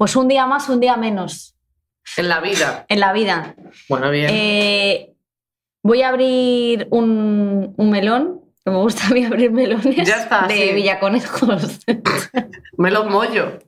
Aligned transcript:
Pues 0.00 0.16
un 0.16 0.28
día 0.28 0.46
más, 0.46 0.66
un 0.70 0.80
día 0.80 0.96
menos 0.96 1.54
En 2.16 2.30
la 2.30 2.40
vida. 2.40 2.86
en 2.88 3.00
la 3.00 3.12
vida. 3.12 3.54
Bueno, 3.86 4.10
bien. 4.10 4.30
Eh, 4.32 5.12
voy 5.82 6.00
a 6.00 6.08
abrir 6.08 6.88
un, 6.90 7.74
un 7.76 7.90
melón, 7.90 8.40
que 8.64 8.70
me 8.70 8.78
gusta 8.78 9.08
a 9.08 9.10
mí 9.10 9.26
abrir 9.26 9.52
melones 9.52 9.94
Ya 10.06 10.16
está, 10.22 10.46
de 10.46 10.54
sí. 10.54 10.72
Villaconejos. 10.72 11.80
Melón 12.78 13.12
Bollo. 13.12 13.58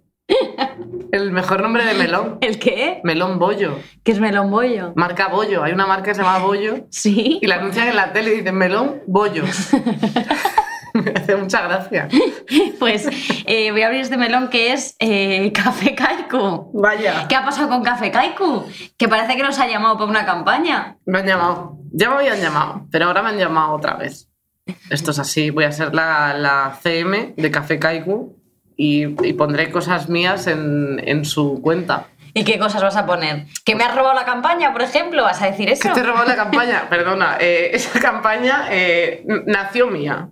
El 1.12 1.32
mejor 1.32 1.60
nombre 1.60 1.84
de 1.84 1.92
melón. 1.92 2.39
¿El 2.41 2.59
qué? 2.59 3.03
Melón 3.05 3.39
Bollo. 3.39 3.79
¿Qué 4.03 4.12
es 4.12 4.19
melón 4.19 4.51
bollo? 4.51 4.95
Marca 4.96 5.29
Bollo. 5.29 5.62
Hay 5.62 5.75
una 5.75 5.87
marca 5.87 6.05
que 6.05 6.14
se 6.14 6.23
llama 6.23 6.39
Bollo 6.39 6.87
Sí. 6.91 7.41
y 7.43 7.46
la 7.46 7.57
anuncian 7.57 7.89
en 7.89 7.96
la 7.96 8.14
tele 8.14 8.33
y 8.33 8.39
dicen 8.39 8.55
melón 8.55 9.03
Bollo. 9.07 9.45
Me 11.04 11.12
hace 11.12 11.36
mucha 11.36 11.62
gracia. 11.62 12.08
Pues 12.79 13.08
eh, 13.46 13.70
voy 13.70 13.82
a 13.82 13.86
abrir 13.86 14.00
este 14.00 14.16
melón 14.16 14.48
que 14.48 14.72
es 14.72 14.96
eh, 14.98 15.52
Café 15.52 15.95
Kaiku. 15.95 16.72
Vaya. 16.75 17.26
¿Qué 17.29 17.36
ha 17.36 17.45
pasado 17.45 17.68
con 17.68 17.84
Café 17.84 18.11
Kaiku? 18.11 18.64
Que 18.96 19.08
parece 19.08 19.36
que 19.36 19.43
nos 19.44 19.58
ha 19.61 19.68
llamado 19.68 19.94
para 19.96 20.11
una 20.11 20.26
campaña. 20.26 20.96
Me 21.07 21.20
han 21.20 21.26
llamado. 21.26 21.79
Ya 21.93 22.08
me 22.11 22.17
habían 22.17 22.40
llamado, 22.40 22.89
pero 22.90 23.07
ahora 23.07 23.22
me 23.22 23.29
han 23.31 23.39
llamado 23.39 23.75
otra 23.75 23.94
vez. 23.94 24.29
Esto 24.90 25.12
es 25.12 25.18
así. 25.20 25.50
Voy 25.50 25.64
a 25.64 25.72
ser 25.72 25.94
la, 25.94 26.34
la 26.34 26.76
CM 26.82 27.34
de 27.36 27.50
Café 27.53 27.79
Kaiku 27.79 28.36
y, 28.76 29.04
y 29.26 29.32
pondré 29.34 29.70
cosas 29.70 30.09
mías 30.09 30.48
en, 30.48 31.00
en 31.04 31.25
su 31.25 31.61
cuenta. 31.62 32.09
¿Y 32.34 32.45
qué 32.45 32.59
cosas 32.59 32.83
vas 32.83 32.97
a 32.97 33.06
poner? 33.06 33.47
¿Que 33.64 33.75
me 33.75 33.84
has 33.84 33.95
robado 33.95 34.14
la 34.14 34.25
campaña, 34.25 34.73
por 34.73 34.83
ejemplo? 34.83 35.23
¿Vas 35.23 35.42
a 35.42 35.47
decir 35.47 35.69
eso? 35.69 35.89
Que 35.89 35.95
te 35.95 36.00
he 36.00 36.03
robado 36.03 36.27
la 36.27 36.36
campaña. 36.36 36.86
Perdona, 36.91 37.36
eh, 37.41 37.70
esa 37.75 38.00
campaña 38.00 38.67
eh, 38.70 39.25
nació 39.47 39.86
mía. 39.89 40.28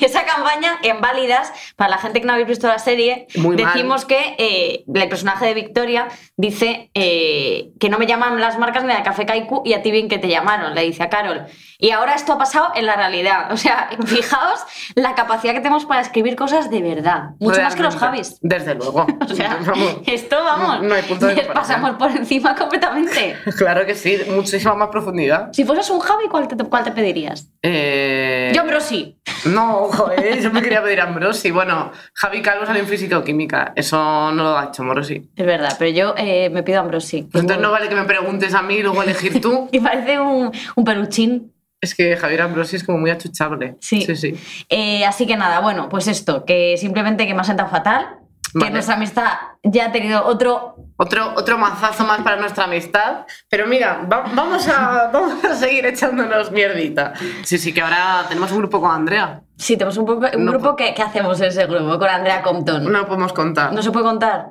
Esa 0.00 0.24
campaña, 0.24 0.78
en 0.82 1.00
Válidas, 1.00 1.52
para 1.76 1.90
la 1.90 1.98
gente 1.98 2.20
que 2.20 2.26
no 2.26 2.32
habéis 2.32 2.48
visto 2.48 2.66
la 2.66 2.78
serie, 2.78 3.26
Muy 3.36 3.56
mal. 3.56 3.72
decimos 3.72 4.04
que 4.04 4.34
eh, 4.38 4.84
el 4.92 5.08
personaje 5.08 5.46
de 5.46 5.54
Victoria 5.54 6.08
dice 6.36 6.90
eh, 6.94 7.70
que 7.80 7.88
no 7.88 7.98
me 7.98 8.06
llaman 8.06 8.40
las 8.40 8.58
marcas 8.58 8.84
ni 8.84 8.92
a 8.92 9.02
Café 9.02 9.24
Kaiku 9.24 9.62
y 9.64 9.72
a 9.72 9.82
ti 9.82 9.90
bien 9.90 10.08
que 10.08 10.18
te 10.18 10.28
llamaron, 10.28 10.74
le 10.74 10.82
dice 10.82 11.02
a 11.02 11.08
Carol. 11.08 11.46
Y 11.78 11.90
ahora 11.90 12.14
esto 12.14 12.32
ha 12.32 12.38
pasado 12.38 12.72
en 12.74 12.86
la 12.86 12.96
realidad. 12.96 13.52
O 13.52 13.56
sea, 13.56 13.90
fijaos 14.06 14.64
la 14.94 15.14
capacidad 15.14 15.52
que 15.52 15.60
tenemos 15.60 15.86
para 15.86 16.00
escribir 16.00 16.36
cosas 16.36 16.70
de 16.70 16.82
verdad. 16.82 17.30
Mucho 17.40 17.60
más 17.62 17.74
que 17.74 17.82
los 17.82 17.98
Realmente. 17.98 18.28
Javis. 18.28 18.38
Desde 18.42 18.74
luego. 18.74 19.06
O 19.20 19.34
sea, 19.34 19.58
esto, 20.06 20.36
vamos, 20.44 20.82
No 20.82 20.94
hay 20.94 21.02
punto 21.02 21.26
de 21.26 21.34
les 21.44 21.54
pasamos 21.54 21.92
por 21.96 22.10
encima 22.10 22.54
completamente. 22.54 23.36
Claro 23.56 23.86
que 23.86 23.94
sí, 23.94 24.18
muchísima 24.28 24.74
más 24.74 24.88
profundidad. 24.88 25.50
Si 25.52 25.64
fueras 25.64 25.88
un 25.90 26.00
Javi, 26.00 26.24
¿cuál 26.28 26.48
te, 26.48 26.56
cuál 26.56 26.84
te 26.84 26.92
pedirías? 26.92 27.50
Eh, 27.62 28.52
Yo, 28.54 28.62
sí. 28.80 29.18
No, 29.46 29.88
joder, 29.92 30.40
yo 30.40 30.50
me 30.50 30.62
quería 30.62 30.82
pedir 30.82 31.00
Ambrosi. 31.00 31.50
Bueno, 31.50 31.92
Javi 32.14 32.42
Calvo 32.42 32.66
salió 32.66 32.82
en 32.82 32.88
física 32.88 33.18
o 33.18 33.24
química. 33.24 33.72
Eso 33.76 34.32
no 34.32 34.42
lo 34.42 34.58
ha 34.58 34.64
hecho 34.64 34.82
Morosi. 34.82 35.30
Es 35.36 35.46
verdad, 35.46 35.74
pero 35.78 35.90
yo 35.90 36.14
eh, 36.16 36.50
me 36.50 36.62
pido 36.62 36.80
Ambrosi. 36.80 37.22
Pues 37.22 37.42
entonces 37.42 37.62
no 37.62 37.70
vale 37.70 37.88
que 37.88 37.94
me 37.94 38.04
preguntes 38.04 38.54
a 38.54 38.62
mí 38.62 38.76
y 38.76 38.82
luego 38.82 39.02
elegir 39.02 39.40
tú. 39.40 39.68
Y 39.72 39.80
parece 39.80 40.18
un, 40.20 40.52
un 40.76 40.84
peluchín. 40.84 41.52
Es 41.80 41.94
que 41.94 42.16
Javier 42.16 42.42
Ambrosi 42.42 42.76
es 42.76 42.84
como 42.84 42.98
muy 42.98 43.10
achuchable. 43.10 43.76
Sí. 43.80 44.02
Sí, 44.02 44.16
sí. 44.16 44.34
Eh, 44.68 45.04
así 45.04 45.26
que 45.26 45.36
nada, 45.36 45.60
bueno, 45.60 45.88
pues 45.88 46.06
esto, 46.08 46.44
que 46.44 46.76
simplemente 46.78 47.26
que 47.26 47.34
me 47.34 47.40
ha 47.40 47.44
sentado 47.44 47.68
fatal, 47.68 48.18
que 48.58 48.70
nuestra 48.70 48.94
amistad 48.94 49.32
ya 49.62 49.86
ha 49.86 49.92
tenido 49.92 50.24
otro... 50.24 50.73
Otro, 50.96 51.32
otro 51.36 51.58
mazazo 51.58 52.04
más 52.04 52.20
para 52.22 52.36
nuestra 52.36 52.64
amistad. 52.64 53.26
Pero 53.48 53.66
mira, 53.66 54.06
va- 54.10 54.24
vamos, 54.34 54.66
a, 54.68 55.08
vamos 55.12 55.44
a 55.44 55.54
seguir 55.54 55.84
echándonos 55.86 56.50
mierdita. 56.52 57.14
Sí, 57.42 57.58
sí, 57.58 57.72
que 57.74 57.80
ahora 57.82 58.24
tenemos 58.28 58.50
un 58.52 58.58
grupo 58.58 58.80
con 58.80 58.90
Andrea. 58.92 59.42
Sí, 59.56 59.76
tenemos 59.76 59.96
un, 59.96 60.06
poco, 60.06 60.26
un 60.36 60.44
No 60.44 60.52
grupo 60.52 60.70
po- 60.70 60.76
que, 60.76 60.94
que 60.94 61.02
hacemos 61.02 61.40
en 61.40 61.46
ese 61.48 61.66
grupo 61.66 61.98
con 61.98 62.08
Andrea 62.08 62.42
Compton. 62.42 62.90
No 62.92 63.06
podemos 63.06 63.32
contar. 63.32 63.72
No 63.72 63.82
se 63.82 63.90
puede 63.90 64.04
contar. 64.04 64.50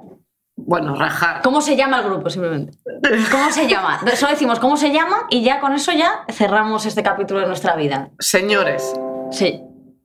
Bueno, 0.55 0.95
rajar. 0.95 1.41
¿Cómo 1.43 1.61
se 1.61 1.75
llama 1.75 1.97
el 1.99 2.03
grupo, 2.05 2.29
simplemente? 2.29 2.77
¿Cómo 3.31 3.49
se 3.51 3.67
llama? 3.67 3.99
Solo 4.15 4.31
decimos 4.31 4.59
cómo 4.59 4.77
se 4.77 4.91
llama 4.91 5.25
y 5.29 5.43
ya 5.43 5.59
con 5.59 5.73
eso 5.73 5.91
ya 5.91 6.25
cerramos 6.31 6.85
este 6.85 7.01
capítulo 7.03 7.39
de 7.39 7.47
nuestra 7.47 7.75
vida. 7.75 8.09
Señores, 8.19 8.93
Sí. 9.31 9.61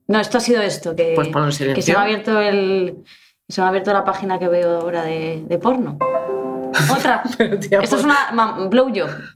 No, 0.07 0.19
esto 0.19 0.39
ha 0.39 0.41
sido 0.41 0.61
esto, 0.63 0.95
que, 0.95 1.13
Pues 1.15 1.27
que 1.75 1.81
se 1.83 1.91
me 1.91 1.99
ha 1.99 2.01
abierto 2.01 2.39
el... 2.39 3.03
Se 3.47 3.61
me 3.61 3.65
ha 3.65 3.69
abierto 3.69 3.93
la 3.93 4.03
página 4.03 4.39
que 4.39 4.47
veo 4.47 4.79
ahora 4.81 5.03
de, 5.03 5.43
de 5.45 5.57
porno. 5.59 5.99
Otra. 6.91 7.23
Esto 7.81 7.95
es 7.97 8.03
una 8.03 8.31
ma- 8.33 8.67
blowjob. 8.67 9.09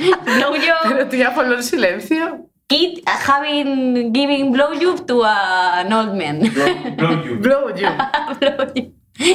blowjob. 0.00 0.82
pero 0.88 1.06
tía, 1.08 1.34
ponlo 1.34 1.56
en 1.56 1.62
silencio. 1.62 2.46
Kid 2.68 3.00
having 3.06 4.12
giving 4.12 4.52
blowjob 4.52 5.06
to 5.06 5.22
an 5.24 5.92
old 5.92 6.14
man. 6.16 6.40
Blow 7.40 7.70
you. 7.76 7.88
Blow 8.40 8.74
you. 8.74 8.92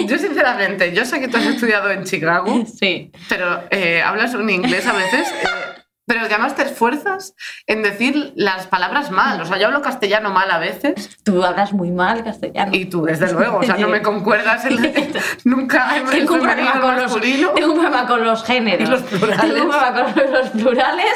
Yo, 0.07 0.17
sinceramente, 0.19 0.93
yo 0.93 1.05
sé 1.05 1.19
que 1.19 1.27
tú 1.27 1.37
has 1.37 1.45
estudiado 1.47 1.89
en 1.89 2.03
Chicago, 2.03 2.63
sí. 2.65 3.11
pero 3.27 3.63
eh, 3.71 3.99
hablas 4.03 4.35
un 4.35 4.47
inglés 4.47 4.85
a 4.85 4.93
veces, 4.93 5.27
eh, 5.31 5.80
pero 6.11 6.27
que 6.27 6.33
además 6.33 6.55
te 6.55 6.63
esfuerzas 6.63 7.35
en 7.67 7.83
decir 7.83 8.33
las 8.35 8.67
palabras 8.67 9.11
mal. 9.11 9.39
O 9.39 9.45
sea, 9.45 9.57
yo 9.57 9.67
hablo 9.67 9.81
castellano 9.81 10.29
mal 10.29 10.51
a 10.51 10.59
veces 10.59 11.17
Tú 11.23 11.41
hablas 11.41 11.71
muy 11.71 11.89
mal 11.89 12.21
castellano. 12.25 12.71
y 12.73 12.83
tú, 12.83 13.03
desde 13.03 13.31
luego, 13.31 13.59
o 13.59 13.63
sea, 13.63 13.77
no 13.77 13.87
me 13.87 14.01
concuerdas 14.11 14.65
en, 14.65 14.93
nunca 15.45 15.95
en 15.95 16.07
el 16.07 16.11
Tengo 16.11 16.33
un, 16.33 16.41
problema 16.41 16.81
con 16.81 16.95
el 16.95 17.03
los, 17.03 17.21
tengo 17.55 17.71
un 17.71 17.79
problema 17.79 18.07
con 18.07 18.25
los 18.25 18.43
géneros. 18.43 18.89
Los 18.89 19.01
plurales. 19.03 19.39
Tengo 19.39 19.63
un 19.63 19.69
problema 19.69 20.13
con 20.13 20.31
los 20.33 20.49
plurales. 20.49 21.13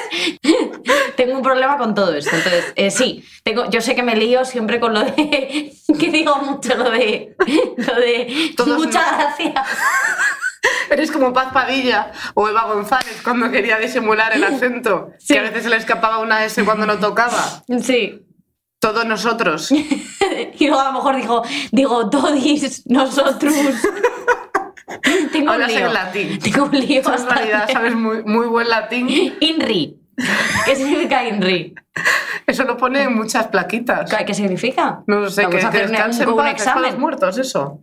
tengo 1.17 1.35
un 1.35 1.43
problema 1.43 1.77
con 1.77 1.93
todo 1.93 2.15
esto. 2.15 2.33
Entonces, 2.33 2.71
eh, 2.77 2.89
sí, 2.89 3.25
tengo, 3.43 3.69
yo 3.69 3.81
sé 3.81 3.95
que 3.95 4.03
me 4.03 4.15
lío 4.15 4.45
siempre 4.45 4.79
con 4.79 4.93
lo 4.93 5.01
de. 5.01 5.73
que 5.99 6.09
digo 6.09 6.37
mucho 6.37 6.73
lo 6.73 6.89
de. 6.89 7.35
Lo 7.75 7.95
de. 7.95 8.53
Todos 8.55 8.77
muchas 8.77 9.11
no. 9.11 9.17
gracias. 9.17 9.53
Eres 10.89 11.11
como 11.11 11.33
Paz 11.33 11.47
Padilla 11.53 12.11
o 12.33 12.47
Eva 12.49 12.63
González 12.65 13.19
cuando 13.23 13.49
quería 13.51 13.77
disimular 13.77 14.33
el 14.33 14.43
acento, 14.43 15.11
Sí. 15.19 15.33
que 15.33 15.39
a 15.39 15.43
veces 15.43 15.63
se 15.63 15.69
le 15.69 15.77
escapaba 15.77 16.19
una 16.19 16.43
S 16.45 16.63
cuando 16.63 16.85
no 16.85 16.97
tocaba. 16.97 17.63
Sí. 17.81 18.21
Todos 18.79 19.05
nosotros. 19.05 19.71
Y 20.57 20.67
luego 20.67 20.81
a 20.81 20.85
lo 20.85 20.93
mejor 20.93 21.15
digo, 21.17 21.43
digo, 21.71 22.09
todis, 22.09 22.83
nosotros. 22.87 23.53
Tengo 25.31 25.45
un 25.45 25.49
Hablas 25.49 25.71
lío. 25.71 25.87
en 25.87 25.93
latín. 25.93 26.39
Tengo 26.39 26.65
un 26.65 26.71
lío 26.71 27.01
Tú 27.01 27.11
en 27.11 27.29
realidad 27.29 27.69
sabes 27.71 27.95
muy, 27.95 28.23
muy 28.23 28.47
buen 28.47 28.69
latín. 28.69 29.07
INRI. 29.39 29.99
¿Qué 30.65 30.75
significa 30.75 31.23
INRI? 31.27 31.75
Eso 32.47 32.63
lo 32.63 32.77
pone 32.77 33.03
en 33.03 33.15
muchas 33.15 33.47
plaquitas. 33.47 34.13
¿Qué 34.25 34.33
significa? 34.33 35.03
No 35.07 35.29
sé, 35.29 35.43
Vamos 35.43 35.59
que, 35.59 35.65
a 35.65 35.69
hacer 35.69 35.85
un- 35.85 35.91
descansen 35.91 36.27
un, 36.29 36.33
un 36.33 36.39
es 36.47 36.63
para 36.63 36.75
los 36.75 36.83
examen. 36.83 36.99
muertos, 37.01 37.37
eso. 37.37 37.79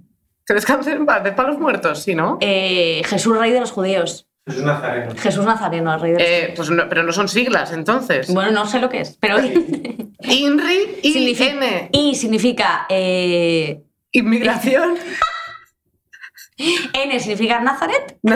Que 0.47 0.55
descansen 0.55 0.97
en 0.99 1.07
paz, 1.07 1.23
es 1.25 1.33
para 1.35 1.51
los 1.51 1.59
muertos, 1.59 2.03
¿sí, 2.03 2.15
no? 2.15 2.39
Eh, 2.41 3.03
Jesús, 3.05 3.37
rey 3.39 3.53
de 3.53 3.61
los 3.61 3.71
judíos. 3.71 4.27
Es 4.45 4.57
un 4.57 4.65
nazareno. 4.67 5.15
Jesús 5.17 5.45
Nazareno, 5.45 5.95
el 5.95 6.01
rey 6.01 6.13
de 6.13 6.19
los 6.19 6.29
Eh, 6.29 6.53
pues 6.57 6.69
no- 6.71 6.89
pero 6.89 7.05
no 7.05 7.13
son 7.13 7.29
siglas, 7.29 7.71
entonces. 7.73 8.27
Bueno, 8.35 8.51
no 8.51 8.67
sé 8.67 8.81
lo 8.81 8.89
que 8.89 9.01
es, 9.03 9.17
pero 9.21 9.39
INRI, 10.21 10.99
significa, 11.03 11.53
IN, 11.67 11.89
y 11.93 12.15
significa 12.17 12.87
eh, 12.89 13.83
inmigración. 14.11 14.97
N 16.57 17.21
significa 17.21 17.61
Nazaret, 17.61 18.19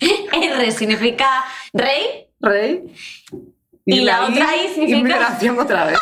R 0.00 0.72
significa 0.72 1.44
rey 1.72 2.26
Rey. 2.40 2.92
Y 3.84 4.00
la 4.00 4.24
otra 4.24 4.56
I 4.56 4.68
significa- 4.68 4.98
Inmigración 4.98 5.58
otra 5.58 5.84
vez. 5.86 5.98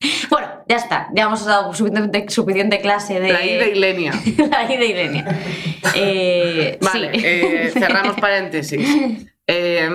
Bueno, 0.30 0.48
ya 0.68 0.76
está, 0.76 1.08
ya 1.14 1.24
hemos 1.24 1.44
dado 1.44 1.72
suficiente, 1.72 2.28
suficiente 2.28 2.80
clase 2.80 3.20
de 3.20 3.32
La 3.32 3.44
I 3.44 3.54
de 3.56 3.70
Ilenia. 3.70 4.12
la 4.50 4.72
I 4.72 4.76
de 4.76 4.86
Irene. 4.86 5.24
Eh, 5.94 6.78
Vale, 6.80 7.12
sí. 7.14 7.22
eh, 7.24 7.70
cerramos 7.72 8.16
paréntesis. 8.20 8.88
Eh, 9.48 9.88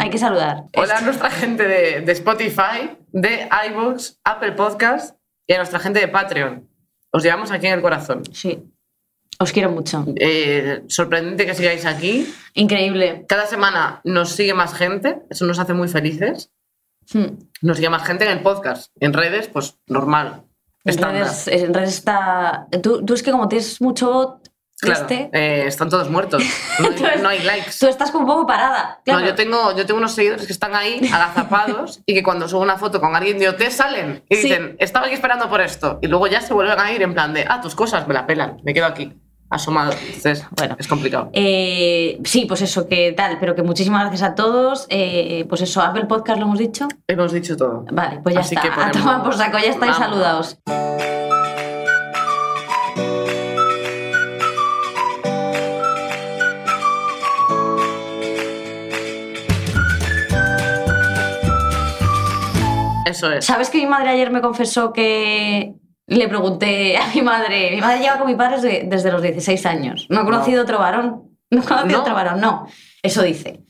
Hay 0.00 0.10
que 0.10 0.18
saludar. 0.18 0.64
Hola 0.76 0.98
a 0.98 1.00
nuestra 1.02 1.30
gente 1.30 1.62
de, 1.62 2.00
de 2.00 2.10
Spotify, 2.10 2.90
de 3.12 3.48
iVoox, 3.68 4.14
Apple 4.24 4.50
Podcast 4.50 5.16
y 5.46 5.52
a 5.52 5.58
nuestra 5.58 5.78
gente 5.78 6.00
de 6.00 6.08
Patreon. 6.08 6.68
Os 7.12 7.22
llevamos 7.22 7.52
aquí 7.52 7.68
en 7.68 7.74
el 7.74 7.82
corazón. 7.82 8.24
Sí. 8.32 8.64
Os 9.38 9.52
quiero 9.52 9.70
mucho. 9.70 10.04
Eh, 10.16 10.82
sorprendente 10.88 11.46
que 11.46 11.54
sigáis 11.54 11.86
aquí. 11.86 12.26
Increíble. 12.54 13.24
Cada 13.28 13.46
semana 13.46 14.00
nos 14.02 14.30
sigue 14.32 14.54
más 14.54 14.74
gente, 14.74 15.18
eso 15.30 15.46
nos 15.46 15.60
hace 15.60 15.72
muy 15.72 15.86
felices. 15.86 16.50
Hmm. 17.12 17.38
Nos 17.62 17.80
más 17.90 18.04
gente 18.06 18.24
en 18.24 18.30
el 18.32 18.42
podcast. 18.42 18.92
En 19.00 19.12
redes, 19.12 19.48
pues 19.48 19.78
normal. 19.86 20.44
En 20.84 20.98
redes, 20.98 21.48
en 21.48 21.74
redes 21.74 21.94
está. 21.94 22.68
Tú, 22.82 23.04
tú 23.04 23.14
es 23.14 23.22
que 23.22 23.32
como 23.32 23.48
tienes 23.48 23.80
mucho 23.80 24.12
bot, 24.12 24.48
Claro, 24.78 25.00
este, 25.00 25.30
eh, 25.32 25.66
están 25.66 25.88
todos 25.88 26.10
muertos. 26.10 26.42
No 26.78 27.06
hay, 27.08 27.22
no 27.22 27.28
hay 27.30 27.42
likes. 27.42 27.72
tú 27.80 27.86
estás 27.86 28.10
como 28.10 28.24
un 28.24 28.30
poco 28.30 28.46
parada. 28.46 29.00
Claro. 29.06 29.20
No, 29.20 29.26
yo 29.26 29.34
tengo, 29.34 29.74
yo 29.74 29.86
tengo 29.86 29.96
unos 29.98 30.12
seguidores 30.12 30.44
que 30.46 30.52
están 30.52 30.74
ahí 30.74 31.00
agazapados 31.12 32.02
y 32.04 32.12
que 32.12 32.22
cuando 32.22 32.46
subo 32.46 32.60
una 32.60 32.76
foto 32.76 33.00
con 33.00 33.16
alguien 33.16 33.38
de 33.38 33.48
OT 33.48 33.70
salen 33.70 34.22
y 34.28 34.36
Sí. 34.36 34.42
dicen, 34.42 34.76
estaba 34.78 35.06
aquí 35.06 35.14
esperando 35.14 35.48
por 35.48 35.62
esto. 35.62 35.98
Y 36.02 36.08
luego 36.08 36.26
ya 36.26 36.42
se 36.42 36.52
vuelven 36.52 36.78
a 36.78 36.92
ir 36.92 37.00
en 37.00 37.14
plan 37.14 37.32
de, 37.32 37.46
ah, 37.48 37.62
tus 37.62 37.74
cosas 37.74 38.06
me 38.06 38.12
la 38.12 38.26
pelan, 38.26 38.60
me 38.64 38.74
quedo 38.74 38.84
aquí, 38.84 39.14
asomado. 39.50 39.92
Bueno, 40.56 40.76
es 40.78 40.88
complicado. 40.88 41.30
Eh, 41.32 42.20
sí, 42.24 42.46
pues 42.46 42.62
eso, 42.62 42.88
que 42.88 43.12
tal, 43.12 43.38
pero 43.38 43.54
que 43.54 43.62
muchísimas 43.62 44.02
gracias 44.02 44.30
a 44.30 44.34
todos. 44.34 44.86
Eh, 44.88 45.44
pues 45.48 45.60
eso, 45.62 45.80
Apple 45.80 46.06
Podcast 46.06 46.38
lo 46.38 46.46
hemos 46.46 46.58
dicho. 46.58 46.88
Hemos 47.06 47.32
dicho 47.32 47.56
todo. 47.56 47.84
Vale, 47.90 48.20
pues 48.22 48.34
ya 48.34 48.40
Así 48.40 48.54
está. 48.54 48.74
Que. 48.74 48.80
A 48.80 48.90
tomar 48.90 49.22
por 49.22 49.34
saco, 49.36 49.58
ya 49.58 49.70
estáis 49.70 49.96
saludados. 49.96 50.58
Eso 63.06 63.30
es. 63.30 63.46
¿Sabes 63.46 63.70
que 63.70 63.78
mi 63.78 63.86
madre 63.86 64.10
ayer 64.10 64.30
me 64.30 64.40
confesó 64.40 64.92
que 64.92 65.74
le 66.06 66.28
pregunté 66.28 66.96
a 66.96 67.08
mi 67.14 67.22
madre? 67.22 67.70
Mi 67.72 67.80
madre 67.80 68.00
lleva 68.00 68.18
con 68.18 68.26
mi 68.26 68.34
padre 68.36 68.56
desde, 68.60 68.82
desde 68.86 69.12
los 69.12 69.22
16 69.22 69.66
años. 69.66 70.06
No 70.08 70.20
ha 70.20 70.24
conocido 70.24 70.62
otro 70.62 70.78
varón. 70.78 71.22
No 71.50 71.60
ha 71.60 71.64
conocido 71.64 71.98
No. 71.98 72.02
otro 72.02 72.14
varón, 72.14 72.40
no. 72.40 72.66
Eso 73.02 73.22
dice. 73.22 73.60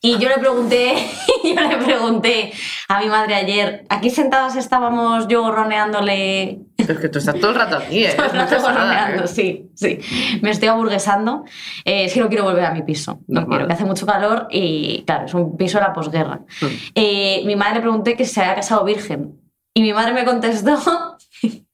Y 0.00 0.18
yo 0.18 0.28
le 0.28 0.38
pregunté, 0.38 0.94
yo 1.44 1.54
le 1.68 1.76
pregunté 1.78 2.52
a 2.88 3.00
mi 3.00 3.06
madre 3.08 3.34
ayer, 3.34 3.84
aquí 3.88 4.10
sentadas 4.10 4.54
estábamos 4.54 5.26
yo 5.28 5.42
gorroneándole 5.42 6.60
Es 6.76 6.86
que 6.98 7.08
tú 7.08 7.18
estás 7.18 7.36
todo 7.40 7.50
el 7.52 7.56
rato 7.56 7.76
aquí, 7.78 8.04
¿eh? 8.04 8.12
todo 8.16 8.26
el 8.26 8.32
rato 8.32 8.60
gorroneando, 8.60 9.24
¿eh? 9.24 9.28
sí, 9.28 9.70
sí. 9.74 9.98
Me 10.42 10.50
estoy 10.50 10.68
aburguesando. 10.68 11.44
Eh, 11.84 12.04
es 12.04 12.12
que 12.12 12.20
no 12.20 12.28
quiero 12.28 12.44
volver 12.44 12.66
a 12.66 12.72
mi 12.74 12.82
piso. 12.82 13.20
No 13.28 13.46
quiero, 13.46 13.66
que 13.66 13.72
hace 13.72 13.84
mucho 13.86 14.04
calor 14.06 14.46
y, 14.50 15.02
claro, 15.06 15.24
es 15.26 15.34
un 15.34 15.56
piso 15.56 15.78
de 15.78 15.84
la 15.84 15.92
posguerra. 15.94 16.40
Mm. 16.60 16.66
Eh, 16.94 17.42
mi 17.46 17.56
madre 17.56 17.76
le 17.76 17.80
pregunté 17.80 18.14
que 18.16 18.24
se 18.26 18.40
había 18.40 18.56
casado 18.56 18.84
virgen. 18.84 19.40
Y 19.74 19.80
mi 19.82 19.94
madre 19.94 20.12
me 20.12 20.24
contestó, 20.26 20.76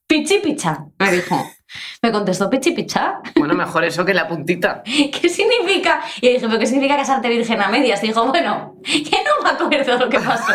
pichi 0.09 0.39
picha, 0.39 0.85
me 0.99 1.13
dijo. 1.13 1.37
Me 2.03 2.11
contestó, 2.11 2.49
pichi 2.49 2.73
picha. 2.73 3.21
Bueno, 3.37 3.53
mejor 3.55 3.85
eso 3.85 4.03
que 4.05 4.15
la 4.15 4.27
puntita. 4.27 4.83
¿Qué 4.85 5.29
significa? 5.29 6.01
Y 6.21 6.27
yo 6.29 6.33
dije, 6.35 6.47
¿pero 6.49 6.59
qué 6.59 6.67
significa 6.67 6.97
casarte 6.97 7.29
virgen 7.29 7.61
a 7.61 7.69
medias? 7.69 8.01
Dijo, 8.01 8.27
bueno, 8.27 8.77
que 8.83 9.03
no 9.25 9.43
me 9.45 9.51
acuerdo 9.51 9.99
lo 9.99 10.09
que 10.09 10.19
pasó. 10.19 10.53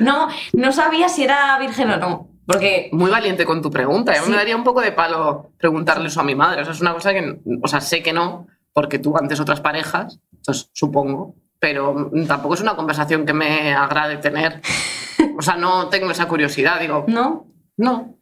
No, 0.00 0.28
no 0.52 0.72
sabía 0.72 1.08
si 1.08 1.22
era 1.24 1.56
virgen 1.58 1.90
o 1.92 1.96
no. 1.96 2.28
Porque 2.44 2.90
Muy 2.92 3.08
valiente 3.08 3.44
con 3.44 3.62
tu 3.62 3.70
pregunta. 3.70 4.14
Yo 4.16 4.24
Sí. 4.24 4.30
me 4.30 4.36
daría 4.36 4.56
un 4.56 4.64
poco 4.64 4.80
de 4.80 4.90
palo 4.90 5.52
preguntarle 5.58 6.08
eso 6.08 6.20
a 6.20 6.24
mi 6.24 6.34
madre. 6.34 6.62
O 6.62 6.64
sea, 6.64 6.74
es 6.74 6.80
una 6.80 6.92
cosa 6.92 7.12
que, 7.12 7.38
o 7.62 7.68
sea, 7.68 7.80
sé 7.80 8.02
que 8.02 8.12
no, 8.12 8.48
porque 8.72 8.98
tú 8.98 9.16
antes 9.16 9.38
otras 9.38 9.60
parejas, 9.60 10.18
entonces 10.32 10.68
supongo, 10.72 11.36
pero 11.60 12.10
tampoco 12.26 12.54
es 12.54 12.60
una 12.60 12.74
conversación 12.74 13.24
que 13.24 13.32
me 13.32 13.72
agrade 13.74 14.16
tener. 14.16 14.60
O 15.38 15.40
sea, 15.42 15.54
no 15.54 15.86
tengo 15.88 16.10
esa 16.10 16.26
curiosidad. 16.26 16.80
Digo, 16.80 17.04
no, 17.06 17.46
no. 17.76 18.16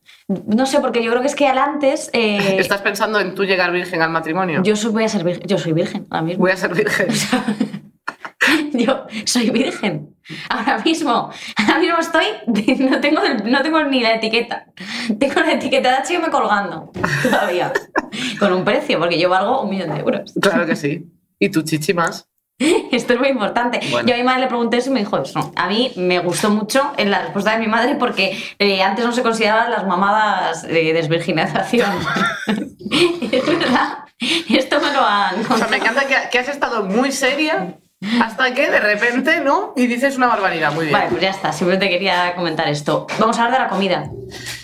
No 0.46 0.66
sé, 0.66 0.80
porque 0.80 1.02
yo 1.02 1.10
creo 1.10 1.22
que 1.22 1.28
es 1.28 1.34
que 1.34 1.48
al 1.48 1.58
antes... 1.58 2.10
eh, 2.12 2.56
¿Estás 2.58 2.82
pensando 2.82 3.18
en 3.20 3.34
tú 3.34 3.44
llegar 3.44 3.72
virgen 3.72 4.02
al 4.02 4.10
matrimonio? 4.10 4.62
Yo 4.62 4.76
soy, 4.76 4.92
voy 4.92 5.04
a 5.04 5.08
ser 5.08 5.24
virgen. 5.24 5.46
Yo 5.46 5.58
soy 5.58 5.72
virgen 5.72 6.06
ahora 6.10 6.22
mismo. 6.22 6.42
Voy 6.42 6.52
a 6.52 6.56
ser 6.56 6.74
virgen. 6.74 7.08
Yo 8.72 9.06
soy 9.24 9.50
virgen. 9.50 10.14
Ahora 10.48 10.78
mismo. 10.78 11.30
Ahora 11.56 11.78
mismo 11.78 11.98
estoy. 11.98 12.24
No 12.80 13.00
tengo, 13.00 13.20
no 13.44 13.62
tengo 13.62 13.82
ni 13.84 14.00
la 14.00 14.14
etiqueta. 14.14 14.66
Tengo 15.18 15.40
la 15.40 15.52
etiqueta 15.52 15.90
de 15.90 16.16
HM 16.16 16.30
colgando. 16.30 16.90
Todavía. 17.22 17.72
Con 18.38 18.52
un 18.52 18.64
precio, 18.64 18.98
porque 18.98 19.18
yo 19.18 19.28
valgo 19.28 19.62
un 19.62 19.70
millón 19.70 19.94
de 19.94 20.00
euros. 20.00 20.32
Claro 20.40 20.66
que 20.66 20.76
sí. 20.76 21.06
¿Y 21.38 21.50
tu 21.50 21.62
chichi 21.62 21.94
más? 21.94 22.29
Esto 22.92 23.14
es 23.14 23.18
muy 23.18 23.28
importante. 23.28 23.80
Bueno. 23.90 24.08
Yo 24.08 24.14
a 24.14 24.18
mi 24.18 24.24
madre 24.24 24.42
le 24.42 24.46
pregunté 24.48 24.76
eso 24.76 24.90
y 24.90 24.92
me 24.92 25.00
dijo 25.00 25.18
eso. 25.18 25.52
A 25.56 25.68
mí 25.68 25.92
me 25.96 26.18
gustó 26.18 26.50
mucho 26.50 26.92
en 26.96 27.10
la 27.10 27.22
respuesta 27.22 27.52
de 27.52 27.58
mi 27.58 27.66
madre 27.66 27.96
porque 27.96 28.36
eh, 28.58 28.82
antes 28.82 29.04
no 29.04 29.12
se 29.12 29.22
consideraban 29.22 29.70
las 29.70 29.86
mamadas 29.86 30.62
de 30.62 30.92
desvirginización. 30.92 31.90
es 33.32 33.46
verdad. 33.46 33.98
Esto 34.50 34.80
me 34.80 34.92
lo 34.92 35.04
han 35.04 35.40
O 35.50 35.56
sea, 35.56 35.68
me 35.68 35.78
encanta 35.78 36.06
que, 36.06 36.14
que 36.30 36.38
has 36.38 36.48
estado 36.48 36.84
muy 36.84 37.10
seria 37.10 37.76
hasta 38.20 38.52
que 38.54 38.70
de 38.70 38.80
repente, 38.80 39.40
¿no? 39.40 39.72
Y 39.76 39.86
dices 39.86 40.16
una 40.16 40.26
barbaridad. 40.26 40.72
Muy 40.72 40.86
bien. 40.86 40.92
Vale, 40.98 41.10
pues 41.10 41.22
ya 41.22 41.30
está. 41.30 41.52
Simplemente 41.52 41.88
quería 41.88 42.34
comentar 42.34 42.68
esto. 42.68 43.06
Vamos 43.18 43.38
a 43.38 43.44
hablar 43.44 43.60
de 43.60 43.64
la 43.64 43.70
comida. 43.70 44.10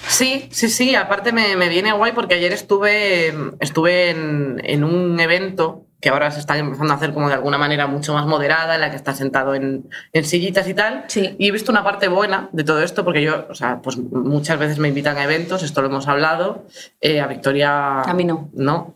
Sí, 0.06 0.48
sí, 0.50 0.68
sí. 0.68 0.94
Aparte 0.94 1.32
me, 1.32 1.56
me 1.56 1.70
viene 1.70 1.92
guay 1.92 2.12
porque 2.12 2.34
ayer 2.34 2.52
estuve, 2.52 3.34
estuve 3.60 4.10
en, 4.10 4.60
en 4.64 4.84
un 4.84 5.18
evento 5.18 5.85
que 6.00 6.10
ahora 6.10 6.30
se 6.30 6.40
está 6.40 6.56
empezando 6.58 6.92
a 6.92 6.96
hacer 6.96 7.12
como 7.12 7.28
de 7.28 7.34
alguna 7.34 7.58
manera 7.58 7.86
mucho 7.86 8.12
más 8.14 8.26
moderada, 8.26 8.74
en 8.74 8.80
la 8.80 8.90
que 8.90 8.96
estás 8.96 9.16
sentado 9.16 9.54
en, 9.54 9.88
en 10.12 10.24
sillitas 10.24 10.68
y 10.68 10.74
tal. 10.74 11.04
Sí. 11.08 11.36
Y 11.38 11.48
he 11.48 11.52
visto 11.52 11.72
una 11.72 11.84
parte 11.84 12.08
buena 12.08 12.48
de 12.52 12.64
todo 12.64 12.82
esto 12.82 13.04
porque 13.04 13.22
yo, 13.22 13.46
o 13.48 13.54
sea, 13.54 13.80
pues 13.80 13.96
muchas 13.96 14.58
veces 14.58 14.78
me 14.78 14.88
invitan 14.88 15.16
a 15.16 15.24
eventos, 15.24 15.62
esto 15.62 15.80
lo 15.80 15.88
hemos 15.88 16.06
hablado. 16.08 16.66
Eh, 17.00 17.20
a 17.20 17.26
Victoria... 17.26 18.02
A 18.02 18.14
mí 18.14 18.24
no. 18.24 18.50
No. 18.52 18.94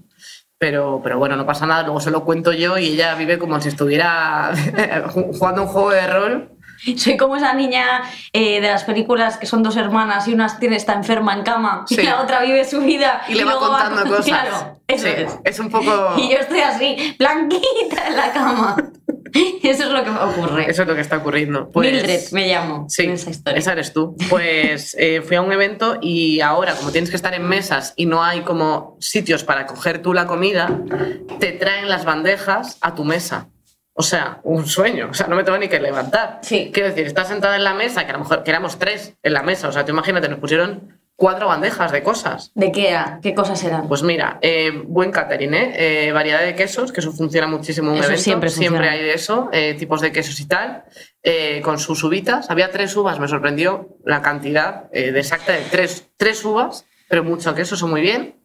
Pero, 0.59 1.01
pero 1.03 1.19
bueno, 1.19 1.37
no 1.37 1.47
pasa 1.47 1.65
nada, 1.67 1.85
luego 1.85 2.01
se 2.01 2.11
lo 2.11 2.23
cuento 2.23 2.53
yo 2.53 2.77
y 2.77 2.89
ella 2.89 3.15
vive 3.15 3.39
como 3.39 3.59
si 3.63 3.69
estuviera 3.69 4.53
jugando 5.13 5.63
un 5.63 5.69
juego 5.69 5.91
de 5.91 6.07
rol. 6.07 6.51
Soy 6.97 7.17
como 7.17 7.37
esa 7.37 7.55
niña 7.55 8.03
eh, 8.33 8.61
de 8.61 8.69
las 8.69 8.85
películas 8.85 9.37
que 9.37 9.47
son 9.47 9.63
dos 9.63 9.77
hermanas 9.77 10.27
y 10.29 10.35
una 10.35 10.59
tiene, 10.59 10.77
está 10.77 10.95
enferma 10.95 11.35
en 11.35 11.43
cama 11.43 11.85
Sí. 11.89 11.97
y 12.01 12.03
la 12.05 12.21
otra 12.23 12.41
vive 12.43 12.65
su 12.65 12.81
vida 12.81 13.23
Y 13.29 13.35
le 13.35 13.45
va 13.45 13.57
contando 13.59 14.05
cosas. 14.09 14.25
Claro, 14.27 14.81
eso 14.89 15.05
Sí, 15.07 15.13
es. 15.17 15.33
es 15.45 15.59
un 15.61 15.71
poco... 15.71 16.15
Y 16.17 16.31
yo 16.31 16.39
estoy 16.39 16.61
así, 16.61 17.15
blanquita 17.19 18.09
en 18.09 18.17
la 18.17 18.33
cama. 18.33 18.77
Eso 19.63 19.85
es 19.85 19.91
lo 19.91 20.03
que 20.03 20.11
ocurre. 20.11 20.69
Eso 20.69 20.83
es 20.83 20.89
lo 20.89 20.95
que 20.97 21.01
está 21.03 21.19
ocurriendo. 21.19 21.71
Pues- 21.71 21.93
Mildred 21.93 22.21
me 22.33 22.49
llamo 22.49 22.87
Sí, 22.89 23.05
en 23.05 23.13
esa 23.13 23.31
historia. 23.31 23.59
esa 23.61 23.73
eres 23.73 23.93
tú. 23.93 24.17
Pues 24.29 24.97
eh, 24.99 25.23
fui 25.23 25.37
a 25.37 25.43
un 25.43 25.53
evento 25.53 25.99
y 26.03 26.41
ahora, 26.41 26.75
como 26.75 26.91
tienes 26.91 27.11
que 27.11 27.17
estar 27.17 27.33
en 27.35 27.47
mesas 27.47 27.93
y 27.97 28.07
no 28.07 28.25
hay 28.25 28.41
como 28.41 28.97
sitios 28.99 29.45
para 29.45 29.67
coger 29.67 30.03
tú 30.03 30.15
la 30.15 30.27
comida, 30.27 30.81
te 31.39 31.53
traen 31.53 31.89
las 31.89 32.05
bandejas 32.05 32.79
a 32.81 32.97
tu 32.97 33.05
mesa. 33.05 33.47
O 34.01 34.03
sea, 34.03 34.41
un 34.45 34.67
sueño. 34.67 35.09
O 35.11 35.15
sea, 35.15 35.27
no 35.27 35.37
me 35.37 35.45
tengo 35.45 35.59
ni 35.59 35.69
que 35.69 35.79
levantar. 35.79 36.39
Sí. 36.41 36.71
Quiero 36.73 36.89
decir, 36.89 37.07
estás 37.07 37.29
sentada 37.29 37.57
en 37.57 37.65
la 37.65 37.75
mesa, 37.75 38.07
que 38.07 38.11
a 38.13 38.15
lo 38.15 38.21
mejor 38.21 38.43
que 38.43 38.51
éramos 38.51 38.79
tres 38.79 39.13
en 39.23 39.35
la 39.35 39.43
mesa. 39.43 39.69
O 39.69 39.73
sea, 39.73 39.85
tú 39.85 39.91
imagínate, 39.93 40.27
nos 40.27 40.39
pusieron 40.39 40.99
cuatro 41.17 41.49
bandejas 41.49 41.93
de 41.93 42.03
cosas. 42.03 42.51
¿De 42.55 42.73
qué 42.73 42.89
era? 42.89 43.21
¿Qué 43.23 43.35
cosas 43.35 43.63
eran? 43.63 43.89
Pues 43.89 44.03
mira, 44.03 44.39
eh, 44.41 44.71
buen 44.87 45.11
catering, 45.11 45.53
¿eh? 45.53 45.73
Eh, 46.07 46.13
Variedad 46.13 46.41
de 46.41 46.55
quesos, 46.55 46.93
que 46.93 47.01
eso 47.01 47.13
funciona 47.13 47.47
muchísimo 47.47 47.89
en 47.89 47.93
un 47.93 47.99
Eso 47.99 48.07
evento. 48.07 48.23
siempre 48.23 48.49
funciona. 48.49 48.91
hay 48.91 49.03
de 49.03 49.13
eso, 49.13 49.51
eh, 49.53 49.75
tipos 49.79 50.01
de 50.01 50.13
quesos 50.13 50.41
y 50.41 50.49
tal, 50.49 50.85
con 51.63 51.79
sus 51.79 52.03
uvitas. 52.03 52.49
Había 52.49 52.71
tres 52.71 52.97
uvas, 52.97 53.21
me 53.21 53.29
sorprendió 53.29 53.99
la 54.07 54.23
cantidad 54.23 54.91
de 54.93 55.11
exacta 55.21 55.53
de 55.53 55.61
tres, 55.71 56.09
tres 56.17 56.43
uvas, 56.43 56.87
pero 57.07 57.23
mucho 57.23 57.55
queso, 57.55 57.75
eso 57.75 57.87
muy 57.87 58.01
bien. 58.01 58.37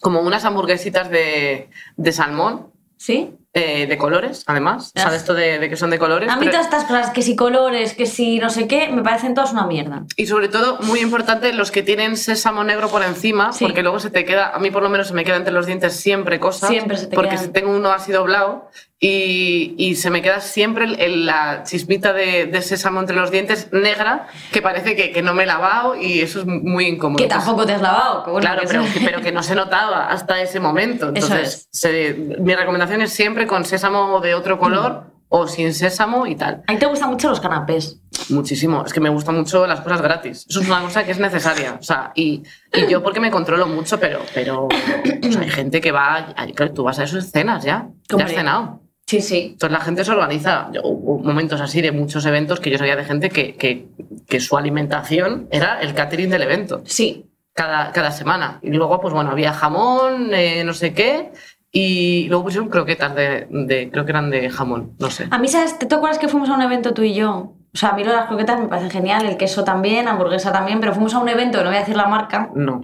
Como 0.00 0.20
unas 0.20 0.44
hamburguesitas 0.44 1.10
de, 1.10 1.70
de 1.96 2.12
salmón, 2.12 2.70
¿Sí? 2.98 3.34
Eh, 3.58 3.86
de 3.86 3.96
colores, 3.96 4.44
además. 4.46 4.92
Ah. 4.94 5.00
¿Sabes 5.04 5.20
esto 5.22 5.32
de, 5.32 5.58
de 5.58 5.68
que 5.70 5.76
son 5.76 5.88
de 5.88 5.98
colores? 5.98 6.28
A 6.30 6.34
mí 6.36 6.40
Pero- 6.40 6.52
todas 6.52 6.66
estas 6.66 6.84
cosas, 6.84 7.08
que 7.10 7.22
si 7.22 7.34
colores, 7.36 7.94
que 7.94 8.04
si 8.04 8.38
no 8.38 8.50
sé 8.50 8.68
qué, 8.68 8.88
me 8.88 9.02
parecen 9.02 9.32
todas 9.34 9.52
una 9.52 9.66
mierda. 9.66 10.04
Y 10.16 10.26
sobre 10.26 10.48
todo, 10.48 10.78
muy 10.82 11.00
importante, 11.00 11.52
los 11.54 11.70
que 11.70 11.82
tienen 11.82 12.18
sésamo 12.18 12.64
negro 12.64 12.88
por 12.90 13.02
encima, 13.02 13.52
Sí. 13.54 13.64
porque 13.64 13.82
luego 13.82 13.98
se 13.98 14.10
te 14.10 14.26
queda, 14.26 14.50
a 14.54 14.58
mí 14.58 14.70
por 14.70 14.82
lo 14.82 14.90
menos 14.90 15.08
se 15.08 15.14
me 15.14 15.24
queda 15.24 15.36
entre 15.36 15.54
los 15.54 15.64
dientes 15.64 15.94
siempre 15.96 16.38
cosas. 16.38 16.68
Siempre 16.68 16.98
se 16.98 17.06
te 17.06 17.14
Porque 17.16 17.30
quedan. 17.30 17.44
si 17.44 17.50
tengo 17.50 17.70
uno 17.74 17.90
así 17.92 18.12
doblado 18.12 18.70
y, 18.98 19.74
y 19.76 19.94
se 19.96 20.08
me 20.10 20.22
queda 20.22 20.40
siempre 20.40 20.84
el- 20.86 21.00
el- 21.00 21.26
la 21.26 21.62
chismita 21.64 22.12
de, 22.14 22.46
de 22.46 22.62
sésamo 22.62 23.00
entre 23.00 23.14
los 23.14 23.30
dientes 23.30 23.68
negra, 23.72 24.26
que 24.52 24.62
parece 24.62 24.96
que, 24.96 25.12
que 25.12 25.20
no 25.22 25.34
me 25.34 25.42
he 25.42 25.46
lavado 25.46 25.96
y 25.96 26.20
eso 26.20 26.40
es 26.40 26.46
muy 26.46 26.86
incómodo. 26.86 27.18
Que 27.18 27.24
Pues, 27.28 27.36
tampoco 27.44 27.66
te 27.66 27.74
has 27.74 27.82
lavado. 27.82 28.22
bueno, 28.24 28.40
Claro, 28.40 28.62
que 28.62 28.66
pero, 28.68 28.84
pero 29.04 29.20
que 29.20 29.32
no 29.32 29.42
se 29.42 29.54
notaba 29.54 30.08
hasta 30.08 30.40
ese 30.40 30.60
momento. 30.60 31.12
Eso 31.14 31.26
Entonces, 31.34 31.68
se- 31.70 32.14
mi 32.40 32.54
recomendación 32.54 33.02
es 33.02 33.12
siempre 33.12 33.45
con 33.46 33.64
sésamo 33.64 34.20
de 34.20 34.34
otro 34.34 34.58
color 34.58 35.04
Mm. 35.06 35.10
o 35.28 35.46
sin 35.48 35.74
sésamo 35.74 36.26
y 36.26 36.36
tal. 36.36 36.62
A 36.68 36.72
mí 36.72 36.78
te 36.78 36.86
gustan 36.86 37.10
mucho 37.10 37.28
los 37.28 37.40
canapés. 37.40 38.00
Muchísimo. 38.30 38.84
Es 38.86 38.92
que 38.92 39.00
me 39.00 39.08
gustan 39.08 39.36
mucho 39.36 39.66
las 39.66 39.80
cosas 39.80 40.00
gratis. 40.00 40.46
Eso 40.48 40.60
es 40.60 40.66
una 40.68 40.80
cosa 40.80 41.04
que 41.04 41.10
es 41.10 41.18
necesaria. 41.18 41.76
O 41.80 41.82
sea, 41.82 42.12
y, 42.14 42.42
y 42.72 42.86
yo 42.88 43.02
porque 43.02 43.18
me 43.20 43.30
controlo 43.30 43.66
mucho, 43.66 43.98
pero, 43.98 44.20
pero 44.34 44.66
o 44.66 45.32
sea, 45.32 45.40
hay 45.42 45.50
gente 45.50 45.80
que 45.80 45.90
va. 45.92 46.34
claro, 46.54 46.72
Tú 46.72 46.84
vas 46.84 46.98
a 47.00 47.04
esas 47.04 47.30
cenas 47.32 47.64
ya. 47.64 47.88
Ya 48.08 48.24
has 48.24 48.32
cenado. 48.32 48.80
Sí, 49.06 49.20
sí. 49.20 49.50
Entonces 49.52 49.76
la 49.78 49.84
gente 49.84 50.04
se 50.04 50.10
organiza. 50.12 50.70
Hubo 50.84 51.18
momentos 51.18 51.60
así 51.60 51.80
de 51.82 51.92
muchos 51.92 52.24
eventos 52.24 52.60
que 52.60 52.70
yo 52.70 52.78
sabía 52.78 52.96
de 52.96 53.04
gente 53.04 53.28
que, 53.28 53.56
que, 53.56 53.88
que 54.28 54.40
su 54.40 54.56
alimentación 54.56 55.48
era 55.50 55.80
el 55.80 55.94
catering 55.94 56.30
del 56.30 56.42
evento. 56.42 56.82
Sí. 56.86 57.26
Cada, 57.52 57.90
cada 57.92 58.10
semana. 58.10 58.58
Y 58.62 58.70
luego, 58.70 59.00
pues 59.00 59.14
bueno, 59.14 59.30
había 59.30 59.52
jamón, 59.54 60.34
eh, 60.34 60.62
no 60.62 60.74
sé 60.74 60.92
qué. 60.92 61.32
Y 61.78 62.26
luego 62.28 62.44
pusieron 62.44 62.70
croquetas 62.70 63.14
de, 63.14 63.46
de- 63.50 63.90
creo 63.90 64.04
que 64.06 64.10
eran 64.12 64.30
de 64.30 64.48
jamón, 64.48 64.92
no 64.98 65.10
sé. 65.10 65.28
A 65.30 65.36
mí, 65.38 65.46
¿sabes? 65.48 65.78
¿Te 65.78 65.94
acuerdas 65.94 66.18
que 66.18 66.26
fuimos 66.28 66.48
a 66.48 66.54
un 66.54 66.62
evento 66.62 66.94
tú 66.94 67.02
y 67.02 67.12
yo? 67.12 67.52
O 67.74 67.76
sea, 67.78 67.90
a 67.90 67.92
mí 67.96 68.02
lo 68.02 68.10
de 68.12 68.16
las 68.16 68.26
croquetas 68.28 68.58
me 68.58 68.66
parece 68.68 68.88
genial, 68.88 69.26
el 69.26 69.36
queso 69.36 69.62
también, 69.62 70.08
hamburguesa 70.08 70.50
también, 70.52 70.80
pero 70.80 70.94
fuimos 70.94 71.12
a 71.12 71.18
un 71.18 71.28
evento, 71.28 71.58
no 71.62 71.68
voy 71.68 71.76
a 71.76 71.80
decir 71.80 71.94
la 71.96 72.06
marca, 72.06 72.50
No. 72.54 72.80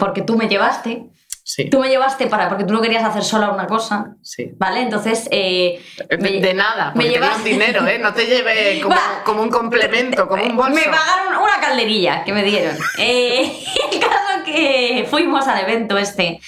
porque 0.00 0.22
tú 0.22 0.36
me 0.36 0.48
llevaste. 0.48 1.10
Sí. 1.46 1.68
Tú 1.68 1.78
me 1.78 1.90
llevaste 1.90 2.26
para, 2.26 2.48
porque 2.48 2.64
tú 2.64 2.72
no 2.72 2.80
querías 2.80 3.04
hacer 3.04 3.22
sola 3.22 3.50
una 3.50 3.66
cosa, 3.66 4.16
Sí. 4.22 4.52
¿vale? 4.56 4.80
Entonces, 4.80 5.28
eh, 5.30 5.78
De, 6.08 6.16
me- 6.16 6.40
de 6.40 6.54
nada, 6.54 6.92
me 6.94 7.04
llevas- 7.04 7.44
dinero, 7.44 7.86
¿eh? 7.86 7.98
No 7.98 8.14
te 8.14 8.24
lleve 8.26 8.80
como, 9.26 9.42
un 9.42 9.50
complemento, 9.50 10.26
como 10.26 10.42
un 10.42 10.56
bolso. 10.56 10.74
Me 10.74 10.84
pagaron 10.84 11.36
una 11.42 11.60
calderilla 11.60 12.24
que 12.24 12.32
me 12.32 12.42
dieron. 12.44 12.78
Eh, 12.98 13.62
el 13.92 14.00
caso 14.00 14.42
que 14.46 15.06
fuimos 15.10 15.46
al 15.46 15.60
evento 15.60 15.98
este. 15.98 16.40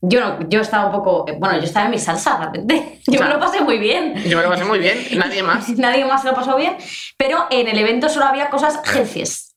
Yo, 0.00 0.20
no, 0.20 0.48
yo 0.48 0.60
estaba 0.60 0.86
un 0.86 0.92
poco. 0.92 1.24
Bueno, 1.38 1.56
yo 1.58 1.64
estaba 1.64 1.86
en 1.86 1.90
mi 1.90 1.98
salsa 1.98 2.36
realmente. 2.38 3.00
Yo 3.06 3.14
O 3.14 3.18
sea, 3.18 3.26
me 3.26 3.34
lo 3.34 3.40
pasé 3.40 3.60
muy 3.62 3.78
bien. 3.78 4.14
Yo 4.24 4.36
me 4.36 4.44
lo 4.44 4.50
pasé 4.50 4.64
muy 4.64 4.78
bien, 4.78 5.04
nadie 5.18 5.42
más. 5.42 5.68
Nadie 5.70 6.04
más 6.04 6.22
se 6.22 6.28
lo 6.28 6.34
pasó 6.34 6.56
bien. 6.56 6.76
Pero 7.16 7.46
en 7.50 7.66
el 7.68 7.78
evento 7.78 8.08
solo 8.08 8.26
había 8.26 8.50
cosas 8.50 8.80
healthies. 8.94 9.56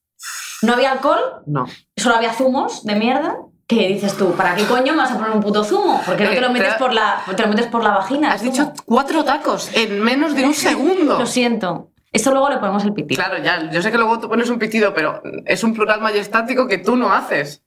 No 0.63 0.73
había 0.73 0.91
alcohol, 0.93 1.43
No. 1.45 1.65
solo 1.95 2.15
había 2.15 2.33
zumos 2.33 2.83
de 2.83 2.95
mierda. 2.95 3.35
Que 3.67 3.87
dices 3.89 4.15
tú, 4.15 4.31
¿para 4.33 4.55
qué 4.55 4.63
coño 4.65 4.93
me 4.93 4.99
vas 4.99 5.11
a 5.11 5.15
poner 5.17 5.31
un 5.31 5.41
puto 5.41 5.61
zumo? 5.63 6.01
Porque 6.05 6.23
no 6.23 6.29
te 6.29 6.39
lo 6.41 6.47
Eh, 6.47 6.51
metes 6.51 6.73
te- 6.73 6.79
por 6.79 6.93
la, 6.93 7.21
te 7.35 7.41
lo 7.43 7.49
metes 7.49 7.67
por 7.67 7.83
la 7.83 7.89
vagina. 7.91 8.31
Has 8.31 8.39
zumo. 8.39 8.51
dicho 8.51 8.73
cuatro 8.85 9.25
tacos 9.25 9.69
en 9.73 9.99
menos 10.01 10.33
de 10.35 10.45
un 10.45 10.53
segundo. 10.67 11.19
Lo 11.19 11.25
siento. 11.25 11.91
Esto 12.13 12.31
luego 12.31 12.49
le 12.49 12.57
ponemos 12.57 12.83
el 12.85 12.93
pitido. 12.93 13.21
Claro, 13.21 13.43
ya, 13.43 13.69
yo 13.69 13.81
sé 13.81 13.91
que 13.91 13.97
luego 13.97 14.19
tú 14.19 14.29
pones 14.29 14.49
un 14.49 14.57
pitido, 14.57 14.93
pero 14.93 15.21
es 15.45 15.63
un 15.65 15.73
plural 15.73 15.99
majestático 15.99 16.65
que 16.65 16.77
tú 16.77 16.95
no 16.95 17.11
haces. 17.11 17.61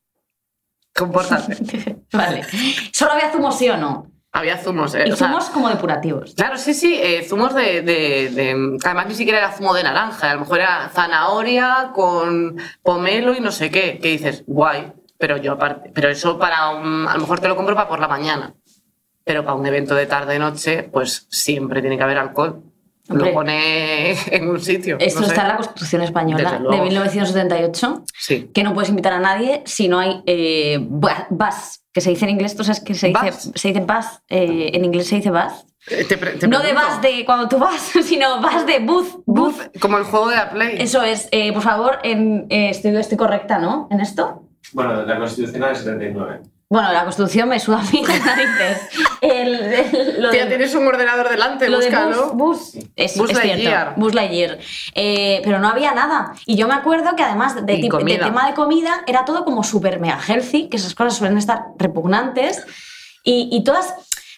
Compórtate. 0.94 1.56
vale. 2.12 2.44
¿Solo 2.92 3.12
había 3.12 3.30
zumos 3.30 3.56
sí 3.58 3.68
o 3.68 3.76
no? 3.76 4.06
Había 4.32 4.56
zumos, 4.58 4.94
¿eh? 4.94 5.04
Y 5.06 5.12
O 5.12 5.16
sea, 5.16 5.26
zumos 5.28 5.50
como 5.50 5.68
depurativos. 5.68 6.34
Claro, 6.34 6.56
sí, 6.56 6.72
sí, 6.72 6.98
eh, 7.00 7.26
zumos 7.28 7.54
de, 7.54 7.82
de- 7.82 8.30
de- 8.30 8.76
que 8.80 8.86
Además, 8.86 9.06
ni 9.08 9.14
siquiera 9.14 9.38
era 9.38 9.52
zumo 9.52 9.74
de 9.74 9.82
naranja, 9.82 10.30
a 10.30 10.34
lo 10.34 10.40
mejor 10.40 10.60
era 10.60 10.88
zanahoria 10.94 11.90
con 11.94 12.56
pomelo 12.82 13.34
y 13.34 13.40
no 13.40 13.50
sé 13.52 13.70
qué. 13.70 13.98
Que 14.00 14.08
dices, 14.08 14.44
guay, 14.46 14.92
pero 15.20 15.36
yo 15.36 15.52
aparte. 15.52 15.90
Pero 15.94 16.08
eso 16.08 16.38
para 16.38 16.70
un. 16.70 17.06
A 17.06 17.14
lo 17.14 17.20
mejor 17.20 17.38
te 17.38 17.46
lo 17.48 17.54
compro 17.54 17.74
para 17.76 17.88
por 17.88 18.00
la 18.00 18.08
mañana. 18.08 18.54
Pero 19.22 19.44
para 19.44 19.54
un 19.54 19.66
evento 19.66 19.94
de 19.94 20.06
tarde-noche, 20.06 20.84
pues 20.84 21.26
siempre 21.30 21.80
tiene 21.82 21.96
que 21.96 22.02
haber 22.02 22.18
alcohol. 22.18 22.62
Hombre. 23.08 23.28
Lo 23.28 23.34
pone 23.34 24.12
en 24.34 24.48
un 24.48 24.60
sitio. 24.60 24.96
Esto 24.98 25.20
no 25.20 25.26
sé. 25.26 25.32
está 25.32 25.42
en 25.42 25.48
la 25.48 25.56
Constitución 25.56 26.02
Española 26.02 26.52
de 26.52 26.60
luego. 26.60 26.84
1978, 26.84 28.04
Sí. 28.18 28.50
que 28.54 28.62
no 28.62 28.72
puedes 28.72 28.88
invitar 28.90 29.12
a 29.12 29.18
nadie 29.20 29.62
si 29.66 29.88
no 29.88 29.98
hay 29.98 30.22
eh, 30.26 30.78
bus, 30.80 31.80
que 31.92 32.00
se 32.00 32.10
dice 32.10 32.24
en 32.24 32.30
inglés, 32.30 32.56
tú 32.56 32.64
sabes 32.64 32.80
que 32.80 32.94
se 32.94 33.08
dice, 33.08 33.20
Bus. 33.30 33.50
se 33.54 33.68
dice 33.68 33.80
bus, 33.80 34.06
eh, 34.28 34.70
en 34.74 34.84
inglés 34.84 35.08
se 35.08 35.16
dice 35.16 35.30
bus. 35.30 35.66
Eh, 35.88 36.04
te 36.04 36.16
te 36.16 36.46
No 36.46 36.58
de 36.60 36.68
pregunto. 36.68 36.88
bus 36.88 37.02
de 37.02 37.24
cuando 37.24 37.48
tú 37.48 37.58
vas, 37.58 37.80
sino 38.04 38.40
bus 38.40 38.64
de 38.66 38.78
booth. 38.78 39.22
Booth. 39.26 39.54
Booth, 39.56 39.78
como 39.80 39.98
el 39.98 40.04
juego 40.04 40.28
de 40.28 40.36
la 40.36 40.50
Play. 40.50 40.76
Eso 40.78 41.02
es, 41.02 41.28
eh, 41.32 41.52
por 41.52 41.62
favor, 41.62 41.98
en, 42.04 42.46
eh, 42.48 42.70
estoy, 42.70 42.94
estoy 42.96 43.18
correcta, 43.18 43.58
¿no? 43.58 43.88
En 43.90 44.00
esto. 44.00 44.44
Bueno, 44.72 45.02
la 45.04 45.18
Constitucional 45.18 45.72
es 45.72 45.78
79. 45.78 46.40
Bueno, 46.68 46.92
la 46.92 47.02
Constitución 47.02 47.48
me 47.48 47.58
suda 47.58 47.80
a 47.80 47.82
mí 47.90 48.04
las 48.06 48.24
narices. 48.24 48.78
El, 49.20 49.54
el- 49.54 50.22
lo 50.22 50.30
Tía, 50.30 50.40
del- 50.42 50.48
tienes 50.50 50.74
un 50.76 50.86
ordenador 50.86 51.28
delante, 51.28 51.68
Lo 51.68 51.78
de 51.80 51.86
búscalo. 51.86 52.32
Buzz, 52.34 52.74
Buzz, 52.74 52.84
es, 52.94 53.18
Buzz 53.18 53.30
es 53.30 53.38
cierto. 53.40 53.92
Buzz 53.96 54.14
Lightyear. 54.14 54.58
Eh, 54.94 55.40
pero 55.42 55.58
no 55.58 55.68
había 55.68 55.92
nada. 55.94 56.32
Y 56.46 56.54
yo 56.56 56.68
me 56.68 56.74
acuerdo 56.74 57.16
que 57.16 57.24
además 57.24 57.56
de, 57.56 57.62
de 57.62 57.88
tema 58.18 58.46
de 58.46 58.54
comida 58.54 59.02
era 59.08 59.24
todo 59.24 59.44
como 59.44 59.64
súper 59.64 59.98
mega 59.98 60.20
healthy, 60.24 60.68
que 60.68 60.76
esas 60.76 60.94
cosas 60.94 61.16
suelen 61.16 61.38
estar 61.38 61.64
repugnantes. 61.76 62.64
Y, 63.24 63.48
y 63.50 63.64
todas, 63.64 63.92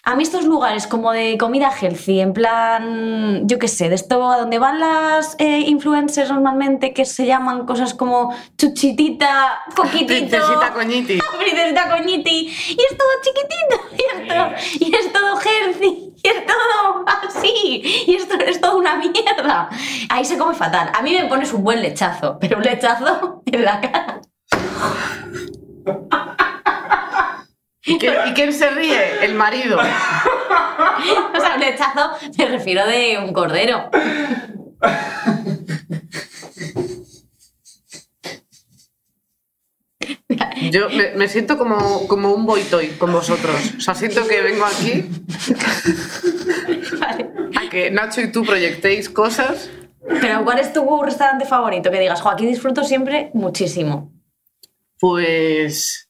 a 0.05 0.15
mí 0.15 0.23
estos 0.23 0.43
lugares 0.43 0.85
como 0.85 1.13
de 1.13 1.37
comida 1.37 1.71
healthy, 1.71 2.19
en 2.19 2.33
plan, 2.33 3.47
yo 3.47 3.57
qué 3.57 3.69
sé, 3.69 3.87
de 3.87 3.95
esto 3.95 4.29
a 4.29 4.37
donde 4.37 4.59
van 4.59 4.81
las 4.81 5.37
eh, 5.39 5.59
influencers 5.59 6.29
normalmente 6.29 6.93
que 6.93 7.05
se 7.05 7.25
llaman 7.25 7.65
cosas 7.65 7.93
como 7.93 8.35
chuchitita, 8.57 9.61
coquitito. 9.75 10.07
Princesita 10.07 10.73
Coñiti. 10.73 11.19
Princesita 11.39 11.89
Coñiti, 11.89 12.47
y 12.47 12.77
es 12.81 12.97
todo 12.97 13.07
chiquitito, 13.21 13.81
y 13.97 14.03
es 14.03 14.27
todo, 14.27 14.49
y 14.79 14.95
es 14.95 15.13
todo 15.13 15.39
healthy, 15.39 16.13
y 16.21 16.27
es 16.27 16.45
todo 16.45 17.05
así, 17.23 18.03
y 18.07 18.15
esto 18.15 18.35
es 18.45 18.59
todo 18.59 18.77
una 18.77 18.95
mierda. 18.95 19.69
Ahí 20.09 20.25
se 20.25 20.37
come 20.37 20.53
fatal. 20.53 20.91
A 20.93 21.01
mí 21.01 21.13
me 21.13 21.25
pones 21.29 21.53
un 21.53 21.63
buen 21.63 21.81
lechazo, 21.81 22.37
pero 22.41 22.57
un 22.57 22.63
lechazo 22.63 23.41
en 23.45 23.63
la 23.63 23.79
cara. 23.79 24.21
¿Y, 27.85 27.97
qué- 27.97 28.17
y 28.27 28.33
quién 28.33 28.53
se 28.53 28.69
ríe? 28.69 29.23
El 29.25 29.35
marido. 29.35 29.79
O 31.35 31.39
sea, 31.39 31.55
un 31.55 31.59
lechazo 31.59 32.11
me 32.37 32.45
refiero 32.45 32.85
de 32.87 33.17
un 33.17 33.33
cordero. 33.33 33.89
Yo 40.71 40.89
me, 40.89 41.11
me 41.15 41.27
siento 41.27 41.57
como, 41.57 42.07
como 42.07 42.33
un 42.33 42.45
boitoy 42.45 42.89
con 42.91 43.11
vosotros. 43.11 43.55
O 43.77 43.81
sea, 43.81 43.95
siento 43.95 44.27
que 44.27 44.41
vengo 44.41 44.65
aquí 44.65 45.05
Vale. 46.99 47.29
a 47.55 47.69
que 47.69 47.91
Nacho 47.91 48.21
y 48.21 48.31
tú 48.31 48.43
proyectéis 48.43 49.09
cosas. 49.09 49.69
Pero 50.21 50.43
¿cuál 50.43 50.59
es 50.59 50.73
tu 50.73 51.01
restaurante 51.03 51.45
favorito? 51.45 51.89
Que 51.91 51.99
digas, 51.99 52.21
jo, 52.21 52.29
aquí 52.29 52.45
disfruto 52.45 52.83
siempre 52.83 53.29
muchísimo. 53.33 54.11
Pues. 54.99 56.09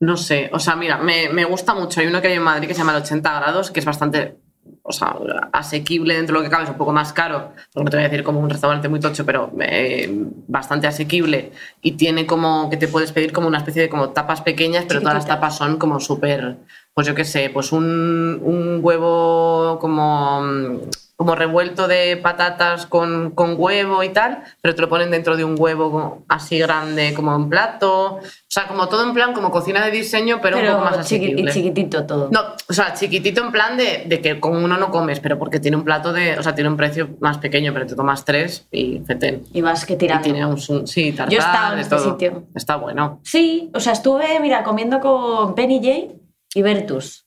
No 0.00 0.16
sé, 0.16 0.48
o 0.52 0.58
sea, 0.58 0.76
mira, 0.76 0.98
me, 0.98 1.28
me 1.28 1.44
gusta 1.44 1.74
mucho. 1.74 2.00
Hay 2.00 2.06
uno 2.06 2.20
que 2.20 2.28
hay 2.28 2.34
en 2.34 2.42
Madrid 2.42 2.68
que 2.68 2.74
se 2.74 2.80
llama 2.80 2.96
el 2.96 3.02
80 3.02 3.40
grados, 3.40 3.70
que 3.70 3.80
es 3.80 3.86
bastante 3.86 4.36
o 4.82 4.92
sea, 4.92 5.16
asequible 5.52 6.14
dentro 6.14 6.34
de 6.34 6.40
lo 6.40 6.44
que 6.44 6.50
cabe, 6.50 6.64
es 6.64 6.70
un 6.70 6.76
poco 6.76 6.92
más 6.92 7.12
caro, 7.12 7.52
porque 7.72 7.84
no 7.84 7.90
te 7.90 7.96
voy 7.98 8.06
a 8.06 8.08
decir 8.08 8.24
como 8.24 8.40
un 8.40 8.48
restaurante 8.48 8.88
muy 8.88 9.00
tocho, 9.00 9.24
pero 9.26 9.52
eh, 9.60 10.08
bastante 10.46 10.86
asequible 10.86 11.52
y 11.82 11.92
tiene 11.92 12.26
como 12.26 12.70
que 12.70 12.76
te 12.76 12.88
puedes 12.88 13.12
pedir 13.12 13.32
como 13.32 13.48
una 13.48 13.58
especie 13.58 13.82
de 13.82 13.88
como 13.88 14.10
tapas 14.10 14.40
pequeñas, 14.40 14.86
pero 14.88 15.00
todas 15.00 15.14
las 15.14 15.26
tapas 15.26 15.56
son 15.56 15.76
como 15.76 16.00
súper, 16.00 16.56
pues 16.98 17.06
yo 17.06 17.14
qué 17.14 17.24
sé, 17.24 17.48
pues 17.54 17.70
un, 17.70 18.40
un 18.42 18.80
huevo 18.82 19.78
como, 19.80 20.80
como 21.14 21.36
revuelto 21.36 21.86
de 21.86 22.16
patatas 22.16 22.86
con, 22.86 23.30
con 23.36 23.54
huevo 23.56 24.02
y 24.02 24.08
tal, 24.08 24.42
pero 24.60 24.74
te 24.74 24.80
lo 24.82 24.88
ponen 24.88 25.12
dentro 25.12 25.36
de 25.36 25.44
un 25.44 25.54
huevo 25.56 26.24
así 26.26 26.58
grande 26.58 27.14
como 27.14 27.36
en 27.36 27.48
plato, 27.48 28.14
o 28.16 28.20
sea, 28.48 28.66
como 28.66 28.88
todo 28.88 29.04
en 29.04 29.14
plan 29.14 29.32
como 29.32 29.52
cocina 29.52 29.84
de 29.84 29.92
diseño, 29.92 30.40
pero, 30.42 30.58
un 30.58 30.66
poco 30.66 30.78
más 30.86 31.08
chiqui- 31.08 31.20
y 31.20 31.24
asequible. 31.26 31.52
chiquitito 31.52 32.04
todo. 32.04 32.30
No, 32.32 32.40
o 32.68 32.72
sea, 32.72 32.94
chiquitito 32.94 33.42
en 33.44 33.52
plan 33.52 33.76
de, 33.76 34.02
de 34.06 34.20
que 34.20 34.40
con 34.40 34.56
uno 34.56 34.76
no 34.76 34.90
comes, 34.90 35.20
pero 35.20 35.38
porque 35.38 35.60
tiene 35.60 35.76
un 35.76 35.84
plato 35.84 36.12
de. 36.12 36.36
O 36.36 36.42
sea, 36.42 36.56
tiene 36.56 36.68
un 36.68 36.76
precio 36.76 37.10
más 37.20 37.38
pequeño, 37.38 37.72
pero 37.72 37.86
te 37.86 37.94
tomas 37.94 38.24
tres 38.24 38.66
y 38.72 38.98
fetén. 39.06 39.44
Y 39.52 39.60
vas 39.60 39.86
que 39.86 39.92
Y 39.92 39.98
tirando. 39.98 40.24
tiene 40.24 40.44
un, 40.44 40.58
un- 40.68 40.86
sí, 40.88 41.12
tartar, 41.12 41.32
Yo 41.32 41.38
he 41.38 41.44
estado 41.44 41.74
en 41.74 41.78
este 41.78 41.94
todo. 41.96 42.10
sitio. 42.10 42.42
Está 42.56 42.74
bueno. 42.74 43.20
Sí, 43.22 43.70
o 43.72 43.78
sea, 43.78 43.92
estuve, 43.92 44.40
mira, 44.40 44.64
comiendo 44.64 44.98
con 44.98 45.54
Penny 45.54 45.78
J 45.78 46.14
y 46.54 46.62
Bertus. 46.62 47.24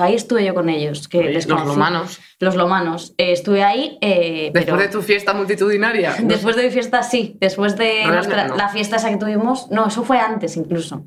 Ahí 0.00 0.14
estuve 0.14 0.44
yo 0.44 0.54
con 0.54 0.68
ellos. 0.68 1.08
Que 1.08 1.18
Oye, 1.18 1.30
les 1.30 1.48
los 1.48 1.64
romanos. 1.64 2.20
Los 2.38 2.54
lomanos. 2.54 3.14
Eh, 3.18 3.32
estuve 3.32 3.64
ahí. 3.64 3.98
eh, 4.00 4.50
Después 4.54 4.64
pero 4.64 4.76
de 4.76 4.88
tu 4.88 5.02
fiesta 5.02 5.34
multitudinaria. 5.34 6.14
no 6.20 6.28
después 6.34 6.54
de 6.54 6.62
mi 6.64 6.70
fiesta, 6.70 7.02
sí. 7.02 7.36
Después 7.40 7.76
de 7.76 8.04
No, 8.04 8.12
nuestra- 8.12 8.46
no. 8.46 8.56
la 8.56 8.68
fiesta 8.68 8.96
esa 8.96 9.10
que 9.10 9.16
tuvimos. 9.16 9.68
No, 9.70 9.88
eso 9.88 10.04
fue 10.04 10.20
antes 10.20 10.56
incluso. 10.56 11.04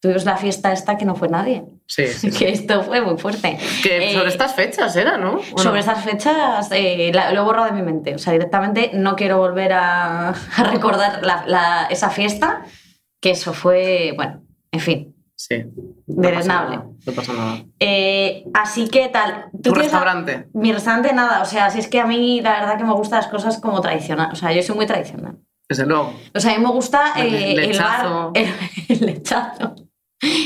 Tuvimos 0.00 0.24
la 0.24 0.36
fiesta 0.36 0.72
esta 0.72 0.98
que 0.98 1.04
no 1.04 1.14
fue 1.14 1.28
nadie. 1.28 1.64
Sí, 1.86 2.06
sí, 2.08 2.32
sí. 2.32 2.38
Que 2.44 2.50
esto 2.50 2.82
fue 2.82 3.00
muy 3.02 3.16
fuerte. 3.18 3.56
Que 3.84 4.10
Eh, 4.10 4.14
sobre 4.14 4.28
estas 4.30 4.54
fechas 4.56 4.96
era, 4.96 5.16
¿no? 5.16 5.36
¿O 5.52 5.58
sobre 5.58 5.74
no? 5.74 5.78
estas 5.80 6.04
fechas 6.04 6.68
eh, 6.72 7.12
la- 7.14 7.30
lo 7.32 7.42
he 7.42 7.44
borrado 7.44 7.66
de 7.66 7.72
mi 7.72 7.82
mente. 7.82 8.16
O 8.16 8.18
sea, 8.18 8.32
directamente 8.32 8.90
no 8.94 9.14
quiero 9.14 9.38
volver 9.38 9.72
a, 9.74 10.30
a 10.56 10.64
recordar 10.72 11.24
la- 11.24 11.44
la- 11.46 11.86
esa 11.88 12.10
fiesta, 12.10 12.64
que 13.20 13.30
eso 13.30 13.52
fue, 13.54 14.12
bueno, 14.16 14.42
en 14.72 14.80
fin. 14.80 15.13
Sí. 15.36 15.64
No 16.06 16.30
nada, 16.30 16.86
No 17.06 17.12
pasa 17.12 17.32
nada. 17.32 17.64
Eh, 17.80 18.44
así 18.54 18.88
que 18.88 19.08
tal. 19.08 19.46
¿tú 19.52 19.58
¿Tu 19.58 19.72
tienes 19.72 19.78
a- 19.78 19.98
restaurante? 19.98 20.48
Mi 20.54 20.72
restaurante 20.72 21.12
nada, 21.12 21.42
o 21.42 21.44
sea, 21.44 21.70
si 21.70 21.80
es 21.80 21.88
que 21.88 22.00
a 22.00 22.06
mí 22.06 22.40
la 22.40 22.60
verdad 22.60 22.78
que 22.78 22.84
me 22.84 22.92
gustan 22.94 23.18
las 23.20 23.28
cosas 23.28 23.60
como 23.60 23.80
tradicional, 23.80 24.30
o 24.32 24.36
sea, 24.36 24.52
yo 24.52 24.62
soy 24.62 24.76
muy 24.76 24.86
tradicional. 24.86 25.38
Desde 25.68 25.86
luego. 25.86 26.14
O 26.34 26.40
sea, 26.40 26.52
a 26.54 26.58
mí 26.58 26.62
me 26.64 26.70
gusta 26.70 27.14
El 27.16 27.34
eh, 27.34 27.50
el, 27.52 27.56
bar, 27.56 27.66
lechazo. 27.68 28.30
el, 28.34 28.48
el 28.88 29.06
lechazo, 29.06 29.74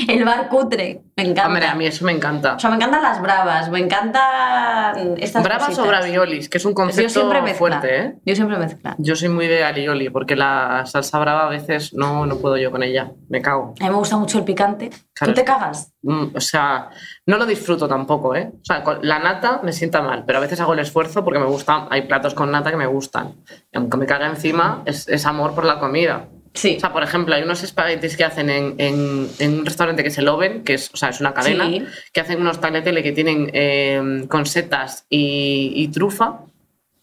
el 0.09 0.25
bar 0.25 0.49
cutre, 0.49 1.02
me 1.19 1.31
encanta. 1.31 1.47
Hombre, 1.49 1.67
a 1.67 1.75
mí 1.75 1.87
eso 1.87 2.05
me 2.05 2.13
encanta. 2.13 2.55
O 2.55 2.59
sea, 2.59 2.71
me 2.71 2.77
encantan 2.77 3.03
las 3.03 3.21
bravas, 3.21 3.69
me 3.71 3.81
encantan 3.81 5.17
estas 5.19 5.43
Bravas 5.43 5.65
o 5.65 5.67
cositas. 5.69 5.87
braviolis, 5.89 6.49
que 6.49 6.59
es 6.59 6.65
un 6.65 6.73
Yo 6.73 6.75
concepto 6.77 7.11
siempre 7.11 7.43
mezcla. 7.43 7.59
fuerte, 7.59 8.01
¿eh? 8.01 8.15
Yo 8.25 8.35
siempre 8.35 8.57
mezcla. 8.59 8.95
Yo 8.99 9.17
soy 9.17 9.29
muy 9.29 9.47
de 9.47 9.65
alioli, 9.65 10.11
porque 10.11 10.37
la 10.37 10.85
salsa 10.87 11.19
brava 11.19 11.47
a 11.47 11.49
veces 11.49 11.93
no, 11.95 12.27
no 12.27 12.37
puedo 12.39 12.57
yo 12.57 12.71
con 12.71 12.83
ella. 12.83 13.11
Me 13.29 13.43
cago. 13.43 13.75
A 13.81 13.85
mí 13.85 13.91
me 13.91 13.97
gusta 13.97 14.17
mucho 14.17 14.39
el 14.39 14.45
picante. 14.45 14.91
Claro. 15.13 15.33
¿Tú 15.33 15.41
te 15.41 15.45
cagas? 15.45 15.93
Mm, 16.03 16.27
O 16.37 16.41
sea, 16.41 16.91
no 17.27 17.37
lo 17.37 17.47
disfruto 17.47 17.89
tampoco, 17.89 18.35
¿eh? 18.37 18.51
O 18.55 18.65
sea, 18.65 18.83
con 18.85 18.99
la 19.03 19.19
nata 19.19 19.61
me 19.63 19.73
sienta 19.73 20.01
mal, 20.03 20.25
pero 20.27 20.39
a 20.39 20.41
veces 20.41 20.61
hago 20.61 20.73
el 20.75 20.79
esfuerzo 20.79 21.25
porque 21.25 21.41
me 21.41 21.47
gusta. 21.47 21.89
Hay 21.91 22.03
platos 22.03 22.35
con 22.35 22.51
nata 22.51 22.71
que 22.71 22.77
me 22.77 22.87
gustan. 22.87 23.35
Y 23.73 23.77
aunque 23.79 23.97
me 23.97 24.07
caga 24.07 24.27
encima, 24.29 24.83
es, 24.87 25.09
es 25.09 25.27
amor 25.27 25.55
por 25.55 25.65
la 25.65 25.79
comida. 25.81 26.27
Sí. 26.55 26.76
O 26.76 26.81
sea, 26.81 26.93
por 26.93 27.02
ejemplo, 27.02 27.35
hay 27.35 27.43
unos 27.43 27.62
espaguetis 27.62 28.17
que 28.17 28.25
hacen 28.25 28.50
en, 28.50 28.75
en- 28.78 29.28
en 29.38 29.59
un 29.61 29.64
restaurante 29.67 30.02
que 30.02 30.09
es 30.09 30.19
el 30.19 30.28
Oven, 30.28 30.64
que 30.64 30.75
es, 30.75 30.90
o 30.93 30.97
sea, 30.97 31.11
es 31.11 31.21
una 31.21 31.33
cadena, 31.35 31.67
Sí. 31.67 31.85
que 32.12 32.21
hacen 32.21 32.40
unos 32.40 32.61
tagliatelle 32.61 33.02
que 33.02 33.12
tienen 33.12 33.50
eh, 33.52 34.25
con 34.28 34.47
setas 34.47 35.07
y, 35.09 35.73
y 35.76 35.88
trufa, 35.88 36.40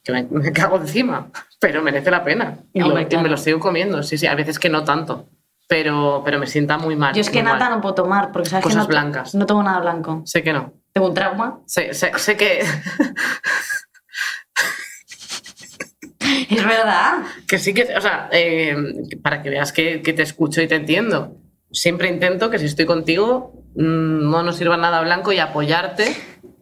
que 0.03 0.11
me, 0.11 0.23
me 0.23 0.51
cago 0.51 0.77
encima, 0.77 1.29
pero 1.59 1.81
merece 1.81 2.11
la 2.11 2.23
pena. 2.23 2.57
Y, 2.73 2.79
lo- 2.81 2.87
Hombre, 2.87 3.07
y 3.09 3.17
me 3.17 3.29
lo 3.29 3.37
sigo 3.37 3.59
comiendo, 3.59 4.03
sí, 4.03 4.17
sí, 4.17 4.27
hay 4.27 4.35
veces 4.35 4.59
que 4.59 4.69
no 4.69 4.83
tanto, 4.83 5.27
pero, 5.67 6.21
pero 6.23 6.37
me 6.39 6.47
sienta 6.47 6.77
muy 6.77 6.95
mal. 6.95 7.13
Yo 7.15 7.21
es 7.21 7.29
que 7.29 7.41
muy 7.41 7.51
mal. 7.51 7.59
nata 7.59 7.73
no 7.75 7.81
puedo 7.81 7.95
tomar, 7.95 8.31
porque 8.31 8.49
sabes 8.49 8.63
Cosas 8.63 8.87
que 8.87 8.93
no, 8.93 8.99
blancas. 8.99 9.33
no 9.35 9.45
tomo 9.45 9.63
nada 9.63 9.79
blanco. 9.79 10.21
Sé 10.25 10.43
que 10.43 10.53
no. 10.53 10.73
Tengo 10.93 11.07
un 11.07 11.13
trauma. 11.13 11.59
Sé, 11.65 11.93
sé- 11.93 12.11
sé 12.17 12.37
que, 12.37 12.63
Es 16.49 16.65
verdad. 16.65 17.23
que 17.47 17.57
sí 17.57 17.73
que, 17.73 17.83
o 17.95 18.01
sea, 18.01 18.29
eh, 18.31 18.75
para 19.21 19.41
que 19.41 19.49
veas 19.49 19.71
que, 19.71 20.01
que 20.01 20.13
te 20.13 20.23
escucho 20.23 20.61
y 20.61 20.67
te 20.67 20.75
entiendo. 20.75 21.37
Siempre 21.71 22.09
intento 22.09 22.49
que 22.49 22.59
si 22.59 22.65
estoy 22.65 22.85
contigo 22.85 23.53
mm, 23.75 24.29
no 24.29 24.43
nos 24.43 24.57
sirva 24.57 24.77
nada 24.77 25.01
blanco 25.01 25.31
y 25.31 25.39
apoyarte 25.39 26.15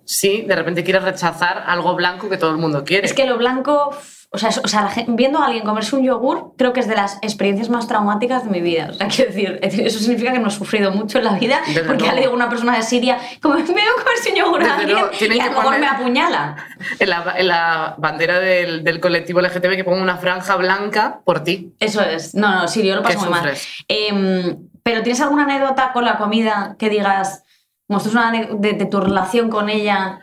si 0.06 0.42
de 0.42 0.56
repente 0.56 0.84
quieres 0.84 1.04
rechazar 1.04 1.64
algo 1.68 1.96
blanco 1.96 2.30
que 2.30 2.38
todo 2.38 2.52
el 2.52 2.58
mundo 2.58 2.84
quiere. 2.84 3.06
Es 3.06 3.14
que 3.14 3.26
lo 3.26 3.38
blanco, 3.38 3.96
O 4.36 4.40
sea, 4.40 4.50
es- 4.50 4.58
o 4.64 4.68
sea 4.68 4.82
la 4.82 4.90
gen- 4.90 5.16
viendo 5.16 5.38
a 5.38 5.46
alguien 5.46 5.64
comerse 5.64 5.96
un 5.96 6.04
yogur, 6.04 6.54
creo 6.58 6.74
que 6.74 6.80
es 6.80 6.88
de 6.88 6.96
las 6.96 7.20
experiencias 7.22 7.70
más 7.70 7.88
traumáticas 7.88 8.44
de 8.44 8.50
mi 8.50 8.62
vida. 8.62 8.88
O 8.90 8.94
sea, 8.94 9.08
quiero 9.16 9.32
decir, 9.32 9.60
es 9.62 9.72
decir, 9.72 9.86
eso 9.86 10.00
significa 10.00 10.32
que 10.32 10.40
no 10.40 10.48
he 10.48 10.52
sufrido 10.52 10.92
mucho 10.92 11.20
en 11.20 11.26
la 11.26 11.34
vida, 11.34 11.62
Desde 11.68 11.84
porque 11.84 12.06
ya 12.06 12.14
le 12.14 12.22
digo 12.22 12.34
a 12.34 12.36
una 12.36 12.50
persona 12.50 12.76
de 12.76 12.82
Siria, 12.82 13.20
como 13.42 13.56
me 13.56 13.62
veo 13.64 13.94
comerse 14.04 14.32
un 14.32 14.36
yogur 14.36 14.64
a 14.64 14.78
alguien 14.78 14.98
y 15.22 15.40
a 15.40 15.46
lo 15.46 15.52
mejor 15.52 15.80
me 15.80 15.88
apuñala. 15.88 16.56
En 17.00 17.10
la, 17.10 17.34
en 17.38 17.48
la 17.48 17.96
bandera 18.00 18.40
del, 18.40 18.84
del 18.84 19.00
colectivo 19.00 19.40
LGTB 19.40 19.76
que 19.76 19.84
ponga 19.84 20.02
una 20.02 20.18
franja 20.18 20.56
blanca 20.56 21.20
por 21.24 21.44
ti. 21.44 21.74
Eso 21.80 22.02
es. 22.02 22.34
No, 22.34 22.62
no, 22.62 22.68
Sirio, 22.68 22.96
lo 22.96 23.04
¿Qué 23.04 23.14
paso 23.14 23.30
muy 23.30 23.40
mal. 23.40 23.54
Em, 23.88 24.58
pero 24.82 25.04
¿tienes 25.04 25.22
alguna 25.22 25.44
anécdota 25.44 25.92
con 25.94 26.06
la 26.06 26.18
comida 26.18 26.76
que 26.80 26.90
digas, 26.90 27.44
muestras 27.88 28.16
una 28.16 28.32
de, 28.32 28.74
de 28.74 28.86
tu 28.88 29.00
relación 29.00 29.50
con 29.50 29.70
ella? 29.70 30.20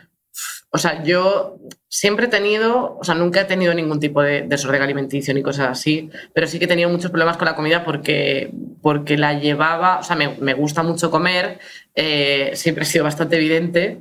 O 0.73 0.77
sea, 0.77 1.03
yo 1.03 1.57
siempre 1.89 2.27
he 2.27 2.29
tenido, 2.29 2.97
o 2.97 3.03
sea, 3.03 3.13
nunca 3.13 3.41
he 3.41 3.45
tenido 3.45 3.73
ningún 3.73 3.99
tipo 3.99 4.21
de 4.21 4.43
desorden 4.43 4.81
alimenticio 4.81 5.33
ni 5.33 5.41
cosas 5.41 5.67
así, 5.67 6.09
pero 6.33 6.47
sí 6.47 6.59
que 6.59 6.65
he 6.65 6.67
tenido 6.69 6.89
muchos 6.89 7.11
problemas 7.11 7.35
con 7.35 7.45
la 7.45 7.55
comida 7.55 7.83
porque, 7.83 8.51
porque 8.81 9.17
la 9.17 9.33
llevaba, 9.37 9.99
o 9.99 10.03
sea, 10.03 10.15
me, 10.15 10.29
me 10.39 10.53
gusta 10.53 10.81
mucho 10.81 11.11
comer, 11.11 11.59
eh, 11.93 12.51
siempre 12.55 12.83
he 12.83 12.87
sido 12.87 13.03
bastante 13.03 13.35
evidente, 13.35 13.97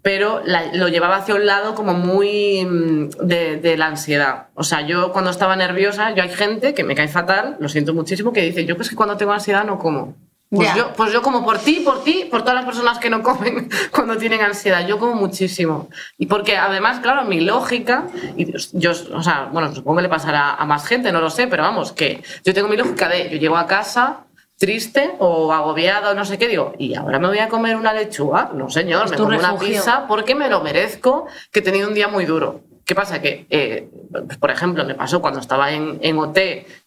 pero 0.00 0.42
la- 0.44 0.72
lo 0.74 0.86
llevaba 0.88 1.16
hacia 1.16 1.34
un 1.34 1.44
lado 1.46 1.74
como 1.74 1.94
muy 1.94 2.64
mm, 2.64 3.08
de, 3.26 3.56
de 3.56 3.76
la 3.76 3.86
ansiedad. 3.86 4.46
O 4.54 4.62
sea, 4.62 4.86
yo 4.86 5.12
cuando 5.12 5.30
estaba 5.32 5.56
nerviosa, 5.56 6.14
yo 6.14 6.22
hay 6.22 6.28
gente 6.30 6.72
que 6.74 6.84
me 6.84 6.94
cae 6.94 7.08
fatal, 7.08 7.56
lo 7.58 7.68
siento 7.68 7.94
muchísimo, 7.94 8.32
que 8.32 8.42
dice, 8.42 8.64
yo 8.64 8.76
pues 8.76 8.88
que 8.90 8.96
cuando 8.96 9.16
tengo 9.16 9.32
ansiedad 9.32 9.64
no 9.64 9.78
como. 9.78 10.14
Pues 10.54 10.74
yo, 10.74 10.92
pues 10.92 11.12
yo 11.12 11.22
como 11.22 11.42
por 11.42 11.58
ti, 11.58 11.80
por 11.82 12.04
ti, 12.04 12.26
por 12.30 12.42
todas 12.42 12.56
las 12.56 12.66
personas 12.66 12.98
que 12.98 13.08
no 13.08 13.22
comen 13.22 13.70
cuando 13.90 14.18
tienen 14.18 14.42
ansiedad. 14.42 14.86
Yo 14.86 14.98
como 14.98 15.14
muchísimo. 15.14 15.88
Y 16.18 16.26
porque 16.26 16.58
además, 16.58 17.00
claro, 17.00 17.24
mi 17.24 17.40
lógica, 17.40 18.04
y 18.36 18.52
yo, 18.72 18.90
o 19.14 19.22
sea, 19.22 19.48
bueno, 19.50 19.74
supongo 19.74 19.96
que 19.96 20.02
le 20.02 20.08
pasará 20.10 20.54
a 20.54 20.66
más 20.66 20.86
gente, 20.86 21.10
no 21.10 21.22
lo 21.22 21.30
sé, 21.30 21.46
pero 21.46 21.62
vamos, 21.62 21.92
que 21.92 22.22
yo 22.44 22.52
tengo 22.52 22.68
mi 22.68 22.76
lógica 22.76 23.08
de, 23.08 23.30
yo 23.30 23.38
llego 23.38 23.56
a 23.56 23.66
casa 23.66 24.26
triste 24.58 25.14
o 25.18 25.52
agobiada 25.52 26.10
o 26.10 26.14
no 26.14 26.24
sé 26.24 26.38
qué, 26.38 26.46
digo, 26.46 26.74
y 26.78 26.94
ahora 26.94 27.18
me 27.18 27.28
voy 27.28 27.38
a 27.38 27.48
comer 27.48 27.74
una 27.74 27.92
lechuga. 27.94 28.50
No, 28.54 28.68
señor, 28.68 29.10
me 29.10 29.16
como 29.16 29.36
una 29.36 29.58
pizza 29.58 30.06
porque 30.06 30.34
me 30.34 30.50
lo 30.50 30.60
merezco, 30.60 31.26
que 31.50 31.60
he 31.60 31.62
tenido 31.62 31.88
un 31.88 31.94
día 31.94 32.08
muy 32.08 32.26
duro. 32.26 32.60
¿Qué 32.84 32.94
pasa? 32.94 33.22
Que, 33.22 33.46
eh, 33.48 33.88
pues, 34.10 34.38
por 34.38 34.50
ejemplo, 34.50 34.84
me 34.84 34.94
pasó 34.94 35.20
cuando 35.20 35.40
estaba 35.40 35.72
en, 35.72 35.98
en 36.02 36.18
OT, 36.18 36.38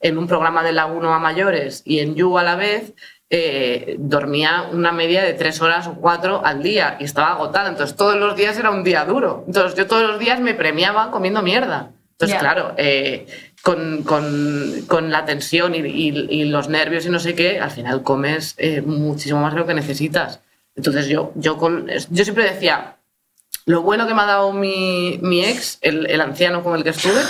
en 0.01 0.17
un 0.17 0.27
programa 0.27 0.61
de 0.61 0.71
la 0.71 0.85
1 0.85 1.13
a 1.13 1.19
mayores 1.19 1.81
y 1.85 1.99
en 1.99 2.15
You 2.15 2.37
a 2.37 2.43
la 2.43 2.55
vez, 2.55 2.93
eh, 3.29 3.95
dormía 3.97 4.67
una 4.71 4.91
media 4.91 5.23
de 5.23 5.33
tres 5.33 5.61
horas 5.61 5.87
o 5.87 5.95
cuatro 5.95 6.45
al 6.45 6.61
día 6.61 6.97
y 6.99 7.05
estaba 7.05 7.31
agotada. 7.31 7.69
Entonces, 7.69 7.95
todos 7.95 8.15
los 8.15 8.35
días 8.35 8.57
era 8.57 8.69
un 8.69 8.83
día 8.83 9.03
duro. 9.05 9.43
Entonces, 9.47 9.75
yo 9.77 9.87
todos 9.87 10.03
los 10.07 10.19
días 10.19 10.39
me 10.39 10.53
premiaba 10.53 11.11
comiendo 11.11 11.41
mierda. 11.41 11.91
Entonces, 12.11 12.35
Ya. 12.35 12.39
claro, 12.39 12.73
eh, 12.77 13.25
con, 13.61 14.03
con- 14.03 14.83
con 14.87 15.09
la 15.11 15.25
tensión 15.25 15.73
y, 15.75 15.79
y- 15.79 16.27
y 16.29 16.45
los 16.45 16.69
nervios 16.69 17.05
y 17.05 17.09
no 17.09 17.19
sé 17.19 17.33
qué, 17.35 17.59
al 17.59 17.71
final 17.71 18.03
comes 18.03 18.53
eh, 18.57 18.81
muchísimo 18.81 19.41
más 19.41 19.53
de 19.53 19.59
lo 19.59 19.65
que 19.67 19.73
necesitas. 19.73 20.39
Entonces, 20.75 21.07
yo, 21.07 21.31
yo, 21.35 21.57
con, 21.57 21.87
yo 22.09 22.23
siempre 22.23 22.43
decía, 22.43 22.97
lo 23.65 23.81
bueno 23.81 24.05
que 24.07 24.13
me 24.13 24.21
ha 24.21 24.25
dado 24.25 24.53
mi, 24.53 25.19
mi 25.23 25.43
ex, 25.43 25.79
el, 25.81 26.09
el 26.09 26.21
anciano 26.21 26.63
con 26.63 26.75
el 26.75 26.83
que 26.83 26.91
estuve, 26.91 27.21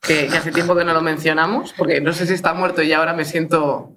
que, 0.00 0.28
que 0.28 0.36
hace 0.36 0.50
tiempo 0.50 0.74
que 0.74 0.84
no 0.84 0.94
lo 0.94 1.02
mencionamos, 1.02 1.74
porque 1.76 2.00
no 2.00 2.12
sé 2.12 2.26
si 2.26 2.32
está 2.34 2.54
muerto 2.54 2.82
y 2.82 2.92
ahora 2.92 3.12
me 3.12 3.24
siento 3.24 3.92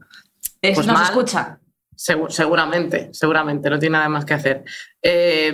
Es- 0.61 0.75
Pues 0.75 0.87
no 0.87 0.93
se 0.93 0.99
mal. 0.99 1.09
escucha. 1.09 1.59
Segu- 1.95 2.29
seguramente, 2.29 3.09
seguramente, 3.11 3.69
no 3.69 3.77
tiene 3.77 3.93
nada 3.97 4.07
más 4.09 4.23
que 4.23 4.33
hacer. 4.33 4.63
Eh, 5.01 5.53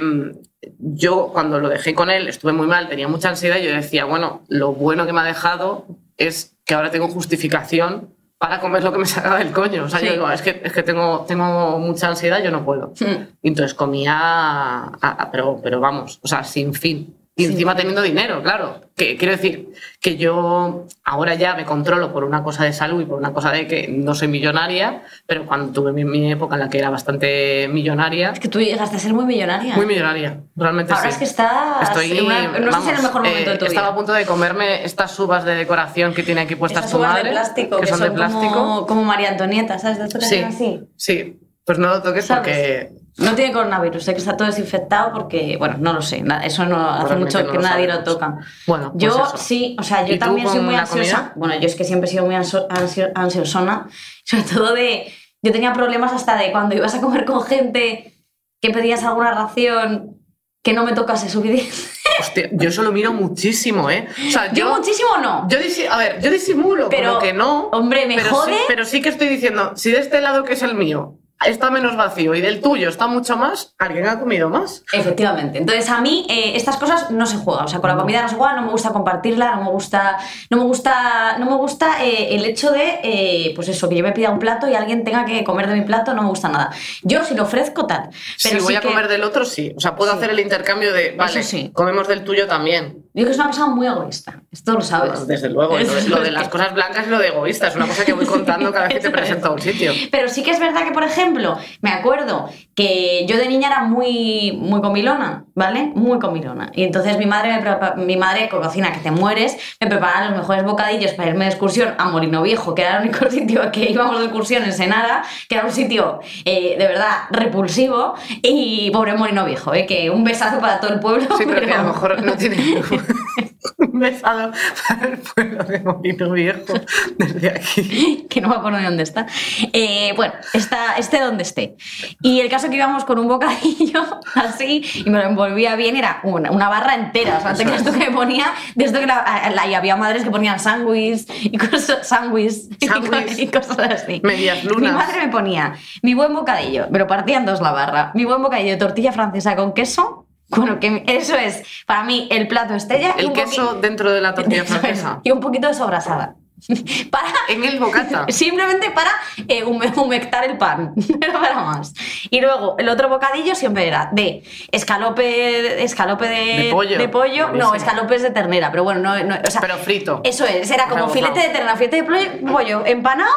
yo 0.77 1.29
cuando 1.33 1.59
lo 1.59 1.69
dejé 1.69 1.95
con 1.95 2.09
él 2.11 2.27
estuve 2.27 2.53
muy 2.53 2.67
mal, 2.67 2.87
tenía 2.87 3.07
mucha 3.07 3.29
ansiedad 3.29 3.57
y 3.57 3.63
yo 3.65 3.71
decía, 3.73 4.05
bueno, 4.05 4.43
lo 4.47 4.73
bueno 4.73 5.05
que 5.07 5.13
me 5.13 5.21
ha 5.21 5.23
dejado 5.23 5.85
es 6.17 6.55
que 6.65 6.75
ahora 6.75 6.91
tengo 6.91 7.07
justificación 7.07 8.13
para 8.37 8.59
comer 8.59 8.83
lo 8.83 8.91
que 8.91 8.99
me 8.99 9.05
salga 9.05 9.37
del 9.37 9.51
coño. 9.51 9.85
O 9.85 9.89
sea, 9.89 9.99
Sí. 9.99 10.05
yo 10.05 10.11
digo, 10.13 10.29
es 10.29 10.41
que, 10.43 10.61
es 10.63 10.71
que 10.71 10.83
tengo, 10.83 11.25
tengo 11.27 11.79
mucha 11.79 12.09
ansiedad, 12.09 12.43
yo 12.43 12.51
no 12.51 12.63
puedo. 12.63 12.93
Hmm. 12.99 13.25
Y 13.41 13.47
entonces 13.47 13.73
comía, 13.73 14.13
a- 14.15 14.91
a- 15.01 15.31
pero, 15.31 15.59
pero 15.63 15.79
vamos, 15.79 16.19
o 16.21 16.27
sea, 16.27 16.43
sin 16.43 16.73
fin. 16.75 17.15
Y 17.37 17.43
encima 17.45 17.75
teniendo 17.75 18.01
dinero, 18.01 18.41
claro. 18.41 18.79
Que, 18.95 19.17
quiero 19.17 19.33
decir 19.33 19.73
que 19.99 20.15
yo 20.15 20.85
ahora 21.03 21.35
ya 21.35 21.53
me 21.55 21.65
controlo 21.65 22.13
por 22.13 22.23
una 22.23 22.41
cosa 22.43 22.63
de 22.63 22.71
salud 22.71 23.01
y 23.01 23.05
por 23.05 23.17
una 23.19 23.33
cosa 23.33 23.51
de 23.51 23.67
que 23.67 23.89
no 23.89 24.15
soy 24.15 24.29
millonaria, 24.29 25.01
pero 25.27 25.45
cuando 25.45 25.73
tuve 25.73 25.91
mi, 25.91 26.05
mi 26.05 26.31
época 26.31 26.55
en 26.55 26.61
la 26.61 26.69
que 26.69 26.77
era 26.79 26.89
bastante 26.89 27.67
millonaria, 27.67 28.29
Es 28.31 28.39
que 28.39 28.47
tú 28.47 28.61
llegaste 28.61 28.95
a 28.95 28.99
ser 28.99 29.13
muy 29.13 29.25
millonaria. 29.25 29.75
muy 29.75 29.85
millonaria, 29.85 30.39
realmente 30.55 30.93
Ahora 30.93 31.03
sí. 31.03 31.09
es 31.09 31.17
que 31.17 31.23
estás 31.25 31.89
Estoy, 31.89 32.17
una- 32.21 32.57
no 32.57 32.71
sé 32.71 32.81
si 32.83 32.89
en 32.91 32.95
el 32.95 33.01
mejor 33.01 33.13
vamos, 33.21 33.29
momento 33.29 33.51
de 33.51 33.57
tu 33.57 33.65
eh, 33.65 33.67
Estaba 33.67 33.87
a 33.87 33.95
punto 33.95 34.13
de 34.13 34.25
comerme 34.25 34.85
estas 34.85 35.19
uvas 35.19 35.43
de 35.43 35.55
decoración 35.55 36.13
que 36.13 36.23
tiene 36.23 36.39
aquí 36.39 36.55
puestas 36.55 36.85
Esas 36.85 36.91
tu 36.93 36.99
madre, 36.99 37.23
de 37.25 37.31
plástico, 37.31 37.81
que, 37.81 37.87
son, 37.87 37.99
de 37.99 38.11
plástico. 38.11 38.53
Como, 38.53 38.87
como 38.87 39.03
María 39.03 39.31
Antonieta, 39.31 39.77
¿sabes? 39.77 39.97
De 39.97 40.05
esto 40.05 40.19
que 40.19 40.25
Sí, 40.25 40.37
así. 40.41 40.79
sí, 40.95 41.37
pues 41.65 41.77
no 41.79 41.89
lo 41.89 42.01
toques 42.01 42.25
¿Sabes? 42.27 42.41
porque 42.89 43.04
No 43.17 43.33
tiene 43.33 43.53
coronavirus, 43.53 44.03
sé 44.03 44.11
que 44.13 44.19
está 44.19 44.35
todo 44.35 44.47
desinfectado 44.47 45.13
porque, 45.13 45.55
bueno, 45.57 45.75
no 45.79 45.93
lo 45.93 46.01
sé, 46.01 46.21
eso 46.43 46.65
no 46.65 46.89
hace 46.89 47.15
mucho 47.15 47.41
no 47.41 47.49
que 47.51 47.55
lo 47.57 47.61
nadie 47.61 47.85
sabemos. 47.87 48.05
lo 48.07 48.13
toca. 48.13 48.37
Bueno, 48.67 48.91
pues 48.91 49.03
Yo 49.03 49.23
eso. 49.25 49.37
sí, 49.37 49.75
o 49.79 49.83
sea, 49.83 50.05
yo 50.05 50.13
¿Y 50.15 50.19
tú 50.19 50.25
también 50.25 50.49
soy 50.49 50.59
muy 50.59 50.75
ansiosa. 50.75 51.17
comida? 51.17 51.33
Bueno, 51.37 51.55
yo 51.55 51.65
es 51.67 51.75
que 51.75 51.85
siempre 51.85 52.09
he 52.09 52.11
sido 52.11 52.25
muy 52.25 52.35
ansio- 52.35 52.67
ansio- 52.69 53.11
ansiosona, 53.15 53.87
sobre 54.25 54.43
todo 54.43 54.73
de. 54.73 55.13
Yo 55.41 55.51
tenía 55.51 55.71
problemas 55.73 56.11
hasta 56.11 56.35
de 56.37 56.51
cuando 56.51 56.75
ibas 56.75 56.93
a 56.95 57.01
comer 57.01 57.23
con 57.23 57.41
gente 57.43 58.13
que 58.61 58.69
pedías 58.71 59.03
alguna 59.03 59.31
ración 59.31 60.17
que 60.63 60.73
no 60.73 60.83
me 60.83 60.93
tocase 60.93 61.29
suficiente. 61.29 61.71
Hostia, 62.19 62.49
yo 62.51 62.69
eso 62.69 62.81
lo 62.81 62.91
miro 62.91 63.13
muchísimo, 63.13 63.89
¿eh? 63.89 64.07
O 64.27 64.31
sea, 64.31 64.51
Yo, 64.51 64.65
yo, 64.69 64.75
muchísimo 64.75 65.09
no. 65.21 65.47
yo 65.47 65.59
disi- 65.59 65.87
a 65.87 65.97
ver, 65.97 66.19
yo 66.21 66.31
disimulo, 66.31 66.89
Pero, 66.89 67.09
como 67.09 67.21
que 67.21 67.33
no. 67.33 67.67
hombre, 67.71 68.07
me 68.07 68.15
pero 68.15 68.31
jode. 68.31 68.53
Sí, 68.53 68.59
pero 68.67 68.85
sí 68.85 69.01
que 69.01 69.09
estoy 69.09 69.27
diciendo, 69.27 69.73
si 69.75 69.91
de 69.91 69.99
este 69.99 70.19
lado 70.21 70.43
que 70.43 70.53
es 70.53 70.63
el 70.63 70.73
mío 70.75 71.19
está 71.45 71.69
menos 71.69 71.95
vacío 71.97 72.33
y 72.33 72.41
del 72.41 72.61
tuyo 72.61 72.89
está 72.89 73.07
mucho 73.07 73.35
más, 73.37 73.73
alguien 73.77 74.07
ha 74.07 74.19
comido 74.19 74.49
más. 74.49 74.83
Efectivamente. 74.93 75.57
Entonces, 75.59 75.89
a 75.89 75.99
mí 76.01 76.25
eh, 76.29 76.53
estas 76.55 76.77
cosas 76.77 77.11
no 77.11 77.25
se 77.25 77.37
juegan. 77.37 77.65
O 77.65 77.67
sea, 77.67 77.79
con 77.81 77.89
la 77.89 77.97
comida 77.97 78.21
no 78.21 78.29
se 78.29 78.35
juega, 78.35 78.53
no 78.55 78.61
me 78.63 78.71
gusta 78.71 78.91
compartirla, 78.91 79.55
no 79.55 79.63
me 79.65 79.69
gusta, 79.71 80.17
no 80.49 80.57
me 80.57 80.63
gusta, 80.63 81.37
no 81.37 81.45
me 81.45 81.55
gusta 81.57 82.03
eh, 82.03 82.35
el 82.35 82.45
hecho 82.45 82.71
de, 82.71 82.99
eh, 83.03 83.51
pues 83.55 83.67
eso, 83.67 83.89
que 83.89 83.95
yo 83.97 84.03
me 84.03 84.11
pida 84.13 84.29
un 84.31 84.39
plato 84.39 84.67
y 84.69 84.75
alguien 84.75 85.03
tenga 85.03 85.25
que 85.25 85.43
comer 85.43 85.67
de 85.67 85.75
mi 85.75 85.81
plato, 85.81 86.13
no 86.13 86.21
me 86.23 86.29
gusta 86.29 86.49
nada. 86.49 86.71
Yo 87.03 87.23
si 87.23 87.35
lo 87.35 87.43
ofrezco 87.43 87.85
tal. 87.85 88.09
Pero 88.41 88.59
si 88.59 88.63
voy 88.65 88.75
a 88.75 88.81
que- 88.81 88.87
comer 88.87 89.07
del 89.07 89.23
otro, 89.23 89.45
sí. 89.45 89.73
O 89.75 89.79
sea, 89.79 89.95
puedo 89.95 90.11
Sí. 90.13 90.17
hacer 90.17 90.29
el 90.31 90.39
intercambio 90.39 90.93
de, 90.93 91.11
vale, 91.17 91.43
sí. 91.43 91.69
comemos 91.73 92.07
del 92.07 92.23
tuyo 92.23 92.47
también. 92.47 93.04
Yo 93.15 93.21
creo 93.21 93.27
que 93.27 93.31
es 93.31 93.37
una 93.37 93.47
persona 93.47 93.73
muy 93.73 93.87
egoísta. 93.87 94.41
Esto 94.51 94.73
lo 94.73 94.81
sabes. 94.81 95.25
Desde 95.25 95.49
luego, 95.49 95.79
lo 95.79 95.95
de, 95.95 96.09
lo 96.09 96.19
de 96.19 96.31
las 96.31 96.49
cosas 96.49 96.73
blancas 96.73 97.07
y 97.07 97.09
lo 97.09 97.17
de 97.17 97.29
egoísta 97.29 97.69
es 97.69 97.75
una 97.77 97.87
cosa 97.87 98.03
que 98.03 98.11
voy 98.11 98.25
contando 98.25 98.73
cada 98.73 98.89
vez 98.89 98.95
que 98.95 98.99
te 98.99 99.09
presento 99.17 99.47
a 99.47 99.51
un 99.51 99.61
sitio. 99.61 99.93
Pero 100.11 100.27
sí 100.27 100.43
que 100.43 100.51
es 100.51 100.59
verdad 100.59 100.83
que, 100.83 100.91
por 100.91 101.03
ejemplo, 101.03 101.57
me 101.79 101.91
acuerdo 101.91 102.49
que 102.75 103.25
yo 103.25 103.37
de 103.37 103.47
niña 103.47 103.69
era 103.69 103.83
muy, 103.85 104.51
muy 104.59 104.81
comilona, 104.81 105.44
¿vale? 105.55 105.91
Muy 105.95 106.19
comilona. 106.19 106.71
Y 106.75 106.83
entonces 106.83 107.17
mi 107.17 107.25
madre, 107.25 107.57
me 107.95 108.05
mi 108.05 108.17
madre 108.17 108.49
con 108.49 108.61
cocina 108.61 108.91
que 108.91 108.99
te 108.99 109.09
mueres, 109.09 109.57
me 109.79 109.87
preparaba 109.87 110.27
los 110.27 110.37
mejores 110.37 110.63
bocadillos 110.63 111.13
para 111.13 111.29
irme 111.29 111.45
de 111.45 111.51
excursión 111.51 111.95
a 111.97 112.09
Molino 112.09 112.41
Viejo, 112.41 112.75
que 112.75 112.81
era 112.81 112.97
el 112.97 113.09
único 113.09 113.29
sitio 113.29 113.71
que 113.71 113.89
íbamos 113.89 114.19
de 114.19 114.25
excursión 114.25 114.63
en 114.63 114.73
Senara, 114.73 115.23
que 115.47 115.55
era 115.55 115.65
un 115.65 115.71
sitio 115.71 116.19
eh, 116.43 116.75
de 116.77 116.87
verdad 116.87 117.23
repulsivo. 117.31 118.15
Y 118.41 118.91
pobre 118.91 119.15
Molino 119.15 119.45
Viejo, 119.45 119.73
¿eh? 119.73 119.85
que 119.85 120.09
un 120.09 120.23
besazo 120.23 120.59
para 120.59 120.79
todo 120.79 120.93
el 120.93 120.99
pueblo. 120.99 121.25
Sí, 121.37 121.45
pero 121.47 121.65
que 121.65 121.73
a 121.73 121.81
lo 121.81 121.89
mejor 121.89 122.21
no 122.21 122.35
tiene 122.35 122.57
un 123.95 123.99
besado 124.01 124.51
para 124.87 125.07
el 125.07 125.17
pueblo 125.19 125.63
de 125.63 125.79
Molino 125.79 126.31
Viejo 126.31 126.73
desde 127.17 127.49
aquí. 127.49 128.27
que 128.29 128.41
no 128.41 128.49
me 128.49 128.55
acuerdo 128.55 128.77
de 128.79 128.83
dónde 128.85 129.03
está. 129.03 129.25
Eh, 129.73 130.13
bueno, 130.15 130.33
está, 130.53 130.97
esté 130.97 131.19
donde 131.21 131.43
esté. 131.43 131.75
Y 132.21 132.41
el 132.41 132.49
caso 132.49 132.69
que 132.69 132.75
íbamos 132.75 133.05
con 133.05 133.17
un 133.19 133.27
bocadillo 133.27 134.03
así 134.35 134.83
y 135.05 135.09
me 135.09 135.19
lo 135.19 135.25
envolvía 135.29 135.75
bien, 135.75 135.95
era 135.95 136.19
una, 136.23 136.51
una 136.51 136.69
barra 136.69 136.95
entera. 136.95 137.37
O 137.37 137.41
sea, 137.41 137.53
tú 137.83 137.91
que 137.91 137.97
me 138.09 138.11
ponía, 138.11 138.47
desde 138.75 138.99
que 138.99 139.07
la, 139.07 139.51
la- 139.53 139.65
y 139.67 139.73
había 139.73 139.95
madres 139.95 140.23
que 140.23 140.29
ponían 140.29 140.59
sándwich 140.59 141.25
y 141.41 141.57
cosas, 141.57 142.07
sándwich 142.07 142.53
y, 142.79 143.41
y 143.41 143.47
cosas 143.47 143.79
así. 143.79 144.21
Medias 144.23 144.63
lunas. 144.63 144.91
Mi 144.91 144.97
madre 144.97 145.25
me 145.25 145.29
ponía 145.29 145.73
mi 146.01 146.13
buen 146.13 146.33
bocadillo, 146.35 146.87
me 146.91 146.99
lo 146.99 147.07
partía 147.07 147.37
en 147.37 147.45
dos 147.45 147.61
la 147.61 147.71
barra, 147.71 148.11
mi 148.13 148.25
buen 148.25 148.41
bocadillo 148.43 148.71
de 148.71 148.77
tortilla 148.77 149.11
francesa 149.11 149.55
con 149.55 149.73
queso. 149.73 150.24
Bueno, 150.49 150.79
que 150.79 151.03
eso 151.07 151.35
es 151.35 151.63
para 151.85 152.03
mí 152.03 152.27
el 152.31 152.47
plato 152.47 152.73
estrella. 152.75 153.15
El 153.17 153.33
queso 153.33 153.75
dentro 153.75 154.11
de 154.11 154.21
la 154.21 154.33
tortilla 154.33 154.61
es, 154.63 154.69
francesa. 154.69 155.19
y 155.23 155.31
un 155.31 155.39
poquito 155.39 155.67
de 155.67 155.73
sobrasada. 155.73 156.35
Para 157.11 157.27
En 157.49 157.63
el 157.65 157.79
bocata. 157.79 158.25
Simplemente 158.29 158.89
para 158.89 159.11
eh, 159.47 159.63
hume- 159.65 159.95
humectar 159.97 160.45
el 160.45 160.57
pan, 160.57 160.93
no 160.95 161.33
para 161.41 161.55
más. 161.63 161.93
Y 162.29 162.39
luego 162.41 162.75
el 162.79 162.87
otro 162.89 163.09
bocadillo 163.09 163.53
siempre 163.55 163.87
era 163.87 164.09
de 164.13 164.41
escalope, 164.71 165.83
escalope 165.83 166.27
de, 166.27 166.63
De 166.63 166.69
pollo. 166.71 166.97
de 166.97 167.09
pollo. 167.09 167.49
No, 167.51 167.75
escalopes 167.75 168.21
de 168.23 168.31
ternera, 168.31 168.71
pero 168.71 168.83
bueno, 168.83 169.01
no, 169.01 169.21
no, 169.23 169.35
o 169.45 169.51
sea, 169.51 169.61
Pero 169.61 169.75
frito. 169.77 170.21
eso 170.23 170.45
es, 170.45 170.69
era 170.71 170.85
como 170.85 171.07
Rebozado. 171.07 171.25
filete 171.27 171.47
de 171.47 171.53
ternera, 171.53 171.75
filete 171.75 171.95
de 171.97 172.03
pollo, 172.03 172.51
pollo 172.53 172.85
empanado, 172.85 173.31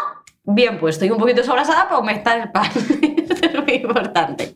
bien 0.50 0.78
puesto 0.78 1.04
y 1.04 1.10
un 1.10 1.18
poquito 1.18 1.44
sobrasada 1.44 1.84
para 1.88 1.98
humectar 1.98 2.38
el 2.40 2.50
pan. 2.50 2.70
Esto 2.74 3.46
es 3.46 3.54
muy 3.64 3.74
importante. 3.74 4.52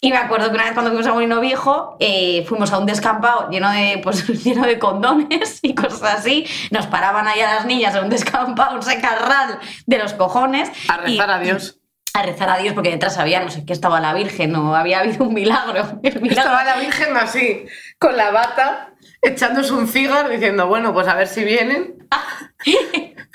Y 0.00 0.10
me 0.10 0.18
acuerdo 0.18 0.48
que 0.48 0.54
una 0.54 0.64
vez 0.64 0.72
cuando 0.74 0.90
fuimos 0.90 1.06
a 1.06 1.14
Molino 1.14 1.40
Viejo, 1.40 1.96
eh, 1.98 2.44
fuimos 2.46 2.70
a 2.72 2.78
un 2.78 2.84
descampado 2.84 3.48
lleno 3.50 3.70
de, 3.70 4.00
pues, 4.02 4.26
lleno 4.44 4.66
de 4.66 4.78
condones 4.78 5.60
y 5.62 5.74
cosas 5.74 6.18
así. 6.18 6.46
Nos 6.70 6.86
paraban 6.86 7.26
ahí 7.26 7.40
a 7.40 7.54
las 7.54 7.64
niñas 7.66 7.94
en 7.94 8.04
un 8.04 8.10
descampado, 8.10 8.76
un 8.76 8.82
secarral 8.82 9.58
de 9.86 9.98
los 9.98 10.12
cojones. 10.12 10.70
A 10.88 10.98
rezar 10.98 11.28
y- 11.28 11.32
a 11.32 11.38
Dios. 11.38 11.78
A 12.16 12.22
rezar 12.22 12.48
a 12.50 12.58
Dios 12.58 12.74
porque 12.74 12.90
detrás 12.90 13.18
había, 13.18 13.40
no 13.40 13.50
sé 13.50 13.64
qué, 13.66 13.72
estaba 13.72 13.98
la 14.00 14.12
Virgen 14.14 14.54
o 14.54 14.76
había 14.76 15.00
habido 15.00 15.24
un 15.24 15.34
milagro. 15.34 15.84
Milagro 16.02 16.26
Estaba 16.30 16.62
la 16.64 16.76
Virgen 16.76 17.16
así, 17.16 17.64
con 17.98 18.16
la 18.16 18.30
bata, 18.30 18.90
echándose 19.20 19.72
un 19.72 19.88
cigarro, 19.88 20.28
diciendo, 20.28 20.68
bueno, 20.68 20.92
pues 20.94 21.08
a 21.08 21.14
ver 21.14 21.26
si 21.26 21.42
vienen. 21.42 22.06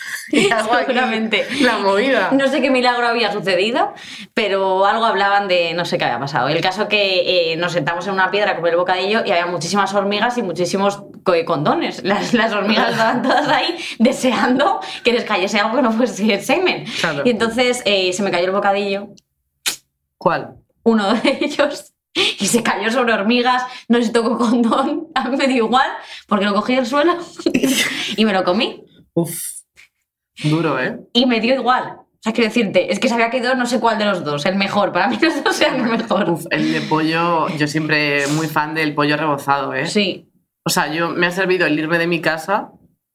y 0.32 0.50
hago 0.52 0.74
aquí 0.74 0.86
Seguramente. 0.88 1.48
La 1.62 1.78
movida. 1.80 2.30
No 2.32 2.48
sé 2.48 2.62
qué 2.62 2.70
milagro 2.72 3.08
había 3.08 3.32
sucedido, 3.32 3.94
pero 4.34 4.86
algo 4.86 5.06
hablaban 5.06 5.48
de 5.48 5.74
no 5.74 5.86
sé 5.86 5.98
qué 5.98 6.06
había 6.06 6.20
pasado. 6.20 6.48
El 6.50 6.62
caso 6.62 6.88
que 6.88 7.52
eh, 7.54 7.56
nos 7.58 7.74
sentamos 7.74 8.06
en 8.08 8.14
una 8.14 8.32
piedra 8.32 8.52
a 8.52 8.56
comer 8.56 8.74
el 8.74 8.80
bocadillo 8.80 9.24
y 9.26 9.32
había 9.32 9.46
muchísimas 9.48 9.94
hormigas 9.94 10.38
y 10.38 10.44
muchísimos 10.44 11.02
co- 11.24 11.34
condones. 11.46 12.04
Las, 12.04 12.34
las 12.34 12.54
hormigas 12.54 12.92
estaban 12.92 13.22
todas 13.24 13.48
ahí 13.48 13.78
deseando 14.00 14.80
que 15.04 15.14
les 15.14 15.24
cayese 15.24 15.60
algo 15.60 15.76
que 15.76 15.82
no 15.82 15.92
fuese 15.92 16.40
semen. 16.42 16.86
Claro. 17.00 17.24
Y 17.26 17.30
entonces 17.32 17.82
eh, 17.86 18.14
se 18.14 18.24
me 18.24 18.32
cayó 18.32 18.46
el 18.46 18.52
bocadillo, 18.52 19.10
¿Cuál? 20.18 20.56
uno 20.84 21.14
de 21.14 21.38
ellos, 21.42 21.94
y 22.14 22.48
se 22.48 22.64
cayó 22.64 22.92
sobre 22.92 23.14
hormigas. 23.14 23.64
No 23.88 24.02
si 24.02 24.12
tocó 24.12 24.38
condón, 24.38 25.08
a 25.16 25.28
mí 25.30 25.38
me 25.38 25.48
dio 25.48 25.66
igual, 25.66 25.88
porque 26.28 26.46
lo 26.46 26.54
cogí 26.54 26.76
del 26.76 26.86
suelo 26.86 27.18
y 28.16 28.26
me 28.26 28.34
lo 28.34 28.44
comí. 28.44 28.84
Uf, 29.14 29.38
duro, 30.44 30.80
¿eh? 30.80 31.00
Y 31.14 31.26
me 31.26 31.40
dio 31.40 31.56
igual. 31.56 31.98
O 32.20 32.22
sea, 32.22 32.34
quiero 32.34 32.50
decirte, 32.50 32.92
es 32.92 33.00
que 33.00 33.08
se 33.08 33.14
había 33.14 33.30
quedado 33.30 33.56
no 33.56 33.66
sé 33.66 33.80
cuál 33.80 33.98
de 33.98 34.04
los 34.04 34.26
dos, 34.26 34.46
el 34.46 34.56
mejor. 34.56 34.92
Para 34.92 35.08
mí 35.08 35.18
los 35.22 35.42
dos 35.42 35.62
eran 35.62 35.82
el 35.82 35.98
mejor. 35.98 36.30
Uf, 36.30 36.46
el 36.52 36.74
de 36.74 36.82
pollo, 36.82 37.48
yo 37.58 37.68
siempre 37.68 38.28
muy 38.28 38.48
fan 38.48 38.74
del 38.74 38.94
pollo 38.94 39.16
rebozado, 39.16 39.74
¿eh? 39.74 39.86
Sí. 39.86 40.30
O 40.66 40.70
sea, 40.70 40.92
yo 40.92 41.10
me 41.10 41.28
ha 41.28 41.32
servido 41.32 41.66
el 41.66 41.80
irme 41.80 41.98
de 41.98 42.08
mi 42.08 42.20
casa 42.20 42.72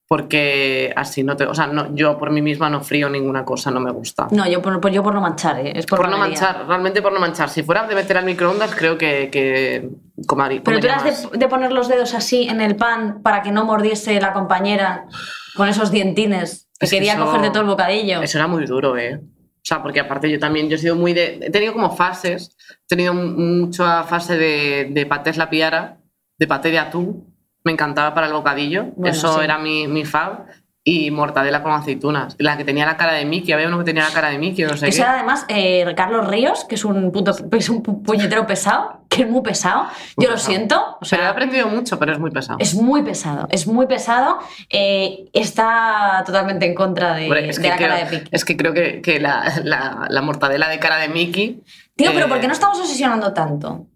porque 0.07 0.93
así 0.97 1.23
no 1.23 1.37
te... 1.37 1.45
O 1.45 1.55
sea, 1.55 1.67
no, 1.67 1.95
yo 1.95 2.19
por 2.19 2.31
mí 2.31 2.41
misma 2.41 2.71
no 2.71 2.81
frío 2.81 3.11
ninguna 3.11 3.45
cosa, 3.45 3.71
no 3.71 3.81
me 3.81 3.91
gusta. 3.91 4.29
No, 4.31 4.49
yo 4.49 4.63
por, 4.63 4.91
yo 4.91 5.03
por 5.03 5.15
no 5.15 5.21
manchar, 5.21 5.59
¿eh? 5.59 5.73
es 5.77 5.85
por, 5.85 5.99
Por 5.99 6.09
no 6.09 6.17
manchar, 6.17 6.67
realmente 6.67 7.03
por 7.03 7.13
no 7.13 7.21
manchar. 7.21 7.51
Si 7.51 7.63
fuera 7.63 7.87
de 7.87 7.95
meter 7.95 8.17
al 8.17 8.25
microondas, 8.25 8.75
creo 8.75 8.97
que, 8.97 9.29
que 9.31 9.91
comaría. 10.27 10.63
Pero 10.65 10.81
tú 10.81 10.87
eras 10.87 11.05
más. 11.05 11.31
de, 11.31 11.39
de 11.39 11.49
poner 11.49 11.73
los 11.73 11.89
dedos 11.89 12.15
así 12.15 12.49
en 12.49 12.63
el 12.63 12.77
pan 12.77 13.21
para 13.23 13.43
que 13.43 13.53
no 13.53 13.67
mordiese 13.67 14.19
la 14.19 14.33
compañera 14.33 15.07
con 15.55 15.69
esos 15.69 15.91
dientines 15.91 16.64
que 16.85 16.97
quería 16.97 17.15
eso- 17.15 17.25
coger 17.25 17.41
de 17.43 17.51
todo 17.51 17.63
el 17.63 17.69
bocadillo. 17.69 18.23
Eso 18.23 18.39
era 18.39 18.47
muy 18.47 18.65
duro, 18.67 18.97
¿eh? 18.97 19.21
O 19.23 19.67
sea, 19.67 19.83
porque 19.83 20.01
aparte 20.01 20.31
yo 20.31 20.39
también, 20.39 20.69
yo 20.69 20.77
he 20.77 20.79
sido 20.79 20.95
muy 20.95 21.15
de... 21.15 21.39
He 21.41 21.51
tenido 21.51 21.73
como 21.73 21.91
fases, 21.97 22.55
he 22.71 22.87
tenido 22.87 23.15
mucha 23.15 24.03
fase 24.05 24.37
de, 24.37 24.89
de 24.91 25.07
patés 25.07 25.37
la 25.39 25.49
piara, 25.49 25.97
de 26.39 26.47
paté 26.47 26.71
de 26.71 26.79
atún, 26.79 27.35
me 27.65 27.73
encantaba 27.73 28.13
para 28.15 28.27
el 28.27 28.35
bocadillo, 28.35 28.87
Bueno, 28.97 29.17
eso 29.17 29.39
sí. 29.39 29.41
era 29.45 29.57
mi, 29.57 29.89
mi 29.89 30.05
fab, 30.05 30.45
y 30.87 31.11
mortadela 31.11 31.63
con 31.63 31.73
aceitunas, 31.73 32.37
la 32.39 32.59
que 32.59 32.65
tenía 32.65 32.85
la 32.85 32.99
cara 32.99 33.15
de 33.15 33.25
Mickey, 33.25 33.53
había 33.53 33.69
uno 33.69 33.79
que 33.79 33.85
tenía 33.85 34.05
la 34.05 34.11
cara 34.13 34.29
de 34.29 34.37
Mickey, 34.39 34.67
no 34.67 34.77
sé 34.77 34.89
Ese 34.89 34.99
qué. 34.99 35.03
era 35.03 35.15
además 35.15 35.47
eh, 35.49 35.87
Carlos 35.97 36.29
Ríos, 36.29 36.67
que 36.67 36.75
es 36.75 36.85
un, 36.85 37.11
puto, 37.11 37.35
es 37.53 37.69
un 37.71 37.83
pu- 37.83 38.03
puñetero 38.03 38.47
pesado, 38.47 39.01
que 39.09 39.23
es 39.23 39.31
muy 39.31 39.41
pesado. 39.41 39.85
Muy 40.19 40.27
Yo 40.27 40.31
lo 40.33 40.37
siento. 40.37 40.77
O 40.77 40.99
Pero 41.09 41.23
he 41.23 41.25
sea, 41.25 41.31
aprendido 41.31 41.69
mucho, 41.69 41.99
pero 41.99 42.13
es 42.13 42.19
muy 42.19 42.31
pesado. 42.31 42.59
es 42.61 42.75
muy 42.75 43.03
pesado, 43.03 43.49
es 43.51 43.67
muy 43.67 43.87
pesado. 43.87 44.41
eh, 44.69 45.25
está 45.33 46.23
totalmente 46.27 46.67
en 46.67 46.75
contra 46.75 47.15
de, 47.15 47.25
Hombre, 47.25 47.47
la 47.47 47.55
creo, 47.55 47.77
cara 47.79 47.97
de 47.97 48.07
Piqui. 48.07 48.29
es 48.31 48.45
que 48.45 48.57
creo 48.57 48.75
que, 48.75 49.01
que 49.01 49.21
la, 49.21 49.55
la- 49.65 50.07
la 50.11 50.21
mortadela 50.21 50.69
de 50.69 50.79
cara 50.79 50.99
de 50.99 51.09
Mickey... 51.09 51.63
Tío, 51.97 52.11
pero 52.13 52.27
eh, 52.27 52.29
¿por 52.29 52.41
qué 52.41 52.47
no 52.47 52.53
estamos 52.53 52.79
obsesionando 52.79 53.33
tanto? 53.33 53.87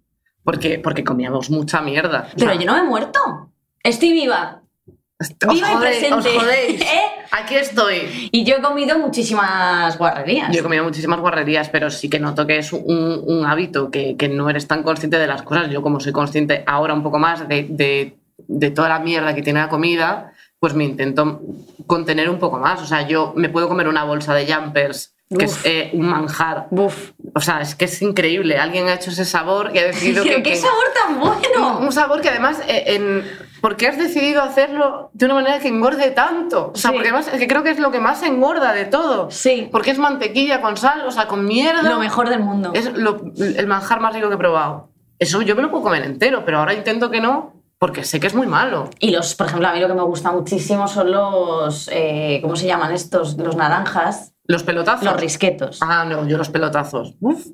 Porque, 0.43 0.79
porque 0.79 1.05
comíamos 1.05 1.51
mucha 1.51 1.83
mierda. 1.83 2.29
O 2.33 2.37
Pero 2.39 2.53
sea, 2.53 2.59
yo 2.61 2.65
no 2.65 2.73
me 2.75 2.79
he 2.79 2.85
muerto. 2.85 3.19
Estoy 3.83 4.13
viva. 4.13 4.63
Os 5.21 5.29
viva 5.53 5.71
y 5.71 5.75
jodéis, 5.75 5.99
presente. 5.99 6.29
Os 6.37 6.43
jodéis. 6.43 6.81
¿Eh? 6.81 7.03
Aquí 7.33 7.55
estoy. 7.57 8.29
Y 8.33 8.45
yo 8.45 8.57
he 8.57 8.63
comido 8.63 8.99
muchísimas 8.99 9.99
guarrerías. 9.99 10.51
Yo 10.53 10.61
he 10.61 10.63
comido 10.63 10.85
muchísimas 10.85 11.21
guarrerías, 11.21 11.69
pero 11.71 11.91
sí 11.91 12.09
que 12.09 12.19
noto 12.21 12.47
que 12.47 12.59
es 12.59 12.73
un, 12.73 13.23
un 13.27 13.45
hábito 13.47 13.91
que, 13.91 14.17
que 14.17 14.29
no 14.29 14.49
eres 14.49 14.67
tan 14.69 14.83
consciente 14.83 15.19
de 15.19 15.27
las 15.27 15.43
cosas. 15.43 15.71
Yo, 15.71 15.83
como 15.83 16.01
soy 16.01 16.13
consciente 16.13 16.63
ahora 16.67 16.95
un 16.95 17.03
poco 17.03 17.19
más 17.19 17.49
de, 17.49 17.67
de- 17.69 18.15
de 18.47 18.71
toda 18.71 18.89
la 18.89 19.01
mierda 19.01 19.35
que 19.35 19.43
tiene 19.43 19.59
la 19.61 19.69
comida, 19.69 20.33
pues 20.61 20.73
me 20.73 20.85
intento 20.85 21.41
contener 21.87 22.31
un 22.31 22.39
poco 22.39 22.59
más. 22.59 22.81
O 22.81 22.87
sea, 22.87 23.07
yo 23.07 23.33
me 23.37 23.49
puedo 23.49 23.69
comer 23.69 23.89
una 23.89 24.05
bolsa 24.05 24.33
de 24.35 24.51
jumpers, 24.53 25.13
que 25.29 25.45
Uf. 25.45 25.45
es 25.45 25.61
eh, 25.65 25.91
un 25.93 26.07
manjar. 26.09 26.69
Buf. 26.71 27.11
O 27.35 27.41
sea, 27.41 27.61
es 27.61 27.75
que 27.75 27.85
es 27.87 28.01
increíble. 28.01 28.57
Alguien 28.57 28.89
ha 28.89 28.95
hecho 28.95 29.11
ese 29.11 29.25
sabor 29.25 29.73
y 29.75 29.79
ha 29.81 29.85
decidido 29.87 30.23
Pero 30.25 30.37
que. 30.37 30.43
qué 30.45 30.51
que- 30.51 30.57
sabor 30.57 30.85
tan 30.95 31.19
bueno. 31.21 31.79
un, 31.79 31.87
un 31.87 31.93
sabor 31.93 32.21
que 32.23 32.29
además, 32.31 32.61
eh, 32.69 32.85
en, 32.87 33.25
¿por 33.61 33.77
qué 33.77 33.89
has 33.89 33.99
decidido 33.99 34.43
hacerlo 34.43 35.11
de 35.13 35.25
una 35.27 35.35
manera 35.35 35.59
que 35.59 35.69
engorde 35.69 36.11
tanto? 36.11 36.73
O 36.75 36.77
sea, 36.77 36.91
Sí. 36.91 36.97
porque 36.97 37.09
además 37.09 37.29
es 37.33 37.39
que 37.39 37.47
creo 37.49 37.63
que 37.63 37.71
es 37.71 37.79
lo 37.79 37.91
que 37.91 38.01
más 38.01 38.23
engorda 38.23 38.73
de 38.73 38.85
todo. 38.85 39.31
Sí. 39.31 39.69
Porque 39.71 39.91
es 39.91 39.99
mantequilla 39.99 40.61
con 40.61 40.77
sal, 40.77 41.07
o 41.07 41.11
sea, 41.11 41.27
con 41.29 41.45
mierda. 41.45 41.83
Lo 41.89 41.99
mejor 41.99 42.29
del 42.29 42.41
mundo. 42.41 42.71
Es 42.75 42.93
lo- 42.95 43.21
el 43.37 43.67
manjar 43.67 44.01
más 44.01 44.15
rico 44.15 44.29
que 44.29 44.35
he 44.35 44.39
probado. 44.39 44.91
Eso 45.19 45.43
yo 45.43 45.57
me 45.57 45.63
lo 45.63 45.71
puedo 45.71 45.83
comer 45.85 46.05
entero, 46.05 46.45
pero 46.45 46.59
ahora 46.59 46.75
intento 46.75 47.11
que 47.11 47.21
no, 47.21 47.55
porque 47.79 48.05
sé 48.05 48.21
que 48.21 48.27
es 48.29 48.35
muy 48.35 48.47
malo. 48.47 48.89
Y 49.01 49.11
los, 49.11 49.35
por 49.35 49.47
ejemplo, 49.47 49.69
a 49.69 49.73
mí 49.73 49.81
lo 49.81 49.89
que 49.89 49.95
me 49.95 50.03
gusta 50.03 50.31
muchísimo 50.33 50.87
son 50.89 51.11
los, 51.11 51.89
eh, 51.93 52.39
¿cómo 52.43 52.57
se 52.57 52.67
llaman 52.67 52.93
estos? 52.93 53.37
Los 53.37 53.57
naranjas, 53.57 54.33
Los 54.45 54.63
pelotazos. 54.63 55.05
los 55.05 55.21
risquetos. 55.21 55.79
Ah, 55.83 56.05
no, 56.05 56.27
yo 56.27 56.39
los 56.39 56.49
pelotazos. 56.51 57.15
Uf. 57.21 57.47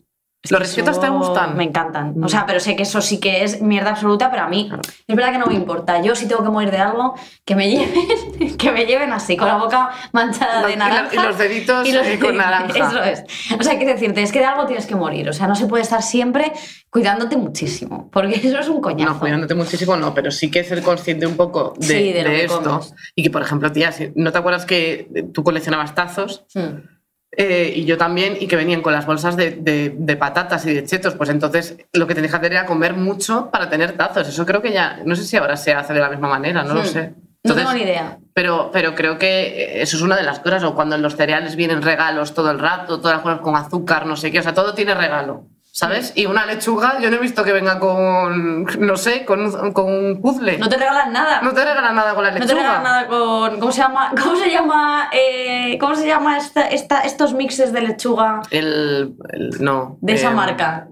¿Los 0.51 0.61
risquetos 0.61 1.01
te 1.01 1.09
gustan? 1.09 1.57
Me 1.57 1.65
encantan. 1.65 2.23
O 2.23 2.29
sea, 2.29 2.45
pero 2.45 2.61
sé 2.61 2.77
que 2.77 2.83
eso 2.83 3.01
sí 3.01 3.19
que 3.19 3.45
es 3.45 3.63
mierda 3.63 3.91
absoluta, 3.91 4.31
pero 4.31 4.43
a 4.43 4.49
mí 4.49 4.71
es 5.07 5.17
verdad 5.17 5.33
que 5.33 5.39
no 5.39 5.47
me 5.47 5.55
importa. 5.55 6.03
Yo 6.03 6.15
si 6.15 6.29
tengo 6.29 6.43
que 6.45 6.51
morir 6.51 6.71
de 6.71 6.79
algo, 6.79 7.15
que 7.47 7.55
me 7.57 7.71
lleven, 7.71 8.57
que 8.59 8.71
me 8.71 8.85
lleven 8.85 9.13
así, 9.13 9.37
con 9.39 9.49
la 9.49 9.57
boca 9.57 9.91
manchada 10.13 10.69
Y 10.69 10.73
de 10.73 10.77
naranja. 10.77 11.15
y 11.15 11.17
los 11.27 11.39
deditos, 11.39 11.89
eh, 11.89 12.19
con 12.21 12.37
naranja. 12.37 12.73
Eso 12.89 13.03
es. 13.03 13.25
O 13.59 13.63
sea, 13.63 13.77
quiero 13.79 13.95
decirte, 13.95 14.23
es 14.23 14.33
que 14.33 14.41
de 14.41 14.45
algo 14.45 14.67
tienes 14.67 14.85
que 14.87 14.95
morir. 14.97 15.29
O 15.29 15.33
sea, 15.33 15.47
no 15.47 15.55
se 15.57 15.67
puede 15.67 15.83
estar 15.83 16.03
siempre 16.03 16.53
cuidándote 16.91 17.37
muchísimo, 17.39 18.11
porque 18.13 18.35
eso 18.45 18.59
es 18.59 18.69
un 18.69 18.83
coñazo. 18.83 19.15
No, 19.15 19.19
cuidándote 19.21 19.55
muchísimo 19.55 19.97
no, 19.97 20.13
pero 20.13 20.31
sí 20.31 20.51
que 20.51 20.63
ser 20.63 20.83
consciente 20.83 21.27
un 21.27 21.37
poco 21.37 21.73
de, 21.79 21.87
Sí, 21.87 22.13
de 22.13 22.23
de 22.23 22.45
esto. 22.45 22.63
comes. 22.63 22.95
Y 23.17 23.23
que, 23.23 23.31
por 23.31 23.41
ejemplo, 23.41 23.73
tía, 23.73 23.93
si- 23.93 24.13
¿no 24.15 24.31
te 24.31 24.39
acuerdas 24.39 24.67
que 24.67 25.09
tú 25.33 25.43
coleccionabas 25.43 25.95
tazos? 25.95 26.45
Hmm. 26.55 26.93
Eh, 27.37 27.73
y 27.75 27.85
yo 27.85 27.97
también, 27.99 28.37
y 28.39 28.47
que 28.47 28.57
venían 28.57 28.81
con 28.83 28.93
las 28.93 29.07
bolsas 29.07 29.37
de, 29.37 29.51
de- 29.53 29.93
de 29.97 30.17
patatas 30.17 30.65
y 30.67 30.75
de 30.75 30.85
chetos, 30.85 31.15
pues 31.15 31.31
entonces 31.31 31.77
lo 31.93 32.07
que 32.07 32.15
tenías 32.15 32.31
que 32.33 32.37
hacer 32.39 32.53
era 32.53 32.67
comer 32.67 32.95
mucho 32.95 33.51
para 33.51 33.69
tener 33.69 33.93
tazos. 33.93 34.29
Eso 34.29 34.47
creo 34.47 34.63
que 34.63 34.73
ya, 34.73 35.01
no 35.05 35.17
sé 35.17 35.25
si 35.25 35.37
ahora 35.37 35.57
se 35.57 35.73
hace 35.73 35.93
de 35.95 36.01
la 36.01 36.09
misma 36.11 36.29
manera, 36.29 36.63
no 36.63 36.75
lo 36.75 36.83
Hmm. 36.83 36.87
sé. 36.87 37.15
No 37.47 37.55
tengo 37.55 37.73
ni 37.75 37.83
idea. 37.83 38.17
Pero, 38.33 38.71
pero 38.73 38.95
creo 38.95 39.19
que 39.19 39.83
eso 39.83 39.97
es 39.97 40.03
una 40.03 40.17
de 40.17 40.23
las 40.23 40.41
cosas, 40.41 40.65
o 40.65 40.75
cuando 40.75 40.97
en 40.97 41.03
los 41.03 41.15
cereales 41.17 41.57
vienen 41.57 41.83
regalos 41.83 42.33
todo 42.35 42.51
el 42.51 42.59
rato, 42.59 43.01
todas 43.01 43.17
las 43.17 43.23
cosas 43.23 43.41
con 43.41 43.55
azúcar, 43.57 44.07
no 44.07 44.17
sé 44.17 44.31
qué, 44.33 44.39
o 44.39 44.43
sea, 44.43 44.55
todo 44.55 44.73
tiene 44.75 44.95
regalo, 44.95 45.45
¿sabes? 45.77 46.13
Y 46.15 46.27
una 46.27 46.47
lechuga, 46.47 47.01
yo 47.01 47.11
no 47.11 47.17
he 47.17 47.19
visto 47.19 47.43
que 47.43 47.53
venga 47.53 47.81
con, 47.81 48.65
no 48.79 48.97
sé, 48.97 49.25
con, 49.25 49.41
un- 49.43 49.73
con 49.73 49.87
un 49.93 50.23
puzzle. 50.23 50.57
No 50.59 50.69
te 50.69 50.77
regalan 50.77 51.13
nada. 51.13 51.43
No 51.43 51.53
te 51.53 51.65
regalan 51.65 51.97
nada 51.97 52.15
con 52.15 52.23
la 52.23 52.31
No 52.31 52.37
lechuga. 52.39 52.55
te 52.55 52.61
regalan 52.61 52.83
nada 52.85 53.07
con. 53.09 53.59
¿Cómo 53.59 53.73
se 53.73 53.81
llama? 53.81 54.13
¿Cómo 54.23 54.37
se 54.37 54.51
llama? 54.51 55.11
eh, 55.13 55.77
¿Cómo 55.81 55.97
se 55.97 56.07
llama 56.07 56.39
esta, 56.39 56.69
esta- 56.69 57.01
estos 57.01 57.35
mixes 57.35 57.73
de 57.73 57.81
lechuga 57.81 58.43
El, 58.51 59.17
el- 59.33 59.51
no. 59.61 59.99
de 60.01 60.13
esa 60.15 60.31
eh, 60.31 60.35
marca? 60.35 60.89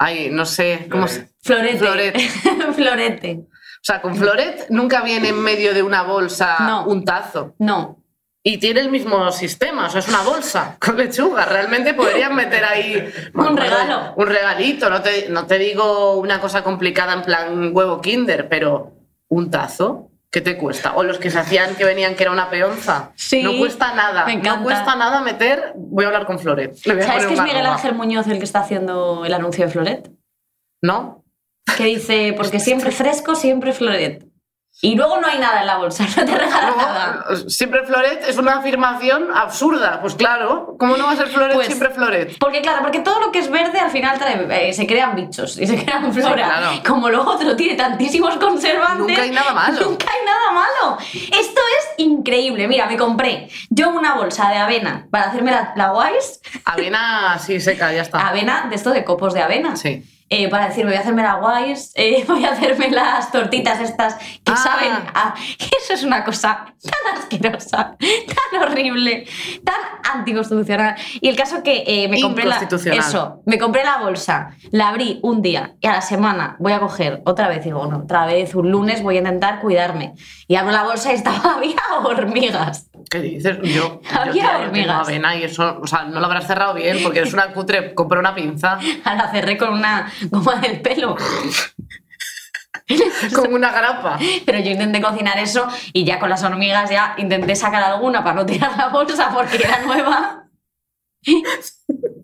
Ay, 0.00 0.30
no 0.32 0.44
sé, 0.46 0.88
¿cómo 0.90 1.06
se- 1.06 1.30
Florete. 1.42 1.78
Florete. 1.78 2.28
Florete. 2.74 3.40
O 3.80 3.84
sea, 3.88 4.02
con 4.02 4.16
Floret 4.16 4.66
nunca 4.70 5.02
viene 5.02 5.28
en 5.28 5.40
medio 5.40 5.72
de 5.72 5.84
una 5.84 6.02
bolsa 6.02 6.56
No. 6.60 6.84
un 6.86 7.04
tazo. 7.04 7.54
No. 7.60 8.02
Y 8.48 8.56
tiene 8.56 8.80
el 8.80 8.90
mismo 8.90 9.30
sistema, 9.30 9.88
o 9.88 9.90
sea, 9.90 10.00
es 10.00 10.08
una 10.08 10.22
bolsa 10.22 10.78
con 10.80 10.96
lechuga. 10.96 11.44
Realmente 11.44 11.92
podrían 11.92 12.34
meter 12.34 12.64
ahí 12.64 13.12
Un 13.34 13.58
regalo. 13.58 14.14
Un 14.16 14.26
regalito, 14.26 14.88
no 14.88 15.02
te, 15.02 15.28
no 15.28 15.46
te 15.46 15.58
digo 15.58 16.14
una 16.14 16.40
cosa 16.40 16.64
complicada 16.64 17.12
en 17.12 17.22
plan 17.22 17.76
huevo 17.76 18.00
kinder, 18.00 18.48
pero 18.48 18.94
un 19.28 19.50
tazo, 19.50 20.08
¿qué 20.30 20.40
te 20.40 20.56
cuesta? 20.56 20.96
O 20.96 21.02
los 21.02 21.18
que 21.18 21.30
se 21.30 21.38
hacían 21.38 21.74
que 21.74 21.84
venían 21.84 22.14
que 22.14 22.22
era 22.22 22.32
una 22.32 22.48
peonza. 22.48 23.12
Sí, 23.16 23.42
no 23.42 23.54
cuesta 23.58 23.94
nada. 23.94 24.24
me 24.24 24.32
encanta. 24.32 24.56
No 24.56 24.64
cuesta 24.64 24.96
nada 24.96 25.20
meter. 25.20 25.74
Voy 25.76 26.04
a 26.04 26.06
hablar 26.06 26.24
con 26.24 26.38
Floret. 26.38 26.74
¿Sabes 26.74 27.26
que 27.26 27.34
es 27.34 27.42
Miguel. 27.42 27.66
Ángel 27.66 27.94
Muñoz 27.96 28.28
el 28.28 28.38
que 28.38 28.44
está 28.44 28.60
haciendo 28.60 29.26
el 29.26 29.34
anuncio 29.34 29.66
de 29.66 29.70
Floret? 29.70 30.10
¿No? 30.80 31.22
Que 31.76 31.84
dice, 31.84 32.32
porque 32.34 32.60
siempre 32.60 32.92
fresco, 32.92 33.34
siempre 33.34 33.74
Floret. 33.74 34.27
Y 34.80 34.94
luego 34.94 35.18
no 35.20 35.26
hay 35.26 35.38
nada 35.40 35.60
en 35.62 35.66
la 35.66 35.76
bolsa, 35.76 36.04
no 36.16 36.24
te 36.24 36.38
regalan 36.38 36.76
nada. 36.76 37.24
Luego, 37.28 37.50
siempre 37.50 37.84
Floret 37.84 38.22
es 38.28 38.36
una 38.38 38.58
afirmación 38.58 39.28
absurda. 39.34 40.00
Pues 40.00 40.14
claro, 40.14 40.76
¿cómo 40.78 40.96
no 40.96 41.06
va 41.06 41.12
a 41.12 41.16
ser 41.16 41.26
Floret 41.28 41.54
Pues- 41.54 41.66
siempre 41.66 41.90
Floret? 41.90 42.38
Porque 42.38 42.62
claro, 42.62 42.82
porque 42.82 43.00
todo 43.00 43.18
lo 43.20 43.32
que 43.32 43.40
es 43.40 43.50
verde 43.50 43.80
al 43.80 43.90
final 43.90 44.18
trae- 44.20 44.46
eh, 44.68 44.72
se 44.72 44.86
crean 44.86 45.16
bichos 45.16 45.58
y 45.58 45.66
se 45.66 45.84
crean 45.84 46.12
flora. 46.12 46.34
claro. 46.34 46.70
Como 46.86 47.08
lo 47.10 47.28
otro 47.28 47.56
tiene 47.56 47.74
tantísimos 47.74 48.36
conservantes. 48.36 48.98
Nunca 49.08 49.22
hay 49.22 49.30
nada 49.32 49.52
malo. 49.52 49.80
Nunca 49.84 50.06
hay 50.12 50.24
nada 50.24 50.52
malo. 50.52 50.98
Esto 51.12 51.60
es 51.78 51.88
increíble. 51.96 52.68
Mira, 52.68 52.86
me 52.86 52.96
compré 52.96 53.48
yo 53.70 53.90
una 53.90 54.14
bolsa 54.14 54.48
de 54.48 54.58
avena 54.58 55.08
para 55.10 55.24
hacerme 55.30 55.50
la, 55.50 55.72
la. 55.74 55.92
Avena, 56.64 57.38
sí, 57.38 57.60
seca, 57.60 57.92
ya 57.92 58.02
está. 58.02 58.28
Avena, 58.28 58.66
de 58.68 58.76
esto 58.76 58.90
de 58.90 59.02
copos 59.04 59.34
de 59.34 59.42
avena. 59.42 59.74
Sí. 59.76 60.04
Eh, 60.30 60.48
para 60.48 60.68
decir, 60.68 60.84
voy 60.84 60.94
a 60.94 61.00
hacerme 61.00 61.22
la 61.22 61.34
guays, 61.34 61.92
eh, 61.96 62.24
voy 62.26 62.44
a 62.44 62.52
hacerme 62.52 62.90
las 62.90 63.30
tortitas 63.32 63.80
estas 63.80 64.14
que 64.16 64.52
Ah. 64.52 64.56
saben 64.56 64.92
a... 64.92 65.34
Eso 65.82 65.94
es 65.94 66.02
una 66.02 66.24
cosa 66.24 66.66
tan 66.82 67.16
asquerosa, 67.18 67.96
tan 67.98 68.62
horrible, 68.62 69.26
tan 69.64 69.76
anticonstitucional. 70.18 70.96
Y 71.20 71.28
el 71.28 71.36
caso 71.36 71.62
que 71.62 71.84
eh, 71.86 72.08
me 72.08 72.20
compré 72.20 72.44
la... 72.44 72.56
Eso, 72.58 73.42
me 73.46 73.58
compré 73.58 73.84
la 73.84 73.98
bolsa, 73.98 74.50
la 74.70 74.88
abrí 74.88 75.18
un 75.22 75.40
día 75.42 75.74
y 75.80 75.86
a 75.86 75.92
la 75.92 76.00
semana 76.02 76.56
voy 76.58 76.72
a 76.72 76.80
coger 76.80 77.22
otra 77.24 77.48
vez, 77.48 77.64
digo, 77.64 77.78
bueno, 77.80 78.02
otra 78.04 78.26
vez 78.26 78.54
un 78.54 78.70
lunes 78.70 79.02
voy 79.02 79.16
a 79.16 79.18
intentar 79.18 79.60
cuidarme. 79.60 80.14
Y 80.46 80.56
abro 80.56 80.72
la 80.72 80.82
bolsa 80.82 81.12
y 81.12 81.16
estaba, 81.16 81.54
había 81.56 81.76
hormigas. 82.04 82.87
¿Qué 83.10 83.20
dices? 83.20 83.58
Yo, 83.62 84.00
Había 84.10 84.66
yo 84.66 84.70
tengo 84.70 84.92
avena 84.92 85.36
y 85.36 85.44
eso, 85.44 85.78
o 85.80 85.86
sea, 85.86 86.04
no 86.04 86.20
lo 86.20 86.26
habrás 86.26 86.46
cerrado 86.46 86.74
bien 86.74 86.98
porque 87.02 87.20
eres 87.20 87.32
una 87.32 87.52
cutre. 87.52 87.94
Compré 87.94 88.18
una 88.18 88.34
pinza 88.34 88.78
la 89.04 89.30
cerré 89.30 89.56
con 89.56 89.72
una 89.72 90.12
goma 90.30 90.56
del 90.56 90.80
pelo. 90.80 91.16
con 93.34 93.52
una 93.52 93.72
grapa. 93.72 94.18
Pero 94.44 94.58
yo 94.60 94.70
intenté 94.70 95.00
cocinar 95.00 95.38
eso 95.38 95.68
y 95.92 96.04
ya 96.04 96.18
con 96.18 96.28
las 96.30 96.42
hormigas 96.42 96.90
ya 96.90 97.14
intenté 97.18 97.54
sacar 97.56 97.82
alguna 97.82 98.22
para 98.22 98.36
no 98.36 98.46
tirar 98.46 98.76
la 98.76 98.88
bolsa 98.88 99.30
porque 99.32 99.56
era 99.56 99.82
nueva, 99.84 100.48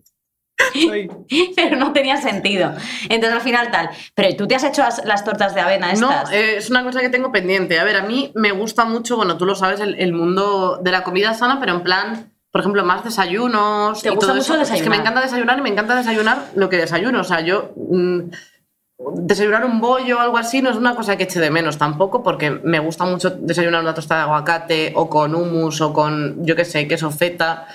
pero 1.57 1.77
no 1.77 1.93
tenía 1.93 2.17
sentido. 2.17 2.73
Entonces 3.09 3.33
al 3.33 3.41
final 3.43 3.71
tal. 3.71 3.91
Pero 4.15 4.37
tú 4.37 4.47
te 4.47 4.55
has 4.55 4.65
hecho 4.65 4.83
las, 4.83 5.05
las 5.05 5.25
tortas 5.25 5.55
de 5.55 5.61
avena 5.61 5.93
No, 5.95 6.11
estas. 6.11 6.33
eh, 6.33 6.57
es 6.57 6.71
una 6.71 6.83
cosa 6.85 7.01
que 7.01 7.09
tengo 7.09 7.33
pendiente. 7.33 7.79
A 7.79 7.85
ver, 7.85 7.97
a 7.97 8.03
mí 8.03 8.33
me 8.35 8.53
gusta 8.53 8.85
mucho, 8.85 9.17
bueno, 9.17 9.37
tú 9.37 9.47
lo 9.47 9.55
sabes, 9.55 9.81
el, 9.81 9.95
el 10.01 10.13
mundo 10.13 10.79
de 10.83 10.91
la 10.93 11.03
comida 11.03 11.35
sana, 11.35 11.59
pero 11.61 11.73
en 11.75 11.83
plan, 11.83 12.33
por 12.51 12.61
ejemplo, 12.61 12.85
más 12.85 13.05
desayunos. 13.05 14.03
¿Te 14.03 14.09
y 14.09 14.13
gusta 14.13 14.27
todo 14.29 14.37
mucho 14.37 14.55
eso. 14.55 14.63
Es 14.63 14.69
que 14.69 14.75
desayunar? 14.75 14.91
me 14.91 15.03
encanta 15.03 15.21
desayunar 15.21 15.59
y 15.59 15.63
me 15.63 15.69
encanta 15.71 15.95
desayunar 15.97 16.39
lo 16.55 16.69
que 16.69 16.77
desayuno. 16.77 17.21
O 17.21 17.25
sea, 17.25 17.41
yo. 17.41 17.73
mm, 17.77 18.21
desayunar 19.17 19.65
un 19.65 19.81
bollo 19.81 20.19
o 20.19 20.21
algo 20.21 20.39
así 20.39 20.63
no 20.63 20.71
es 20.71 20.77
una 20.77 20.95
cosa 20.95 21.17
que 21.17 21.25
eche 21.25 21.41
de 21.41 21.51
menos 21.51 21.79
tampoco, 21.79 22.23
porque 22.23 22.51
me 22.51 22.79
gusta 22.79 23.05
mucho 23.05 23.31
desayunar 23.31 23.83
una 23.83 23.93
tostada 23.93 24.21
de 24.21 24.27
aguacate 24.27 24.93
o 24.95 25.11
con 25.11 25.35
hummus 25.35 25.81
o 25.81 25.93
con, 25.93 26.45
yo 26.47 26.55
qué 26.55 26.65
sé, 26.65 26.87
queso 26.87 27.11
feta. 27.11 27.67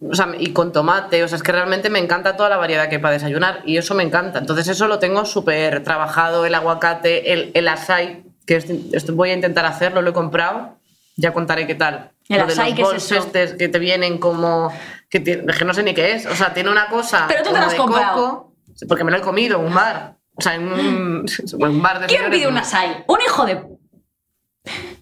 O 0.00 0.14
sea, 0.14 0.28
y 0.38 0.52
con 0.52 0.72
tomate, 0.72 1.24
o 1.24 1.28
sea, 1.28 1.36
es 1.36 1.42
que 1.42 1.52
realmente 1.52 1.88
me 1.90 1.98
encanta 1.98 2.36
toda 2.36 2.48
la 2.50 2.56
variedad 2.58 2.88
que 2.88 2.96
hay 2.96 3.00
para 3.00 3.14
desayunar 3.14 3.62
y 3.64 3.78
eso 3.78 3.94
me 3.94 4.02
encanta. 4.02 4.38
Entonces 4.38 4.68
eso 4.68 4.88
lo 4.88 4.98
tengo 4.98 5.24
súper 5.24 5.82
trabajado, 5.82 6.44
el 6.44 6.54
aguacate, 6.54 7.32
el, 7.32 7.50
el 7.54 7.66
açaí, 7.68 8.24
que 8.46 8.56
es- 8.56 8.66
esto 8.92 9.14
voy 9.14 9.30
a 9.30 9.34
intentar 9.34 9.64
hacerlo, 9.64 10.02
lo 10.02 10.10
he 10.10 10.12
comprado, 10.12 10.76
ya 11.16 11.32
contaré 11.32 11.66
qué 11.66 11.74
tal. 11.74 12.10
¿El 12.28 12.38
Lo 12.40 12.46
de 12.46 12.54
los 12.56 13.08
qué 13.08 13.42
es 13.42 13.54
que 13.54 13.68
te 13.68 13.78
vienen 13.78 14.18
como... 14.18 14.72
Que, 15.08 15.22
que 15.22 15.64
no 15.64 15.72
sé 15.72 15.82
ni 15.82 15.94
qué 15.94 16.12
es, 16.14 16.26
o 16.26 16.34
sea, 16.34 16.52
tiene 16.52 16.68
una 16.70 16.88
cosa 16.88 17.24
Pero 17.28 17.42
tú 17.44 17.52
te 17.52 17.58
lo 17.58 17.64
has 17.64 17.70
de 17.72 17.76
comprado. 17.78 18.14
coco, 18.16 18.52
porque 18.88 19.04
me 19.04 19.12
lo 19.12 19.18
he 19.18 19.20
comido 19.20 19.58
en 19.60 19.66
un 19.66 19.74
bar. 19.74 20.16
O 20.34 20.42
sea, 20.42 20.56
en 20.56 20.68
un, 20.68 21.24
un 21.58 21.82
bar 21.82 22.00
de 22.00 22.06
¿Quién 22.06 22.22
señores, 22.22 22.38
pide 22.38 22.48
un 22.48 22.58
açaí? 22.58 23.04
Un 23.06 23.18
hijo 23.24 23.46
de... 23.46 23.62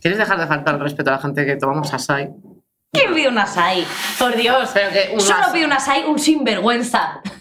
¿Quieres 0.00 0.18
dejar 0.18 0.38
de 0.38 0.46
faltar 0.46 0.74
el 0.74 0.80
respeto 0.82 1.10
a 1.10 1.14
la 1.14 1.18
gente 1.18 1.46
que 1.46 1.56
tomamos 1.56 1.92
açaí? 1.94 2.28
¿Quién 2.94 3.14
pide 3.14 3.28
un 3.28 3.38
açaí? 3.38 3.86
Por 4.18 4.34
Dios. 4.36 4.70
Pero 4.72 4.90
que 4.90 5.10
un 5.12 5.20
Solo 5.20 5.44
pide 5.52 5.64
un 5.66 5.72
açaí 5.72 6.04
un 6.04 6.18
sinvergüenza. 6.18 7.20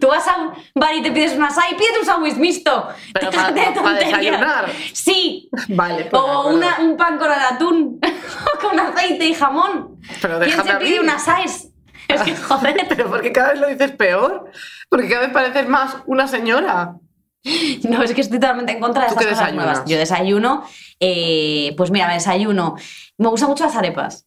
Tú 0.00 0.08
vas 0.08 0.26
a 0.26 0.38
un 0.38 0.52
bar 0.74 0.94
y 0.94 1.02
te 1.02 1.12
pides 1.12 1.34
un 1.34 1.42
açaí, 1.44 1.74
pídete 1.76 2.00
un 2.00 2.06
sándwich 2.06 2.36
mixto. 2.36 2.88
Pero 3.12 3.30
Déjate 3.30 3.60
de 3.60 3.66
tonterías. 3.72 4.06
desayunar. 4.06 4.72
Sí. 4.94 5.50
Vale, 5.68 6.06
pues 6.06 6.10
de 6.10 6.18
O 6.18 6.38
acuerdo. 6.40 6.56
una- 6.58 6.78
un 6.80 6.96
pan 6.96 7.18
con 7.18 7.30
atún, 7.30 8.00
o 8.54 8.58
con 8.58 8.80
aceite 8.80 9.26
y 9.26 9.34
jamón. 9.34 10.00
Pero 10.22 10.38
¿Quién 10.38 10.50
déjame 10.50 10.70
se 10.70 10.76
a 10.76 10.78
pide 10.78 10.90
mí. 10.90 10.98
un 11.00 11.10
açaí? 11.10 11.44
Es 12.08 12.22
que 12.22 12.34
joder. 12.36 12.86
Pero 12.88 13.10
porque 13.10 13.30
cada 13.32 13.50
vez 13.52 13.60
lo 13.60 13.68
dices 13.68 13.92
peor. 13.92 14.50
Porque 14.88 15.08
cada 15.08 15.20
vez 15.22 15.30
pareces 15.32 15.68
más 15.68 15.96
una 16.06 16.26
señora. 16.26 16.94
No, 17.88 18.02
es 18.02 18.12
que 18.14 18.20
estoy 18.20 18.38
totalmente 18.38 18.72
en 18.72 18.80
contra 18.80 19.02
de 19.02 19.08
¿Tú 19.08 19.14
estas 19.14 19.24
qué 19.26 19.30
cosas 19.32 19.46
desayunas? 19.48 19.66
nuevas. 19.76 19.88
Yo 19.90 19.98
desayuno, 19.98 20.64
eh, 21.02 21.74
pues 21.76 21.90
mira, 21.90 22.06
me 22.06 22.14
desayuno. 22.14 22.76
Me 23.18 23.28
gustan 23.28 23.48
mucho 23.50 23.64
las 23.64 23.74
arepas. 23.76 24.26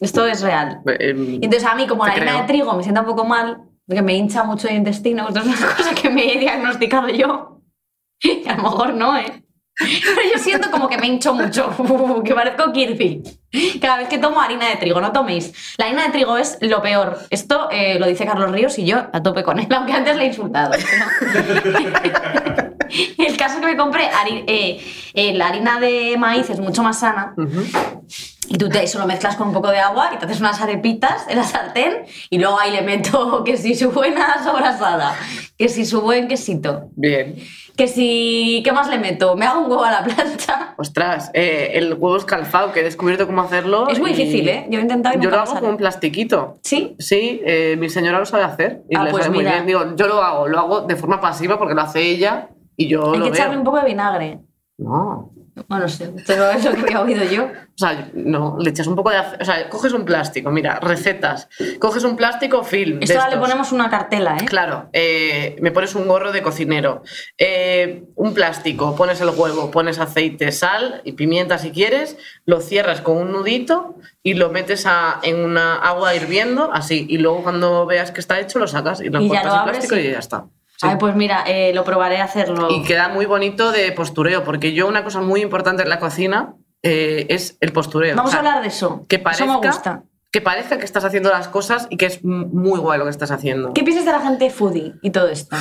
Esto 0.00 0.24
es 0.26 0.40
real. 0.42 0.80
Eh, 0.86 1.14
Y 1.16 1.44
Entonces 1.44 1.64
a 1.64 1.74
mí, 1.74 1.86
como 1.88 2.06
la 2.06 2.12
harina 2.12 2.32
creo. 2.32 2.40
de 2.42 2.46
trigo 2.48 2.72
me 2.74 2.82
sienta 2.84 3.00
un 3.00 3.06
poco 3.08 3.24
mal, 3.24 3.58
porque 3.86 4.00
me 4.02 4.14
hincha 4.14 4.44
mucho 4.44 4.68
el 4.68 4.76
intestino, 4.76 5.26
esto 5.28 5.40
es 5.40 5.46
una 5.46 5.74
cosa 5.76 5.92
que 5.94 6.08
me 6.08 6.32
he 6.32 6.38
diagnosticado 6.38 7.08
yo. 7.08 7.60
Que 8.20 8.44
a 8.48 8.56
lo 8.56 8.62
mejor 8.62 8.94
no, 8.94 9.16
¿eh? 9.18 9.42
Pero 9.80 10.20
yo 10.32 10.38
siento 10.40 10.70
como 10.72 10.88
que 10.88 10.98
me 10.98 11.06
hincho 11.06 11.34
mucho, 11.34 11.72
que 12.24 12.34
parezco 12.34 12.72
Kirby. 12.72 13.22
Cada 13.80 13.98
vez 13.98 14.08
que 14.08 14.18
tomo 14.18 14.40
harina 14.40 14.68
de 14.68 14.76
trigo, 14.76 15.00
no 15.00 15.12
toméis. 15.12 15.74
La 15.78 15.86
harina 15.86 16.04
de 16.06 16.10
trigo 16.10 16.36
es 16.36 16.58
lo 16.60 16.82
peor. 16.82 17.18
Esto 17.30 17.68
eh, 17.70 17.96
lo 17.98 18.06
dice 18.06 18.26
Carlos 18.26 18.50
Ríos 18.50 18.76
y 18.78 18.86
yo 18.86 19.06
a 19.12 19.22
tope 19.22 19.42
con 19.44 19.58
él, 19.60 19.68
aunque 19.74 19.92
antes 19.92 20.16
le 20.16 20.24
he 20.24 20.26
insultado. 20.28 20.72
El 23.18 23.36
caso 23.36 23.60
que 23.60 23.66
me 23.66 23.76
compré 23.76 24.04
hari- 24.10 24.44
eh, 24.46 24.80
eh, 25.14 25.34
la 25.34 25.48
harina 25.48 25.78
de 25.80 26.16
maíz 26.18 26.48
es 26.50 26.60
mucho 26.60 26.82
más 26.82 26.98
sana 27.00 27.34
y 28.50 28.56
tú 28.56 28.68
te, 28.70 28.82
eso 28.82 28.98
lo 28.98 29.06
mezclas 29.06 29.36
con 29.36 29.48
un 29.48 29.54
poco 29.54 29.68
de 29.70 29.78
agua 29.78 30.10
y 30.14 30.18
te 30.18 30.24
haces 30.24 30.40
unas 30.40 30.60
arepitas 30.62 31.26
en 31.28 31.36
la 31.36 31.44
sartén 31.44 32.04
y 32.30 32.38
luego 32.38 32.58
ahí 32.58 32.70
le 32.70 32.82
meto 32.82 33.44
que 33.44 33.56
si 33.56 33.74
su 33.74 33.90
buena 33.90 34.42
sobrasada, 34.42 35.14
que 35.58 35.68
si 35.68 35.84
su 35.84 36.00
buen 36.00 36.28
quesito, 36.28 36.88
Bien. 36.96 37.36
que 37.76 37.86
si... 37.88 38.62
¿Qué 38.64 38.72
más 38.72 38.88
le 38.88 38.98
meto? 38.98 39.36
Me 39.36 39.44
hago 39.44 39.60
un 39.60 39.70
huevo 39.70 39.84
a 39.84 39.90
la 39.90 40.04
plancha. 40.04 40.74
Ostras, 40.78 41.30
eh, 41.34 41.72
el 41.74 41.92
huevo 41.94 42.16
escalfado, 42.16 42.72
que 42.72 42.80
he 42.80 42.84
descubierto 42.84 43.26
cómo 43.26 43.42
hacerlo. 43.42 43.86
Es 43.88 43.98
muy 44.00 44.10
difícil, 44.12 44.48
¿eh? 44.48 44.66
Yo 44.70 44.78
he 44.78 44.82
intentado 44.82 45.18
y 45.18 45.22
Yo 45.22 45.28
lo 45.30 45.36
hago 45.36 45.46
sale. 45.46 45.60
con 45.60 45.70
un 45.70 45.76
plastiquito. 45.76 46.58
¿Sí? 46.62 46.94
Sí, 46.98 47.40
eh, 47.44 47.76
mi 47.78 47.88
señora 47.90 48.18
lo 48.18 48.24
sabe 48.26 48.44
hacer 48.44 48.82
y 48.88 48.96
Ah, 48.96 49.04
le 49.04 49.10
pues 49.10 49.24
sabe 49.24 49.34
muy 49.36 49.44
bien. 49.44 49.66
Digo, 49.66 49.94
yo 49.96 50.06
lo 50.06 50.22
hago, 50.22 50.48
lo 50.48 50.58
hago 50.58 50.80
de 50.82 50.96
forma 50.96 51.20
pasiva 51.20 51.58
porque 51.58 51.74
lo 51.74 51.82
hace 51.82 52.00
ella 52.02 52.48
y 52.78 52.88
yo 52.88 53.12
Hay 53.12 53.18
lo 53.18 53.24
que 53.26 53.30
veo. 53.32 53.34
echarle 53.34 53.58
un 53.58 53.64
poco 53.64 53.76
de 53.80 53.84
vinagre. 53.84 54.38
No. 54.78 55.32
Bueno, 55.66 55.86
no 55.86 55.88
sé, 55.88 56.14
pero 56.24 56.48
es 56.50 56.64
lo 56.64 56.70
que 56.70 56.94
había 56.94 57.00
oído 57.00 57.24
yo. 57.24 57.46
O 57.46 57.48
sea, 57.74 58.08
no, 58.14 58.56
le 58.60 58.70
echas 58.70 58.86
un 58.86 58.94
poco 58.94 59.10
de... 59.10 59.18
O 59.18 59.44
sea, 59.44 59.68
coges 59.68 59.92
un 59.92 60.04
plástico, 60.04 60.52
mira, 60.52 60.78
recetas. 60.78 61.48
Coges 61.80 62.04
un 62.04 62.14
plástico 62.16 62.62
film. 62.62 63.00
Esto 63.02 63.18
ahora 63.20 63.34
le 63.34 63.40
ponemos 63.40 63.72
una 63.72 63.90
cartela, 63.90 64.36
¿eh? 64.36 64.44
Claro, 64.44 64.88
eh, 64.92 65.56
me 65.60 65.72
pones 65.72 65.96
un 65.96 66.06
gorro 66.06 66.30
de 66.30 66.42
cocinero, 66.42 67.02
eh, 67.36 68.04
un 68.14 68.34
plástico, 68.34 68.94
pones 68.94 69.20
el 69.20 69.30
huevo, 69.30 69.68
pones 69.72 69.98
aceite, 69.98 70.52
sal 70.52 71.00
y 71.04 71.12
pimienta 71.14 71.58
si 71.58 71.72
quieres, 71.72 72.16
lo 72.46 72.60
cierras 72.60 73.00
con 73.00 73.16
un 73.16 73.32
nudito 73.32 73.96
y 74.22 74.34
lo 74.34 74.50
metes 74.50 74.86
a- 74.86 75.18
en 75.24 75.40
una 75.44 75.74
agua 75.74 76.14
hirviendo, 76.14 76.70
así, 76.72 77.04
y 77.08 77.18
luego 77.18 77.42
cuando 77.42 77.84
veas 77.84 78.12
que 78.12 78.20
está 78.20 78.38
hecho 78.38 78.60
lo 78.60 78.68
sacas 78.68 79.00
y 79.00 79.08
lo 79.08 79.20
Y 79.20 79.26
cortas 79.28 79.46
abres 79.52 79.78
plástico 79.78 79.96
y- 79.96 80.06
y 80.06 80.12
ya 80.12 80.18
está. 80.20 80.44
Sí. 80.80 80.86
Ay, 80.88 80.96
pues 80.98 81.14
mira, 81.16 81.42
eh, 81.46 81.72
lo 81.74 81.82
probaré 81.84 82.18
a 82.20 82.24
hacerlo. 82.24 82.68
Y 82.70 82.82
queda 82.84 83.08
muy 83.08 83.26
bonito 83.26 83.72
de 83.72 83.90
postureo, 83.92 84.44
porque 84.44 84.72
yo 84.72 84.86
una 84.86 85.02
cosa 85.02 85.20
muy 85.20 85.40
importante 85.42 85.82
en 85.82 85.88
la 85.88 85.98
cocina 85.98 86.54
eh, 86.84 87.26
es 87.30 87.56
el 87.60 87.72
postureo. 87.72 88.14
Vamos 88.14 88.30
O 88.30 88.32
sea, 88.32 88.38
a 88.40 88.46
hablar 88.46 88.62
de 88.62 88.68
eso. 88.68 89.04
que 89.08 89.16
Eso 89.16 89.24
parezca, 89.24 89.46
me 89.46 89.56
gusta. 89.56 90.02
que 90.30 90.40
parezca 90.40 90.78
que 90.78 90.84
estás 90.84 91.04
haciendo 91.04 91.30
las 91.30 91.48
cosas 91.48 91.88
y 91.90 91.96
que 91.96 92.06
es 92.06 92.24
muy 92.24 92.78
guay 92.78 92.96
lo 92.98 93.04
que 93.06 93.10
estás 93.10 93.32
haciendo. 93.32 93.72
¿Qué 93.72 93.82
piensas 93.82 94.06
de 94.06 94.12
la 94.12 94.20
gente 94.20 94.50
foodie 94.50 94.94
y 95.02 95.10
todo 95.10 95.28
esto? 95.28 95.56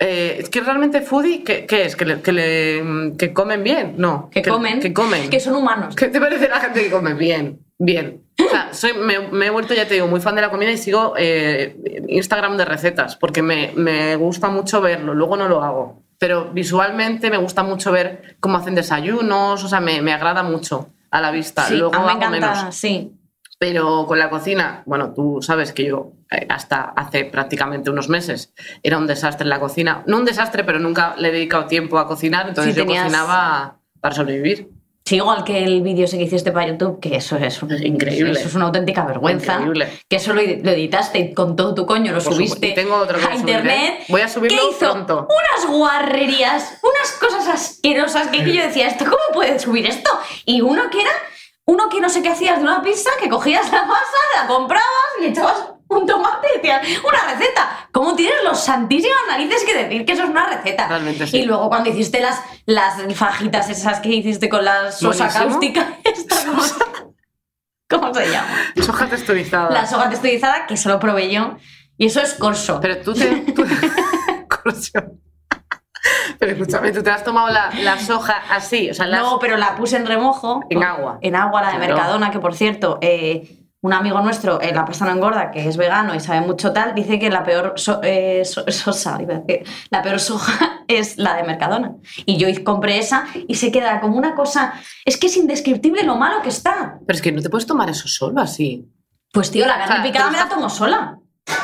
Eh, 0.00 0.38
es 0.40 0.50
que 0.50 0.60
realmente 0.60 1.00
foodie, 1.00 1.44
¿qué, 1.44 1.64
qué 1.64 1.84
es? 1.84 1.94
¿Que, 1.94 2.04
le- 2.04 2.20
que, 2.20 2.32
le- 2.32 3.12
que 3.16 3.32
comen 3.32 3.62
bien? 3.62 3.94
No. 3.98 4.28
Que 4.32 4.42
comen. 4.42 4.80
Que 4.80 4.92
comen. 4.92 5.30
Que 5.30 5.38
son 5.40 5.54
humanos. 5.54 5.94
¿Qué 5.94 6.08
te 6.08 6.20
parece 6.20 6.48
la 6.48 6.58
gente 6.60 6.82
que 6.82 6.90
come 6.90 7.14
bien? 7.14 7.60
Bien. 7.78 8.22
Sea, 8.64 8.74
soy, 8.74 8.92
me, 8.94 9.18
me 9.18 9.46
he 9.46 9.50
vuelto, 9.50 9.74
ya 9.74 9.86
te 9.86 9.94
digo, 9.94 10.06
muy 10.06 10.20
fan 10.20 10.34
de 10.34 10.42
la 10.42 10.50
comida 10.50 10.70
y 10.70 10.78
sigo 10.78 11.14
eh, 11.16 12.04
Instagram 12.08 12.56
de 12.56 12.64
recetas 12.64 13.16
porque 13.16 13.42
me, 13.42 13.72
me 13.76 14.16
gusta 14.16 14.48
mucho 14.48 14.80
verlo. 14.80 15.14
Luego 15.14 15.36
no 15.36 15.48
lo 15.48 15.62
hago. 15.62 16.02
Pero 16.18 16.50
visualmente 16.52 17.30
me 17.30 17.36
gusta 17.36 17.62
mucho 17.62 17.92
ver 17.92 18.36
cómo 18.40 18.56
hacen 18.58 18.74
desayunos, 18.74 19.62
o 19.62 19.68
sea, 19.68 19.80
me, 19.80 20.00
me 20.00 20.12
agrada 20.14 20.42
mucho 20.42 20.88
a 21.10 21.20
la 21.20 21.30
vista. 21.30 21.64
Sí, 21.64 21.76
Luego 21.76 21.94
a 21.94 21.98
mí 21.98 22.04
me 22.06 22.10
hago 22.12 22.34
encanta, 22.34 22.54
menos. 22.62 22.74
sí. 22.74 23.12
Pero 23.58 24.04
con 24.06 24.18
la 24.18 24.28
cocina, 24.28 24.82
bueno, 24.84 25.14
tú 25.14 25.38
sabes 25.40 25.72
que 25.72 25.84
yo 25.86 26.12
eh, 26.30 26.46
hasta 26.50 26.92
hace 26.94 27.24
prácticamente 27.24 27.88
unos 27.88 28.10
meses 28.10 28.52
era 28.82 28.98
un 28.98 29.06
desastre 29.06 29.44
en 29.44 29.48
la 29.48 29.58
cocina. 29.60 30.02
No 30.06 30.18
un 30.18 30.26
desastre, 30.26 30.62
pero 30.62 30.78
nunca 30.78 31.14
le 31.16 31.28
he 31.28 31.32
dedicado 31.32 31.64
tiempo 31.66 31.98
a 31.98 32.06
cocinar, 32.06 32.48
entonces 32.48 32.74
Sí, 32.74 32.78
yo 32.80 32.84
tenías- 32.86 33.04
cocinaba 33.04 33.78
para 34.00 34.14
sobrevivir. 34.14 34.68
Sí, 35.06 35.16
igual 35.16 35.44
que 35.44 35.62
el 35.62 35.82
vídeo 35.82 36.04
ese 36.06 36.18
que 36.18 36.24
hiciste 36.24 36.50
para 36.50 36.66
YouTube, 36.66 36.98
que 36.98 37.14
eso 37.16 37.36
es, 37.36 37.62
un- 37.62 37.70
increíble. 37.86 38.32
Eso 38.32 38.48
es 38.48 38.54
una 38.56 38.64
auténtica 38.66 39.04
vergüenza. 39.04 39.52
Increíble. 39.54 39.88
Que 40.10 40.16
eso 40.16 40.34
lo, 40.34 40.42
lo 40.42 40.70
editaste 40.72 41.18
y 41.20 41.32
con 41.32 41.54
todo 41.54 41.74
tu 41.76 41.86
coño, 41.86 42.10
lo 42.12 42.20
Por 42.20 42.34
subiste 42.34 42.72
tengo 42.72 42.96
otro 42.96 43.16
que 43.16 43.24
a 43.24 43.28
subir, 43.38 43.38
¿eh? 43.38 43.40
internet. 43.58 43.94
Voy 44.08 44.20
a 44.22 44.28
subirlo 44.28 44.58
¿Qué 44.58 44.68
hizo? 44.70 44.78
pronto. 44.92 45.28
Unas 45.30 45.70
guarrerías, 45.78 46.78
unas 46.82 47.12
cosas 47.20 47.46
asquerosas 47.46 48.26
que 48.28 48.38
yo 48.52 48.62
decía, 48.62 48.88
¿esto 48.88 49.04
cómo 49.04 49.16
puedes 49.32 49.62
subir 49.62 49.86
esto? 49.86 50.10
Y 50.44 50.60
uno 50.60 50.90
que 50.90 51.00
era, 51.02 51.12
uno 51.66 51.88
que 51.88 52.00
no 52.00 52.08
sé 52.08 52.20
qué 52.22 52.30
hacías 52.30 52.58
de 52.58 52.64
una 52.64 52.82
pizza, 52.82 53.10
que 53.22 53.28
cogías 53.28 53.70
la 53.70 53.84
masa, 53.84 54.18
la 54.42 54.48
comprabas 54.48 54.86
y 55.22 55.26
echabas 55.26 55.56
un 55.88 56.06
tomate 56.06 56.46
una 57.08 57.32
receta. 57.32 57.88
¿Cómo 57.92 58.14
tienes 58.14 58.42
los 58.44 58.62
santísimas 58.62 59.18
narices 59.28 59.64
que 59.64 59.74
decir 59.74 60.04
que 60.04 60.12
eso 60.12 60.24
es 60.24 60.28
una 60.30 60.46
receta? 60.46 60.88
Realmente 60.88 61.26
sí. 61.26 61.38
Y 61.38 61.44
luego 61.44 61.68
cuando 61.68 61.90
hiciste 61.90 62.20
las, 62.20 62.40
las 62.66 62.94
fajitas 63.14 63.68
esas 63.70 64.00
que 64.00 64.08
hiciste 64.10 64.48
con 64.48 64.64
la 64.64 64.90
sosa 64.92 65.24
Buenísimo. 65.26 65.48
cáustica, 65.50 65.98
esta, 66.04 66.36
¿cómo, 66.44 66.62
¿cómo 67.88 68.14
se 68.14 68.30
llama? 68.30 68.48
Soja 68.84 69.06
texturizada. 69.08 69.70
La 69.70 69.86
soja 69.86 70.08
texturizada, 70.10 70.66
que 70.66 70.76
solo 70.76 70.98
probé 70.98 71.30
yo. 71.32 71.56
Y 71.98 72.06
eso 72.06 72.20
es 72.20 72.34
corso. 72.34 72.78
Pero 72.82 72.98
tú 72.98 73.14
te. 73.14 73.26
tú- 73.52 73.64
Corsión. 74.62 75.20
Pero 76.38 76.52
escúchame, 76.52 76.92
tú 76.92 77.02
te 77.02 77.10
has 77.10 77.24
tomado 77.24 77.48
la, 77.48 77.70
la 77.82 77.98
soja 77.98 78.42
así, 78.50 78.90
o 78.90 78.94
sea, 78.94 79.06
No, 79.06 79.38
pero 79.40 79.56
la 79.56 79.74
puse 79.76 79.96
en 79.96 80.06
remojo. 80.06 80.62
En 80.70 80.82
agua. 80.82 81.18
En 81.22 81.34
agua, 81.34 81.62
la 81.62 81.72
de. 81.72 81.78
Mercadona, 81.78 82.30
que 82.30 82.38
por 82.38 82.54
cierto, 82.54 82.98
eh, 83.00 83.65
un 83.86 83.92
amigo 83.92 84.20
nuestro, 84.20 84.60
eh, 84.60 84.72
la 84.74 84.84
no 85.06 85.12
engorda, 85.12 85.50
que 85.50 85.66
es 85.68 85.76
vegano 85.76 86.14
y 86.14 86.20
sabe 86.20 86.40
mucho 86.40 86.72
tal, 86.72 86.94
dice 86.94 87.18
que 87.18 87.30
la 87.30 87.42
peor 87.44 87.74
so- 87.76 88.00
eh, 88.02 88.44
so- 88.44 88.64
sosa, 88.70 89.18
la 89.90 90.02
peor 90.02 90.20
soja 90.20 90.82
es 90.88 91.16
la 91.18 91.34
de 91.36 91.44
Mercadona. 91.44 91.92
Y 92.26 92.36
yo 92.36 92.48
compré 92.64 92.98
esa 92.98 93.26
y 93.48 93.54
se 93.54 93.70
queda 93.72 94.00
como 94.00 94.16
una 94.16 94.34
cosa. 94.34 94.74
Es 95.04 95.16
que 95.16 95.26
es 95.28 95.36
indescriptible 95.36 96.02
lo 96.02 96.16
malo 96.16 96.42
que 96.42 96.48
está. 96.50 96.98
Pero 97.06 97.16
es 97.16 97.22
que 97.22 97.32
no 97.32 97.40
te 97.42 97.48
puedes 97.50 97.66
tomar 97.66 97.88
eso 97.90 98.08
solo 98.08 98.40
así. 98.40 98.86
Pues 99.32 99.50
tío, 99.50 99.66
la 99.66 99.78
carne 99.78 99.94
O 99.94 99.96
sea, 99.96 100.02
picada 100.02 100.30
me 100.30 100.38
la 100.38 100.48
tomo 100.48 100.68
sola. 100.70 101.18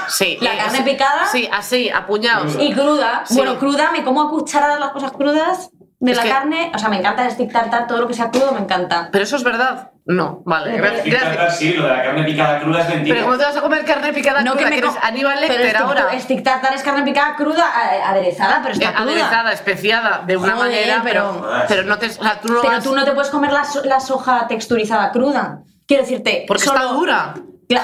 Sí. 0.08 0.36
La 0.40 0.54
eh, 0.54 0.58
carne 0.58 0.78
sí, 0.78 0.84
picada 0.84 1.26
Sí, 1.26 1.48
así, 1.52 1.90
a 1.90 2.06
puñados. 2.06 2.56
y 2.60 2.72
cruda. 2.72 3.22
Sí. 3.26 3.36
Bueno, 3.36 3.58
cruda, 3.58 3.90
me 3.92 4.04
como 4.04 4.22
a 4.22 4.30
cucharadas 4.30 4.78
las 4.78 4.90
cosas 4.90 5.12
crudas 5.12 5.70
de 5.98 6.10
Es 6.10 6.16
la 6.16 6.22
que- 6.24 6.28
carne. 6.28 6.72
O 6.74 6.78
sea, 6.78 6.88
me 6.88 6.98
encanta 6.98 7.26
tartar, 7.52 7.86
todo 7.86 7.98
lo 7.98 8.06
que 8.08 8.14
sea 8.14 8.30
crudo 8.30 8.52
me 8.52 8.60
encanta. 8.60 9.08
Pero 9.10 9.24
eso 9.24 9.36
es 9.36 9.44
verdad. 9.44 9.91
No, 10.04 10.42
vale. 10.44 10.76
Gracias. 10.76 11.06
Gracias. 11.06 11.58
sí, 11.58 11.74
lo 11.74 11.84
de 11.84 11.90
la 11.90 12.02
carne 12.02 12.24
picada 12.24 12.58
cruda 12.60 12.80
es 12.82 12.88
mentira. 12.88 13.14
Pero 13.14 13.26
¿cómo 13.26 13.38
te 13.38 13.44
vas 13.44 13.56
a 13.56 13.60
comer 13.60 13.84
carne 13.84 14.12
picada 14.12 14.42
No 14.42 14.52
cruda? 14.52 14.64
me 14.64 14.70
que 14.72 14.78
eres 14.78 14.90
co- 14.90 14.98
Aníbal 15.00 15.38
pero 15.46 15.58
Lecter 15.62 15.76
ahora. 15.76 16.20
Stick 16.20 16.42
tartar 16.42 16.74
es 16.74 16.82
carne 16.82 17.02
picada 17.04 17.36
cruda, 17.36 17.64
eh, 17.94 18.02
aderezada, 18.04 18.60
pero 18.62 18.74
Eh, 18.74 18.78
está 18.78 18.94
cruda. 18.94 19.02
aderezada, 19.12 19.52
especiada, 19.52 20.22
de 20.26 20.36
una 20.36 20.56
Joder, 20.56 20.70
manera, 20.72 21.00
pero- 21.04 21.40
pero, 21.40 21.64
pero 21.68 21.82
no 21.84 21.98
te, 21.98 22.06
o 22.06 22.10
sea, 22.10 22.40
tú 22.40 22.48
no 22.48 22.60
Pero 22.62 22.72
vas- 22.74 22.82
tú 22.84 22.94
no 22.96 23.04
te 23.04 23.12
puedes 23.12 23.30
comer 23.30 23.52
la, 23.52 23.64
so- 23.64 23.84
la 23.84 24.00
soja 24.00 24.48
texturizada 24.48 25.12
cruda. 25.12 25.60
Quiero 25.86 26.02
decirte. 26.02 26.44
porque 26.48 26.64
solo- 26.64 26.80
está 26.80 26.92
dura. 26.94 27.34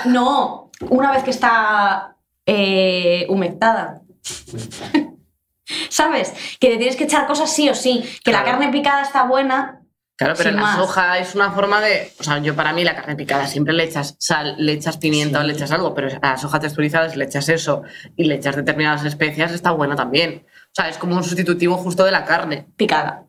No, 0.07 0.71
una 0.91 1.13
vez 1.13 1.23
que 1.23 1.31
está 1.31 2.17
eh, 2.47 3.27
humectada. 3.29 4.01
¿Sabes? 5.91 6.33
Que 6.59 6.71
le 6.71 6.77
tienes 6.79 6.97
que 6.97 7.05
echar 7.05 7.27
cosas 7.27 7.53
sí 7.53 7.69
o 7.69 7.75
sí. 7.75 8.03
Que 8.25 8.33
la 8.33 8.43
carne 8.43 8.69
picada 8.71 9.03
está 9.03 9.25
buena. 9.25 9.78
Claro, 10.19 10.35
pero 10.37 10.51
Sin 10.51 10.57
la 10.57 10.63
más. 10.63 10.77
soja 10.79 11.19
es 11.19 11.37
una 11.37 11.53
forma 11.53 11.81
de. 11.81 12.13
O 12.19 12.25
sea, 12.25 12.39
yo 12.39 12.57
para 12.57 12.73
mí 12.73 12.83
la 12.83 12.97
carne 12.97 13.15
picada 13.15 13.47
siempre 13.47 13.73
le 13.73 13.85
echas 13.85 14.17
sal, 14.19 14.57
le 14.59 14.73
echas 14.73 14.97
pimienta 14.97 15.39
o 15.39 15.43
le 15.45 15.53
echas 15.53 15.71
algo, 15.71 15.95
pero 15.95 16.09
a 16.21 16.31
la 16.31 16.37
soja 16.37 16.59
texturizada, 16.59 17.09
si 17.09 17.17
le 17.17 17.25
echas 17.27 17.49
eso 17.49 17.83
y 18.17 18.25
le 18.25 18.35
echas 18.35 18.57
determinadas 18.57 19.05
especias, 19.05 19.53
está 19.53 19.71
buena 19.71 19.95
también. 19.95 20.45
O 20.45 20.71
sea, 20.75 20.89
es 20.89 20.99
como 20.99 21.15
un 21.17 21.23
sustitutivo 21.23 21.77
justo 21.77 22.05
de 22.05 22.11
la 22.11 22.25
carne. 22.25 22.67
Picada. 22.77 23.27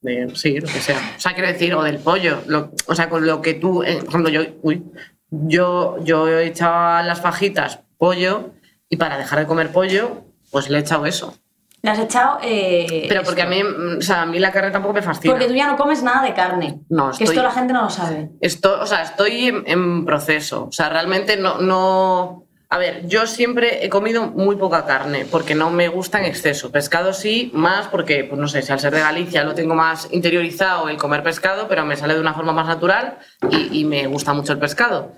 De, 0.00 0.30
sí, 0.36 0.60
lo 0.60 0.66
que 0.68 0.80
sea. 0.80 0.96
O 1.16 1.20
sea, 1.20 1.34
quiero 1.34 1.48
decir, 1.48 1.74
o 1.74 1.82
del 1.82 1.98
pollo. 1.98 2.40
lo- 2.46 2.70
o 2.86 2.94
sea, 2.94 3.08
con 3.08 3.26
lo 3.26 3.42
que 3.42 3.54
tú. 3.54 3.82
eh, 3.82 3.96
por 3.96 4.08
ejemplo, 4.10 4.30
yo. 4.30 4.42
Uy, 4.62 4.84
yo, 5.32 5.96
yo 6.04 6.28
he 6.28 6.46
echado 6.46 6.74
a 6.98 7.02
las 7.02 7.20
fajitas 7.20 7.80
pollo 7.98 8.50
y 8.88 8.96
para 8.96 9.18
dejar 9.18 9.40
de 9.40 9.46
comer 9.46 9.72
pollo, 9.72 10.22
pues 10.52 10.70
le 10.70 10.78
he 10.78 10.80
echado 10.80 11.04
eso. 11.06 11.36
Le 11.82 11.90
has 11.90 11.98
echado. 11.98 12.38
eh, 12.42 13.06
Pero 13.08 13.22
porque 13.22 13.42
a 13.42 13.50
esto. 13.50 13.56
mí, 13.56 13.62
mm, 13.94 13.98
o 13.98 14.02
sea, 14.02 14.22
a 14.22 14.26
mí 14.26 14.38
la 14.38 14.52
carne 14.52 14.70
tampoco 14.70 14.94
me 14.94 15.02
fascina. 15.02 15.32
Porque 15.32 15.46
tú 15.48 15.54
ya 15.54 15.66
no 15.66 15.76
comes 15.76 16.02
nada 16.02 16.22
de 16.22 16.34
carne. 16.34 16.80
No, 16.90 17.06
Que 17.06 17.24
esto 17.24 17.24
estoy- 17.24 17.42
la 17.42 17.50
gente 17.50 17.72
no 17.72 17.82
lo 17.82 17.90
sabe. 17.90 18.30
Estoy, 18.40 18.78
o 18.80 18.86
sea, 18.86 19.02
estoy 19.02 19.48
en, 19.48 19.62
en 19.66 20.04
proceso. 20.04 20.66
O 20.68 20.72
sea, 20.72 20.88
realmente 20.90 21.36
no, 21.36 21.58
no. 21.58 22.44
A 22.72 22.78
ver, 22.78 23.04
yo 23.08 23.26
siempre 23.26 23.84
he 23.84 23.88
comido 23.88 24.28
muy 24.28 24.54
poca 24.54 24.84
carne 24.86 25.26
porque 25.28 25.56
no 25.56 25.70
me 25.70 25.88
gusta 25.88 26.20
en 26.20 26.26
exceso. 26.26 26.70
Pescado 26.70 27.12
sí, 27.12 27.50
más 27.52 27.88
porque, 27.88 28.22
pues 28.22 28.40
no 28.40 28.46
sé, 28.46 28.62
si 28.62 28.70
al 28.70 28.78
ser 28.78 28.94
de 28.94 29.00
Galicia 29.00 29.42
lo 29.42 29.54
tengo 29.54 29.74
más 29.74 30.06
interiorizado 30.12 30.88
el 30.88 30.96
comer 30.96 31.24
pescado, 31.24 31.66
pero 31.66 31.84
me 31.84 31.96
sale 31.96 32.14
de 32.14 32.20
una 32.20 32.32
forma 32.32 32.52
más 32.52 32.68
natural 32.68 33.18
y, 33.50 33.80
y 33.80 33.84
me 33.84 34.06
gusta 34.06 34.34
mucho 34.34 34.52
el 34.52 34.60
pescado. 34.60 35.10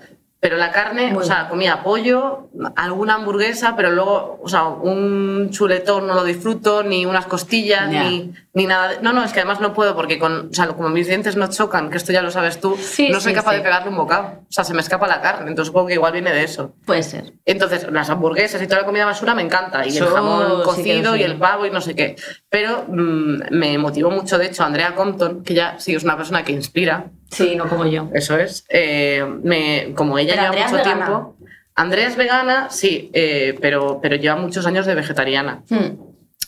Pero 0.43 0.57
la 0.57 0.73
carne, 0.73 1.09
Muy 1.11 1.23
o 1.23 1.25
sea, 1.25 1.47
comía 1.47 1.83
pollo, 1.83 2.49
alguna 2.75 3.13
hamburguesa, 3.13 3.77
pero 3.77 3.91
luego, 3.91 4.41
o 4.43 4.49
sea, 4.49 4.65
un 4.65 5.51
chuletón 5.51 6.05
no 6.05 6.15
lo 6.15 6.25
disfruto, 6.25 6.83
ni 6.83 7.05
unas 7.05 7.27
costillas, 7.27 7.87
ni, 7.87 8.33
ni 8.53 8.65
nada. 8.65 8.95
No, 9.01 9.13
no, 9.13 9.23
es 9.23 9.31
que 9.31 9.39
además 9.39 9.61
no 9.61 9.73
puedo 9.73 9.95
porque 9.95 10.19
con, 10.19 10.49
o 10.49 10.53
sea, 10.53 10.67
como 10.67 10.89
mis 10.89 11.07
dientes 11.07 11.37
no 11.37 11.47
chocan, 11.49 11.89
que 11.89 11.95
esto 11.95 12.11
ya 12.11 12.21
lo 12.21 12.29
sabes 12.29 12.59
tú, 12.59 12.75
Sí, 12.77 13.07
no 13.07 13.21
soy 13.21 13.31
sí, 13.31 13.37
capaz 13.37 13.51
sí. 13.51 13.57
de 13.59 13.63
pegarle 13.63 13.89
un 13.89 13.95
bocado. 13.95 14.41
O 14.41 14.51
sea, 14.51 14.65
se 14.65 14.73
me 14.73 14.81
escapa 14.81 15.07
la 15.07 15.21
carne. 15.21 15.47
Entonces 15.47 15.67
supongo 15.67 15.87
que 15.87 15.93
igual 15.93 16.11
viene 16.11 16.33
de 16.33 16.43
eso. 16.43 16.75
Puede 16.85 17.03
ser. 17.03 17.31
Entonces, 17.45 17.87
las 17.89 18.09
hamburguesas 18.09 18.61
y 18.61 18.67
toda 18.67 18.81
la 18.81 18.85
comida 18.85 19.05
basura 19.05 19.33
me 19.33 19.43
encanta. 19.43 19.87
Y 19.87 19.97
el 19.97 20.07
jamón 20.07 20.61
cocido 20.63 21.15
y 21.15 21.23
el 21.23 21.37
pavo 21.37 21.65
y 21.65 21.71
no 21.71 21.79
sé 21.79 21.95
qué. 21.95 22.17
Pero 22.49 22.83
mm, 22.89 23.43
me 23.51 23.77
motivó 23.77 24.11
mucho, 24.11 24.37
de 24.37 24.47
hecho, 24.47 24.65
Andrea 24.65 24.93
Compton, 24.93 25.41
que 25.41 25.53
ya 25.53 25.79
sí 25.79 25.95
es 25.95 26.03
una 26.03 26.17
persona 26.17 26.43
que 26.43 26.51
inspira. 26.51 27.11
Sí, 27.33 27.55
no 27.55 27.67
como 27.67 27.85
yo. 27.85 28.09
Eso 28.13 28.37
es. 28.37 28.65
eh, 28.69 29.25
me, 29.43 29.93
como 29.95 30.17
ella 30.17 30.33
Pero 30.35 30.41
lleva 30.53 30.65
Andrea 30.65 30.67
mucho 30.67 30.77
vegana. 30.77 31.05
tiempo. 31.05 31.35
Andrea 31.75 32.07
es 32.07 32.15
vegana, 32.15 32.69
sí, 32.69 33.09
eh, 33.13 33.57
pero, 33.59 33.99
pero 34.01 34.15
lleva 34.15 34.35
muchos 34.35 34.65
años 34.67 34.85
de 34.85 34.95
vegetariana. 34.95 35.63
Hmm. 35.69 35.97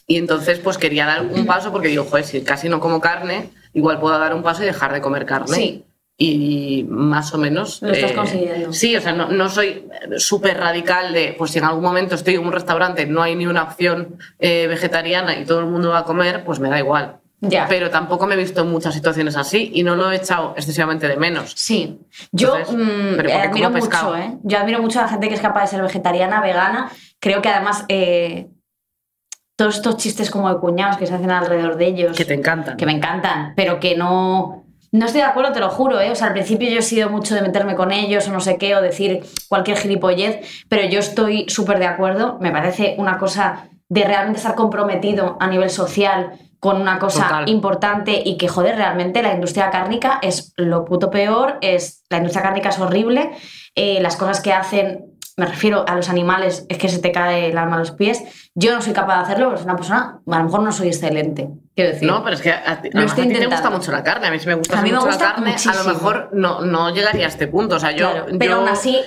Y 0.08 0.18
entonces, 0.18 0.60
pues 0.60 0.78
quería 0.78 1.06
dar 1.06 1.24
un 1.26 1.46
paso 1.48 1.72
porque 1.72 1.88
digo, 1.88 2.04
joder, 2.04 2.24
si 2.26 2.42
casi 2.44 2.70
no 2.70 2.80
como 2.80 3.02
carne, 3.02 3.50
igual 3.74 4.00
puedo 4.00 4.18
dar 4.20 4.34
un 4.36 4.44
paso 4.44 4.62
y 4.64 4.68
dejar 4.68 4.94
de 4.94 5.02
comer 5.02 5.26
carne. 5.26 5.56
Sí. 5.56 5.86
Y 6.18 6.86
más 6.88 7.34
o 7.34 7.38
menos. 7.38 7.84
eh, 7.84 7.88
Lo 7.88 7.92
estás 7.94 8.12
consiguiendo. 8.14 8.72
Sí, 8.72 8.96
o 8.96 9.02
sea, 9.02 9.12
no, 9.12 9.28
no 9.28 9.50
soy 9.50 9.86
súper 10.18 10.58
radical 10.58 11.12
de, 11.12 11.36
pues 11.38 11.52
si 11.52 11.58
en 11.60 11.66
algún 11.66 11.84
momento 11.84 12.16
estoy 12.16 12.36
en 12.36 12.46
un 12.46 12.54
restaurante, 12.54 13.06
no 13.06 13.22
hay 13.22 13.36
ni 13.36 13.48
una 13.48 13.64
opción 13.64 14.16
eh, 14.40 14.68
vegetariana 14.68 15.38
y 15.38 15.44
todo 15.46 15.60
el 15.60 15.66
mundo 15.66 15.90
va 15.90 16.00
a 16.00 16.04
comer, 16.06 16.46
pues 16.46 16.60
me 16.60 16.70
da 16.70 16.80
igual. 16.80 17.18
Ya. 17.50 17.66
Pero 17.68 17.90
tampoco 17.90 18.26
me 18.28 18.36
he 18.36 18.38
visto 18.38 18.62
en 18.62 18.72
muchas 18.72 18.94
situaciones 18.94 19.36
así 19.36 19.72
y 19.74 19.84
no 19.84 19.96
lo 19.96 20.12
he 20.12 20.16
echado 20.18 20.54
excesivamente 20.56 21.08
de 21.08 21.18
menos. 21.18 21.54
Sí, 21.56 22.00
yo 22.32 22.56
Entonces, 22.58 22.76
mm, 22.76 23.00
pero 23.16 23.16
porque 23.16 23.34
admiro 23.34 23.68
como 23.70 23.80
pescado. 23.80 24.12
mucho, 24.16 24.24
¿eh? 24.24 24.38
Yo 24.44 24.58
admiro 24.60 24.82
mucho 24.82 25.00
a 25.00 25.04
la 25.04 25.08
gente 25.10 25.28
que 25.30 25.36
es 25.36 25.42
capaz 25.42 25.62
de 25.62 25.68
ser 25.68 25.82
vegetariana, 25.82 26.42
vegana. 26.42 26.92
Creo 27.20 27.42
que 27.42 27.50
además 27.50 27.86
eh, 27.90 28.48
todos 29.58 29.76
estos 29.76 29.98
chistes 29.98 30.30
como 30.30 30.54
de 30.54 30.60
cuñados 30.60 30.98
que 30.98 31.08
se 31.08 31.14
hacen 31.14 31.32
alrededor 31.32 31.78
de 31.78 31.86
ellos, 31.88 32.18
Que 32.18 32.26
te 32.26 32.34
encantan. 32.34 32.76
que 32.78 32.86
me 32.86 32.92
encantan, 32.92 33.54
pero 33.56 33.80
que 33.80 33.96
no... 33.96 34.64
No 34.92 35.06
estoy 35.08 35.22
de 35.22 35.28
acuerdo, 35.28 35.52
te 35.52 35.60
lo 35.60 35.70
juro, 35.70 36.00
¿eh? 36.00 36.12
O 36.12 36.16
sea, 36.16 36.28
al 36.28 36.34
principio 36.34 36.70
yo 36.70 36.80
he 36.80 36.82
sido 36.82 37.10
mucho 37.10 37.36
de 37.36 37.42
meterme 37.42 37.76
con 37.76 37.92
ellos 37.92 38.28
o 38.30 38.32
no 38.32 38.40
sé 38.40 38.58
qué, 38.58 38.76
o 38.78 38.82
decir 38.82 39.24
cualquier 39.50 39.76
gilipollez, 39.78 40.40
pero 40.70 40.88
yo 40.88 41.00
estoy 41.00 41.46
súper 41.50 41.80
de 41.80 41.86
acuerdo. 41.86 42.38
Me 42.40 42.52
parece 42.52 42.96
una 42.98 43.18
cosa 43.18 43.68
de 43.90 44.04
realmente 44.06 44.38
estar 44.38 44.56
comprometido 44.56 45.36
a 45.42 45.48
nivel 45.48 45.70
social 45.70 46.32
con 46.66 46.82
una 46.82 46.98
cosa 46.98 47.28
Total. 47.28 47.48
importante 47.48 48.24
y 48.26 48.38
que, 48.38 48.48
joder, 48.48 48.76
realmente 48.76 49.22
la 49.22 49.36
industria 49.36 49.70
cárnica 49.70 50.18
es 50.24 50.52
lo 50.58 50.84
puto 50.84 51.12
peor, 51.12 51.60
es, 51.62 52.04
la 52.10 52.18
industria 52.18 52.42
cárnica 52.42 52.70
es 52.70 52.80
horrible, 52.80 53.34
eh, 53.76 54.00
las 54.02 54.16
cosas 54.16 54.42
que 54.42 54.52
hacen, 54.52 55.15
me 55.38 55.46
refiero 55.46 55.84
a 55.88 55.96
los 55.96 56.08
animales, 56.10 56.66
es 56.70 56.78
que 56.78 56.88
se 56.88 57.00
te 57.00 57.12
cae 57.12 57.50
el 57.50 57.58
alma 57.58 57.76
a 57.76 57.80
los 57.80 57.92
pies. 57.92 58.24
Yo 58.56 58.74
no 58.74 58.82
soy 58.82 58.94
capaz 58.94 59.18
de 59.18 59.22
hacerlo, 59.24 59.48
pero 59.48 59.58
soy 59.58 59.66
una 59.66 59.76
persona, 59.76 60.20
a 60.32 60.38
lo 60.38 60.44
mejor 60.46 60.62
no 60.64 60.72
soy 60.72 60.88
excelente, 60.88 61.50
quiero 61.76 61.92
decir. 61.92 62.08
No, 62.10 62.24
pero 62.24 62.38
es 62.38 62.42
que 62.42 62.52
a 62.54 62.82
ti, 62.82 62.90
Lo 62.94 63.00
además 63.00 63.18
a 63.18 63.22
estoy 63.22 63.34
ti 63.34 63.40
te 63.42 63.46
gusta 63.48 63.70
mucho 63.70 63.92
la 63.92 64.02
carne. 64.02 64.28
A 64.28 64.32
mí 64.32 64.40
sí 64.40 64.48
me 64.48 64.54
gusta 64.54 64.80
A 64.80 64.82
mí 64.82 64.92
me 64.92 64.96
mucho 64.96 65.08
gusta 65.08 65.26
la 65.26 65.32
carne. 65.34 65.50
A 65.50 65.54
muchísimo. 65.54 65.84
lo 65.84 65.94
mejor 65.94 66.30
no, 66.32 66.62
no 66.62 66.90
llegaría 66.94 67.26
a 67.26 67.28
este 67.30 67.48
punto. 67.48 67.76
O 67.76 67.80
sea, 67.80 67.92
yo. 67.92 68.10
Claro, 68.12 68.26
pero 68.40 68.52
yo- 68.54 68.58
aún 68.60 68.70
así, 68.70 68.98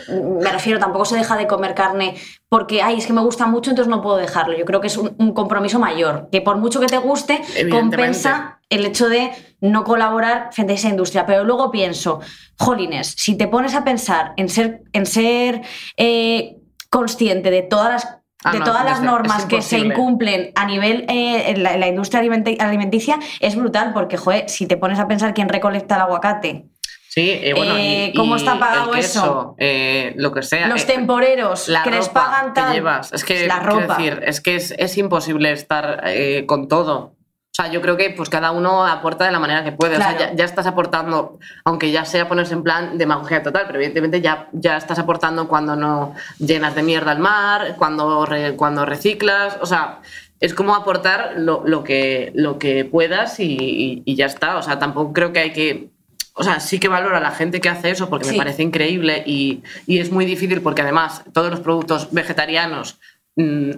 me 0.43 0.53
refiero, 0.53 0.79
tampoco 0.79 1.07
se 1.07 1.17
deja 1.17 1.35
de 1.39 1.47
comer 1.47 1.75
carne 1.75 2.15
porque, 2.51 2.83
ay, 2.83 2.99
es 2.99 3.07
que 3.07 3.15
me 3.15 3.23
gusta 3.23 3.47
mucho, 3.47 3.71
entonces 3.71 3.89
no 3.91 4.03
puedo 4.03 4.19
dejarlo. 4.19 4.55
Yo 4.57 4.67
creo 4.67 4.83
que 4.83 4.89
es 4.89 4.99
un, 4.99 5.15
un 5.19 5.33
compromiso 5.33 5.79
mayor, 5.79 6.29
que 6.31 6.43
por 6.43 6.57
mucho 6.59 6.79
que 6.79 6.87
te 6.89 6.99
guste, 6.99 7.41
compensa 7.71 8.58
el 8.71 8.85
hecho 8.85 9.09
de 9.09 9.31
no 9.61 9.85
colaborar 9.85 10.51
frente 10.53 10.73
a 10.75 10.77
esa 10.77 10.89
industria. 10.89 11.27
Pero 11.27 11.45
luego 11.45 11.71
pienso, 11.71 12.21
jolines, 12.59 13.15
si 13.17 13.37
te 13.37 13.49
pones 13.49 13.75
a 13.75 13.85
pensar 13.85 14.33
en 14.37 14.49
ser, 14.49 14.83
en 14.93 15.07
ser 15.07 15.63
eh, 15.97 16.57
consciente 16.91 17.51
de 17.51 17.63
todas 17.63 17.91
las 18.05 18.15
Ah, 18.45 18.53
de 18.53 18.61
no, 18.61 18.67
todas 18.67 18.85
las 18.85 19.03
normas 19.03 19.47
que 19.47 19.63
se 19.63 19.81
incumplen 19.81 20.53
a 20.55 20.65
nivel 20.65 21.07
eh, 21.09 21.51
en 21.51 21.65
la, 21.65 21.75
en 21.75 21.81
la 21.81 21.89
industria 21.89 22.23
alimenti- 22.23 22.57
alimenticia 22.61 23.19
es 23.41 23.57
brutal 23.57 23.93
porque, 23.93 24.17
joder, 24.17 24.49
si 24.49 24.69
te 24.69 24.77
pones 24.77 25.01
a 25.01 25.09
pensar 25.09 25.35
quién 25.35 25.49
recolecta 25.49 25.97
el 25.97 26.03
aguacate, 26.03 26.67
Sí, 27.09 27.29
eh, 27.33 27.53
bueno. 27.57 27.77
y- 27.77 27.83
Eh, 27.83 28.13
¿cómo 28.15 28.37
y 28.37 28.39
está 28.39 28.57
pagado 28.61 28.93
queso, 28.93 29.57
eso? 29.59 30.13
lo 30.21 30.33
que 30.33 30.43
sea. 30.45 30.69
los 30.69 30.87
temporeros 30.87 31.67
la 31.67 31.83
que 31.83 31.91
les 31.91 32.07
ropa 32.07 32.27
pagan 32.31 32.55
tal. 32.55 32.69
que 32.69 32.75
llevas. 32.75 33.13
Es 33.13 33.25
que, 33.25 33.49
la 33.49 33.59
ropa. 33.59 33.97
decir, 33.97 34.23
es 34.25 34.41
que 34.41 34.55
es, 34.55 34.71
es 34.79 34.97
imposible 34.99 35.51
estar 35.51 36.05
con 36.47 36.69
todo. 36.69 37.17
O 37.61 37.65
sea, 37.65 37.73
yo 37.73 37.81
creo 37.83 37.97
que 37.97 38.11
pues 38.11 38.29
cada 38.29 38.53
uno 38.53 38.87
aporta 38.87 39.25
de 39.25 39.33
la 39.33 39.41
manera 39.41 39.65
que 39.65 39.73
puede. 39.73 39.97
O 39.97 39.99
sea, 40.01 40.17
ya, 40.17 40.33
ya 40.33 40.45
estás 40.45 40.69
aportando, 40.69 41.41
aunque 41.65 41.91
ya 41.91 42.05
sea 42.05 42.29
ponerse 42.29 42.55
en 42.55 42.63
plan 42.63 42.97
demagogia 42.99 43.43
total, 43.43 43.65
pero 43.67 43.79
evidentemente 43.81 44.21
ya, 44.21 44.47
ya 44.53 44.77
estás 44.77 45.01
aportando 45.01 45.49
cuando 45.49 45.75
no 45.75 46.15
llenas 46.39 46.77
de 46.77 46.85
mierda 46.85 47.11
al 47.11 47.19
mar, 47.19 47.75
cuando, 47.77 48.25
re- 48.27 48.55
cuando 48.55 48.87
reciclas. 48.87 49.59
O 49.61 49.67
sea, 49.67 49.99
es 50.39 50.55
como 50.55 50.77
aportar 50.77 51.33
lo, 51.39 51.65
lo 51.67 51.83
que, 51.83 52.31
lo 52.37 52.61
que 52.61 52.85
puedas 52.85 53.41
y, 53.41 53.57
y- 53.59 54.03
y 54.05 54.15
ya 54.15 54.27
está. 54.27 54.57
O 54.57 54.63
sea, 54.63 54.79
tampoco 54.79 55.13
creo 55.13 55.33
que 55.33 55.41
hay 55.41 55.53
que 55.53 55.89
o 56.41 56.45
sea, 56.45 56.61
sí 56.61 56.79
que 56.79 56.87
valoro 56.87 57.17
a 57.17 57.21
la 57.21 57.33
gente 57.33 57.61
que 57.61 57.69
hace 57.69 57.91
eso 57.91 58.09
porque 58.09 58.27
Sí. 58.27 58.31
me 58.31 58.39
parece 58.39 58.63
increíble 58.63 59.25
y, 59.27 59.65
y 59.89 59.99
es 59.99 60.13
muy 60.13 60.25
difícil 60.25 60.61
porque 60.63 60.83
además 60.83 61.25
todos 61.33 61.51
los 61.51 61.59
productos 61.59 62.13
vegetarianos 62.13 63.01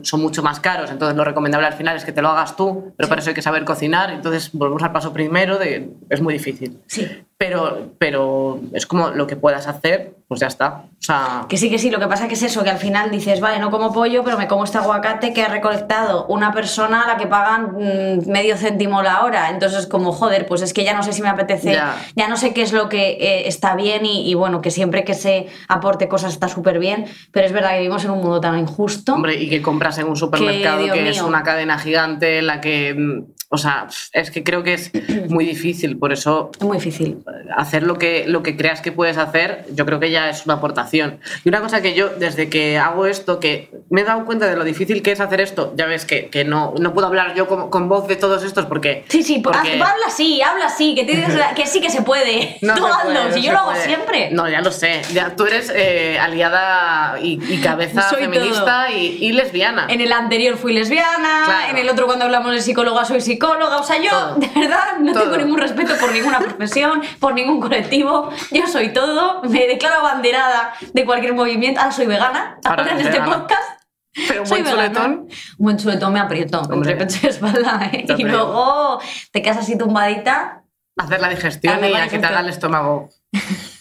son 0.03 0.23
mucho 0.23 0.43
más 0.43 0.59
caros, 0.59 0.91
entonces 0.91 1.17
lo 1.17 1.25
recomendable 1.25 1.67
al 1.67 1.75
final 1.75 1.97
es 1.97 2.05
que 2.05 2.13
te 2.13 2.23
lo 2.23 2.29
hagas 2.29 2.57
tú, 2.57 2.95
pero 2.97 3.09
para 3.09 3.21
eso 3.21 3.31
hay 3.31 3.35
que 3.35 3.43
saber 3.43 3.65
cocinar, 3.65 4.11
entonces 4.11 4.51
volvemos 4.53 4.83
al 4.83 4.93
paso 4.93 5.13
primero 5.13 5.59
de 5.59 5.91
es 6.09 6.21
muy 6.23 6.33
difícil. 6.33 6.79
Sí. 6.87 7.07
Pero, 7.37 7.93
pero 7.99 8.61
es 8.73 8.87
como 8.87 9.11
lo 9.11 9.27
que 9.27 9.37
puedas 9.37 9.67
hacer 9.67 10.15
pues 10.31 10.39
ya 10.43 10.47
está. 10.47 10.85
O 10.87 11.03
sea, 11.03 11.47
Que 11.49 11.57
sí, 11.57 11.69
que 11.69 11.77
sí, 11.81 11.91
lo 11.91 11.99
que 11.99 12.07
pasa 12.07 12.29
que 12.29 12.35
es 12.35 12.43
eso, 12.45 12.63
que 12.63 12.71
al 12.71 12.79
final 12.79 13.11
dices, 13.11 13.41
vale, 13.41 13.59
no 13.59 13.69
como 13.73 13.93
pollo, 13.93 14.23
pero 14.23 14.39
me 14.39 14.47
como 14.47 14.63
este 14.63 14.79
aguacate 14.79 15.33
que 15.33 15.43
ha 15.43 15.49
recolectado 15.49 16.27
una 16.27 16.53
persona 16.53 17.03
a 17.03 17.09
la 17.09 17.17
que 17.17 17.27
pagan 17.27 17.73
mm, 17.73 18.31
medio 18.31 18.57
céntimo 18.57 19.03
la 19.03 19.25
hora. 19.25 19.51
Entonces, 19.51 19.89
como, 19.89 20.13
joder, 20.13 20.47
pues 20.47 20.63
es 20.63 20.73
que 20.73 20.85
ya 20.85 20.95
no 20.95 21.03
sé 21.03 21.13
si 21.13 21.21
me 21.21 21.29
apetece, 21.29 21.73
Ya. 21.73 21.97
ya, 22.15 22.29
no 22.29 22.37
sé 22.37 22.55
qué 22.55 22.63
es 22.63 22.73
lo 22.73 22.89
que 22.89 23.19
eh, 23.21 23.49
está 23.49 23.75
bien 23.75 24.07
y, 24.07 24.31
y 24.31 24.35
bueno, 24.35 24.61
que 24.61 24.71
siempre 24.71 25.03
que 25.03 25.15
se 25.15 25.49
aporte 25.67 26.07
cosas 26.07 26.33
está 26.33 26.47
súper 26.47 26.79
bien, 26.79 27.07
pero 27.33 27.45
es 27.47 27.53
verdad 27.53 27.71
que 27.71 27.79
vivimos 27.79 28.05
en 28.05 28.13
un 28.13 28.19
mundo 28.21 28.41
tan 28.41 28.57
injusto. 28.57 29.15
Hombre, 29.15 29.35
y 29.35 29.49
que 29.51 29.61
compras 29.61 29.99
en 29.99 30.07
un 30.07 30.15
supermercado 30.17 30.85
Dios 30.85 30.95
que 30.95 31.09
es 31.09 31.21
una 31.23 31.43
cadena 31.43 31.77
gigante 31.77 32.39
en 32.39 32.47
la 32.47 32.61
que, 32.61 32.95
mm, 32.95 33.25
o 33.53 33.59
sea, 33.59 33.89
es 34.13 34.31
que 34.31 34.43
creo 34.45 34.63
que 34.63 34.75
es 34.75 34.93
muy 35.29 35.45
difícil, 35.45 35.99
por 35.99 36.13
eso 36.13 36.51
Es 36.59 36.65
muy 36.65 36.79
difícil. 36.79 37.19
hacer 37.57 37.83
lo 37.83 37.99
que, 37.99 38.25
lo 38.27 38.43
que 38.43 38.57
creas 38.57 38.81
que 38.81 38.93
puedes 38.93 39.19
hacer, 39.19 39.65
yo 39.75 39.85
creo 39.85 39.99
que 40.01 40.11
ya 40.11 40.31
es 40.31 40.45
una 40.47 40.55
aportación. 40.55 41.19
Y 41.45 41.49
una 41.49 41.61
cosa 41.61 41.83
que 41.83 41.95
yo, 41.95 42.09
desde 42.11 42.49
que 42.49 42.79
hago 42.79 43.07
esto, 43.07 43.41
que 43.41 43.69
me 43.91 44.03
he 44.03 44.05
dado 44.05 44.25
cuenta 44.25 44.47
de 44.47 44.57
lo 44.57 44.63
difícil 44.65 45.03
que 45.03 45.13
es 45.13 45.21
hacer 45.21 45.41
esto, 45.41 45.73
ya 45.77 45.87
ves 45.87 46.05
que, 46.05 46.29
que 46.29 46.45
no, 46.45 46.75
no 46.79 46.95
puedo 46.95 47.09
hablar 47.09 47.35
yo 47.35 47.49
con, 47.49 47.71
con 47.71 47.89
voz 47.89 48.07
de 48.09 48.17
todos 48.17 48.45
estos 48.45 48.67
porque... 48.67 49.05
Sí, 49.09 49.23
sí, 49.23 49.41
porque- 49.41 49.59
haz- 49.81 49.91
habla 49.91 50.07
así, 50.07 50.41
habla 50.43 50.67
así, 50.67 50.95
que, 50.95 51.05
tienes 51.05 51.35
la- 51.35 51.53
que 51.55 51.67
sí 51.67 51.81
que 51.81 51.91
se 51.91 52.03
puede. 52.03 52.57
No 52.63 52.75
Tú 52.77 52.87
hazlo, 52.87 53.11
puede, 53.13 53.29
no 53.29 53.35
si 53.35 53.43
yo 53.43 53.53
lo 53.53 53.59
hago 53.59 53.71
puede. 53.73 53.85
siempre. 53.85 54.31
No, 54.31 54.49
ya 54.49 54.61
lo 54.61 54.71
sé. 54.71 55.03
Ya, 55.13 55.35
tú 55.35 55.45
eres 55.47 55.73
eh, 55.75 56.19
aliada 56.21 57.19
y, 57.21 57.39
y 57.53 57.59
cabeza 57.61 58.09
Soy 58.09 58.21
feminista 58.23 58.91
y, 58.93 59.19
y 59.21 59.33
lesbiana. 59.33 59.87
En 59.89 60.01
el 60.01 60.13
anterior 60.13 60.57
fui 60.57 60.73
lesbiana, 60.73 61.43
Claro. 61.47 61.71
en 61.71 61.79
el 61.79 61.89
otro 61.89 62.07
cuando 62.07 62.25
hablamos 62.27 62.53
de 62.53 62.61
psicóloga 62.61 63.05
soy 63.05 63.21
psicóloga, 63.21 63.40
o 63.49 63.83
sea, 63.83 63.97
yo 64.03 64.11
Todo. 64.11 64.35
de 64.37 64.47
verdad 64.49 64.99
no 65.01 65.13
Todo. 65.13 65.23
tengo 65.25 65.37
ningún 65.39 65.59
respeto 65.59 65.95
por 65.99 66.13
ninguna 66.13 66.39
profesión, 66.39 67.03
por 67.19 67.35
ningún 67.35 67.61
colectivo, 67.61 68.31
yo 68.51 68.67
soy 68.67 68.93
todo, 68.93 69.43
me 69.43 69.67
declaro 69.67 70.01
abanderada 70.01 70.75
de 70.93 71.05
cualquier 71.05 71.35
movimiento, 71.35 71.81
ahora 71.81 71.93
soy 71.93 72.07
vegana, 72.07 72.59
Ahora 72.65 72.83
ahora 72.83 72.93
en 72.95 72.99
este 73.07 73.13
vegana. 73.21 73.39
podcast. 73.39 73.81
Pero 74.29 74.41
un 74.43 74.47
soy 74.47 74.63
buen 74.63 74.77
vegana. 74.77 74.93
chuletón. 74.95 75.13
Un 75.59 75.65
buen 75.65 75.77
chuletón 75.79 76.13
me 76.13 76.21
aprieto, 76.21 76.61
Hombre. 76.61 76.93
entre 76.93 77.07
pecho 77.07 77.19
y 77.23 77.27
espalda, 77.29 77.91
¿eh? 77.93 78.07
Y 78.19 78.25
luego 78.25 79.01
te 79.33 79.41
quedas 79.41 79.59
así 79.59 79.79
tumbadita. 79.79 80.63
Hacer 80.99 81.21
la 81.21 81.29
digestión 81.29 81.75
Hacer 81.75 81.91
y 81.91 81.93
la 81.93 82.03
a 82.05 82.09
que 82.09 82.19
te 82.19 82.27
haga 82.27 82.41
el 82.41 82.49
estómago. 82.49 83.09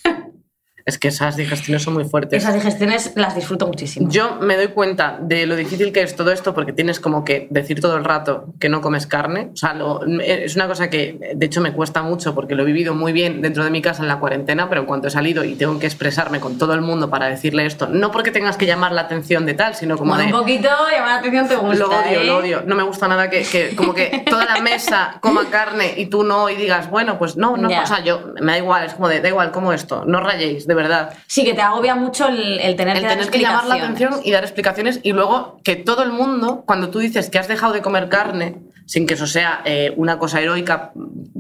es 0.90 1.00
que 1.00 1.08
esas 1.08 1.36
digestiones 1.38 1.84
son 1.84 1.94
muy 1.94 2.04
fuertes. 2.06 2.44
Esas 2.44 2.56
digestiones 2.56 3.14
las 3.16 3.36
disfruto 3.36 3.66
muchísimo. 3.68 4.10
Yo 4.10 4.38
me 4.42 4.56
doy 4.58 4.68
cuenta 4.70 5.18
de 5.22 5.46
lo 5.46 5.56
difícil 5.56 5.92
que 5.94 6.02
es 6.02 6.16
todo 6.16 6.32
esto 6.32 6.54
porque 6.54 6.74
tienes 6.74 7.00
como 7.00 7.24
que 7.24 7.48
decir 7.50 7.80
todo 7.82 7.96
el 7.98 8.04
rato 8.04 8.46
que 8.60 8.70
no 8.70 8.82
comes 8.82 9.08
carne. 9.08 9.50
O 9.54 9.58
sea, 9.58 9.74
lo- 9.74 10.02
es 10.22 10.56
una 10.56 10.68
cosa 10.68 10.90
que 10.90 11.18
de 11.36 11.46
hecho 11.46 11.62
me 11.62 11.74
cuesta 11.74 12.02
mucho 12.02 12.36
porque 12.36 12.56
lo 12.56 12.64
he 12.64 12.66
vivido 12.66 12.94
muy 12.94 13.12
bien 13.14 13.42
dentro 13.42 13.64
de 13.64 13.70
mi 13.72 13.82
casa 13.82 14.02
en 14.02 14.08
la 14.10 14.20
cuarentena, 14.20 14.68
pero 14.70 14.82
en 14.82 14.88
cuanto 14.88 15.08
he 15.08 15.12
salido 15.12 15.44
y 15.44 15.56
tengo 15.56 15.80
que 15.80 15.86
expresarme 15.86 16.40
con 16.40 16.58
todo 16.58 16.74
el 16.74 16.82
mundo 16.82 17.10
para 17.10 17.28
decirle 17.28 17.66
esto, 17.66 17.88
no 17.88 18.12
porque 18.12 18.32
tengas 18.32 18.58
que 18.58 18.66
llamar 18.66 18.92
la 18.92 19.02
atención 19.02 19.46
de 19.46 19.54
tal, 19.54 19.76
sino 19.76 19.98
como 19.98 20.14
Bueno, 20.16 20.28
de... 20.28 20.34
un 20.34 20.40
poquito, 20.40 20.70
llamar 20.92 21.10
la 21.10 21.16
atención 21.20 21.48
te 21.48 21.56
gusta, 21.56 21.76
Lo 21.78 21.88
odio, 21.90 22.22
¿eh? 22.22 22.24
lo 22.26 22.38
odio. 22.38 22.64
No 22.66 22.76
me 22.76 22.84
gusta 22.84 23.08
nada 23.08 23.30
que, 23.30 23.44
que 23.44 23.76
como 23.76 23.94
que 23.94 24.24
toda 24.30 24.46
la 24.46 24.60
mesa 24.62 25.18
coma 25.22 25.46
carne 25.50 25.94
y 25.98 26.08
tú 26.08 26.24
no 26.24 26.50
y 26.50 26.56
digas, 26.56 26.90
bueno, 26.90 27.18
pues 27.20 27.38
no, 27.38 27.58
no 27.58 27.70
Ya. 27.70 27.82
pasa. 27.82 28.04
Yo 28.04 28.34
me 28.42 28.54
da 28.54 28.58
igual, 28.58 28.86
es 28.86 28.94
como 28.94 29.08
de, 29.10 29.22
da 29.22 29.30
igual, 29.30 29.52
como 29.52 29.74
esto, 29.74 30.04
no 30.06 30.20
rayéis, 30.20 30.66
de 30.68 30.74
verdad. 30.80 31.14
Sí, 31.28 31.44
que 31.44 31.54
te 31.54 31.62
agobia 31.62 31.96
mucho 31.96 32.28
el, 32.28 32.60
el 32.60 32.76
tener 32.76 32.96
El 32.96 33.02
que 33.04 33.08
dar 33.08 33.18
tener 33.18 33.32
que 33.32 33.40
llamar 33.40 33.66
la 33.68 33.76
atención 33.76 34.22
y 34.24 34.32
dar 34.32 34.44
explicaciones 34.44 35.00
y 35.04 35.12
luego 35.12 35.60
que 35.64 35.76
todo 35.76 36.04
el 36.04 36.12
mundo, 36.12 36.64
cuando 36.66 36.90
tú 36.90 37.00
dices 37.00 37.30
que 37.30 37.38
has 37.38 37.48
dejado 37.48 37.74
de 37.74 37.82
comer 37.82 38.10
carne, 38.10 38.58
sin 38.86 39.06
que 39.06 39.14
eso 39.14 39.28
sea 39.28 39.62
eh, 39.66 39.94
una 39.98 40.18
cosa 40.18 40.42
heroica 40.42 40.92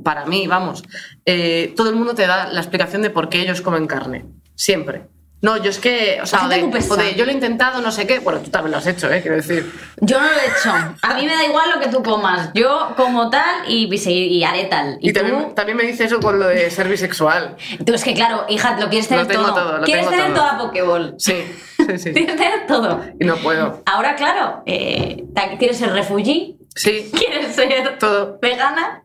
para 0.04 0.26
mí, 0.26 0.46
vamos, 0.46 0.84
eh, 1.26 1.74
todo 1.76 1.90
el 1.90 1.96
mundo 1.96 2.14
te 2.14 2.28
da 2.28 2.48
la 2.48 2.60
explicación 2.60 3.02
de 3.02 3.10
por 3.10 3.28
qué 3.28 3.42
ellos 3.42 3.62
comen 3.62 3.88
carne. 3.88 4.26
Siempre. 4.54 5.08
No, 5.42 5.56
yo 5.58 5.70
es 5.70 5.80
que, 5.80 6.20
o 6.22 6.26
sea, 6.26 6.48
de, 6.50 6.64
o 6.64 6.96
de 6.98 7.16
yo 7.16 7.24
lo 7.24 7.32
he 7.32 7.34
intentado, 7.34 7.82
no 7.82 7.92
sé 7.92 8.06
qué. 8.06 8.20
Bueno, 8.20 8.40
tú 8.42 8.50
también 8.50 8.72
lo 8.72 8.78
has 8.78 8.88
hecho, 8.88 9.10
¿eh? 9.10 9.22
Quiero 9.22 9.38
decir. 9.38 9.72
Yo 10.02 10.20
no 10.20 10.26
lo 10.26 10.34
he 10.34 10.48
hecho. 10.48 10.70
A 11.02 11.14
mí 11.14 11.26
me 11.26 11.34
da 11.34 11.46
igual 11.46 11.70
lo 11.74 11.80
que 11.80 11.88
tú 11.88 12.04
comas. 12.04 12.50
Yo 12.54 12.94
como 12.98 13.30
tal 13.30 13.64
y, 13.68 13.90
y, 13.94 14.10
y 14.12 14.44
haré 14.44 14.66
tal. 14.66 14.98
Y, 15.00 15.14
también, 15.14 15.56
también 15.56 15.78
me 15.78 15.84
dice 15.84 16.04
eso 16.04 16.20
con 16.20 16.40
lo 16.40 16.48
de 16.48 16.70
ser 16.70 16.90
bisexual. 16.90 17.56
tú 17.86 17.94
es 17.94 18.04
que 18.04 18.14
claro, 18.14 18.46
hija, 18.50 18.78
lo 18.80 18.90
quieres 18.90 19.08
tener 19.08 19.26
Lo 19.26 19.32
tengo 19.32 19.46
todo. 19.46 19.56
todo, 19.56 19.78
lo 19.78 19.84
quieres 19.86 20.10
tengo 20.10 20.18
tener 20.24 20.36
todo. 20.36 20.46
toda 20.46 20.58
Pokéball. 20.58 21.16
Sí, 21.18 21.46
sí, 21.78 21.98
sí. 21.98 22.14
Quieres 22.14 22.36
tener 22.36 22.68
todo. 22.68 23.02
Y 23.20 23.26
no 23.26 23.38
puedo. 23.38 23.82
Ahora, 23.86 24.16
claro, 24.16 24.62
eh, 24.66 25.24
quieres 25.58 25.78
ser 25.78 25.94
refugee, 25.94 26.58
Sí, 26.76 27.12
quieres 27.14 27.56
ser 27.56 27.98
todo. 28.00 28.40
vegana, 28.42 29.04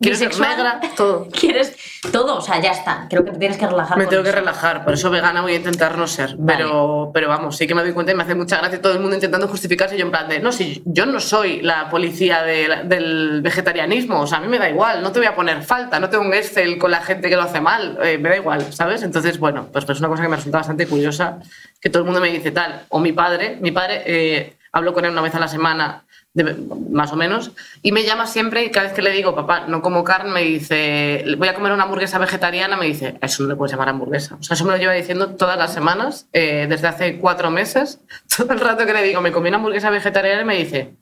Quiero 0.00 0.16
ser 0.16 0.38
negra, 0.38 0.80
todo. 0.96 1.28
Quieres 1.32 1.74
todo, 2.12 2.36
o 2.36 2.40
sea, 2.40 2.60
ya 2.60 2.72
está. 2.72 3.06
Creo 3.08 3.24
que 3.24 3.30
te 3.30 3.38
tienes 3.38 3.56
que 3.56 3.66
relajar. 3.66 3.96
Me 3.96 4.06
tengo 4.06 4.22
que 4.22 4.32
relajar, 4.32 4.84
por 4.84 4.94
eso 4.94 5.10
vegana 5.10 5.40
voy 5.40 5.52
a 5.52 5.56
intentar 5.56 5.96
no 5.96 6.06
ser. 6.06 6.36
Vale. 6.36 6.58
Pero, 6.58 7.10
pero 7.14 7.28
vamos, 7.28 7.56
sí 7.56 7.66
que 7.66 7.74
me 7.74 7.82
doy 7.82 7.92
cuenta 7.92 8.12
y 8.12 8.14
me 8.14 8.22
hace 8.24 8.34
mucha 8.34 8.58
gracia 8.58 8.80
todo 8.82 8.92
el 8.92 9.00
mundo 9.00 9.14
intentando 9.14 9.48
justificarse. 9.48 9.94
y 9.94 9.98
Yo 9.98 10.04
en 10.04 10.10
plan 10.10 10.28
de, 10.28 10.40
no, 10.40 10.52
si 10.52 10.82
yo 10.84 11.06
no 11.06 11.20
soy 11.20 11.62
la 11.62 11.88
policía 11.88 12.42
de 12.42 12.82
del 12.84 13.40
vegetarianismo, 13.42 14.20
o 14.20 14.26
sea, 14.26 14.38
a 14.38 14.40
mí 14.40 14.48
me 14.48 14.58
da 14.58 14.68
igual, 14.68 15.02
no 15.02 15.12
te 15.12 15.20
voy 15.20 15.28
a 15.28 15.34
poner 15.34 15.62
falta, 15.62 15.98
no 16.00 16.10
tengo 16.10 16.24
un 16.24 16.34
Excel 16.34 16.78
con 16.78 16.90
la 16.90 17.00
gente 17.00 17.28
que 17.28 17.36
lo 17.36 17.42
hace 17.42 17.60
mal, 17.60 17.98
eh, 18.02 18.18
me 18.18 18.28
da 18.28 18.36
igual, 18.36 18.72
¿sabes? 18.72 19.02
Entonces, 19.02 19.38
bueno, 19.38 19.68
pues, 19.72 19.84
pues 19.84 19.96
es 19.96 20.00
una 20.00 20.08
cosa 20.08 20.22
que 20.22 20.28
me 20.28 20.36
resulta 20.36 20.58
bastante 20.58 20.86
curiosa, 20.86 21.38
que 21.80 21.88
todo 21.88 22.00
el 22.00 22.06
mundo 22.06 22.20
me 22.20 22.30
dice 22.30 22.50
tal. 22.50 22.82
O 22.88 22.98
mi 22.98 23.12
padre, 23.12 23.58
mi 23.60 23.70
padre, 23.70 24.02
eh, 24.06 24.56
hablo 24.72 24.92
con 24.92 25.04
él 25.04 25.12
una 25.12 25.22
vez 25.22 25.34
a 25.34 25.40
la 25.40 25.48
semana 25.48 26.04
de- 26.44 26.56
más 26.90 27.12
o 27.12 27.16
menos, 27.16 27.52
y 27.82 27.92
me 27.92 28.04
llama 28.04 28.26
siempre 28.26 28.64
y 28.64 28.70
cada 28.70 28.86
vez 28.86 28.92
que 28.94 29.02
le 29.02 29.10
digo, 29.10 29.34
papá, 29.34 29.66
no 29.66 29.80
como 29.82 30.04
carne, 30.04 30.30
me 30.30 30.42
dice, 30.42 31.24
voy 31.38 31.48
a 31.48 31.54
comer 31.54 31.72
una 31.72 31.84
hamburguesa 31.84 32.18
vegetariana, 32.18 32.76
me 32.76 32.86
dice, 32.86 33.16
eso 33.22 33.42
no 33.42 33.48
le 33.48 33.56
puedes 33.56 33.72
llamar 33.72 33.88
hamburguesa. 33.88 34.36
O 34.38 34.42
sea, 34.42 34.54
eso 34.54 34.64
me 34.64 34.72
lo 34.72 34.76
lleva 34.76 34.92
diciendo 34.92 35.30
todas 35.30 35.56
las 35.58 35.72
semanas, 35.72 36.26
eh, 36.32 36.66
desde 36.68 36.88
hace 36.88 37.16
cuatro 37.18 37.50
meses, 37.50 38.00
todo 38.36 38.52
el 38.52 38.60
rato 38.60 38.84
que 38.86 38.92
le 38.92 39.02
digo, 39.02 39.20
me 39.20 39.32
comí 39.32 39.48
una 39.48 39.56
hamburguesa 39.56 39.90
vegetariana, 39.90 40.42
y 40.42 40.44
me 40.44 40.56
dice, 40.56 40.94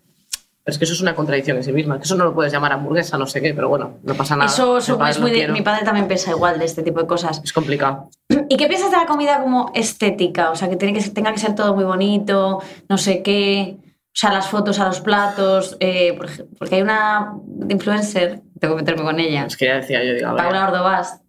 "Pero 0.65 0.73
es 0.73 0.79
que 0.79 0.85
eso 0.85 0.95
es 0.95 1.01
una 1.01 1.15
contradicción 1.15 1.57
en 1.57 1.65
sí 1.65 1.73
misma, 1.73 1.99
que 1.99 2.05
eso 2.05 2.15
no 2.17 2.25
lo 2.25 2.33
puedes 2.35 2.53
llamar 2.53 2.73
hamburguesa, 2.73 3.19
no 3.19 3.27
sé 3.27 3.43
qué, 3.43 3.53
pero 3.55 3.69
bueno, 3.69 3.99
no 4.05 4.15
pasa 4.15 4.37
nada. 4.37 4.49
Eso, 4.51 4.79
padre 4.97 5.11
es 5.11 5.21
muy 5.21 5.31
de-. 5.33 5.49
Mi 5.49 5.63
padre 5.63 5.85
también 5.85 6.07
piensa 6.07 6.31
igual 6.31 6.59
de 6.59 6.65
este 6.65 6.83
tipo 6.83 7.01
de 7.01 7.07
cosas. 7.07 7.41
Es 7.45 7.53
complicado. 7.53 8.09
¿Y 8.49 8.57
qué 8.57 8.67
piensas 8.69 8.91
de 8.91 8.97
la 8.97 9.07
comida 9.07 9.43
como 9.43 9.73
estética? 9.75 10.51
O 10.51 10.57
sea, 10.57 10.71
que, 10.71 10.77
tiene 10.77 10.99
que 10.99 11.07
tenga 11.11 11.33
que 11.33 11.39
ser 11.39 11.55
todo 11.55 11.75
muy 11.75 11.85
bonito, 11.85 12.63
no 12.89 12.99
sé 12.99 13.23
qué. 13.23 13.77
O 14.15 14.17
sea, 14.17 14.33
las 14.33 14.49
fotos 14.49 14.79
a 14.79 14.87
los 14.87 15.01
platos. 15.01 15.77
eh, 15.81 16.17
porque 16.59 16.77
hay 16.77 16.83
una 16.83 17.35
influencer, 17.69 18.43
tengo 18.61 18.77
que 18.77 18.83
meterme 18.83 19.03
con 19.03 19.19
ella, 19.19 19.45
Es 19.47 19.57
que 19.57 19.67
ya 19.67 19.75
decía 19.77 20.05
yo, 20.05 20.15
digo, 20.15 20.37
Paula 20.37 20.69
Ordovás. 20.69 21.21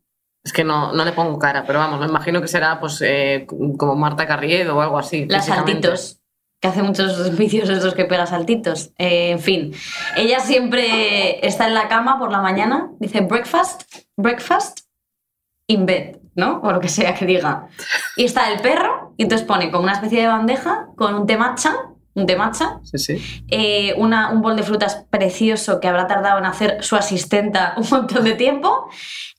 es 0.44 0.54
que 0.54 0.64
no, 0.64 0.94
no 0.94 1.04
le 1.04 1.12
pongo 1.12 1.40
cara, 1.40 1.64
pero 1.66 1.80
vamos, 1.80 2.00
me 2.00 2.06
imagino 2.06 2.42
que 2.42 2.48
será 2.48 2.80
pues 2.80 3.02
eh, 3.02 3.48
como 3.78 3.96
Marta 3.96 4.28
Carriedo 4.28 4.78
o 4.78 4.82
algo 4.82 5.00
así. 5.00 5.26
Las 5.26 5.48
saltitos, 5.48 6.20
que 6.62 6.68
hace 6.68 6.84
muchos 6.84 7.36
vídeos 7.38 7.70
estos 7.70 7.96
que 7.96 8.06
pega 8.06 8.28
saltitos. 8.28 8.92
Eh, 9.00 9.32
en 9.32 9.40
fin, 9.40 9.74
ella 10.16 10.40
siempre 10.40 11.46
está 11.46 11.66
en 11.68 11.74
la 11.74 11.88
cama 11.88 12.20
por 12.20 12.32
la 12.32 12.40
mañana, 12.42 12.92
dice 13.00 13.22
breakfast, 13.22 13.82
breakfast, 14.16 14.82
in 15.68 15.88
bed, 15.88 16.18
¿no? 16.36 16.62
O 16.62 16.72
lo 16.72 16.80
que 16.80 16.90
sea 16.90 17.16
que 17.16 17.26
diga. 17.26 17.68
Y 18.16 18.26
está 18.26 18.52
el 18.52 18.62
perro, 18.62 19.16
y 19.18 19.24
entonces 19.24 19.48
pone 19.48 19.72
como 19.72 19.86
una 19.86 19.94
especie 19.94 20.22
de 20.22 20.28
bandeja 20.28 20.90
con 20.96 21.16
un 21.16 21.26
té 21.26 21.36
matcha, 21.36 21.74
un 22.16 22.26
té 22.26 22.36
matcha, 22.38 22.80
Sí, 22.84 22.98
sí. 22.98 23.44
eh, 23.50 23.94
una- 23.98 24.30
un 24.32 24.42
bol 24.42 24.56
de 24.56 24.64
frutas 24.64 25.06
precioso 25.10 25.80
que 25.82 25.88
habrá 25.90 26.08
tardado 26.08 26.40
en 26.40 26.46
hacer 26.46 26.78
su 26.82 26.96
asistenta 26.96 27.74
un 27.78 27.86
montón 27.92 28.24
de 28.24 28.34
tiempo, 28.34 28.88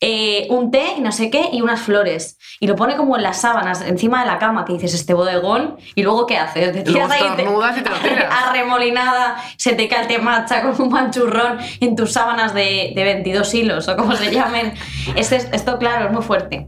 eh, 0.00 0.46
un 0.50 0.70
té 0.70 0.84
y 0.98 1.00
no 1.00 1.10
sé 1.10 1.30
qué, 1.30 1.48
y 1.52 1.62
unas 1.62 1.80
flores. 1.80 2.38
Y 2.60 2.66
lo 2.66 2.76
pone 2.76 2.96
como 2.96 3.16
en 3.16 3.22
las 3.22 3.40
sábanas, 3.40 3.80
encima 3.82 4.20
de 4.20 4.26
la 4.26 4.38
cama, 4.38 4.64
que 4.64 4.74
dices, 4.74 4.94
este 4.94 5.14
bodegón, 5.14 5.76
y 5.94 6.02
luego 6.02 6.26
¿qué 6.26 6.36
haces? 6.38 6.72
Te 6.72 6.82
tiras 6.82 7.10
ahí, 7.10 7.20
te- 7.22 7.42
estornudas 7.42 7.78
y 7.78 7.82
te 7.82 7.90
lo 7.90 7.96
tiras. 7.96 8.34
arremolinada, 8.48 9.36
se 9.56 9.74
te 9.74 9.88
cae 9.88 10.02
el 10.02 10.06
té 10.08 10.18
matcha 10.18 10.62
con 10.62 10.80
un 10.80 10.88
manchurrón 10.92 11.58
en 11.80 11.96
tus 11.96 12.12
sábanas 12.12 12.52
de, 12.54 12.92
de 12.94 13.04
22 13.04 13.54
hilos, 13.54 13.88
o 13.88 13.96
como 13.96 14.14
se 14.16 14.30
llamen. 14.32 14.74
Este 15.16 15.36
es- 15.36 15.48
esto, 15.52 15.78
claro, 15.78 16.06
es 16.06 16.12
muy 16.12 16.22
fuerte. 16.22 16.66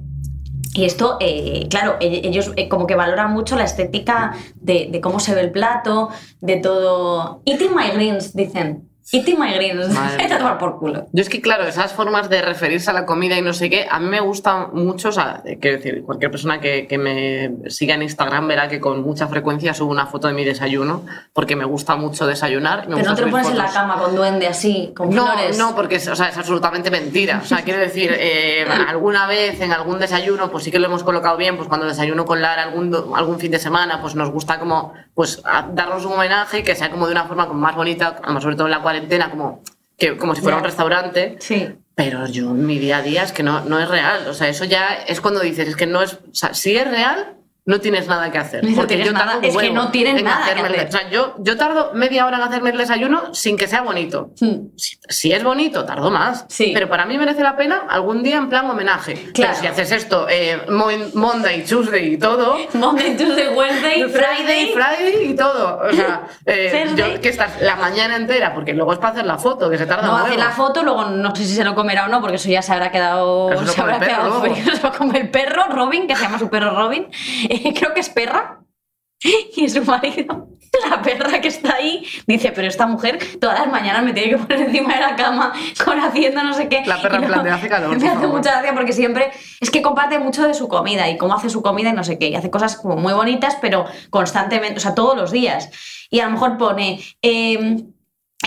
Y 0.78 0.84
esto, 0.84 1.16
eh, 1.20 1.66
claro, 1.68 1.96
e- 2.00 2.20
ellos 2.28 2.52
eh, 2.56 2.68
como 2.68 2.86
que 2.86 2.94
valoran 2.94 3.32
mucho 3.32 3.56
la 3.56 3.64
estética 3.64 4.36
de, 4.54 4.86
de 4.92 5.00
cómo 5.00 5.18
se 5.18 5.34
ve 5.34 5.40
el 5.40 5.50
plato, 5.50 6.10
de 6.40 6.58
todo. 6.58 7.42
Eating 7.46 7.74
my 7.74 7.90
greens, 7.92 8.32
dicen. 8.32 8.87
My 9.12 9.52
greens. 9.54 9.88
Madre 9.94 10.16
Vete 10.22 10.34
a 10.34 10.38
tomar 10.38 10.58
por 10.58 10.78
culo. 10.78 11.06
Yo 11.12 11.22
es 11.22 11.28
que, 11.28 11.40
claro, 11.40 11.64
esas 11.64 11.92
formas 11.92 12.28
de 12.28 12.42
referirse 12.42 12.90
a 12.90 12.92
la 12.92 13.06
comida 13.06 13.38
y 13.38 13.42
no 13.42 13.52
sé 13.54 13.70
qué, 13.70 13.86
a 13.90 13.98
mí 13.98 14.06
me 14.06 14.20
gustan 14.20 14.68
mucho, 14.74 15.08
o 15.08 15.12
sea, 15.12 15.42
eh, 15.46 15.58
quiero 15.60 15.78
decir, 15.78 16.02
cualquier 16.04 16.30
persona 16.30 16.60
que, 16.60 16.86
que 16.86 16.98
me 16.98 17.70
siga 17.70 17.94
en 17.94 18.02
Instagram 18.02 18.46
verá 18.48 18.68
que 18.68 18.80
con 18.80 19.02
mucha 19.02 19.26
frecuencia 19.28 19.72
subo 19.72 19.90
una 19.90 20.06
foto 20.06 20.28
de 20.28 20.34
mi 20.34 20.44
desayuno, 20.44 21.06
porque 21.32 21.56
me 21.56 21.64
gusta 21.64 21.96
mucho 21.96 22.26
desayunar. 22.26 22.80
me 22.88 22.96
Pero 22.96 22.98
gusta 22.98 23.10
no 23.10 23.16
te 23.16 23.22
lo 23.22 23.30
pones 23.30 23.48
en 23.48 23.56
la 23.58 23.62
fotos. 23.64 23.76
cama 23.76 23.98
con 23.98 24.14
duende 24.16 24.46
así, 24.46 24.92
con 24.94 25.10
No, 25.10 25.26
flores. 25.26 25.58
no, 25.58 25.74
porque 25.74 25.96
o 25.96 26.16
sea, 26.16 26.28
es 26.28 26.36
absolutamente 26.36 26.90
mentira. 26.90 27.40
O 27.42 27.46
sea, 27.46 27.62
quiero 27.62 27.80
decir, 27.80 28.14
eh, 28.14 28.66
alguna 28.88 29.26
vez 29.26 29.60
en 29.60 29.72
algún 29.72 29.98
desayuno, 29.98 30.50
pues 30.50 30.64
sí 30.64 30.70
que 30.70 30.78
lo 30.78 30.86
hemos 30.86 31.02
colocado 31.02 31.36
bien, 31.36 31.56
pues 31.56 31.68
cuando 31.68 31.86
desayuno 31.86 32.24
con 32.26 32.42
Lara 32.42 32.62
algún, 32.64 32.94
algún 33.16 33.38
fin 33.38 33.50
de 33.52 33.58
semana, 33.58 34.00
pues 34.02 34.14
nos 34.14 34.30
gusta 34.30 34.58
como, 34.58 34.92
pues 35.14 35.42
darnos 35.72 36.04
un 36.04 36.12
homenaje 36.12 36.62
que 36.62 36.74
sea 36.74 36.90
como 36.90 37.06
de 37.06 37.12
una 37.12 37.24
forma 37.24 37.46
como 37.48 37.60
más 37.60 37.74
bonita, 37.74 38.20
sobre 38.40 38.54
todo 38.56 38.66
en 38.66 38.72
la 38.72 38.82
cuarentena, 38.98 39.30
como, 39.30 39.62
que, 39.96 40.16
como 40.16 40.34
si 40.34 40.40
fuera 40.40 40.56
un 40.56 40.64
restaurante. 40.64 41.36
Sí. 41.40 41.68
Pero 41.94 42.26
yo 42.26 42.50
mi 42.50 42.78
día 42.78 42.98
a 42.98 43.02
día 43.02 43.22
es 43.24 43.32
que 43.32 43.42
no, 43.42 43.64
no 43.64 43.78
es 43.80 43.88
real. 43.88 44.28
O 44.28 44.34
sea, 44.34 44.48
eso 44.48 44.64
ya 44.64 44.94
es 45.06 45.20
cuando 45.20 45.40
dices, 45.40 45.68
es 45.68 45.76
que 45.76 45.86
no 45.86 46.02
es. 46.02 46.14
O 46.14 46.34
sea, 46.34 46.54
si 46.54 46.76
es 46.76 46.88
real, 46.88 47.37
no 47.68 47.80
tienes 47.80 48.06
nada 48.08 48.32
que 48.32 48.38
hacer. 48.38 48.64
No 48.64 48.74
Porque 48.76 48.96
yo 49.04 49.12
nada, 49.12 49.40
es 49.42 49.54
que 49.54 49.70
no 49.70 49.90
tienes 49.90 50.16
en 50.18 50.24
nada 50.24 50.54
que 50.54 50.58
el- 50.60 50.66
hacer. 50.66 50.88
O 50.88 50.90
sea, 50.90 51.10
yo, 51.10 51.34
yo 51.38 51.58
tardo 51.58 51.90
media 51.92 52.24
hora 52.24 52.38
en 52.38 52.42
hacerme 52.44 52.70
el 52.70 52.78
desayuno 52.78 53.34
sin 53.34 53.58
que 53.58 53.66
sea 53.68 53.82
bonito. 53.82 54.30
Hmm. 54.40 54.68
Si, 54.76 54.96
si 55.08 55.32
es 55.32 55.44
bonito, 55.44 55.84
tardo 55.84 56.10
más. 56.10 56.46
Sí. 56.48 56.70
Pero 56.72 56.88
para 56.88 57.04
mí 57.04 57.18
merece 57.18 57.42
la 57.42 57.56
pena 57.56 57.82
algún 57.90 58.22
día 58.22 58.38
en 58.38 58.48
plan 58.48 58.70
homenaje. 58.70 59.14
Claro. 59.34 59.52
Pero 59.52 59.54
si 59.60 59.66
haces 59.66 59.92
esto 59.92 60.26
eh, 60.30 60.62
Mon- 60.70 61.10
Monday, 61.12 61.62
Tuesday 61.64 62.14
y 62.14 62.18
todo. 62.18 62.56
Monday, 62.72 63.16
Tuesday, 63.18 63.48
Wednesday, 63.54 64.04
Friday. 64.08 64.72
Friday 64.72 65.30
y 65.32 65.36
todo. 65.36 65.80
O 65.88 65.92
sea, 65.92 66.22
eh, 66.46 66.86
yo 66.96 67.20
que 67.20 67.28
estás 67.28 67.60
la 67.60 67.76
mañana 67.76 68.16
entera, 68.16 68.54
porque 68.54 68.72
luego 68.72 68.94
es 68.94 68.98
para 68.98 69.12
hacer 69.12 69.26
la 69.26 69.36
foto, 69.36 69.68
que 69.68 69.76
se 69.76 69.84
tarda 69.84 70.06
No 70.06 70.16
hace 70.16 70.38
la 70.38 70.52
foto, 70.52 70.82
luego 70.82 71.04
no 71.04 71.36
sé 71.36 71.44
si 71.44 71.54
se 71.54 71.64
lo 71.64 71.74
comerá 71.74 72.06
o 72.06 72.08
no, 72.08 72.22
porque 72.22 72.36
eso 72.36 72.48
ya 72.48 72.62
se 72.62 72.72
habrá 72.72 72.90
quedado, 72.90 73.48
Pero 73.50 73.66
se 73.66 73.78
habrá 73.78 73.98
perro 73.98 74.10
quedado 74.16 74.40
frío. 74.40 74.74
Se 74.78 74.82
lo 74.82 74.92
come 74.92 75.18
el 75.18 75.28
perro, 75.30 75.64
Robin, 75.70 76.06
que 76.06 76.16
se 76.16 76.22
llama 76.22 76.38
su 76.38 76.48
perro 76.48 76.70
Robin. 76.74 77.08
Eh, 77.64 77.74
creo 77.78 77.94
que 77.94 78.00
es 78.00 78.08
perra. 78.08 78.60
Y 79.56 79.68
su 79.68 79.84
marido, 79.84 80.48
la 80.88 81.02
perra 81.02 81.40
que 81.40 81.48
está 81.48 81.74
ahí, 81.74 82.06
dice, 82.28 82.52
pero 82.52 82.68
esta 82.68 82.86
mujer 82.86 83.18
todas 83.40 83.58
las 83.58 83.68
mañanas 83.68 84.04
me 84.04 84.12
tiene 84.12 84.30
que 84.30 84.38
poner 84.38 84.60
encima 84.68 84.94
de 84.94 85.00
la 85.00 85.16
cama 85.16 85.52
con 85.84 85.98
haciendo 85.98 86.44
no 86.44 86.54
sé 86.54 86.68
qué. 86.68 86.84
La 86.86 87.02
perra 87.02 87.16
en 87.16 87.24
plan 87.26 87.42
de, 87.42 87.50
"Hace 87.50 87.68
calor, 87.68 87.88
Me 88.00 88.08
hace 88.08 88.20
favor". 88.20 88.36
mucha 88.36 88.52
gracia 88.52 88.74
porque 88.74 88.92
siempre 88.92 89.32
es 89.60 89.70
que 89.72 89.82
comparte 89.82 90.20
mucho 90.20 90.46
de 90.46 90.54
su 90.54 90.68
comida 90.68 91.08
y 91.10 91.18
cómo 91.18 91.34
hace 91.34 91.50
su 91.50 91.62
comida 91.62 91.90
y 91.90 91.94
no 91.94 92.04
sé 92.04 92.16
qué. 92.16 92.28
Y 92.28 92.36
hace 92.36 92.48
cosas 92.50 92.76
como 92.76 92.96
muy 92.96 93.12
bonitas, 93.12 93.56
pero 93.60 93.86
constantemente, 94.10 94.76
o 94.76 94.80
sea, 94.80 94.94
todos 94.94 95.16
los 95.16 95.32
días. 95.32 95.68
Y 96.10 96.20
a 96.20 96.26
lo 96.26 96.30
mejor 96.32 96.56
pone... 96.56 97.00
em, 97.22 97.92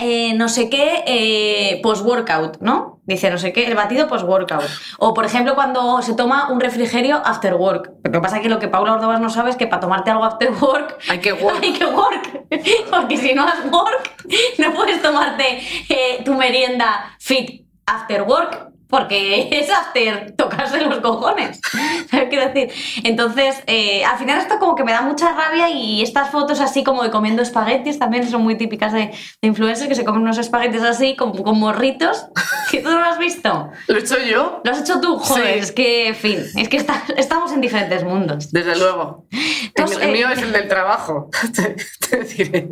eh, 0.00 0.32
no 0.34 0.48
sé 0.48 0.70
qué 0.70 1.04
eh, 1.06 1.80
post-workout, 1.82 2.60
¿no? 2.62 2.91
Dice 3.04 3.30
no 3.30 3.38
sé 3.38 3.52
qué, 3.52 3.66
el 3.66 3.74
batido 3.74 4.06
post-workout. 4.06 4.62
O, 4.98 5.12
por 5.12 5.24
ejemplo, 5.24 5.56
cuando 5.56 6.00
se 6.02 6.14
toma 6.14 6.50
un 6.50 6.60
refrigerio 6.60 7.20
after 7.24 7.54
work. 7.54 7.90
Lo 8.04 8.12
que 8.12 8.20
pasa 8.20 8.36
es 8.36 8.42
que 8.42 8.48
lo 8.48 8.60
que 8.60 8.68
Paula 8.68 8.92
Ordovas 8.94 9.20
no 9.20 9.28
sabe 9.28 9.50
es 9.50 9.56
que 9.56 9.66
para 9.66 9.80
tomarte 9.80 10.10
algo 10.10 10.24
after 10.24 10.52
work 10.52 10.98
Hay 11.08 11.18
que 11.18 11.32
work. 11.32 11.58
hay 11.62 11.72
que 11.72 11.84
work. 11.86 12.46
Porque 12.90 13.16
si 13.16 13.34
no 13.34 13.42
has 13.42 13.64
work, 13.72 14.10
no 14.58 14.72
puedes 14.72 15.02
tomarte 15.02 15.60
eh, 15.88 16.22
tu 16.24 16.34
merienda 16.34 17.16
fit 17.18 17.66
after 17.86 18.22
work. 18.22 18.71
Porque 18.92 19.48
es 19.58 19.70
after 19.70 20.34
tocarse 20.36 20.82
los 20.82 20.98
cojones. 21.00 21.58
¿Sabes 22.10 22.10
qué 22.10 22.28
quiero 22.28 22.52
decir? 22.52 22.70
Entonces, 23.04 23.62
eh, 23.66 24.04
al 24.04 24.18
final 24.18 24.38
esto 24.38 24.58
como 24.58 24.74
que 24.74 24.84
me 24.84 24.92
da 24.92 25.00
mucha 25.00 25.32
rabia 25.32 25.70
y 25.70 26.02
estas 26.02 26.28
fotos 26.28 26.60
así 26.60 26.84
como 26.84 27.02
de 27.02 27.10
comiendo 27.10 27.40
espaguetis 27.40 27.98
también 27.98 28.28
son 28.28 28.42
muy 28.42 28.56
típicas 28.56 28.92
de, 28.92 29.06
de 29.40 29.48
influencers 29.48 29.88
que 29.88 29.94
se 29.94 30.04
comen 30.04 30.20
unos 30.20 30.36
espaguetis 30.36 30.82
así 30.82 31.16
con, 31.16 31.32
con 31.42 31.58
morritos. 31.58 32.26
¿Que 32.70 32.80
tú 32.82 32.90
no 32.90 32.98
lo 33.00 33.06
has 33.06 33.18
visto? 33.18 33.70
¿Lo 33.88 33.96
he 33.96 34.00
hecho 34.00 34.18
yo? 34.18 34.60
¿Lo 34.62 34.70
has 34.72 34.80
hecho 34.82 35.00
tú? 35.00 35.16
Joder, 35.18 35.54
Sí. 35.54 35.58
es 35.60 35.72
que, 35.72 36.08
en 36.08 36.14
fin, 36.14 36.38
es 36.56 36.68
que 36.68 36.76
está- 36.76 37.02
estamos 37.16 37.50
en 37.52 37.62
diferentes 37.62 38.04
mundos. 38.04 38.52
Desde 38.52 38.76
luego. 38.76 39.26
Entonces, 39.64 39.96
el, 39.96 40.02
el 40.02 40.08
eh, 40.10 40.12
mío 40.12 40.28
es 40.28 40.42
el 40.42 40.52
del 40.52 40.68
trabajo. 40.68 41.30
te, 41.56 41.76
te 42.10 42.24
diré. 42.24 42.68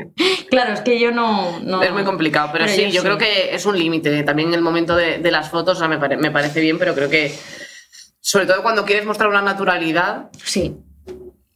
Claro, 0.51 0.75
es 0.75 0.81
que 0.83 1.01
yo 1.01 1.13
no... 1.13 1.61
no- 1.61 1.83
Es 1.83 1.93
muy 1.93 2.05
complicado, 2.05 2.51
pero, 2.53 2.69
sí, 2.69 2.91
yo, 2.91 3.03
creo 3.03 3.17
que 3.17 3.55
es 3.55 3.65
un 3.65 3.79
límite. 3.79 4.23
También 4.23 4.53
el 4.53 4.61
momento 4.61 4.95
de, 4.97 5.17
de 5.17 5.31
las 5.31 5.49
fotos 5.49 5.77
o 5.77 5.79
sea, 5.79 5.89
me, 5.89 5.99
pare- 6.11 6.21
me 6.21 6.31
parece 6.31 6.61
bien, 6.61 6.79
pero 6.79 6.95
creo 6.95 7.09
que, 7.09 7.35
sobre 8.21 8.47
todo 8.47 8.63
cuando 8.63 8.85
quieres 8.85 9.07
mostrar 9.07 9.29
una 9.31 9.43
naturalidad, 9.43 10.31
Sí, 10.45 10.77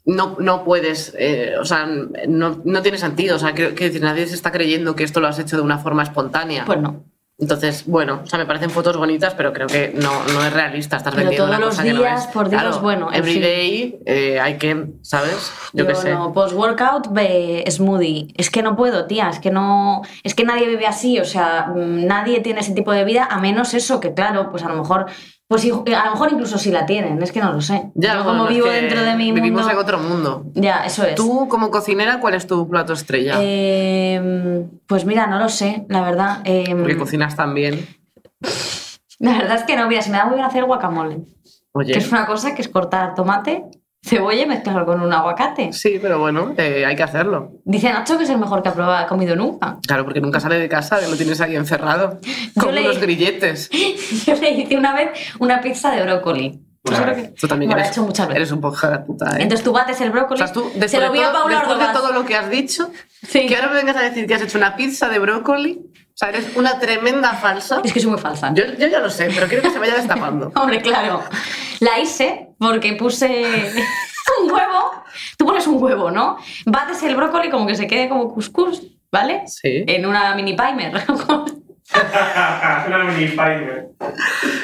no, 0.06 0.36
no 0.38 0.64
puedes, 0.64 1.14
eh, 1.18 1.54
o 1.58 1.64
sea, 1.64 1.86
no, 1.86 2.60
no 2.64 2.82
tiene 2.82 2.98
sentido. 2.98 3.36
O 3.36 3.38
sea, 3.38 3.54
decir, 3.86 4.02
nadie 4.02 4.26
se 4.26 4.34
está 4.34 4.52
creyendo 4.52 4.94
que 4.94 5.02
esto 5.04 5.20
lo 5.20 5.28
has 5.28 5.38
hecho 5.38 5.56
de 5.56 5.62
una 5.62 5.78
forma 5.78 6.02
espontánea. 6.02 6.64
pues 6.66 6.80
no. 6.80 7.04
Entonces, 7.36 7.84
bueno, 7.86 8.20
o 8.22 8.26
sea, 8.26 8.38
me 8.38 8.46
parecen 8.46 8.70
fotos 8.70 8.96
bonitas, 8.96 9.34
pero 9.34 9.52
creo 9.52 9.66
que 9.66 9.92
no, 9.96 10.22
no 10.32 10.44
es 10.44 10.52
realista. 10.52 10.96
Estás 10.98 11.12
Pero 11.14 11.28
vendiendo 11.30 11.46
todos 11.46 11.56
una 11.58 11.66
los 11.66 11.74
cosa 11.74 11.82
que 11.82 11.92
no 11.92 11.98
días, 12.00 12.26
es. 12.26 12.32
por 12.32 12.48
Dios, 12.48 12.62
Claro, 12.62 12.80
bueno, 12.80 13.08
en 13.10 13.14
Every 13.18 13.32
fin. 13.32 13.42
day 13.42 13.98
eh, 14.06 14.38
hay 14.40 14.56
que, 14.56 14.86
¿sabes? 15.02 15.52
Yo, 15.72 15.84
qué 15.84 15.96
sé. 15.96 16.12
no, 16.12 16.32
post-workout, 16.32 17.08
ve- 17.12 17.64
smoothie. 17.68 18.32
Es 18.36 18.50
que 18.50 18.62
no 18.62 18.76
puedo, 18.76 19.06
tía, 19.06 19.30
es 19.30 19.40
que 19.40 19.50
no. 19.50 20.02
Es 20.22 20.34
que 20.36 20.44
nadie 20.44 20.68
vive 20.68 20.86
así, 20.86 21.18
o 21.18 21.24
sea, 21.24 21.72
mm, 21.74 22.06
nadie 22.06 22.38
tiene 22.40 22.60
ese 22.60 22.72
tipo 22.72 22.92
de 22.92 23.04
vida, 23.04 23.26
a 23.28 23.40
menos 23.40 23.74
eso, 23.74 23.98
que 23.98 24.14
claro, 24.14 24.50
pues 24.50 24.62
a 24.62 24.68
lo 24.68 24.76
mejor. 24.76 25.06
Pues 25.46 25.60
sí, 25.62 25.70
a 25.70 26.04
lo 26.06 26.10
mejor 26.12 26.32
incluso 26.32 26.56
si 26.58 26.70
la 26.70 26.86
tienen, 26.86 27.22
es 27.22 27.30
que 27.30 27.40
no 27.40 27.52
lo 27.52 27.60
sé. 27.60 27.90
Ya, 27.94 28.14
Yo 28.16 28.24
como 28.24 28.46
vivo 28.46 28.66
dentro 28.66 29.02
de 29.02 29.14
mi 29.14 29.30
Vivimos 29.30 29.60
mundo. 29.62 29.72
en 29.72 29.78
otro 29.78 29.98
mundo. 29.98 30.44
Ya, 30.54 30.84
eso 30.86 31.04
es. 31.04 31.14
Tú, 31.16 31.48
como 31.48 31.70
cocinera, 31.70 32.18
¿cuál 32.18 32.34
es 32.34 32.46
tu 32.46 32.66
plato 32.68 32.94
estrella? 32.94 33.34
Eh, 33.40 34.64
pues 34.86 35.04
mira, 35.04 35.26
no 35.26 35.38
lo 35.38 35.48
sé, 35.50 35.84
la 35.90 36.00
verdad. 36.00 36.38
eh, 36.44 36.74
Porque 36.74 36.96
cocinas 36.96 37.36
tan 37.36 37.52
bien. 37.54 37.86
la 39.18 39.32
verdad 39.38 39.56
es 39.56 39.62
que 39.64 39.76
no, 39.76 39.86
mira, 39.86 40.00
se 40.02 40.10
me 40.10 40.16
da 40.16 40.24
muy 40.24 40.36
bien 40.36 40.46
hacer 40.46 40.64
guacamole. 40.64 41.18
Oye. 41.72 41.92
Que 41.92 41.98
es 41.98 42.10
una 42.10 42.24
cosa 42.26 42.54
que 42.54 42.62
es 42.62 42.68
cortar 42.68 43.14
tomate, 43.14 43.64
cebolla 44.04 44.42
y 44.42 44.46
mezclarlo 44.46 44.84
con 44.86 45.00
un 45.00 45.12
aguacate. 45.12 45.72
Sí, 45.72 45.98
pero 46.00 46.18
bueno, 46.18 46.52
eh, 46.58 46.84
hay 46.86 46.94
que 46.96 47.02
hacerlo. 47.02 47.52
Dice 47.64 47.90
Nacho 47.92 48.18
que 48.18 48.24
es 48.24 48.30
el 48.30 48.38
mejor 48.38 48.62
que 48.62 48.68
ha 48.68 48.74
probado, 48.74 49.06
comido 49.06 49.34
nunca. 49.36 49.78
Claro, 49.86 50.04
porque 50.04 50.20
nunca 50.20 50.40
sale 50.40 50.58
de 50.58 50.68
casa, 50.68 51.00
lo 51.08 51.16
tienes 51.16 51.40
ahí 51.40 51.56
encerrado. 51.56 52.20
Con 52.60 52.76
unos 52.76 53.00
grilletes. 53.00 53.70
Yo 54.26 54.34
le 54.34 54.50
hice 54.50 54.76
una 54.76 54.94
vez 54.94 55.10
una 55.38 55.60
pizza 55.60 55.90
de 55.90 56.02
brócoli. 56.02 56.60
Vez. 56.86 57.00
que- 57.16 57.28
Tú 57.40 57.48
también 57.48 57.72
eres, 57.72 57.86
he 57.86 57.90
hecho 57.92 58.02
muchas 58.02 58.26
veces. 58.28 58.36
eres 58.42 58.52
un 58.52 58.60
poco 58.60 58.76
puta, 59.06 59.30
¿eh? 59.38 59.42
Entonces 59.42 59.64
tú 59.64 59.72
bates 59.72 59.98
el 60.02 60.10
o 60.10 60.12
brócoli, 60.12 60.38
sea, 60.38 60.52
tú, 60.52 60.70
se 60.86 61.00
lo 61.00 61.06
a 61.06 61.32
todo, 61.32 61.32
Paula 61.32 61.58
después 61.60 61.78
de 61.78 61.92
todo 61.94 62.12
lo 62.12 62.24
que 62.26 62.36
has 62.36 62.50
dicho, 62.50 62.90
Sí. 63.26 63.46
que 63.46 63.56
ahora 63.56 63.68
me 63.68 63.76
vengas 63.76 63.96
a 63.96 64.02
decir 64.02 64.26
que 64.26 64.34
has 64.34 64.42
hecho 64.42 64.58
una 64.58 64.76
pizza 64.76 65.08
de 65.08 65.18
brócoli, 65.18 65.80
o 66.14 66.16
sea, 66.16 66.28
eres 66.28 66.54
una 66.54 66.78
tremenda 66.78 67.34
falsa. 67.34 67.80
Es 67.82 67.92
que 67.92 67.98
soy 67.98 68.10
muy 68.10 68.20
falsa. 68.20 68.54
Yo, 68.54 68.62
yo 68.78 68.86
ya 68.86 69.00
lo 69.00 69.10
sé, 69.10 69.28
pero 69.34 69.48
quiero 69.48 69.64
que 69.64 69.70
se 69.70 69.80
vaya 69.80 69.96
destapando. 69.96 70.52
Hombre, 70.54 70.80
claro. 70.80 71.24
La 71.80 71.98
hice 71.98 72.50
porque 72.56 72.92
puse 72.92 73.26
un 74.40 74.48
huevo. 74.52 75.04
Tú 75.36 75.44
pones 75.44 75.66
un 75.66 75.82
huevo, 75.82 76.12
¿no? 76.12 76.38
Bates 76.66 77.02
el 77.02 77.16
brócoli 77.16 77.50
como 77.50 77.66
que 77.66 77.74
se 77.74 77.88
quede 77.88 78.08
como 78.08 78.32
cuscús, 78.32 78.80
¿vale? 79.10 79.42
Sí. 79.48 79.82
En 79.88 80.06
una 80.06 80.36
mini 80.36 80.54
primer. 80.54 81.04
Una 81.92 82.98
mini 83.04 83.24
Spider. 83.24 83.88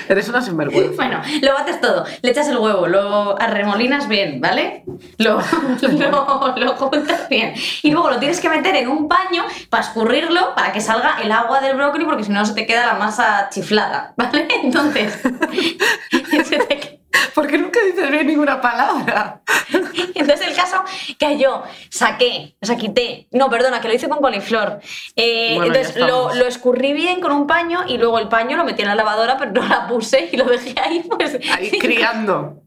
Eres 0.09 0.29
una 0.29 0.41
sinvergüenza. 0.41 0.97
bueno, 0.97 1.21
lo 1.43 1.55
bates 1.55 1.81
todo. 1.81 2.05
Le 2.23 2.31
echas 2.31 2.49
el 2.49 2.57
huevo, 2.59 2.87
lo 2.87 3.41
arremolinas 3.41 4.09
bien, 4.09 4.41
¿vale? 4.41 4.85
Lo, 5.19 5.41
lo, 5.83 6.55
lo 6.57 6.73
juntas 6.77 7.29
bien. 7.29 7.53
Y 7.83 7.91
luego 7.93 8.11
lo 8.11 8.19
tienes 8.19 8.41
que 8.41 8.49
meter 8.49 8.75
en 8.77 8.89
un 8.89 9.07
paño 9.07 9.45
para 9.69 9.83
escurrirlo, 9.85 10.55
para 10.55 10.73
que 10.73 10.81
salga 10.81 11.21
el 11.23 11.31
agua 11.31 11.61
del 11.61 11.77
brócoli, 11.77 12.05
porque 12.07 12.25
si 12.25 12.33
no 12.33 12.45
se 12.45 12.55
te 12.55 12.67
queda 12.67 12.87
la 12.87 12.95
masa 12.95 13.49
chiflada, 13.51 14.15
¿vale? 14.17 14.49
Entonces, 14.63 15.21
se 16.49 16.59
te- 16.59 16.80
¿Por 17.35 17.47
qué 17.47 17.59
nunca 17.59 17.81
dices 17.85 18.11
bien 18.11 18.27
ninguna 18.27 18.61
palabra? 18.61 19.43
Entonces 20.15 20.47
el 20.47 20.55
caso 20.55 20.83
que 21.19 21.39
yo 21.39 21.63
saqué, 21.91 22.57
o 22.61 22.67
sea, 22.67 22.77
quité, 22.77 23.27
no, 23.33 23.49
perdona, 23.51 23.81
que 23.81 23.89
lo 23.89 23.95
hice 23.95 24.09
con 24.09 24.21
coliflor. 24.21 24.81
Eh, 25.17 25.55
Bueno, 25.57 25.75
entonces 25.75 25.97
lo, 25.97 26.33
lo 26.35 26.47
escurrí 26.47 26.93
bien 26.93 27.21
con 27.21 27.33
un 27.33 27.47
paño 27.47 27.81
y 27.89 27.99
luego 27.99 28.19
el 28.19 28.29
paño 28.29 28.57
lo 28.57 28.65
metí 28.65 28.83
en 28.83 28.89
la 28.89 28.95
lavadora, 28.95 29.37
pero 29.39 29.53
no 29.53 29.67
la 29.67 29.89
puse 29.89 30.29
y 30.31 30.37
lo 30.37 30.45
dejé 30.45 30.75
ahí, 30.81 31.03
pues. 31.09 31.39
Ahí 31.57 31.71
criando. 31.81 32.63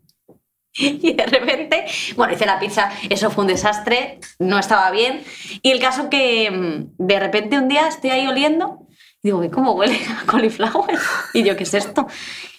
Y 0.76 1.14
de 1.14 1.26
repente, 1.28 1.86
bueno, 2.16 2.34
hice 2.34 2.48
la 2.48 2.58
pizza, 2.60 2.92
eso 3.08 3.30
fue 3.30 3.44
un 3.44 3.48
desastre, 3.48 4.20
no 4.40 4.58
estaba 4.58 4.90
bien. 4.90 5.24
Y 5.62 5.70
el 5.70 5.80
caso 5.80 6.10
que 6.10 6.50
mm, 6.50 6.96
de 6.98 7.20
repente 7.20 7.58
un 7.60 7.68
día 7.68 7.88
estoy 7.88 8.10
ahí 8.10 8.26
oliendo 8.28 8.80
y 9.22 9.28
digo, 9.28 9.38
"Uy, 9.38 9.50
¿cómo 9.52 9.74
huele 9.74 10.00
a 10.10 10.26
cauliflower? 10.26 10.98
Y 11.34 11.44
yo, 11.44 11.56
¿qué 11.56 11.64
es 11.64 11.76
esto? 11.76 12.08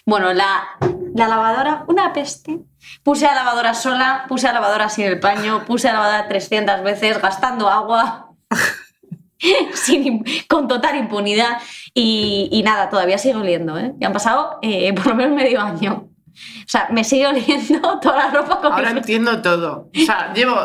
Bueno, 0.05 0.33
la, 0.33 0.77
la 1.15 1.27
lavadora, 1.27 1.83
una 1.87 2.13
peste. 2.13 2.59
Puse 3.03 3.25
a 3.25 3.33
la 3.33 3.43
lavadora 3.43 3.73
sola, 3.73 4.25
puse 4.27 4.47
a 4.47 4.53
la 4.53 4.59
lavadora 4.59 4.89
sin 4.89 5.05
el 5.05 5.19
paño, 5.19 5.65
puse 5.65 5.89
a 5.89 5.93
la 5.93 5.99
lavadora 5.99 6.27
300 6.27 6.83
veces, 6.83 7.21
gastando 7.21 7.69
agua. 7.69 8.29
sin 9.73 10.23
con 10.47 10.67
total 10.67 10.95
impunidad 10.95 11.57
y, 11.93 12.49
y 12.51 12.63
nada, 12.63 12.89
todavía 12.89 13.17
sigue 13.17 13.35
oliendo, 13.35 13.77
¿eh? 13.77 13.93
Ya 13.99 14.07
han 14.07 14.13
pasado 14.13 14.59
eh, 14.61 14.93
por 14.93 15.07
lo 15.07 15.15
menos 15.15 15.35
medio 15.35 15.59
año. 15.61 16.09
O 16.35 16.67
sea, 16.67 16.87
me 16.91 17.03
sigue 17.03 17.27
oliendo 17.27 17.99
toda 18.01 18.17
la 18.17 18.31
ropa 18.31 18.61
con 18.61 18.73
Ahora 18.73 18.91
entiendo 18.91 19.41
todo. 19.41 19.89
O 19.95 20.05
sea, 20.05 20.33
llevo, 20.33 20.55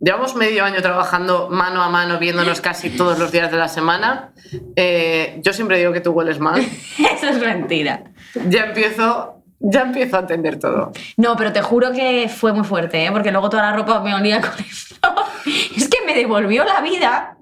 llevamos 0.00 0.34
medio 0.34 0.64
año 0.64 0.80
trabajando 0.80 1.48
mano 1.50 1.82
a 1.82 1.88
mano, 1.88 2.18
viéndonos 2.18 2.60
casi 2.60 2.90
todos 2.90 3.18
los 3.18 3.30
días 3.30 3.50
de 3.50 3.56
la 3.56 3.68
semana. 3.68 4.32
Eh, 4.76 5.40
yo 5.42 5.52
siempre 5.52 5.78
digo 5.78 5.92
que 5.92 6.00
tú 6.00 6.12
hueles 6.12 6.38
mal. 6.40 6.60
Eso 6.98 7.28
es 7.28 7.38
mentira. 7.38 8.04
Ya 8.48 8.64
empiezo, 8.64 9.42
ya 9.60 9.80
empiezo 9.82 10.16
a 10.16 10.20
entender 10.20 10.58
todo. 10.58 10.92
No, 11.16 11.36
pero 11.36 11.52
te 11.52 11.62
juro 11.62 11.92
que 11.92 12.28
fue 12.28 12.52
muy 12.52 12.64
fuerte, 12.64 13.04
¿eh? 13.06 13.10
porque 13.12 13.30
luego 13.32 13.48
toda 13.50 13.62
la 13.64 13.72
ropa 13.76 14.00
me 14.00 14.14
olía 14.14 14.40
con 14.40 14.52
eso. 14.60 14.94
Es 15.76 15.88
que 15.88 16.04
me 16.04 16.14
devolvió 16.14 16.64
la 16.64 16.80
vida. 16.80 17.34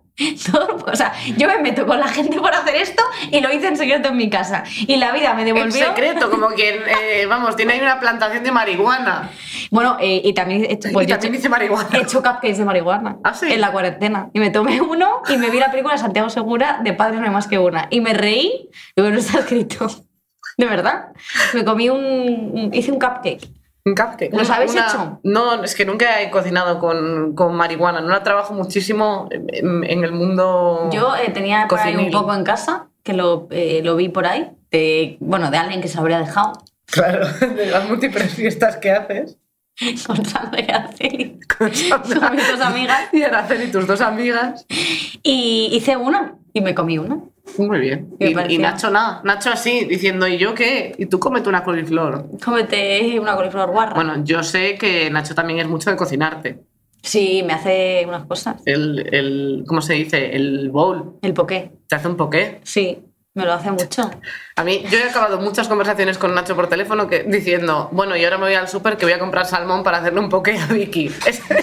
Todo- 0.51 0.78
o 0.91 0.97
sea, 0.97 1.12
yo 1.37 1.47
me 1.47 1.59
meto 1.59 1.87
con 1.87 2.01
la 2.01 2.09
gente 2.09 2.39
por 2.41 2.51
hacer 2.55 2.74
esto 2.76 3.03
y 3.30 3.41
lo 3.41 3.53
hice 3.53 3.66
en 3.68 3.76
secreto 3.76 4.09
en 4.09 4.16
mi 4.16 4.30
casa. 4.30 4.64
Y 4.87 4.97
la 4.97 5.12
vida 5.12 5.34
me 5.34 5.43
En 5.43 5.55
devolvió. 5.55 5.87
secreto, 5.89 6.30
como 6.30 6.49
quien, 6.49 6.76
eh, 6.87 7.26
vamos, 7.26 7.55
tiene 7.57 7.74
ahí 7.74 7.80
una 7.80 8.01
plantación 8.01 8.43
de 8.43 8.51
marihuana. 8.53 9.30
Bueno, 9.70 9.97
eh, 10.01 10.22
y 10.24 10.32
también 10.32 10.64
he 10.64 10.72
hecho, 10.72 10.89
pues 10.93 11.07
y 11.07 11.11
yo 11.11 11.16
he 11.16 11.18
también 11.18 11.34
hecho- 11.34 11.39
dice 11.41 11.49
marihuana. 11.51 11.89
he 11.93 12.01
hecho 12.03 12.22
cupcakes 12.22 12.57
de 12.57 12.64
marihuana 12.64 13.16
¿Ah, 13.24 13.34
sí? 13.34 13.53
en 13.53 13.61
la 13.61 13.72
cuarentena. 13.72 14.30
Y 14.32 14.39
me 14.41 14.49
tomé 14.51 14.80
uno 14.80 15.22
y 15.28 15.37
me 15.37 15.51
vi 15.51 15.59
la 15.59 15.70
película 15.70 15.99
Santiago 15.99 16.30
Segura 16.30 16.80
de 16.82 16.93
Padre 16.95 17.18
no 17.18 17.24
hay 17.24 17.30
más 17.30 17.47
que 17.47 17.59
una. 17.59 17.89
Y 17.91 18.01
me 18.01 18.14
reí 18.14 18.70
y 18.95 19.01
bueno, 19.03 19.18
está 19.18 19.41
escrito. 19.41 19.87
De 20.57 20.66
verdad. 20.66 21.09
Me 21.54 21.64
comí 21.64 21.88
un. 21.90 22.00
un- 22.04 22.70
hice 22.74 22.90
un 22.92 22.98
cupcake. 22.98 23.48
Un 23.84 23.94
cupcake. 23.94 24.32
¿Los 24.32 24.50
habéis 24.50 24.72
una- 24.72 24.86
hecho? 24.88 25.20
No, 25.22 25.62
es 25.62 25.74
que 25.74 25.84
nunca 25.84 26.20
he 26.22 26.30
cocinado 26.30 26.78
con, 26.78 27.34
con 27.34 27.54
marihuana. 27.54 28.00
No 28.00 28.09
la 28.09 28.22
trabajo 28.22 28.52
muchísimo 28.54 29.28
en, 29.30 29.84
en 29.84 30.02
el 30.04 30.12
mundo. 30.12 30.88
Yo 30.92 31.14
eh, 31.16 31.30
tenía 31.30 31.66
por 31.68 31.78
ahí 31.78 31.94
un 31.94 32.11
poco 32.11 32.34
en 32.34 32.42
casa, 32.42 32.88
que 33.04 33.12
lo, 33.12 33.46
eh, 33.50 33.82
lo 33.84 33.94
vi 33.96 34.09
por 34.09 34.26
ahí, 34.26 34.50
de, 34.70 35.16
bueno, 35.20 35.50
de 35.50 35.59
alguien 35.59 35.80
que 35.80 35.88
se 35.88 35.98
habría 35.98 36.18
dejado, 36.18 36.52
Claro, 36.86 37.26
de 37.40 37.66
las 37.66 37.88
múltiples 37.88 38.32
fiestas 38.34 38.76
que 38.78 38.90
haces. 38.92 39.38
con 40.07 40.24
Sandra 40.24 40.61
y 40.61 40.70
Araceli, 40.70 41.38
Con 41.59 41.72
Sandra 41.74 42.20
Son 42.28 42.34
mis 42.36 42.48
dos 42.50 42.61
amigas. 42.62 43.00
Y 43.12 43.22
Araceli, 43.22 43.70
tus 43.70 43.86
dos 43.86 44.00
amigas. 44.00 44.64
Y 45.22 45.68
hice 45.72 45.96
una, 45.96 46.34
y 46.52 46.61
me 46.61 46.74
comí 46.74 46.98
una. 46.98 47.20
Muy 47.59 47.80
bien. 47.80 48.14
Y, 48.18 48.59
Nacho 48.59 48.90
nada. 48.90 49.20
Nacho 49.24 49.51
así, 49.51 49.84
diciendo, 49.84 50.26
¿y 50.28 50.36
yo 50.38 50.55
qué? 50.55 50.94
Y 50.99 51.07
tú 51.07 51.18
cómete 51.18 51.49
una 51.49 51.64
coliflor. 51.64 52.26
Cómete 52.44 53.18
una 53.18 53.34
coliflor 53.36 53.70
guarra. 53.70 53.94
Bueno, 53.94 54.24
yo 54.24 54.42
sé 54.42 54.76
que 54.76 55.09
Nacho 55.11 55.34
también 55.34 55.61
es 55.61 55.68
mucho 55.68 55.90
de 55.90 55.97
cocinarte. 55.97 56.61
Sí, 57.03 57.42
me 57.47 57.53
hace 57.53 58.05
unas 58.07 58.24
cosas. 58.26 58.61
El, 58.66 59.09
el 59.14 59.64
¿cómo 59.66 59.80
se 59.80 59.94
dice? 59.94 60.34
El 60.34 60.70
bowl. 60.70 61.18
El 61.22 61.34
poké, 61.34 61.70
Te 61.88 61.94
hace 61.94 62.09
un 62.09 62.16
poqué. 62.16 62.61
sí, 62.64 62.99
me 63.37 63.45
lo 63.45 63.53
hace 63.53 63.70
mucho. 63.70 64.11
A 64.57 64.64
mí, 64.64 64.84
yo 64.91 64.99
he 64.99 65.05
acabado 65.05 65.39
muchas 65.39 65.68
conversaciones 65.68 66.16
con 66.18 66.34
Nacho 66.34 66.57
por 66.57 66.68
teléfono 66.68 67.07
que, 67.07 67.22
diciendo, 67.24 67.89
bueno, 67.93 68.16
y 68.16 68.24
ahora 68.24 68.39
me 68.39 68.45
voy 68.47 68.55
al 68.55 68.66
súper 68.66 68.97
que 68.97 69.05
voy 69.05 69.12
a 69.12 69.18
comprar 69.18 69.45
salmón 69.47 69.82
para 69.84 69.99
hacerle 69.99 70.20
un 70.20 70.28
poqué 70.30 70.59
a 70.59 70.66
Vicky. 70.66 71.07
Esa, 71.26 71.55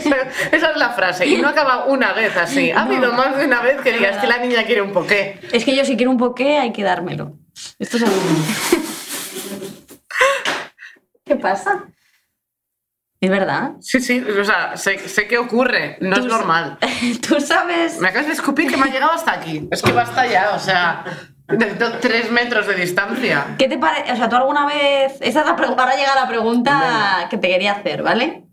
esa 0.52 0.72
es 0.72 0.78
la 0.78 0.92
frase. 0.92 1.26
Y 1.26 1.42
no 1.42 1.50
acaba 1.50 1.86
una 1.86 2.14
vez 2.14 2.38
así. 2.38 2.70
Ha 2.72 2.86
No. 2.86 2.92
habido 2.94 3.12
más 3.14 3.36
de 3.38 3.46
una 3.46 3.62
vez 3.62 3.82
que 3.82 3.92
digas 3.92 4.18
que 4.20 4.28
la 4.28 4.38
niña 4.38 4.64
quiere 4.66 4.82
un 4.84 4.94
poqué. 4.94 5.40
Es 5.52 5.66
que 5.66 5.76
yo 5.76 5.84
si 5.84 5.98
quiero 5.98 6.12
un 6.12 6.18
poké 6.18 6.58
hay 6.60 6.72
que 6.72 6.84
dármelo. 6.84 7.34
Esto 7.80 7.98
es 7.98 8.04
algo... 8.04 8.16
¿Qué 11.26 11.36
pasa? 11.38 11.86
Es 13.20 13.30
verdad. 13.30 13.72
Sí, 13.80 14.02
sí, 14.02 14.20
o 14.20 14.44
sea, 14.44 14.76
sé, 14.76 15.00
sé 15.08 15.28
que 15.28 15.38
ocurre, 15.38 15.98
no 16.02 16.18
es 16.18 16.26
normal. 16.26 16.78
Tú 17.28 17.40
sabes... 17.40 17.98
Me 18.00 18.10
acabas 18.10 18.28
de 18.28 18.34
escupir 18.34 18.70
que 18.70 18.76
me 18.76 18.84
ha 18.90 18.92
llegado 18.92 19.14
hasta 19.14 19.32
aquí. 19.32 19.66
Es 19.72 19.82
que 19.82 19.94
basta 19.94 20.28
ya, 20.28 20.52
o 20.54 20.60
sea, 20.60 21.06
tres 22.02 22.32
metros 22.32 22.68
de 22.68 22.76
distancia. 22.76 23.56
¿Qué 23.58 23.68
te 23.68 23.78
parece? 23.78 24.12
O 24.12 24.16
sea, 24.16 24.30
tú 24.30 24.36
alguna 24.36 24.66
vez. 24.66 25.18
Esta 25.22 25.42
es 25.42 25.46
la 25.46 25.56
pregu- 25.56 25.76
Ahora 25.78 25.96
llega 25.96 26.16
la 26.16 26.28
pregunta 26.28 27.28
que 27.30 27.38
te 27.38 27.48
quería 27.50 27.74
hacer, 27.74 28.02
¿vale? 28.04 28.46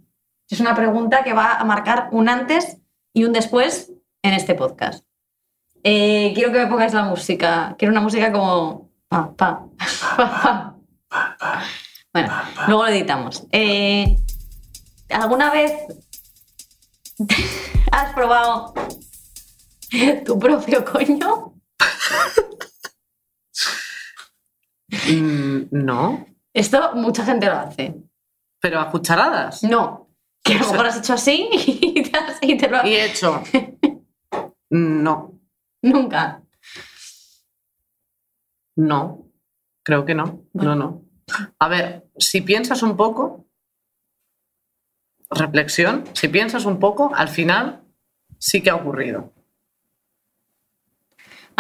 Es 0.49 0.59
una 0.61 0.75
pregunta 0.75 1.23
que 1.23 1.33
va 1.33 1.55
a 1.55 1.65
marcar 1.65 2.09
un 2.11 2.29
antes 2.29 2.79
y 3.13 3.25
un 3.25 3.33
después 3.33 3.93
en 4.23 4.35
este 4.35 4.55
podcast. 4.55 5.05
Eh, 5.85 6.33
quiero 6.35 6.53
que 6.53 6.59
me 6.59 6.67
pongáis 6.67 6.93
la 6.93 7.05
música. 7.05 7.75
Quiero 7.79 7.93
una 7.93 8.01
música 8.01 8.31
como. 8.33 8.91
Pa, 9.09 9.33
pa, 9.35 9.65
pa, 10.17 10.77
pa. 11.09 11.65
Bueno, 12.13 12.33
luego 12.67 12.83
lo 12.85 12.89
editamos. 12.89 13.47
Eh, 13.53 14.17
¿Alguna 15.09 15.51
vez 15.51 15.73
has 17.93 18.13
probado 18.15 18.75
tu 20.25 20.39
propio 20.39 20.85
coño? 20.85 21.55
Mm, 25.09 25.69
no, 25.71 26.27
Esto 26.53 26.95
mucha 26.97 27.25
gente 27.25 27.47
lo 27.47 27.53
hace. 27.59 27.95
pero 28.61 28.81
a 28.81 28.91
cucharadas. 28.91 29.63
No. 29.63 30.09
Que 30.43 30.55
a 30.55 30.59
lo 30.63 30.71
mejor 30.73 30.87
has 30.87 30.99
hecho 30.99 31.13
así 31.15 31.49
y 31.53 32.03
te, 32.03 32.19
has- 32.19 32.39
y 32.43 32.57
te 32.57 32.69
lo 32.69 32.85
Y 32.87 32.95
he 32.95 33.05
hecho. 33.07 33.43
No, 34.71 35.39
Nunca. 35.83 36.43
no, 38.77 39.31
creo 39.83 40.05
que 40.05 40.15
no. 40.15 40.45
No, 40.53 40.75
no. 40.75 41.03
A 41.59 41.69
ver, 41.69 42.09
si 42.19 42.41
piensas 42.41 42.83
un 42.83 42.97
poco, 42.97 43.47
reflexión, 45.31 46.05
si 46.15 46.29
piensas 46.29 46.65
un 46.65 46.79
poco, 46.81 47.15
al 47.15 47.29
final 47.29 47.85
sí 48.39 48.63
que 48.63 48.71
ha 48.71 48.75
ocurrido. 48.77 49.33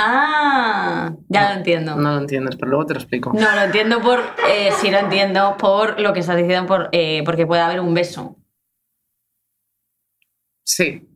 Ah, 0.02 1.12
ya 1.28 1.50
lo 1.52 1.56
entiendo. 1.58 1.94
No, 1.96 2.02
No 2.02 2.14
lo 2.14 2.20
entiendes, 2.22 2.56
pero 2.56 2.70
luego 2.70 2.86
te 2.86 2.94
lo 2.94 3.00
explico. 3.00 3.32
lo 3.54 3.62
entiendo 3.62 4.00
por. 4.00 4.20
eh, 4.48 4.70
sí, 4.80 4.90
lo 4.90 4.98
entiendo 4.98 5.56
por 5.58 6.00
lo 6.00 6.12
que 6.12 6.20
estás 6.20 6.36
diciendo, 6.36 6.66
por, 6.66 6.88
eh, 6.92 7.22
porque 7.24 7.46
puede 7.46 7.62
haber 7.62 7.80
un 7.80 7.92
beso. 7.94 8.36
Sí, 10.64 11.06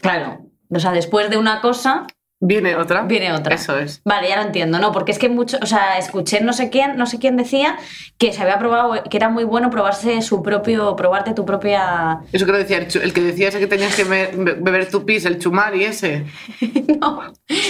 Claro. 0.00 0.46
O 0.74 0.78
sea, 0.80 0.92
después 0.92 1.28
de 1.30 1.36
una 1.36 1.60
cosa, 1.60 2.06
viene 2.42 2.76
otra. 2.76 3.02
viene 3.02 3.32
otra. 3.32 3.54
Eso 3.54 3.78
es. 3.78 4.02
Vale, 4.04 4.28
ya 4.28 4.36
lo 4.36 4.42
entiendo, 4.42 4.78
¿no? 4.78 4.92
Porque 4.92 5.12
es 5.12 5.18
que 5.18 5.28
mucho, 5.28 5.56
o 5.62 5.66
sea, 5.66 5.96
escuché 5.96 6.40
no 6.42 6.52
sé 6.52 6.68
quién, 6.68 6.96
no 6.96 7.06
sé 7.06 7.18
quién 7.18 7.36
decía 7.36 7.76
que 8.18 8.32
se 8.32 8.42
había 8.42 8.58
probado, 8.58 9.02
que 9.08 9.16
era 9.16 9.28
muy 9.28 9.44
bueno 9.44 9.70
probarse 9.70 10.20
su 10.22 10.42
propio, 10.42 10.94
probarte 10.96 11.32
tu 11.32 11.44
propia. 11.46 12.20
Eso 12.32 12.44
que 12.44 12.52
lo 12.52 12.58
decía, 12.58 12.78
el, 12.78 13.12
que 13.12 13.20
decía 13.20 13.48
ese 13.48 13.58
que 13.60 13.66
tenías 13.66 13.94
que 13.96 14.04
be- 14.04 14.30
be- 14.36 14.56
beber 14.60 14.90
tu 14.90 15.04
pis, 15.06 15.24
el 15.24 15.38
chumari 15.38 15.84
ese. 15.84 16.24
no, 17.00 17.22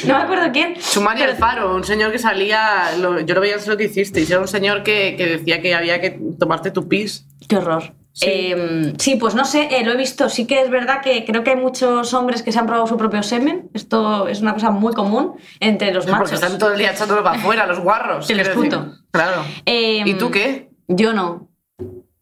no 0.07 0.17
me 0.19 0.23
acuerdo 0.23 0.51
quién. 0.53 0.75
Chumari 0.77 1.21
pero- 1.21 1.33
Alfaro, 1.33 1.77
un 1.77 1.85
señor 1.85 2.11
que 2.11 2.19
salía, 2.19 2.93
lo- 2.99 3.21
yo 3.21 3.35
lo 3.35 3.41
veía 3.41 3.57
en 3.57 3.61
lo 3.71 3.77
que 3.77 3.85
hicisteis, 3.85 4.31
era 4.31 4.41
un 4.41 4.49
señor 4.49 4.83
que, 4.83 5.15
que 5.17 5.27
decía 5.27 5.61
que 5.61 5.75
había 5.75 6.01
que 6.01 6.19
tomarte 6.39 6.71
tu 6.71 6.89
pis. 6.89 7.27
Qué 7.49 7.57
horror. 7.57 7.95
Sí. 8.15 8.27
Eh, 8.29 8.93
sí, 8.99 9.17
pues 9.17 9.35
no 9.35 9.45
sé, 9.47 9.69
eh, 9.71 9.85
lo 9.85 9.93
he 9.93 9.97
visto. 9.97 10.29
Sí 10.29 10.47
que 10.47 10.61
es 10.61 10.69
verdad 10.71 11.01
que 11.01 11.25
creo 11.25 11.43
que 11.43 11.51
hay 11.51 11.57
muchos 11.57 12.13
hombres 12.13 12.43
que 12.43 12.53
se 12.53 12.59
han 12.59 12.67
probado 12.67 12.87
su 12.87 12.97
propio 12.99 13.23
semen. 13.23 13.71
Esto 13.73 14.29
es 14.29 14.41
una 14.43 14.53
cosa 14.53 14.71
muy 14.71 14.93
común 14.93 15.35
entre 15.61 15.93
los 15.95 16.05
Porque 16.05 16.21
machos. 16.21 16.33
están 16.35 16.59
todo 16.59 16.73
el 16.73 16.79
día 16.79 16.91
echándolo 16.93 17.23
para 17.25 17.39
afuera, 17.39 17.67
los 17.67 17.81
guarros. 17.81 18.29
Esputo. 18.29 18.83
decir. 18.83 19.05
Claro. 19.11 19.43
Eh, 19.65 20.03
¿Y 20.05 20.15
tú 20.15 20.31
qué? 20.31 20.71
Yo 20.89 21.13
no. 21.15 21.49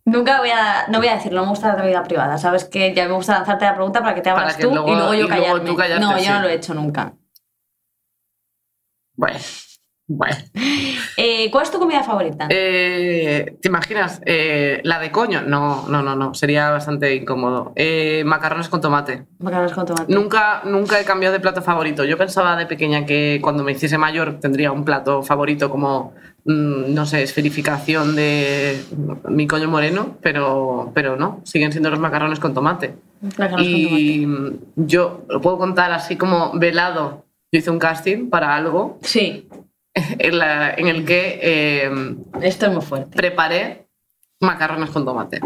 Nunca 0.04 0.38
voy 0.40 0.50
a, 0.50 0.86
no 0.88 0.98
voy 0.98 1.08
a 1.08 1.14
decirlo, 1.16 1.40
no 1.40 1.46
me 1.46 1.50
gusta 1.50 1.76
la 1.76 1.84
vida 1.84 2.02
privada. 2.04 2.38
Sabes 2.38 2.64
que 2.64 2.94
ya 2.94 3.06
me 3.06 3.14
gusta 3.14 3.34
lanzarte 3.34 3.64
la 3.64 3.74
pregunta 3.74 4.00
para 4.00 4.14
que 4.14 4.22
te 4.22 4.30
que 4.56 4.62
tú 4.62 4.70
luego- 4.70 4.88
y 4.92 4.94
luego 4.96 5.14
yo 5.14 5.24
y 5.24 5.28
luego 5.28 5.42
callarme. 5.44 5.70
tú 5.70 5.76
callarte, 5.76 6.04
no, 6.04 6.16
yo 6.18 6.22
sí. 6.24 6.28
no 6.30 6.40
lo 6.40 6.48
he 6.48 6.54
hecho 6.54 6.74
nunca. 6.74 7.14
Bueno. 9.14 9.38
Bueno. 10.10 10.36
Eh, 11.16 11.50
¿Cuál 11.52 11.62
es 11.64 11.70
tu 11.70 11.78
comida 11.78 12.02
favorita? 12.02 12.48
Eh, 12.50 13.56
¿Te 13.60 13.68
imaginas? 13.68 14.20
Eh, 14.26 14.80
¿La 14.82 14.98
de 14.98 15.12
coño? 15.12 15.42
No, 15.42 15.86
no, 15.88 16.02
no, 16.02 16.16
no. 16.16 16.34
Sería 16.34 16.70
bastante 16.70 17.14
incómodo. 17.14 17.72
Macarrones 18.24 18.68
con 18.68 18.80
tomate. 18.80 19.24
Macarrones 19.38 19.72
con 19.72 19.86
tomate. 19.86 20.12
Nunca, 20.12 20.62
nunca 20.64 21.00
he 21.00 21.04
cambiado 21.04 21.32
de 21.32 21.38
plato 21.38 21.62
favorito. 21.62 22.04
Yo 22.04 22.18
pensaba 22.18 22.56
de 22.56 22.66
pequeña 22.66 23.06
que 23.06 23.38
cuando 23.40 23.62
me 23.62 23.70
hiciese 23.70 23.98
mayor 23.98 24.40
tendría 24.40 24.72
un 24.72 24.84
plato 24.84 25.22
favorito 25.22 25.70
como, 25.70 26.12
mm, 26.44 26.92
no 26.92 27.06
sé, 27.06 27.22
esferificación 27.22 28.16
de 28.16 28.82
mi 29.28 29.46
coño 29.46 29.68
moreno, 29.68 30.16
pero, 30.20 30.90
pero 30.92 31.16
no, 31.16 31.40
siguen 31.44 31.70
siendo 31.70 31.88
los 31.88 32.00
macarrones 32.00 32.40
con 32.40 32.52
tomate. 32.52 32.96
Macarrones 33.20 33.68
con 33.68 33.76
Y 33.76 34.26
mm, 34.26 34.58
yo 34.74 35.24
lo 35.28 35.40
puedo 35.40 35.56
contar 35.56 35.92
así 35.92 36.16
como 36.16 36.58
velado. 36.58 37.26
Yo 37.52 37.58
hice 37.58 37.70
un 37.70 37.78
casting 37.78 38.28
para 38.28 38.56
algo 38.56 38.98
tomate. 39.00 39.08
Sí, 39.08 39.48
en, 40.18 40.38
la- 40.38 40.72
en 40.74 40.88
el 40.88 41.04
que 41.04 41.38
eh, 41.42 41.90
esto 42.42 42.66
es 42.66 42.72
muy 42.72 42.82
fuerte. 42.82 43.16
preparé 43.16 43.86
macarrones 44.40 44.90
con 44.90 45.04
tomate. 45.04 45.40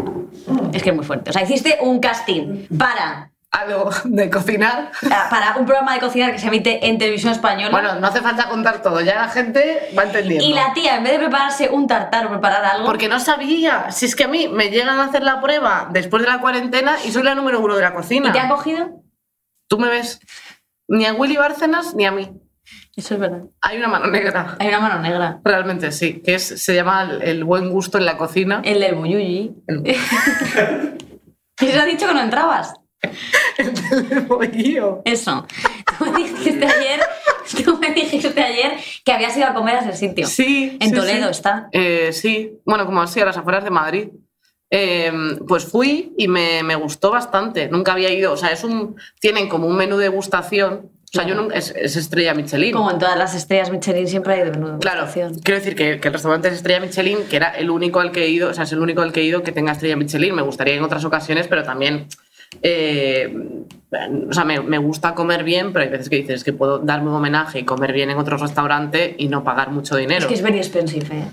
Es 0.73 0.81
que 0.83 0.89
es 0.91 0.95
muy 0.95 1.05
fuerte. 1.05 1.29
O 1.29 1.33
sea, 1.33 1.43
hiciste 1.43 1.77
un 1.81 1.99
casting 1.99 2.67
para 2.77 3.31
Algo 3.51 3.89
de 4.05 4.29
cocinar. 4.29 4.91
Ah, 5.11 5.27
para 5.29 5.57
un 5.57 5.65
programa 5.65 5.93
de 5.95 5.99
cocina 5.99 6.31
que 6.31 6.39
se 6.39 6.47
emite 6.47 6.87
en 6.87 6.97
televisión 6.97 7.31
española. 7.33 7.71
Bueno, 7.71 7.95
no 7.99 8.07
hace 8.07 8.21
falta 8.21 8.47
contar 8.49 8.81
todo, 8.81 9.01
ya 9.01 9.15
la 9.15 9.27
gente 9.29 9.89
va 9.97 10.03
entendiendo. 10.03 10.45
y 10.45 10.53
la 10.53 10.73
tía, 10.73 10.95
en 10.97 11.03
vez 11.03 11.13
de 11.13 11.19
prepararse 11.19 11.69
un 11.69 11.87
tartar 11.87 12.25
o 12.27 12.29
preparar 12.29 12.63
algo, 12.65 12.85
Porque 12.85 13.07
no 13.09 13.19
sabía. 13.19 13.91
Si 13.91 14.05
es 14.05 14.15
que 14.15 14.25
a 14.25 14.27
mí 14.27 14.47
me 14.47 14.69
llegan 14.69 14.99
a 14.99 15.05
hacer 15.05 15.23
la 15.23 15.41
prueba 15.41 15.89
después 15.91 16.23
de 16.23 16.29
la 16.29 16.39
cuarentena 16.39 16.95
y 17.05 17.11
soy 17.11 17.23
la 17.23 17.35
número 17.35 17.59
uno 17.61 17.75
de 17.75 17.81
la 17.81 17.93
cocina. 17.93 18.29
¿y 18.29 18.31
te 18.31 18.39
han 18.39 18.49
cogido? 18.49 19.01
Tú 19.67 19.77
me 19.79 19.89
ves. 19.89 20.19
Ni 20.87 21.05
a 21.05 21.13
Willy 21.13 21.35
Bárcenas 21.37 21.95
ni 21.95 22.05
a 22.05 22.11
mí. 22.11 22.29
Eso 22.95 23.15
es 23.15 23.19
verdad. 23.19 23.43
Hay 23.61 23.77
una 23.77 23.87
mano 23.89 24.07
negra. 24.07 24.55
Hay 24.57 24.69
una 24.69 24.79
mano 24.79 25.01
negra. 25.01 25.41
Realmente 25.43 25.91
sí. 25.91 26.21
Que 26.21 26.35
es, 26.35 26.43
se 26.43 26.73
llama 26.73 27.03
el, 27.03 27.21
el 27.23 27.43
buen 27.43 27.69
gusto 27.69 27.97
en 27.97 28.05
la 28.05 28.17
cocina. 28.17 28.61
El 28.63 28.79
del 28.79 28.95
Buyuyi. 28.95 29.53
El, 29.67 29.83
¿Y 31.61 31.65
se 31.67 31.79
ha 31.79 31.85
dicho 31.85 32.07
que 32.07 32.13
no 32.13 32.21
entrabas? 32.21 32.73
el 33.57 33.73
del 34.09 34.21
bollío. 34.21 35.01
Eso. 35.05 35.45
Tú 35.97 36.05
me 36.05 36.17
dijiste 36.23 36.65
ayer, 36.65 36.99
tú 37.63 37.77
me 37.77 37.91
dijiste 37.91 38.41
ayer 38.41 38.73
que 39.03 39.11
habías 39.11 39.35
ido 39.37 39.47
a 39.47 39.53
comer 39.53 39.75
a 39.75 39.79
ese 39.81 39.93
sitio. 39.93 40.27
Sí. 40.27 40.77
En 40.79 40.89
sí, 40.89 40.95
Toledo 40.95 41.25
sí. 41.25 41.31
está. 41.31 41.69
Eh, 41.71 42.11
sí, 42.11 42.59
bueno, 42.65 42.85
como 42.85 43.01
así 43.01 43.19
a 43.19 43.25
las 43.25 43.37
afueras 43.37 43.63
de 43.63 43.71
Madrid. 43.71 44.07
Eh, 44.71 45.13
pues 45.47 45.65
fui 45.65 46.13
y 46.17 46.27
me, 46.27 46.63
me 46.63 46.75
gustó 46.75 47.11
bastante. 47.11 47.69
Nunca 47.69 47.93
había 47.93 48.11
ido, 48.11 48.33
o 48.33 48.37
sea, 48.37 48.49
es 48.49 48.63
un, 48.63 48.95
tienen 49.21 49.47
como 49.47 49.67
un 49.67 49.77
menú 49.77 49.97
de 49.97 50.09
degustación. 50.09 50.91
O 51.15 51.21
sea, 51.21 51.27
yo 51.29 51.35
nunca, 51.35 51.55
es, 51.55 51.73
es 51.77 51.95
estrella 51.95 52.33
Michelin. 52.33 52.73
Como 52.73 52.91
en 52.91 52.99
todas 52.99 53.17
las 53.17 53.35
estrellas 53.35 53.71
Michelin 53.71 54.07
siempre 54.07 54.33
hay 54.33 54.49
de 54.49 54.77
Claro, 54.79 55.07
quiero 55.11 55.59
decir 55.59 55.75
que, 55.75 55.99
que 55.99 56.07
el 56.09 56.13
restaurante 56.13 56.49
es 56.49 56.55
Estrella 56.55 56.81
Michelin, 56.81 57.19
que 57.29 57.37
era 57.37 57.51
el 57.51 57.69
único 57.69 58.01
al 58.01 58.11
que 58.11 58.25
he 58.25 58.29
ido, 58.29 58.49
o 58.49 58.53
sea, 58.53 58.65
es 58.65 58.71
el 58.73 58.79
único 58.79 59.01
al 59.01 59.13
que 59.13 59.21
he 59.21 59.23
ido 59.23 59.41
que 59.41 59.53
tenga 59.53 59.71
Estrella 59.71 59.95
Michelin. 59.95 60.35
Me 60.35 60.41
gustaría 60.41 60.75
en 60.75 60.83
otras 60.83 61.05
ocasiones, 61.05 61.47
pero 61.47 61.63
también 61.63 62.07
eh, 62.61 63.33
o 64.29 64.33
sea, 64.33 64.43
me, 64.43 64.59
me 64.59 64.77
gusta 64.77 65.13
comer 65.15 65.43
bien, 65.43 65.71
pero 65.71 65.83
hay 65.83 65.91
veces 65.91 66.09
que 66.09 66.17
dices 66.17 66.43
que 66.43 66.53
puedo 66.53 66.79
darme 66.79 67.09
un 67.09 67.15
homenaje 67.15 67.59
y 67.59 67.63
comer 67.63 67.93
bien 67.93 68.09
en 68.09 68.17
otro 68.17 68.37
restaurante 68.37 69.15
y 69.17 69.27
no 69.27 69.43
pagar 69.43 69.71
mucho 69.71 69.95
dinero. 69.95 70.21
Es 70.21 70.25
que 70.25 70.33
es 70.33 70.41
very 70.41 70.57
expensive, 70.57 71.05
¿eh? 71.11 71.31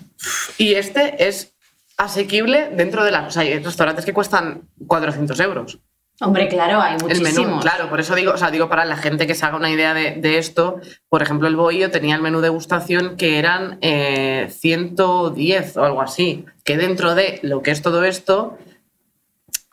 Y 0.58 0.74
este 0.74 1.26
es 1.28 1.54
asequible 1.96 2.70
dentro 2.74 3.04
de 3.04 3.10
las... 3.10 3.28
O 3.28 3.30
sea, 3.30 3.42
hay 3.42 3.58
restaurantes 3.58 4.04
que 4.04 4.12
cuestan 4.12 4.62
400 4.86 5.38
euros. 5.40 5.78
Hombre, 6.22 6.48
claro, 6.48 6.80
hay 6.80 6.96
El 6.96 7.02
muchísimos. 7.02 7.34
menú, 7.34 7.60
claro, 7.60 7.88
por 7.90 7.98
eso 7.98 8.14
digo, 8.14 8.32
o 8.32 8.36
sea, 8.36 8.50
digo 8.50 8.68
para 8.68 8.84
la 8.84 8.96
gente 8.96 9.26
que 9.26 9.34
se 9.34 9.44
haga 9.44 9.56
una 9.56 9.70
idea 9.70 9.92
de, 9.92 10.12
de 10.12 10.38
esto, 10.38 10.80
por 11.08 11.20
ejemplo, 11.22 11.48
el 11.48 11.56
Bohío 11.56 11.90
tenía 11.90 12.14
el 12.14 12.22
menú 12.22 12.40
degustación 12.40 13.16
que 13.16 13.38
eran 13.38 13.78
eh, 13.80 14.48
110 14.50 15.76
o 15.76 15.84
algo 15.84 16.00
así, 16.00 16.46
que 16.64 16.76
dentro 16.76 17.14
de 17.14 17.40
lo 17.42 17.62
que 17.62 17.72
es 17.72 17.82
todo 17.82 18.04
esto 18.04 18.56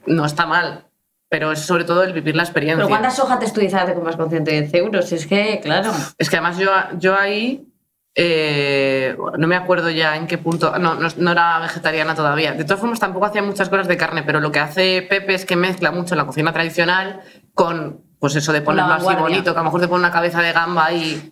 no 0.08 0.26
está 0.26 0.48
mal, 0.48 0.86
pero 1.30 1.52
es 1.52 1.60
sobre 1.60 1.84
todo 1.84 2.04
el 2.04 2.14
vivir 2.14 2.36
la 2.36 2.44
experiencia. 2.44 2.78
Pero 2.78 2.90
¿cuántas 2.90 3.20
hojas 3.20 3.40
texturizadas 3.40 3.88
te 3.88 3.94
compras 3.94 4.16
con 4.16 4.30
110 4.30 4.74
euros? 4.74 5.12
Es 5.12 5.28
que, 5.28 5.60
claro. 5.62 5.92
Es 6.18 6.30
que 6.30 6.38
además 6.38 6.58
yo, 6.58 6.72
yo 6.98 7.16
ahí 7.16 7.69
eh, 8.22 9.16
no 9.38 9.48
me 9.48 9.56
acuerdo 9.56 9.90
ya 9.90 10.18
en 10.18 10.28
qué 10.28 10.38
punto. 10.38 10.78
No, 10.78 10.96
no, 10.96 11.08
no 11.16 11.32
era 11.32 11.60
vegetariana 11.60 12.16
todavía. 12.16 12.52
De 12.52 12.66
todas 12.66 12.82
formas, 12.82 13.00
tampoco 13.00 13.26
hacía 13.26 13.42
muchas 13.42 13.70
cosas 13.70 13.88
de 13.88 13.96
carne, 13.96 14.24
pero 14.24 14.42
lo 14.42 14.52
que 14.52 14.60
hace 14.60 15.02
Pepe 15.04 15.36
es 15.36 15.46
que 15.46 15.56
mezcla 15.56 15.92
mucho 15.92 16.16
la 16.16 16.26
cocina 16.26 16.52
tradicional 16.52 17.22
con, 17.54 18.02
pues 18.20 18.36
eso 18.36 18.52
de 18.52 18.62
ponerlo 18.62 18.92
así 18.92 19.16
bonito, 19.16 19.54
que 19.54 19.60
a 19.60 19.62
lo 19.62 19.66
mejor 19.66 19.80
te 19.80 19.88
pone 19.88 20.02
una 20.02 20.12
cabeza 20.12 20.42
de 20.42 20.52
gamba 20.52 20.92
y, 20.92 21.32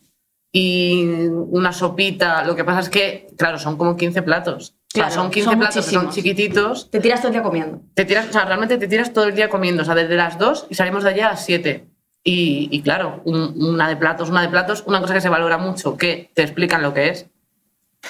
y 0.54 1.28
una 1.28 1.74
sopita. 1.74 2.46
Lo 2.46 2.56
que 2.56 2.64
pasa 2.64 2.80
es 2.80 2.90
que, 2.90 3.28
claro, 3.38 3.60
son 3.60 3.76
como 3.76 3.98
15 3.98 4.22
platos. 4.22 4.76
O 4.94 4.98
sea, 4.98 5.12
son 5.12 5.30
15 5.30 5.50
son 5.50 5.60
platos 5.60 5.86
que 5.86 5.92
son 5.92 6.10
chiquititos. 6.10 6.90
Te 6.90 7.02
tiras 7.02 7.20
todo 7.20 7.28
el 7.28 7.34
día 7.34 7.44
comiendo. 7.44 7.82
Te 7.96 8.06
tiras, 8.06 8.30
o 8.30 8.32
sea, 8.32 8.46
realmente 8.46 8.78
te 8.78 8.88
tiras 8.88 9.12
todo 9.12 9.26
el 9.26 9.36
día 9.36 9.50
comiendo, 9.50 9.82
o 9.82 9.86
sea, 9.86 9.94
desde 9.94 10.16
las 10.16 10.40
2 10.40 10.68
y 10.70 10.76
salimos 10.76 11.04
de 11.04 11.10
allá 11.10 11.28
a 11.28 11.32
las 11.32 11.44
7. 11.44 11.86
Y, 12.30 12.68
y 12.72 12.82
claro, 12.82 13.22
un- 13.24 13.54
una 13.58 13.88
de 13.88 13.96
platos, 13.96 14.30
una 14.30 14.42
de 14.42 14.50
platos, 14.50 14.84
una 14.86 15.00
cosa 15.00 15.14
que 15.14 15.22
se 15.22 15.30
valora 15.30 15.58
mucho, 15.58 15.96
que 15.96 16.30
te 16.34 16.42
explican 16.42 16.82
lo 16.82 16.94
que 16.94 17.08
es. 17.08 17.26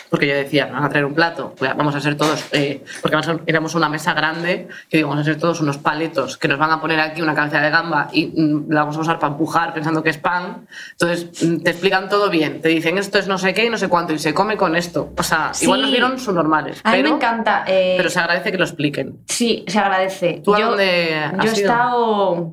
Porque 0.09 0.28
yo 0.28 0.34
decía, 0.36 0.65
"Me 0.65 0.74
van 0.74 0.84
a 0.84 0.89
traer 0.89 1.05
un 1.05 1.13
plato, 1.13 1.53
pues 1.57 1.76
vamos 1.76 1.95
a 1.95 2.01
ser 2.01 2.15
todos, 2.18 2.43
eh, 2.51 2.84
porque 3.01 3.18
éramos 3.45 3.74
una 3.76 3.89
mesa 3.89 4.13
grande, 4.13 4.68
que 4.89 4.97
digo, 4.97 5.09
vamos 5.09 5.22
a 5.22 5.26
ser 5.32 5.39
todos 5.39 5.61
unos 5.61 5.78
paletos 5.78 6.38
que 6.38 6.47
nos 6.47 6.57
van 6.59 6.72
a 6.72 6.82
poner 6.82 6.99
aquí 6.99 7.22
una 7.22 7.34
cabeza 7.36 7.61
de 7.61 7.70
gamba 7.70 8.09
y 8.11 8.26
mm, 8.28 8.70
la 8.72 8.82
vamos 8.82 8.97
a 8.97 9.01
usar 9.01 9.18
para 9.20 9.34
empujar 9.34 9.74
pensando 9.74 10.01
que 10.03 10.09
es 10.09 10.18
pan. 10.18 10.68
Entonces 10.93 11.41
mm, 11.43 11.63
te 11.63 11.70
explican 11.72 12.09
todo 12.09 12.30
bien, 12.30 12.59
te 12.61 12.70
dicen 12.70 12.97
esto 12.97 13.18
es 13.20 13.28
no 13.28 13.38
sé 13.38 13.53
qué 13.53 13.65
y 13.65 13.70
no 13.70 13.78
sé 13.78 13.88
cuánto 13.88 14.13
y 14.13 14.20
se 14.20 14.34
come 14.34 14.57
con 14.57 14.76
esto. 14.76 15.13
O 15.18 15.24
sea, 15.24 15.53
Sí. 15.53 15.65
igual 15.65 15.82
nos 15.84 15.91
dieron 15.91 16.20
sus 16.20 16.34
normales, 16.34 16.82
A 16.84 16.91
mí 16.91 16.97
pero, 16.97 17.09
me 17.09 17.15
encanta. 17.15 17.63
eh, 17.68 17.93
pero 17.97 18.09
se 18.09 18.20
agradece 18.20 18.51
que 18.51 18.57
lo 18.57 18.65
expliquen. 18.65 19.20
Sí, 19.28 19.63
se 19.68 19.78
agradece. 19.80 20.41
¿Tú 20.43 20.53
a 20.55 20.59
yo, 20.59 20.68
dónde 20.70 21.13
has 21.15 21.45
yo 21.45 21.51
he 21.51 21.53
estado, 21.53 22.51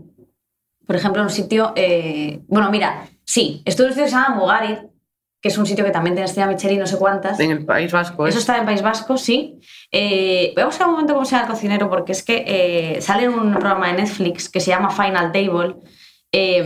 por 0.86 0.96
ejemplo, 0.96 1.20
en 1.22 1.26
un 1.26 1.32
sitio. 1.32 1.72
eh, 1.76 2.40
bueno, 2.48 2.70
mira, 2.70 3.06
sí, 3.24 3.62
estuve 3.64 3.86
en 3.86 3.90
un 3.90 3.94
sitio 3.94 4.04
que 4.04 4.10
se 4.10 4.16
llama 4.16 4.36
Mugarit, 4.36 4.78
que 5.40 5.48
es 5.48 5.58
un 5.58 5.66
sitio 5.66 5.84
que 5.84 5.90
también 5.90 6.14
tiene 6.14 6.26
estrella 6.26 6.48
Michelin, 6.48 6.80
no 6.80 6.86
sé 6.86 6.96
cuántas. 6.96 7.38
En 7.38 7.50
el 7.50 7.64
País 7.66 7.92
Vasco. 7.92 8.26
Eso 8.26 8.38
es- 8.38 8.42
está 8.42 8.56
en 8.58 8.64
País 8.64 8.80
Vasco, 8.82 9.16
sí. 9.18 9.60
Eh, 9.92 10.52
voy 10.54 10.62
a 10.62 10.66
buscar 10.66 10.86
un 10.86 10.92
momento 10.94 11.12
cómo 11.12 11.26
se 11.26 11.32
llama 11.32 11.46
el 11.46 11.50
cocinero, 11.52 11.90
porque 11.90 12.12
es 12.12 12.22
que 12.22 12.44
eh, 12.46 13.00
sale 13.02 13.24
en 13.24 13.34
un 13.34 13.52
programa 13.52 13.88
de 13.88 13.94
Netflix 14.02 14.48
que 14.48 14.60
se 14.60 14.70
llama 14.70 14.88
Final 14.90 15.32
Table 15.32 15.76
eh, 16.32 16.62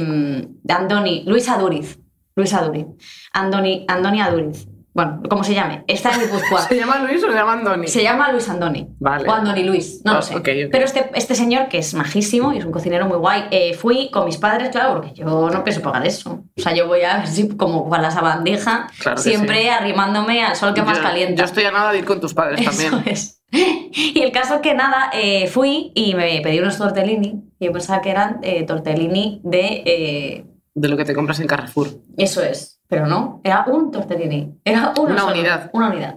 de 0.62 0.72
Andoni, 0.74 1.24
Luis 1.26 1.48
Aduriz. 1.48 1.98
Luis 2.36 2.54
Aduriz. 2.54 2.86
Andoni, 3.32 3.84
Andoni 3.88 4.20
Aduriz. 4.20 4.68
Bueno, 4.98 5.22
como 5.30 5.44
se 5.44 5.54
llame. 5.54 5.84
Está 5.86 6.12
en 6.12 6.20
Guipúzcoa. 6.22 6.62
¿Se 6.62 6.74
llama 6.76 6.98
Luis 6.98 7.22
o 7.22 7.28
se 7.28 7.34
llama 7.34 7.52
Andoni? 7.52 7.86
Se 7.86 8.02
llama 8.02 8.32
Luis 8.32 8.48
Andoni. 8.48 8.88
Vale. 8.98 9.28
O 9.28 9.32
Andoni 9.32 9.62
Luis, 9.62 10.02
no 10.04 10.10
Ah, 10.10 10.14
lo 10.16 10.22
sé. 10.22 10.34
ok, 10.34 10.40
ok. 10.40 10.70
Pero 10.72 10.84
este, 10.84 11.08
este 11.14 11.36
señor, 11.36 11.68
que 11.68 11.78
es 11.78 11.94
majísimo 11.94 12.52
y 12.52 12.58
es 12.58 12.64
un 12.64 12.72
cocinero 12.72 13.06
muy 13.06 13.16
guay, 13.18 13.44
eh, 13.52 13.74
fui 13.74 14.10
con 14.10 14.24
mis 14.24 14.38
padres, 14.38 14.70
claro, 14.70 14.94
porque 15.00 15.12
yo 15.14 15.24
no 15.24 15.62
pienso 15.62 15.82
pagar 15.82 16.04
eso. 16.04 16.42
O 16.58 16.60
sea, 16.60 16.74
yo 16.74 16.88
voy 16.88 17.02
a 17.02 17.18
ver 17.18 17.28
si, 17.28 17.46
como 17.56 17.88
con 17.88 18.02
la 18.02 18.10
sabandija, 18.10 18.88
Claro 18.98 19.18
siempre 19.18 19.62
sí. 19.62 19.68
arrimándome 19.68 20.42
al 20.42 20.56
sol 20.56 20.74
que 20.74 20.82
más 20.82 20.98
calienta. 20.98 21.42
Yo 21.42 21.44
estoy 21.44 21.62
a 21.64 21.70
nada 21.70 21.92
de 21.92 21.98
ir 22.00 22.04
con 22.04 22.20
tus 22.20 22.34
padres 22.34 22.64
también. 22.64 22.94
Eso 22.94 23.02
es. 23.06 23.40
Y 23.52 24.20
el 24.20 24.32
caso 24.32 24.56
es 24.56 24.60
que 24.62 24.74
nada, 24.74 25.10
eh, 25.12 25.46
fui 25.46 25.92
y 25.94 26.14
me 26.16 26.40
pedí 26.42 26.58
unos 26.58 26.76
tortellini. 26.76 27.44
Y 27.60 27.66
yo 27.66 27.72
pensaba 27.72 28.00
que 28.02 28.10
eran 28.10 28.40
eh, 28.42 28.64
tortellini 28.64 29.40
de. 29.44 29.82
eh, 29.86 30.44
De 30.74 30.88
lo 30.88 30.96
que 30.96 31.04
te 31.04 31.14
compras 31.14 31.38
en 31.40 31.46
Carrefour. 31.46 31.88
eso 32.16 32.42
es. 32.42 32.77
Pero 32.88 33.06
no, 33.06 33.40
era 33.44 33.64
un 33.68 33.90
tortellini. 33.90 34.58
Era 34.64 34.92
Una 34.98 35.18
solo, 35.20 35.32
unidad. 35.32 35.70
Una 35.72 35.88
unidad. 35.90 36.16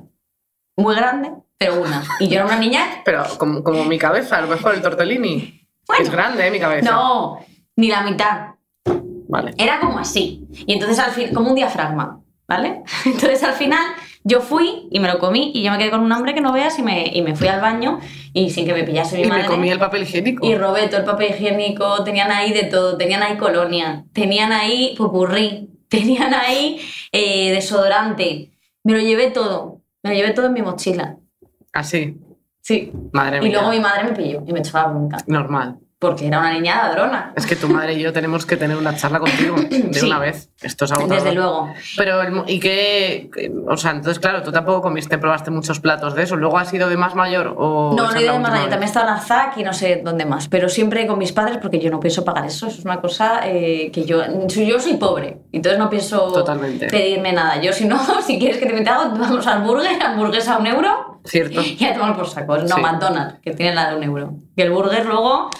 Muy 0.78 0.96
grande, 0.96 1.32
pero 1.58 1.82
una. 1.82 2.04
Y 2.20 2.28
yo 2.30 2.36
era 2.36 2.46
una 2.46 2.58
niña. 2.58 2.86
Pero 3.06 3.24
como, 3.38 3.62
como 3.64 3.84
mi 3.86 3.98
cabeza, 3.98 4.38
a 4.38 4.42
lo 4.42 4.48
mejor 4.48 4.74
el 4.74 4.82
tortellini. 4.82 5.68
Bueno. 5.86 6.04
es 6.04 6.10
grande, 6.10 6.48
¿eh? 6.48 6.52
Mi 6.52 6.60
cabeza. 6.60 6.90
No, 6.90 7.40
ni 7.76 7.90
la 7.90 8.02
mitad. 8.04 8.56
Vale. 9.28 9.54
Era 9.58 9.80
como 9.80 10.00
así. 10.00 10.48
Y 10.66 10.74
entonces 10.74 10.98
al 11.00 11.12
fin, 11.12 11.34
como 11.34 11.50
un 11.50 11.56
diafragma, 11.56 12.22
¿vale? 12.48 12.84
Entonces 13.06 13.44
al 13.44 13.54
final 13.54 13.82
yo 14.24 14.42
fui 14.42 14.88
y 14.92 15.00
me 15.00 15.08
lo 15.08 15.20
comí 15.20 15.52
y 15.54 15.64
yo 15.64 15.72
me 15.72 15.78
quedé 15.78 15.90
con 15.92 16.02
un 16.02 16.12
hambre 16.12 16.34
que 16.34 16.42
no 16.42 16.52
veas 16.52 16.78
y 16.80 16.84
me, 16.84 17.08
y 17.08 17.22
me 17.22 17.36
fui 17.36 17.48
al 17.48 17.62
baño 17.62 18.00
y 18.34 18.50
sin 18.50 18.66
que 18.66 18.74
me 18.74 18.84
pillase 18.84 19.18
mi 19.18 19.24
Y 19.24 19.28
madre. 19.28 19.44
me 19.44 19.50
comí 19.50 19.70
el 19.70 19.80
papel 19.80 20.04
higiénico. 20.04 20.46
Y 20.46 20.56
robé 20.56 20.88
todo 20.88 21.00
el 21.00 21.06
papel 21.06 21.32
higiénico, 21.32 22.04
tenían 22.04 22.30
ahí 22.32 22.52
de 22.54 22.64
todo, 22.64 22.98
tenían 22.98 23.24
ahí 23.24 23.38
colonia, 23.38 24.06
tenían 24.14 24.52
ahí 24.52 24.96
pupurrí, 24.98 25.70
tenían 25.92 26.34
ahí 26.34 26.80
eh, 27.12 27.52
desodorante. 27.52 28.52
Me 28.84 28.94
lo 28.94 29.00
llevé 29.00 29.30
todo, 29.30 29.82
me 30.02 30.10
lo 30.12 30.16
llevé 30.16 30.32
todo 30.32 30.48
en 30.48 30.54
mi 30.54 30.62
mochila. 30.64 31.18
Así. 31.74 32.18
Sí. 32.62 32.92
Madre 33.12 33.38
Y 33.38 33.42
mía. 33.42 33.52
luego 33.54 33.70
mi 33.72 33.80
madre 33.80 34.06
me 34.06 34.12
pilló 34.14 34.44
y 34.48 34.54
me 34.54 34.60
echó 34.60 34.78
la 34.78 34.88
bronca, 34.88 35.18
Normal. 35.28 35.78
Porque 36.02 36.26
era 36.26 36.40
una 36.40 36.52
niña 36.52 36.78
ladrona. 36.88 37.32
Es 37.36 37.46
que 37.46 37.56
tu 37.56 37.70
madre 37.70 37.94
y 37.94 38.00
yo 38.02 38.12
tenemos 38.12 38.48
que 38.48 38.58
tener 38.58 38.76
una 38.76 38.96
charla 38.96 39.20
contigo 39.20 39.56
de 39.56 39.94
Sí. 39.94 40.08
una 40.08 40.18
vez. 40.18 40.50
Esto 40.60 40.86
es 40.86 40.92
agotador. 40.94 41.24
Desde 41.24 41.36
luego. 41.36 41.72
Pero, 41.96 42.44
¿y 42.48 42.60
qué? 42.60 43.30
O 43.68 43.78
sea, 43.78 43.92
entonces, 43.92 44.18
claro, 44.18 44.42
tú 44.42 44.52
tampoco 44.52 44.82
comiste, 44.82 45.20
probaste 45.20 45.52
muchos 45.52 45.80
platos 45.80 46.16
de 46.16 46.24
eso. 46.24 46.36
¿Luego 46.38 46.58
has 46.58 46.74
ido 46.74 46.90
de 46.90 46.98
más 46.98 47.14
mayor 47.14 47.54
o...? 47.56 47.94
No, 47.96 48.12
no 48.12 48.18
he 48.18 48.24
ido 48.24 48.32
más 48.40 48.40
última 48.40 48.48
allá. 48.48 48.62
vez? 48.62 48.70
También 48.72 48.82
he 48.82 48.86
estado 48.86 49.08
en 49.10 49.14
Arzac 49.14 49.58
y 49.58 49.64
no 49.64 49.74
sé 49.74 50.02
dónde 50.04 50.26
más. 50.26 50.48
Pero 50.48 50.70
siempre 50.70 51.06
con 51.06 51.20
mis 51.20 51.32
padres 51.34 51.60
porque 51.62 51.78
yo 51.80 51.92
no 51.92 52.00
pienso 52.00 52.26
pagar 52.26 52.48
eso. 52.48 52.66
Eso 52.66 52.80
es 52.80 52.84
una 52.86 53.00
cosa 53.00 53.42
eh, 53.46 53.92
que 53.94 54.04
yo... 54.04 54.24
Yo 54.48 54.80
soy 54.80 54.96
pobre. 54.98 55.38
Entonces 55.52 55.78
no 55.78 55.88
pienso 55.88 56.32
Totalmente. 56.34 56.88
pedirme 56.88 57.32
nada. 57.32 57.62
Yo 57.62 57.74
si 57.74 57.86
no, 57.86 58.00
si 58.26 58.40
quieres 58.40 58.58
que 58.58 58.66
te 58.66 58.72
invite 58.72 58.90
algo, 58.90 59.16
vamos 59.20 59.46
al 59.46 59.62
burger, 59.62 60.02
hamburguesa 60.02 60.56
a 60.56 60.58
un 60.58 60.66
euro 60.66 61.20
Cierto. 61.26 61.62
y 61.62 61.86
a 61.86 61.94
tomar 61.94 62.16
por 62.16 62.28
saco. 62.28 62.58
No, 62.58 62.68
Sí. 62.76 62.82
McDonald's, 62.82 63.36
que 63.44 63.52
tiene 63.52 63.76
la 63.76 63.92
de 63.92 63.98
un 63.98 64.04
euro. 64.04 64.34
Y 64.56 64.62
el 64.64 64.72
burger 64.72 65.06
luego... 65.06 65.52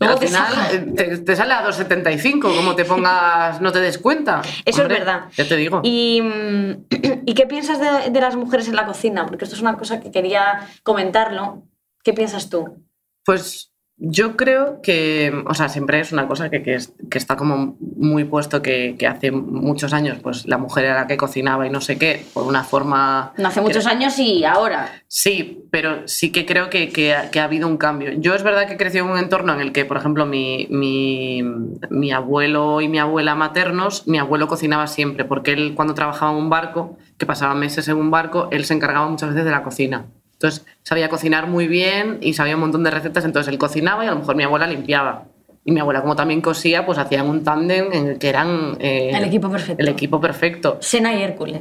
Luego 0.00 0.14
Al 0.14 0.18
te 0.20 0.26
final 0.28 0.52
eh, 0.72 0.92
te, 0.96 1.18
te 1.18 1.36
sale 1.36 1.52
a 1.52 1.62
2,75, 1.66 2.40
como 2.40 2.74
te 2.74 2.86
pongas, 2.86 3.60
no 3.60 3.70
te 3.70 3.80
des 3.80 3.98
cuenta. 3.98 4.40
Eso 4.64 4.82
es 4.82 4.88
verdad. 4.88 5.24
Ya 5.36 5.46
te 5.46 5.56
digo. 5.56 5.82
¿Y, 5.84 6.22
mm, 6.22 6.86
¿y 7.26 7.34
qué 7.34 7.46
piensas 7.46 7.78
de, 7.78 8.10
de 8.10 8.20
las 8.20 8.34
mujeres 8.34 8.66
en 8.68 8.76
la 8.76 8.86
cocina? 8.86 9.26
Porque 9.26 9.44
esto 9.44 9.56
es 9.56 9.62
una 9.62 9.76
cosa 9.76 10.00
que 10.00 10.10
quería 10.10 10.66
comentarlo. 10.82 11.64
¿Qué 12.02 12.14
piensas 12.14 12.48
tú? 12.48 12.82
Pues 13.26 13.69
yo 14.02 14.34
creo 14.36 14.80
que, 14.82 15.30
o 15.46 15.52
sea, 15.54 15.68
siempre 15.68 16.00
es 16.00 16.10
una 16.10 16.26
cosa 16.26 16.48
que, 16.48 16.62
que, 16.62 16.74
es- 16.74 16.94
que 17.10 17.18
está 17.18 17.36
como 17.36 17.76
muy 17.80 18.24
puesto 18.24 18.62
que, 18.62 18.96
que 18.98 19.06
hace 19.06 19.30
muchos 19.30 19.92
años, 19.92 20.18
pues 20.22 20.46
la 20.48 20.56
mujer 20.58 20.86
era 20.86 20.94
la 21.02 21.06
que 21.06 21.18
cocinaba 21.18 21.66
y 21.66 21.70
no 21.70 21.80
sé 21.82 21.98
qué, 21.98 22.24
por 22.32 22.44
una 22.44 22.64
forma... 22.64 23.32
No 23.36 23.48
hace 23.48 23.60
muchos 23.60 23.86
años 23.86 24.18
y 24.18 24.44
ahora. 24.44 24.90
Sí, 25.06 25.64
pero 25.70 26.08
sí 26.08 26.32
que 26.32 26.46
creo 26.46 26.70
que, 26.70 26.88
que 26.88 27.14
ha, 27.14 27.30
que 27.30 27.40
ha 27.40 27.44
habido 27.44 27.68
un 27.68 27.76
cambio. 27.76 28.10
Yo 28.12 28.34
es 28.34 28.42
verdad 28.42 28.66
que 28.66 28.76
crecí 28.78 28.98
en 28.98 29.04
un 29.04 29.18
entorno 29.18 29.52
en 29.52 29.60
el 29.60 29.72
que, 29.72 29.84
por 29.84 29.98
ejemplo, 29.98 30.24
mi, 30.24 30.66
mi, 30.70 31.42
mi 31.90 32.10
abuelo 32.12 32.80
y 32.80 32.88
mi 32.88 32.98
abuela 32.98 33.34
maternos, 33.34 34.06
mi 34.08 34.18
abuelo 34.18 34.48
cocinaba 34.48 34.86
siempre, 34.86 35.24
porque 35.26 35.52
él 35.52 35.74
cuando 35.74 35.92
trabajaba 35.94 36.32
en 36.32 36.38
un 36.38 36.48
barco, 36.50 36.96
que 37.18 37.26
pasaba 37.26 37.54
meses 37.54 37.86
en 37.88 37.98
un 37.98 38.10
barco, 38.10 38.48
él 38.50 38.64
se 38.64 38.72
encargaba 38.74 39.08
muchas 39.08 39.28
veces 39.30 39.44
de 39.44 39.50
la 39.50 39.62
cocina. 39.62 40.06
Entonces 40.42 40.64
sabía 40.82 41.10
cocinar 41.10 41.46
muy 41.46 41.68
bien 41.68 42.16
y 42.22 42.32
sabía 42.32 42.54
un 42.54 42.60
montón 42.62 42.82
de 42.82 42.90
recetas, 42.90 43.26
entonces 43.26 43.52
él 43.52 43.58
cocinaba 43.58 44.04
y 44.04 44.08
a 44.08 44.12
lo 44.12 44.20
mejor 44.20 44.36
mi 44.36 44.42
abuela 44.42 44.66
limpiaba. 44.66 45.24
Y 45.62 45.72
mi 45.72 45.80
abuela, 45.80 46.00
como 46.00 46.16
también 46.16 46.40
cosía, 46.40 46.86
pues 46.86 46.96
hacían 46.96 47.28
un 47.28 47.44
tándem 47.44 47.92
en 47.92 48.06
el 48.08 48.18
que 48.18 48.30
eran... 48.30 48.78
eh, 48.80 49.10
El 49.14 49.24
equipo 49.24 49.50
perfecto. 49.50 49.82
El 49.82 49.88
equipo 49.88 50.18
perfecto. 50.18 50.78
Sena 50.80 51.12
y 51.14 51.22
Hércules. 51.22 51.60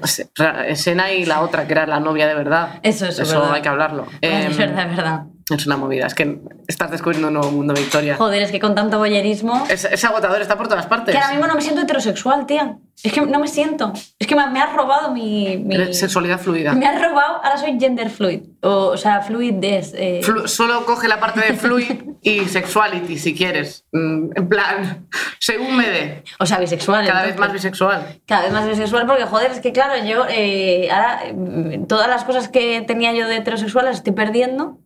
Sena 0.75 1.11
y 1.11 1.25
la 1.25 1.41
otra, 1.41 1.67
que 1.67 1.73
era 1.73 1.85
la 1.85 1.99
novia 1.99 2.25
de 2.25 2.33
verdad. 2.35 2.79
Eso, 2.81 3.07
eso, 3.07 3.23
Eso 3.23 3.39
verdad. 3.41 3.53
hay 3.55 3.61
que 3.61 3.67
hablarlo. 3.67 4.05
es 4.21 4.45
Em, 4.45 4.57
verdad, 4.57 4.89
es 4.89 4.95
verdad. 4.95 5.23
Es 5.55 5.65
una 5.65 5.77
movida, 5.77 6.07
es 6.07 6.13
que 6.13 6.39
estás 6.67 6.91
descubriendo 6.91 7.27
un 7.29 7.33
nuevo 7.35 7.51
mundo, 7.51 7.73
Victoria. 7.73 8.15
Joder, 8.15 8.41
es 8.43 8.51
que 8.51 8.59
con 8.59 8.75
tanto 8.75 8.97
boyerismo. 8.99 9.65
Es, 9.69 9.85
es 9.85 10.03
agotador, 10.05 10.41
está 10.41 10.57
por 10.57 10.67
todas 10.67 10.85
partes. 10.85 11.13
Que 11.15 11.19
ahora 11.21 11.31
mismo 11.33 11.47
no 11.47 11.55
me 11.55 11.61
siento 11.61 11.81
heterosexual, 11.81 12.45
tía. 12.45 12.77
Es 13.01 13.13
que 13.13 13.21
no 13.21 13.39
me 13.39 13.47
siento. 13.47 13.93
Es 14.19 14.27
que 14.27 14.35
me, 14.35 14.45
me 14.49 14.59
has 14.61 14.73
robado 14.73 15.11
mi. 15.13 15.57
mi- 15.57 15.93
Sexualidad 15.93 16.39
fluida. 16.39 16.73
Me 16.73 16.85
has 16.85 17.01
robado, 17.01 17.37
ahora 17.43 17.57
soy 17.57 17.79
gender 17.79 18.09
fluid. 18.09 18.41
O, 18.61 18.87
o 18.87 18.97
sea, 18.97 19.21
fluid 19.21 19.53
des. 19.53 19.93
eh, 19.95 20.19
Flu- 20.21 20.47
solo 20.47 20.85
coge 20.85 21.07
la 21.07 21.19
parte 21.19 21.39
de 21.39 21.53
fluid 21.53 22.01
y 22.21 22.39
sexuality, 22.45 23.17
si 23.17 23.33
quieres. 23.33 23.85
Mm, 23.93 24.31
En 24.35 24.49
plan, 24.49 25.07
según 25.39 25.77
me 25.77 25.87
dé. 25.89 26.23
o 26.39 26.45
sea, 26.45 26.59
bisexual. 26.59 27.05
Cada 27.07 27.21
vez 27.21 27.31
entonces. 27.31 27.39
más 27.39 27.53
bisexual. 27.53 28.19
Cada 28.27 28.41
vez 28.43 28.51
más 28.51 28.67
bisexual, 28.67 29.05
porque 29.07 29.23
joder, 29.25 29.51
es 29.51 29.59
que 29.61 29.71
claro, 29.71 30.03
yo 30.05 30.25
eh, 30.29 30.89
ahora 30.91 31.21
mm, 31.33 31.85
todas 31.87 32.09
las 32.09 32.25
cosas 32.25 32.49
que 32.49 32.81
tenía 32.81 33.13
yo 33.13 33.27
de 33.29 33.37
heterosexual 33.37 33.85
las 33.85 33.97
estoy 33.97 34.11
perdiendo 34.13 34.77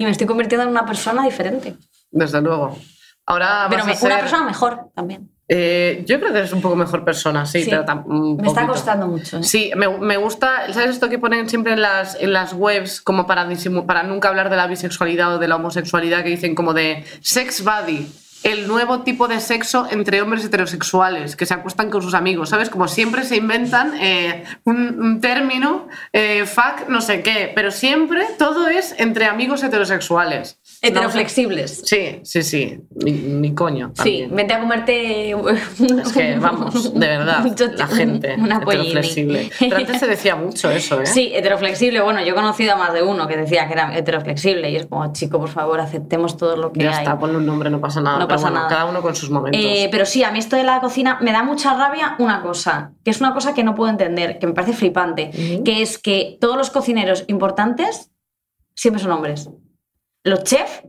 y 0.00 0.04
me 0.06 0.10
estoy 0.12 0.26
convirtiendo 0.26 0.64
en 0.64 0.70
una 0.70 0.86
persona 0.86 1.22
diferente. 1.24 1.76
Desde 2.10 2.40
luego. 2.40 2.78
Ahora 3.26 3.66
Pero 3.68 3.80
vas 3.80 3.86
me- 3.86 3.92
a 3.92 3.96
ser... 3.96 4.10
una 4.10 4.20
persona 4.20 4.44
mejor 4.46 4.88
también. 4.94 5.30
Eh, 5.46 6.04
yo 6.06 6.18
creo 6.20 6.32
que 6.32 6.38
eres 6.38 6.52
un 6.52 6.62
poco 6.62 6.74
mejor 6.76 7.04
persona, 7.04 7.44
sí, 7.44 7.64
pero 7.68 7.80
Me 8.06 8.46
está 8.48 8.60
poquito. 8.62 8.66
costando 8.72 9.06
mucho. 9.08 9.38
¿eh? 9.38 9.42
Sí, 9.42 9.70
me, 9.76 9.88
me 9.98 10.16
gusta, 10.16 10.72
¿sabes 10.72 10.90
esto 10.90 11.08
que 11.10 11.18
ponen 11.18 11.48
siempre 11.50 11.72
en 11.74 11.82
las, 11.82 12.14
en 12.20 12.32
las 12.32 12.52
webs 12.54 13.00
como 13.02 13.26
para, 13.26 13.46
para 13.86 14.02
nunca 14.04 14.28
hablar 14.28 14.48
de 14.48 14.56
la 14.56 14.66
bisexualidad 14.68 15.34
o 15.34 15.38
de 15.38 15.48
la 15.48 15.56
homosexualidad 15.56 16.22
que 16.22 16.30
dicen 16.30 16.54
como 16.54 16.72
de 16.72 17.04
sex 17.20 17.62
buddy? 17.62 18.10
El 18.42 18.66
nuevo 18.68 19.02
tipo 19.02 19.28
de 19.28 19.38
sexo 19.38 19.86
entre 19.90 20.22
hombres 20.22 20.44
heterosexuales 20.44 21.36
que 21.36 21.44
se 21.44 21.52
acuestan 21.52 21.90
con 21.90 22.00
sus 22.00 22.14
amigos, 22.14 22.48
¿sabes? 22.48 22.70
Como 22.70 22.88
siempre 22.88 23.24
se 23.24 23.36
inventan 23.36 23.92
eh, 24.00 24.44
un, 24.64 25.20
término, 25.20 25.88
eh, 26.12 26.46
fuck, 26.46 26.88
no 26.88 27.02
sé 27.02 27.22
qué, 27.22 27.52
pero 27.54 27.70
siempre 27.70 28.26
todo 28.38 28.68
es 28.68 28.94
entre 28.98 29.26
amigos 29.26 29.62
heterosexuales. 29.62 30.58
Heteroflexibles. 30.82 31.82
Sí, 31.84 32.20
sí, 32.22 32.42
sí, 32.42 32.80
ni, 33.04 33.12
ni 33.12 33.54
coño. 33.54 33.88
Sí, 33.88 33.94
también. 33.96 34.34
vente 34.36 34.54
a 34.54 34.60
comerte. 34.60 35.30
Es 35.30 36.12
que, 36.12 36.38
vamos, 36.38 36.94
de 36.94 37.06
verdad, 37.06 37.44
la 37.76 37.86
gente 37.86 38.34
una 38.38 38.56
heteroflexible. 38.58 39.50
Pero 39.58 39.76
antes 39.76 39.98
se 40.00 40.06
decía 40.06 40.36
mucho 40.36 40.70
eso, 40.70 41.00
¿eh? 41.02 41.06
Sí, 41.06 41.32
heteroflexible. 41.34 42.00
Bueno, 42.00 42.20
yo 42.22 42.32
he 42.32 42.34
conocido 42.34 42.72
a 42.72 42.76
más 42.76 42.92
de 42.94 43.02
uno 43.02 43.28
que 43.28 43.36
decía 43.36 43.66
que 43.66 43.74
era 43.74 43.96
heteroflexible 43.96 44.70
y 44.70 44.76
es 44.76 44.86
como, 44.86 45.12
chico, 45.12 45.38
por 45.38 45.48
favor, 45.50 45.80
aceptemos 45.80 46.36
todo 46.36 46.56
lo 46.56 46.72
que 46.72 46.80
Ya 46.84 46.92
hay. 46.92 46.98
está, 47.04 47.18
ponle 47.18 47.36
un 47.36 47.46
nombre, 47.46 47.68
no 47.70 47.80
pasa 47.80 48.00
nada. 48.00 48.18
No 48.18 48.26
pero 48.26 48.36
pasa 48.36 48.48
bueno, 48.48 48.56
nada. 48.64 48.68
cada 48.68 48.84
uno 48.86 49.02
con 49.02 49.14
sus 49.14 49.30
momentos. 49.30 49.60
Eh, 49.62 49.88
pero 49.90 50.06
sí, 50.06 50.24
a 50.24 50.32
mí 50.32 50.38
esto 50.38 50.56
de 50.56 50.64
la 50.64 50.80
cocina 50.80 51.18
me 51.20 51.32
da 51.32 51.42
mucha 51.42 51.74
rabia 51.74 52.16
una 52.18 52.40
cosa, 52.42 52.92
que 53.04 53.10
es 53.10 53.20
una 53.20 53.34
cosa 53.34 53.54
que 53.54 53.62
no 53.64 53.74
puedo 53.74 53.90
entender, 53.90 54.38
que 54.38 54.46
me 54.46 54.54
parece 54.54 54.72
flipante, 54.72 55.30
que 55.64 55.82
es 55.82 55.98
que 55.98 56.38
todos 56.40 56.56
los 56.56 56.70
cocineros 56.70 57.24
importantes 57.28 58.10
siempre 58.74 59.02
son 59.02 59.12
hombres. 59.12 59.50
Los 60.24 60.44
chefs 60.44 60.82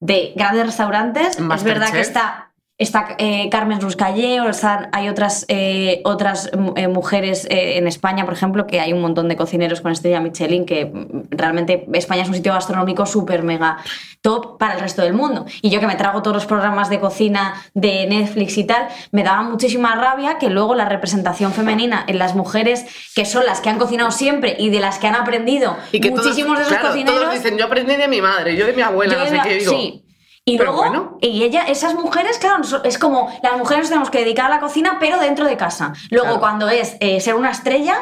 de 0.00 0.32
grandes 0.34 0.66
restaurantes, 0.66 1.38
es 1.38 1.62
verdad 1.64 1.92
que 1.92 2.00
está, 2.00 2.51
está 2.82 3.14
eh, 3.18 3.48
Carmen 3.50 3.80
Ruscallé, 3.80 4.40
o 4.40 4.48
están- 4.48 4.88
hay 4.92 5.08
otras, 5.08 5.44
eh, 5.48 6.00
otras 6.04 6.50
mm, 6.56 6.68
eh, 6.76 6.88
mujeres 6.88 7.46
en 7.50 7.86
España, 7.86 8.24
por 8.24 8.34
ejemplo, 8.34 8.66
que 8.66 8.80
hay 8.80 8.92
un 8.92 9.00
montón 9.00 9.28
de 9.28 9.36
cocineros 9.36 9.80
con 9.80 9.92
estrella 9.92 10.20
Michelin, 10.20 10.64
que 10.66 10.86
mm, 10.86 11.28
realmente 11.30 11.86
España 11.92 12.22
es 12.22 12.28
un 12.28 12.34
sitio 12.34 12.52
gastronómico 12.52 13.06
súper 13.06 13.42
mega 13.42 13.78
top 14.20 14.58
para 14.58 14.74
el 14.74 14.80
resto 14.80 15.02
del 15.02 15.14
mundo. 15.14 15.46
Y 15.62 15.70
yo 15.70 15.80
que 15.80 15.86
me 15.86 15.96
trago 15.96 16.22
todos 16.22 16.34
los 16.36 16.46
programas 16.46 16.88
de 16.90 17.00
cocina 17.00 17.54
de 17.74 18.06
Netflix 18.06 18.56
y 18.58 18.64
tal, 18.64 18.86
me 19.10 19.22
daba 19.24 19.42
muchísima 19.42 19.94
rabia 19.96 20.38
que 20.38 20.48
luego 20.48 20.74
la 20.74 20.84
representación 20.88 21.52
femenina 21.52 22.04
en 22.06 22.18
las 22.18 22.34
mujeres, 22.34 22.84
que 23.14 23.24
son 23.24 23.44
las 23.46 23.60
que 23.60 23.68
han 23.70 23.78
cocinado 23.78 24.10
siempre 24.12 24.56
y 24.58 24.70
de 24.70 24.80
las 24.80 24.98
que 24.98 25.08
han 25.08 25.16
aprendido 25.16 25.76
y 25.90 26.00
que 26.00 26.10
todos- 26.10 26.24
muchísimos 26.24 26.56
de 26.58 26.62
esos 26.64 26.74
claro, 26.74 26.88
cocineros... 26.88 27.20
Todos 27.20 27.34
dicen, 27.34 27.58
yo 27.58 27.64
aprendí 27.66 27.96
de 27.96 28.08
mi 28.08 28.20
madre, 28.20 28.56
yo 28.56 28.66
de 28.66 28.72
mi 28.72 28.82
abuela, 28.82 29.16
no 29.16 29.26
sé 29.26 29.40
qué 29.42 29.54
digo. 29.56 29.72
Sí. 29.72 30.04
Y 30.44 30.58
Pero 30.58 30.72
luego, 30.72 30.88
bueno. 30.88 31.18
y 31.20 31.44
ella, 31.44 31.62
esas 31.68 31.94
mujeres, 31.94 32.38
claro, 32.38 32.62
es 32.82 32.98
como 32.98 33.28
las 33.44 33.56
mujeres 33.56 33.82
nos 33.82 33.88
tenemos 33.90 34.10
que 34.10 34.18
dedicar 34.18 34.46
a 34.46 34.48
la 34.56 34.60
cocina, 34.60 34.96
pero 34.98 35.18
dentro 35.20 35.46
de 35.46 35.56
casa. 35.56 35.92
Luego, 36.10 36.26
Claro. 36.26 36.40
cuando 36.40 36.68
es 36.68 36.96
eh, 36.98 37.20
ser 37.20 37.36
una 37.36 37.50
estrella, 37.52 37.96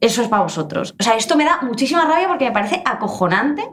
eso 0.00 0.20
es 0.22 0.28
para 0.28 0.42
vosotros. 0.42 0.94
O 0.98 1.02
sea, 1.04 1.14
esto 1.14 1.36
me 1.36 1.44
da 1.44 1.60
muchísima 1.62 2.04
rabia 2.04 2.26
porque 2.26 2.46
me 2.46 2.50
parece 2.52 2.82
acojonante 2.84 3.64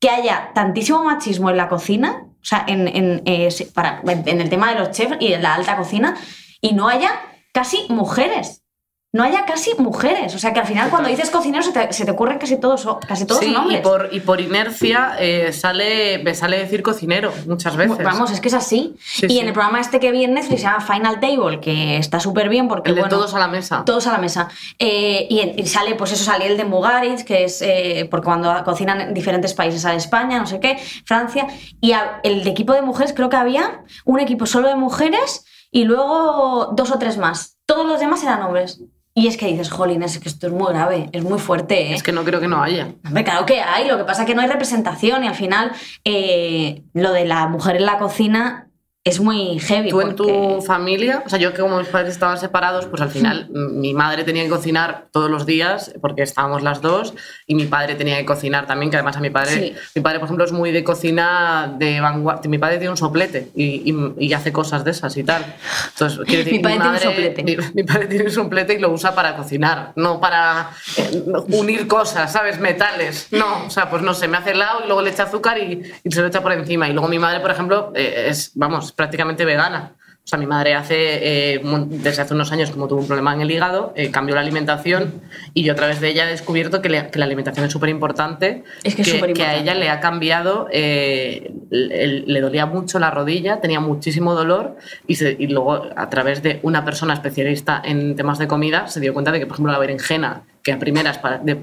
que 0.00 0.10
haya 0.10 0.50
tantísimo 0.54 1.04
machismo 1.04 1.50
en 1.50 1.56
la 1.56 1.68
cocina, 1.68 2.24
o 2.26 2.44
sea, 2.44 2.64
en, 2.66 2.88
en, 2.88 3.22
eh, 3.26 3.48
para, 3.74 4.02
en 4.04 4.40
el 4.40 4.50
tema 4.50 4.72
de 4.72 4.80
los 4.80 4.90
chefs 4.90 5.16
y 5.20 5.32
en 5.32 5.42
la 5.42 5.54
alta 5.54 5.76
cocina, 5.76 6.16
y 6.60 6.74
no 6.74 6.88
haya 6.88 7.10
casi 7.52 7.86
mujeres. 7.90 8.64
No 9.10 9.24
haya 9.24 9.46
casi 9.46 9.70
mujeres. 9.78 10.34
O 10.34 10.38
sea, 10.38 10.52
que 10.52 10.60
al 10.60 10.66
final, 10.66 10.90
cuando 10.90 11.08
dices 11.08 11.30
cocinero, 11.30 11.62
se 11.62 11.72
te, 11.72 11.90
se 11.94 12.04
te 12.04 12.10
ocurren 12.10 12.38
casi 12.38 12.58
todos, 12.60 12.86
casi 13.08 13.24
todos 13.24 13.40
Sí, 13.40 13.46
son 13.54 13.62
hombres. 13.62 13.80
y 13.80 13.82
por, 13.82 14.08
y 14.12 14.20
por 14.20 14.38
inercia 14.38 15.16
eh, 15.18 15.50
sale, 15.54 16.18
me 16.18 16.34
sale 16.34 16.58
decir 16.58 16.82
cocinero 16.82 17.32
muchas 17.46 17.74
veces. 17.74 17.96
Vamos, 18.04 18.30
es 18.30 18.40
que 18.42 18.48
es 18.48 18.54
así. 18.54 18.96
Sí, 19.02 19.24
y 19.24 19.30
sí. 19.30 19.38
en 19.38 19.46
el 19.46 19.54
programa 19.54 19.80
este 19.80 19.98
que 19.98 20.12
vi 20.12 20.24
en 20.24 20.34
Netflix 20.34 20.60
se 20.60 20.66
llama 20.66 20.80
Final 20.82 21.20
Table, 21.20 21.58
que 21.60 21.96
está 21.96 22.20
súper 22.20 22.50
bien 22.50 22.68
porque 22.68 22.90
el 22.90 22.96
de 22.96 23.00
bueno, 23.00 23.16
todos 23.16 23.32
a 23.34 23.38
la 23.38 23.48
mesa. 23.48 23.82
todos 23.86 24.06
a 24.06 24.12
la 24.12 24.18
mesa. 24.18 24.48
Eh, 24.78 25.26
y, 25.30 25.40
en- 25.40 25.58
y 25.58 25.66
sale, 25.66 25.94
pues 25.94 26.12
eso, 26.12 26.24
sale 26.24 26.46
el 26.46 26.58
de 26.58 26.66
Mugaritz, 26.66 27.24
que 27.24 27.44
es 27.44 27.62
eh, 27.62 28.06
porque 28.10 28.26
cuando 28.26 28.62
cocinan 28.62 29.00
en 29.00 29.14
diferentes 29.14 29.54
países, 29.54 29.80
sale 29.80 29.96
España, 29.96 30.38
no 30.38 30.46
sé 30.46 30.60
qué, 30.60 30.76
Francia. 31.06 31.46
Y 31.80 31.92
a- 31.92 32.20
el 32.24 32.44
de 32.44 32.50
equipo 32.50 32.74
de 32.74 32.82
mujeres, 32.82 33.14
creo 33.14 33.30
que 33.30 33.36
había 33.36 33.84
un 34.04 34.20
equipo 34.20 34.44
solo 34.44 34.68
de 34.68 34.76
mujeres 34.76 35.46
y 35.70 35.84
luego 35.84 36.72
dos 36.74 36.90
o 36.90 36.98
tres 36.98 37.16
más. 37.16 37.56
Todos 37.64 37.86
los 37.86 38.00
demás 38.00 38.22
eran 38.22 38.42
hombres. 38.42 38.82
Y 39.18 39.26
es 39.26 39.36
que 39.36 39.46
dices, 39.46 39.68
jolín, 39.68 40.04
es 40.04 40.20
que 40.20 40.28
esto 40.28 40.46
es 40.46 40.52
muy 40.52 40.68
grave, 40.68 41.10
es 41.10 41.24
muy 41.24 41.40
fuerte, 41.40 41.90
¿eh? 41.90 41.94
Es 41.94 42.04
que 42.04 42.12
no 42.12 42.22
creo 42.22 42.38
que 42.38 42.46
no 42.46 42.62
haya. 42.62 42.94
Hombre, 43.04 43.24
claro 43.24 43.44
que 43.46 43.60
hay, 43.60 43.88
lo 43.88 43.98
que 43.98 44.04
pasa 44.04 44.22
es 44.22 44.28
que 44.28 44.34
no 44.36 44.42
hay 44.42 44.46
representación 44.46 45.24
y 45.24 45.26
al 45.26 45.34
final 45.34 45.72
eh, 46.04 46.84
lo 46.92 47.10
de 47.10 47.24
la 47.24 47.48
mujer 47.48 47.74
en 47.74 47.86
la 47.86 47.98
cocina 47.98 48.67
es 49.08 49.20
muy 49.20 49.58
heavy. 49.60 49.88
Tú 49.90 50.00
en 50.00 50.14
tu 50.16 50.62
familia, 50.62 51.22
o 51.24 51.28
sea, 51.28 51.38
yo 51.38 51.52
que 51.52 51.60
como 51.62 51.78
mis 51.78 51.88
padres 51.88 52.10
estaban 52.12 52.38
separados, 52.38 52.86
pues 52.86 53.00
al 53.02 53.10
final 53.10 53.48
m- 53.54 53.68
mi 53.72 53.94
madre 53.94 54.24
tenía 54.24 54.42
que 54.44 54.50
cocinar 54.50 55.06
todos 55.12 55.30
los 55.30 55.46
días 55.46 55.92
porque 56.00 56.22
estábamos 56.22 56.62
las 56.62 56.80
dos 56.80 57.14
y 57.46 57.54
mi 57.54 57.66
padre 57.66 57.94
tenía 57.94 58.16
que 58.18 58.24
cocinar 58.24 58.66
también, 58.66 58.90
que 58.90 58.96
además 58.96 59.16
a 59.16 59.20
mi 59.20 59.30
padre, 59.30 59.48
Sí. 59.52 59.74
mi 59.94 60.02
padre 60.02 60.18
por 60.18 60.26
ejemplo 60.26 60.44
es 60.44 60.52
muy 60.52 60.70
de 60.72 60.84
cocina 60.84 61.74
de 61.78 62.00
vanguardia, 62.00 62.48
mi 62.50 62.58
padre 62.58 62.76
tiene 62.78 62.90
un 62.90 62.96
soplete 62.96 63.50
y, 63.54 63.90
y- 63.90 64.26
y 64.26 64.32
hace 64.32 64.52
cosas 64.52 64.84
de 64.84 64.90
esas 64.92 65.16
y 65.16 65.24
tal. 65.24 65.44
Entonces, 65.92 66.18
quiero 66.26 66.44
decir, 66.44 66.54
Mi 66.54 66.62
padre 66.62 66.78
tiene 66.78 66.90
un 66.94 66.98
soplete. 67.00 67.42
Mi, 67.42 67.56
mi 67.74 67.82
padre 67.84 68.06
tiene 68.06 68.24
un 68.24 68.30
soplete 68.30 68.74
y 68.74 68.78
lo 68.78 68.90
usa 68.90 69.14
para 69.14 69.36
cocinar, 69.36 69.92
no 69.96 70.20
para 70.20 70.70
eh, 70.96 71.22
unir 71.48 71.86
cosas, 71.86 72.32
¿sabes? 72.32 72.58
Metales. 72.60 73.28
No, 73.30 73.66
o 73.66 73.70
sea, 73.70 73.88
pues 73.90 74.02
no 74.02 74.14
sé, 74.14 74.28
me 74.28 74.36
hace 74.36 74.50
helado 74.52 74.80
y 74.84 74.86
luego 74.86 75.02
le 75.02 75.10
echa 75.10 75.24
azúcar 75.24 75.58
y, 75.58 75.82
y 76.04 76.10
se 76.10 76.20
lo 76.20 76.26
echa 76.26 76.42
por 76.42 76.52
encima. 76.52 76.88
Y 76.88 76.92
luego 76.92 77.08
mi 77.08 77.18
madre, 77.18 77.40
por 77.40 77.50
ejemplo, 77.50 77.92
eh, 77.94 78.26
es, 78.28 78.52
vamos, 78.54 78.92
prácticamente 79.02 79.44
vegana. 79.44 79.92
O 80.24 80.28
sea, 80.30 80.38
mi 80.38 80.44
madre 80.46 80.74
hace, 80.74 81.54
eh, 81.54 81.60
desde 81.86 82.20
hace 82.20 82.34
unos 82.34 82.52
años, 82.52 82.70
como 82.70 82.86
tuvo 82.86 83.00
un 83.00 83.06
problema 83.06 83.32
en 83.32 83.40
el 83.40 83.50
hígado, 83.50 83.94
eh, 83.96 84.10
cambió 84.10 84.34
la 84.34 84.42
alimentación 84.42 85.22
y 85.54 85.62
yo 85.62 85.72
a 85.72 85.76
través 85.76 86.00
de 86.00 86.08
ella 86.10 86.26
he 86.26 86.30
descubierto 86.30 86.82
que, 86.82 86.90
le- 86.90 87.08
que 87.10 87.18
la 87.18 87.24
alimentación 87.24 87.64
es 87.64 87.72
súper 87.72 87.88
importante. 87.88 88.62
Es 88.82 89.34
que 89.34 89.44
a 89.46 89.56
ella 89.56 89.74
le 89.74 89.88
ha 89.88 90.00
cambiado, 90.00 90.68
eh, 90.70 91.50
le, 91.70 92.20
le 92.26 92.40
dolía 92.42 92.66
mucho 92.66 92.98
la 92.98 93.10
rodilla, 93.10 93.60
tenía 93.62 93.80
muchísimo 93.80 94.34
dolor 94.34 94.76
y, 95.06 95.14
se- 95.14 95.34
y 95.38 95.46
luego 95.46 95.86
a 95.96 96.10
través 96.10 96.42
de 96.42 96.58
una 96.62 96.84
persona 96.84 97.14
especialista 97.14 97.80
en 97.82 98.14
temas 98.14 98.38
de 98.38 98.48
comida 98.48 98.86
se 98.88 99.00
dio 99.00 99.14
cuenta 99.14 99.32
de 99.32 99.38
que, 99.38 99.46
por 99.46 99.54
ejemplo, 99.54 99.72
la 99.72 99.78
berenjena, 99.78 100.42
que 100.68 100.72
a 100.74 100.78
primeras 100.78 101.18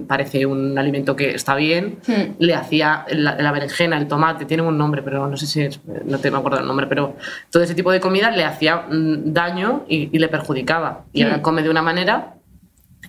parece 0.08 0.48
un 0.48 0.80
alimento 0.80 1.16
que 1.16 1.36
está 1.36 1.54
bien, 1.54 2.00
Hmm. 2.08 2.34
le 2.40 2.56
hacía 2.56 3.06
la, 3.10 3.36
la 3.36 3.52
berenjena, 3.52 3.98
el 4.00 4.08
tomate, 4.08 4.46
tiene 4.46 4.64
un 4.64 4.80
nombre, 4.80 5.04
pero 5.04 5.28
no 5.28 5.38
sé 5.38 5.46
si 5.46 5.62
es, 5.62 5.80
no 6.06 6.18
te 6.18 6.32
me 6.32 6.40
acuerdo 6.40 6.58
el 6.60 6.66
nombre, 6.66 6.88
pero 6.88 7.16
todo 7.52 7.62
ese 7.62 7.76
tipo 7.76 7.92
de 7.92 8.00
comida 8.00 8.32
le 8.32 8.44
hacía 8.44 8.78
mm, 8.90 9.32
daño 9.32 9.84
y, 9.88 10.10
y 10.12 10.18
le 10.18 10.28
perjudicaba. 10.28 11.04
Y 11.14 11.22
ahora 11.22 11.38
Hmm. 11.38 11.42
come 11.42 11.62
de 11.62 11.70
una 11.70 11.84
manera 11.84 12.32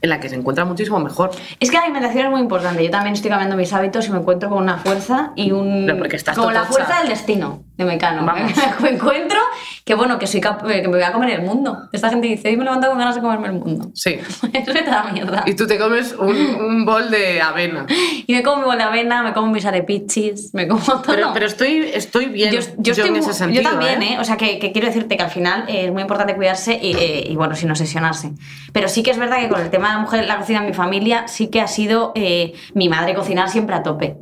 en 0.02 0.10
la 0.10 0.20
que 0.20 0.28
se 0.28 0.34
encuentra 0.34 0.66
muchísimo 0.66 1.00
mejor. 1.00 1.30
Es 1.58 1.70
que 1.70 1.78
la 1.78 1.84
alimentación 1.84 2.26
es 2.26 2.30
muy 2.30 2.40
importante. 2.42 2.84
Yo 2.84 2.90
también 2.90 3.14
estoy 3.14 3.30
cambiando 3.30 3.56
mis 3.56 3.72
hábitos 3.72 4.06
y 4.06 4.10
me 4.12 4.18
encuentro 4.18 4.50
con 4.50 4.62
una 4.62 4.76
fuerza 4.76 5.32
y 5.34 5.50
un. 5.52 5.84
Pero 5.86 5.96
porque 5.96 6.16
estás 6.16 6.36
como 6.36 6.50
la 6.50 6.64
fuerza 6.64 6.98
del 6.98 7.08
destino 7.08 7.62
de 7.76 7.84
Mecano. 7.84 8.24
Vamos. 8.24 8.52
me 8.80 8.90
encuentro 8.90 9.38
que 9.84 9.94
bueno, 9.94 10.18
que 10.18 10.26
soy 10.26 10.40
que 10.40 10.48
me 10.66 10.88
voy 10.88 11.02
a 11.02 11.12
comer 11.12 11.30
el 11.30 11.42
mundo. 11.42 11.88
Esta 11.92 12.10
gente 12.10 12.26
dice, 12.26 12.48
hoy 12.48 12.56
me 12.56 12.64
levanto 12.64 12.88
con 12.88 12.98
ganas 12.98 13.14
de 13.14 13.20
comerme 13.20 13.48
el 13.48 13.54
mundo. 13.54 13.90
Sí. 13.94 14.14
Eso 14.14 14.46
es 14.52 14.86
la 14.86 15.04
mierda. 15.12 15.44
Y 15.46 15.54
tú 15.54 15.66
te 15.66 15.78
comes 15.78 16.14
un, 16.18 16.36
un 16.36 16.84
bol 16.84 17.10
de 17.10 17.40
avena. 17.40 17.86
Y 18.28 18.34
me 18.34 18.42
como 18.42 18.62
mi 18.62 18.64
bol 18.64 18.76
de 18.76 18.82
avena, 18.82 19.22
me 19.22 19.32
como 19.32 19.52
mis 19.52 19.64
arepichis, 19.64 20.52
me 20.52 20.66
como 20.66 20.82
todo. 20.82 21.02
Pero, 21.06 21.30
pero 21.32 21.46
estoy, 21.46 21.90
estoy 21.94 22.26
bien 22.26 22.52
yo, 22.52 22.60
yo 22.78 22.92
estoy 22.92 23.10
en 23.10 23.16
ese 23.16 23.32
sentido. 23.32 23.62
yo 23.62 23.70
también, 23.70 24.02
¿eh? 24.02 24.18
O 24.18 24.24
sea, 24.24 24.36
que, 24.36 24.58
que 24.58 24.72
quiero 24.72 24.88
decirte 24.88 25.16
que 25.16 25.22
al 25.22 25.30
final 25.30 25.64
eh, 25.68 25.86
es 25.86 25.92
muy 25.92 26.02
importante 26.02 26.34
cuidarse 26.34 26.78
y, 26.82 26.96
eh, 26.96 27.26
y, 27.30 27.36
bueno, 27.36 27.54
sin 27.54 27.70
obsesionarse. 27.70 28.32
Pero 28.72 28.88
sí 28.88 29.04
que 29.04 29.12
es 29.12 29.18
verdad 29.18 29.38
que 29.38 29.48
con 29.48 29.60
el 29.60 29.70
tema 29.70 29.88
de 29.88 29.94
la 29.94 30.00
mujer, 30.00 30.26
la 30.26 30.38
cocina 30.38 30.58
en 30.60 30.66
mi 30.66 30.74
familia, 30.74 31.28
sí 31.28 31.48
que 31.48 31.60
ha 31.60 31.68
sido 31.68 32.12
eh, 32.16 32.54
mi 32.74 32.88
madre 32.88 33.14
cocinar 33.14 33.48
siempre 33.48 33.76
a 33.76 33.82
tope. 33.82 34.16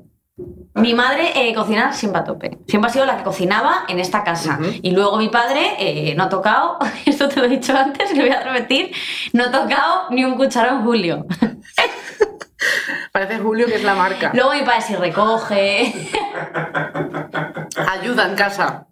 Mi 0.75 0.93
madre 0.93 1.31
eh, 1.37 1.55
cocinar 1.55 1.95
siempre 1.95 2.20
a 2.20 2.25
tope. 2.25 2.59
Siempre 2.66 2.91
ha 2.91 2.93
sido 2.93 3.07
la 3.07 3.16
que 3.16 3.22
cocinaba 3.22 3.85
en 3.89 4.01
esta 4.01 4.25
casa. 4.25 4.59
Y 4.83 4.91
luego 4.91 5.16
mi 5.18 5.29
padre 5.29 5.75
eh, 5.79 6.14
no 6.16 6.25
ha 6.25 6.29
tocado, 6.29 6.79
esto 7.07 7.29
te 7.29 7.41
lo 7.41 7.47
he 7.47 7.49
dicho 7.49 7.77
antes 7.77 8.11
y 8.12 8.16
lo 8.16 8.22
voy 8.25 8.33
a 8.33 8.41
repetir, 8.43 8.93
no 9.33 9.45
ha 9.45 9.51
tocado 9.51 10.11
ni 10.11 10.25
un 10.25 10.37
cucharón 10.37 10.83
Julio. 10.83 11.27
Parece 13.12 13.39
Julio 13.39 13.66
que 13.66 13.75
es 13.77 13.85
la 13.85 13.95
marca. 13.95 14.31
luego 14.35 14.53
mi 14.55 14.62
padre 14.62 14.81
sí 14.81 14.97
recoge, 14.97 15.95
Ayuda 17.91 18.27
en 18.27 18.35
casa. 18.35 18.87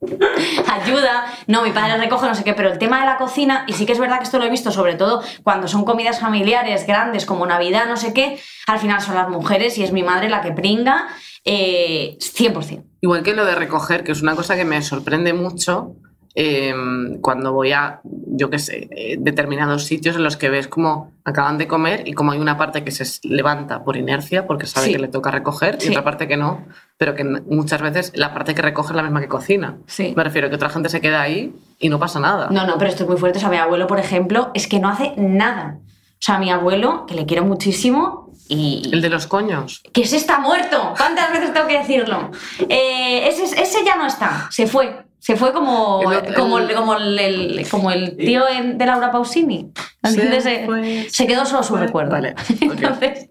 ayuda. 0.70 1.24
No, 1.46 1.62
mi 1.62 1.70
padre 1.70 1.96
recoge, 1.98 2.26
no 2.26 2.34
sé 2.34 2.44
qué, 2.44 2.52
pero 2.54 2.70
el 2.70 2.78
tema 2.78 3.00
de 3.00 3.06
la 3.06 3.16
cocina, 3.16 3.64
y 3.66 3.72
sí 3.72 3.86
que 3.86 3.92
es 3.92 3.98
verdad 3.98 4.18
que 4.18 4.24
esto 4.24 4.38
lo 4.38 4.44
he 4.44 4.50
visto, 4.50 4.70
sobre 4.70 4.94
todo 4.94 5.22
cuando 5.42 5.68
son 5.68 5.84
comidas 5.84 6.20
familiares 6.20 6.86
grandes 6.86 7.24
como 7.26 7.46
Navidad, 7.46 7.86
no 7.86 7.96
sé 7.96 8.12
qué, 8.12 8.40
al 8.66 8.78
final 8.78 9.00
son 9.00 9.14
las 9.14 9.28
mujeres 9.28 9.78
y 9.78 9.84
es 9.84 9.92
mi 9.92 10.02
madre 10.02 10.28
la 10.28 10.40
que 10.42 10.52
pringa 10.52 11.08
eh, 11.44 12.16
100%. 12.20 12.82
Igual 13.00 13.22
que 13.22 13.34
lo 13.34 13.44
de 13.44 13.54
recoger, 13.54 14.04
que 14.04 14.12
es 14.12 14.22
una 14.22 14.36
cosa 14.36 14.56
que 14.56 14.64
me 14.64 14.80
sorprende 14.82 15.32
mucho. 15.32 15.94
Eh, 16.34 16.72
cuando 17.20 17.52
voy 17.52 17.72
a, 17.72 18.00
yo 18.04 18.48
qué 18.48 18.58
sé, 18.58 18.88
eh, 18.96 19.16
determinados 19.20 19.84
sitios 19.84 20.16
en 20.16 20.24
los 20.24 20.38
que 20.38 20.48
ves 20.48 20.66
como 20.66 21.12
acaban 21.26 21.58
de 21.58 21.68
comer 21.68 22.08
y 22.08 22.14
como 22.14 22.32
hay 22.32 22.38
una 22.38 22.56
parte 22.56 22.82
que 22.84 22.90
se 22.90 23.04
levanta 23.28 23.84
por 23.84 23.98
inercia 23.98 24.46
porque 24.46 24.64
sabe 24.64 24.86
Sí. 24.86 24.92
que 24.94 24.98
le 24.98 25.08
toca 25.08 25.30
recoger 25.30 25.76
Sí. 25.78 25.88
y 25.88 25.90
otra 25.90 26.04
parte 26.04 26.28
que 26.28 26.38
no, 26.38 26.64
pero 26.96 27.14
que 27.14 27.22
muchas 27.24 27.82
veces 27.82 28.12
la 28.14 28.32
parte 28.32 28.54
que 28.54 28.62
recoge 28.62 28.92
es 28.92 28.96
la 28.96 29.02
misma 29.02 29.20
que 29.20 29.28
cocina. 29.28 29.76
Sí. 29.86 30.14
Me 30.16 30.24
refiero 30.24 30.46
a 30.46 30.50
que 30.50 30.56
otra 30.56 30.70
gente 30.70 30.88
se 30.88 31.02
queda 31.02 31.20
ahí 31.20 31.54
y 31.78 31.90
no 31.90 31.98
pasa 31.98 32.18
nada. 32.18 32.48
No, 32.50 32.66
no, 32.66 32.78
pero 32.78 32.88
esto 32.88 33.02
es 33.02 33.10
muy 33.10 33.18
fuerte. 33.18 33.36
O 33.36 33.40
sea, 33.40 33.50
mi 33.50 33.58
abuelo, 33.58 33.86
por 33.86 33.98
ejemplo, 33.98 34.52
es 34.54 34.66
que 34.66 34.80
no 34.80 34.88
hace 34.88 35.12
nada. 35.18 35.80
O 35.84 36.24
sea, 36.24 36.38
mi 36.38 36.50
abuelo, 36.50 37.04
que 37.06 37.14
le 37.14 37.26
quiero 37.26 37.44
muchísimo, 37.44 38.21
y. 38.48 38.90
El 38.92 39.00
de 39.02 39.08
los 39.10 39.26
coños. 39.26 39.82
que 39.92 40.02
ese 40.02 40.16
está 40.16 40.38
muerto. 40.38 40.94
¿Cuántas 40.96 41.32
veces 41.32 41.52
tengo 41.52 41.66
que 41.66 41.78
decirlo? 41.78 42.30
Eh, 42.68 43.28
ese, 43.28 43.44
ese 43.60 43.84
ya 43.84 43.96
no 43.96 44.06
está, 44.06 44.48
se 44.50 44.66
fue. 44.66 45.04
Se 45.18 45.36
fue 45.36 45.52
como, 45.52 46.00
El 46.10 46.34
como, 46.34 46.58
el- 46.58 46.74
como, 46.74 46.94
el, 46.96 47.16
el- 47.18 47.68
como 47.70 47.92
el 47.92 48.16
tío 48.16 48.42
de 48.44 48.84
Laura 48.86 49.12
Pausini. 49.12 49.70
Entonces, 50.02 50.42
Se 50.42 50.54
eh, 50.62 50.66
fue, 50.66 51.06
se 51.08 51.26
quedó 51.28 51.46
solo 51.46 51.62
su 51.62 51.74
fue. 51.76 51.86
recuerdo. 51.86 52.10
Vale. 52.10 52.34
Entonces, 52.60 53.28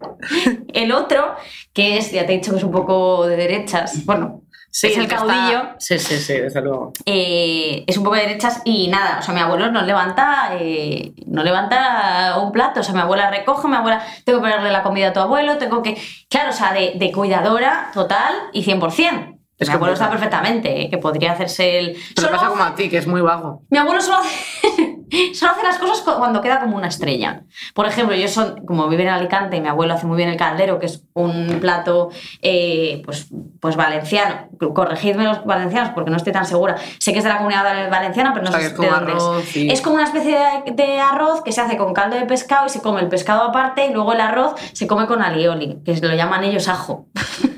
el 0.74 0.94
otro, 0.94 1.36
que 1.74 1.98
es, 1.98 2.10
ya 2.14 2.26
te 2.26 2.34
he 2.34 2.38
dicho 2.38 2.52
que 2.52 2.60
es 2.60 2.64
un 2.64 2.72
poco 2.72 3.28
de 3.28 3.36
derechas, 3.36 4.06
bueno, 4.06 4.42
es 4.72 4.98
el 4.98 5.04
está- 5.04 5.18
caudillo. 5.18 5.70
Sí, 5.80 6.00
sí, 6.00 6.18
sí, 6.18 6.34
desde 6.34 6.62
luego. 6.62 6.94
eh, 7.06 7.84
es 7.88 7.98
un 7.98 8.04
poco 8.04 8.16
de 8.16 8.22
derechas 8.24 8.62
y 8.66 8.88
nada, 8.88 9.18
o 9.20 9.22
sea, 9.22 9.34
mi 9.34 9.42
abuelo 9.42 9.72
no 9.72 9.82
levanta, 9.82 10.52
eh, 10.60 11.12
no 11.28 11.44
levanta 11.44 12.38
un 12.42 12.52
plato, 12.52 12.80
o 12.80 12.84
sea, 12.84 12.94
mi 12.94 13.02
abuela 13.02 13.30
recoge, 13.30 13.68
mi 13.68 13.76
abuela, 13.76 14.02
tengo 14.26 14.40
que 14.40 14.44
ponerle 14.50 14.72
la 14.72 14.82
comida 14.84 15.10
a 15.10 15.14
tu 15.14 15.20
abuelo, 15.20 15.58
tengo 15.58 15.82
que, 15.82 15.98
claro, 16.30 16.50
o 16.50 16.54
sea, 16.54 16.74
de, 16.74 16.94
de 16.96 17.12
cuidadora 17.12 17.92
total 17.94 18.34
y 18.54 18.64
100%. 18.64 19.31
Es 19.62 19.68
mi 19.70 19.76
abuelo 19.76 19.94
está 19.94 20.10
perfectamente, 20.10 20.82
eh, 20.82 20.90
que 20.90 20.98
podría 20.98 21.34
hacerse 21.34 21.80
el... 21.80 21.92
Pero 22.16 22.28
Solo 22.28 22.32
pasa 22.32 22.46
hace- 22.48 22.52
como 22.52 22.64
a 22.64 22.76
ti, 22.76 22.90
que 22.90 22.98
es 22.98 23.08
muy 23.08 23.22
vago. 23.22 23.62
Mi 23.70 23.78
abuelo 23.78 24.02
solo 24.02 24.18
hace, 24.18 24.98
solo 25.36 25.52
hace 25.52 25.64
las 25.64 25.78
cosas 25.78 26.00
cu- 26.02 26.18
cuando 26.18 26.42
queda 26.42 26.60
como 26.60 26.76
una 26.78 26.88
estrella. 26.88 27.44
Por 27.74 27.86
ejemplo, 27.86 28.16
yo 28.16 28.28
son, 28.28 28.66
como 28.66 28.88
vive 28.88 29.04
en 29.04 29.10
Alicante, 29.10 29.58
y 29.58 29.62
mi 29.62 29.68
abuelo 29.68 29.94
hace 29.94 30.06
muy 30.08 30.18
bien 30.18 30.30
el 30.30 30.38
caldero, 30.38 30.80
que 30.80 30.88
es 30.88 31.04
un 31.14 31.60
plato 31.60 32.10
eh, 32.42 33.02
pues, 33.06 33.28
pues 33.60 33.76
valenciano. 33.76 34.48
Corregidme 34.74 35.26
los 35.26 35.46
valencianos 35.46 35.92
porque 35.94 36.10
no 36.12 36.18
estoy 36.18 36.34
tan 36.34 36.46
segura. 36.46 36.76
Sé 37.00 37.12
que 37.14 37.20
es 37.20 37.24
de 37.24 37.30
la 37.30 37.38
comunidad 37.38 37.90
valenciana, 37.90 38.32
pero 38.34 38.44
no 38.46 38.50
O 38.50 38.54
sea, 38.54 38.62
sé 38.70 38.76
de 38.76 38.88
dónde 38.90 39.12
arroz 39.12 39.56
es. 39.56 39.74
Es 39.74 39.82
como 39.82 39.96
una 39.96 40.06
especie 40.06 40.38
de, 40.66 40.72
de 40.72 41.00
arroz 41.00 41.42
que 41.44 41.52
se 41.52 41.62
hace 41.62 41.78
con 41.78 41.94
caldo 41.94 42.16
de 42.16 42.26
pescado 42.26 42.66
y 42.66 42.70
se 42.70 42.82
come 42.82 43.02
el 43.02 43.10
pescado 43.10 43.44
aparte 43.44 43.86
y 43.86 43.94
luego 43.94 44.14
el 44.14 44.22
arroz 44.22 44.54
se 44.74 44.88
come 44.88 45.06
con 45.08 45.22
alioli, 45.22 45.80
que 45.86 45.96
lo 45.98 46.16
llaman 46.16 46.44
ellos 46.44 46.68
ajo. 46.68 47.06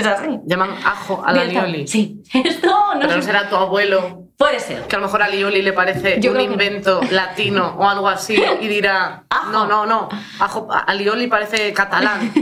Esto 0.00 0.12
es 0.14 0.20
así. 0.20 0.38
Llaman 0.46 0.70
ajo 0.84 1.22
a 1.24 1.32
la 1.32 1.44
Bien, 1.44 1.56
alioli. 1.58 1.86
Sí. 1.88 2.22
Esto 2.32 2.68
no 2.94 3.00
Pero 3.00 3.16
no 3.16 3.22
será 3.22 3.48
tu 3.48 3.56
abuelo, 3.56 4.24
Puede 4.36 4.58
ser. 4.60 4.82
que 4.86 4.96
a 4.96 4.98
lo 4.98 5.06
mejor 5.06 5.22
alioli 5.22 5.62
le 5.62 5.72
parece 5.72 6.18
Yo 6.20 6.30
un 6.32 6.38
no. 6.38 6.42
invento 6.42 7.00
latino 7.10 7.74
o 7.78 7.88
algo 7.88 8.08
así 8.08 8.42
y 8.60 8.68
dirá, 8.68 9.24
Ajo. 9.28 9.50
no, 9.52 9.66
no, 9.66 9.86
no, 9.86 10.08
ajo, 10.38 10.68
alioli 10.86 11.26
parece 11.26 11.72
catalán. 11.72 12.32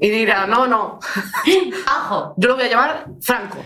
Y 0.00 0.10
dirá, 0.10 0.46
no, 0.48 0.66
no, 0.66 0.98
Ajo. 1.86 2.34
yo 2.36 2.48
lo 2.48 2.56
voy 2.56 2.64
a 2.64 2.68
llamar 2.68 3.06
Franco. 3.20 3.64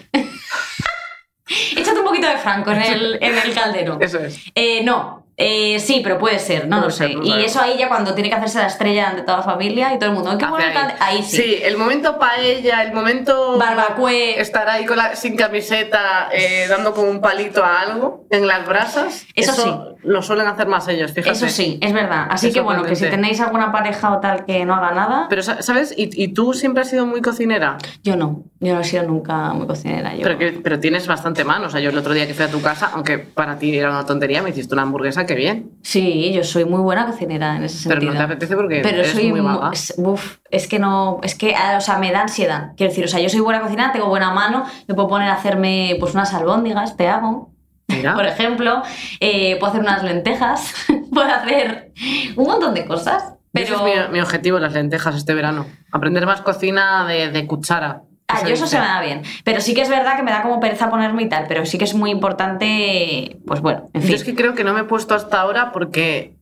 Échate 1.76 1.98
un 2.00 2.04
poquito 2.04 2.26
de 2.28 2.38
franco 2.38 2.72
en 2.72 2.82
el, 2.82 3.18
en 3.22 3.38
el 3.38 3.54
caldero. 3.54 3.98
Eso 4.00 4.18
es. 4.18 4.38
Eh, 4.54 4.82
no. 4.84 5.25
Eh, 5.38 5.78
sí, 5.80 6.00
pero 6.02 6.18
puede 6.18 6.38
ser, 6.38 6.66
no 6.66 6.76
Puede 6.78 6.88
lo 6.88 6.90
ser, 6.96 7.08
sé. 7.08 7.14
no 7.14 7.22
y 7.24 7.44
eso 7.44 7.60
ahí 7.60 7.76
ya 7.78 7.88
cuando 7.88 8.14
tiene 8.14 8.30
que 8.30 8.36
hacerse 8.36 8.58
la 8.58 8.68
estrella 8.68 9.10
ante 9.10 9.22
toda 9.22 9.38
la 9.38 9.42
familia 9.42 9.92
y 9.92 9.98
todo 9.98 10.08
el 10.10 10.14
mundo. 10.14 10.30
¡ay, 10.30 10.38
qué 10.38 10.46
bueno 10.46 10.64
calde-! 10.72 10.94
Ahí 10.98 11.22
sí. 11.22 11.36
Sí, 11.36 11.58
el 11.62 11.76
momento 11.76 12.18
paella, 12.18 12.82
el 12.82 12.94
momento. 12.94 13.58
Barbacue. 13.58 14.40
Estar 14.40 14.68
ahí 14.68 14.86
con 14.86 14.96
la- 14.96 15.14
sin 15.14 15.36
camiseta, 15.36 16.28
eh, 16.32 16.66
dando 16.68 16.94
como 16.94 17.10
un 17.10 17.20
palito 17.20 17.62
a 17.62 17.80
algo 17.80 18.24
en 18.30 18.46
las 18.46 18.66
brasas. 18.66 19.26
Eso 19.34 19.92
Lo 20.02 20.22
suelen 20.22 20.46
hacer 20.46 20.68
más 20.68 20.86
ellos, 20.88 21.10
fíjate. 21.12 21.32
Eso 21.36 21.48
sí, 21.48 21.78
es 21.82 21.92
verdad. 21.92 22.28
Así 22.30 22.52
que 22.52 22.60
bueno, 22.60 22.84
que 22.84 22.94
si 22.96 23.04
tenéis 23.10 23.40
alguna 23.40 23.72
pareja 23.72 24.12
o 24.12 24.20
tal 24.20 24.44
que 24.46 24.64
no 24.64 24.74
haga 24.74 24.92
nada, 24.92 25.26
Pero, 25.28 25.42
sa- 25.42 25.60
¿sabes? 25.62 25.92
¿Y, 25.96 26.10
y 26.22 26.28
tú 26.28 26.54
siempre 26.54 26.82
has 26.82 26.88
sido 26.90 27.04
muy 27.06 27.20
cocinera? 27.20 27.76
yo 28.04 28.16
no. 28.16 28.44
Yo 28.60 28.72
no 28.74 28.80
he 28.80 28.84
sido 28.84 29.02
nunca 29.02 29.52
muy 29.52 29.66
cocinera. 29.66 30.14
Yo. 30.14 30.22
Pero, 30.22 30.38
que, 30.38 30.52
pero 30.62 30.80
tienes 30.80 31.06
bastante 31.06 31.44
mano. 31.44 31.66
O 31.66 31.70
sea, 31.70 31.80
yo 31.80 31.90
el 31.90 31.98
otro 31.98 32.14
día 32.14 32.26
que 32.26 32.32
fui 32.32 32.44
a 32.44 32.48
tu 32.50 32.62
casa, 32.62 32.90
aunque 32.94 33.18
para 33.18 33.58
ti 33.58 33.76
era 33.76 33.90
una 33.90 34.06
tontería, 34.06 34.40
me 34.42 34.50
hiciste 34.50 34.72
una 34.74 34.82
hamburguesa, 34.82 35.25
qué 35.26 35.34
bien. 35.34 35.72
Sí, 35.82 36.32
yo 36.32 36.42
soy 36.44 36.64
muy 36.64 36.80
buena 36.80 37.06
cocinera 37.06 37.56
en 37.56 37.64
ese 37.64 37.88
Pero 37.88 38.00
sentido. 38.00 38.12
no 38.12 38.18
te 38.18 38.24
apetece 38.24 38.56
porque 38.56 38.80
Pero 38.82 38.98
eres 38.98 39.12
soy 39.12 39.30
muy 39.30 39.40
mu- 39.40 39.48
vaga. 39.58 39.70
es, 39.72 39.94
uf, 39.98 40.36
es 40.50 40.66
que 40.68 40.78
no, 40.78 41.20
es 41.22 41.34
que, 41.34 41.54
ah, 41.54 41.74
o 41.78 41.80
sea, 41.80 41.98
me 41.98 42.10
da 42.12 42.22
ansiedad. 42.22 42.72
Quiero 42.76 42.90
decir, 42.90 43.04
o 43.04 43.08
sea, 43.08 43.20
yo 43.20 43.28
soy 43.28 43.40
buena 43.40 43.60
cocinera, 43.60 43.92
tengo 43.92 44.08
buena 44.08 44.30
mano, 44.32 44.64
me 44.88 44.94
puedo 44.94 45.08
poner 45.08 45.28
a 45.28 45.34
hacerme 45.34 45.96
pues 46.00 46.14
unas 46.14 46.32
albóndigas, 46.34 46.96
te 46.96 47.08
hago. 47.08 47.52
Mira. 47.88 48.14
Por 48.16 48.26
ejemplo, 48.26 48.82
eh, 49.20 49.56
puedo 49.58 49.70
hacer 49.70 49.80
unas 49.82 50.02
lentejas, 50.02 50.74
puedo 51.12 51.28
hacer 51.28 51.92
un 52.36 52.44
montón 52.46 52.74
de 52.74 52.84
cosas. 52.86 53.34
Pero 53.52 53.64
Ese 53.64 53.74
es 53.74 53.82
mi, 54.08 54.12
mi 54.12 54.20
objetivo, 54.20 54.58
las 54.58 54.74
lentejas 54.74 55.14
este 55.16 55.32
verano. 55.34 55.66
Aprender 55.90 56.26
más 56.26 56.42
cocina 56.42 57.06
de, 57.06 57.30
de 57.30 57.46
cuchara. 57.46 58.02
Ah, 58.28 58.42
yo 58.46 58.54
eso 58.54 58.66
se 58.66 58.78
me 58.78 58.84
da 58.84 59.00
bien. 59.00 59.22
Pero 59.44 59.60
sí 59.60 59.72
que 59.74 59.82
es 59.82 59.88
verdad 59.88 60.16
que 60.16 60.22
me 60.22 60.30
da 60.32 60.42
como 60.42 60.58
pereza 60.60 60.90
ponerme 60.90 61.22
y 61.22 61.28
tal, 61.28 61.46
pero 61.46 61.64
sí 61.64 61.78
que 61.78 61.84
es 61.84 61.94
muy 61.94 62.10
importante, 62.10 63.38
pues 63.46 63.60
bueno, 63.60 63.88
en 63.92 64.02
fin. 64.02 64.10
Yo 64.10 64.16
es 64.16 64.24
que 64.24 64.34
creo 64.34 64.54
que 64.54 64.64
no 64.64 64.74
me 64.74 64.80
he 64.80 64.84
puesto 64.84 65.14
hasta 65.14 65.40
ahora 65.40 65.70
porque 65.72 66.34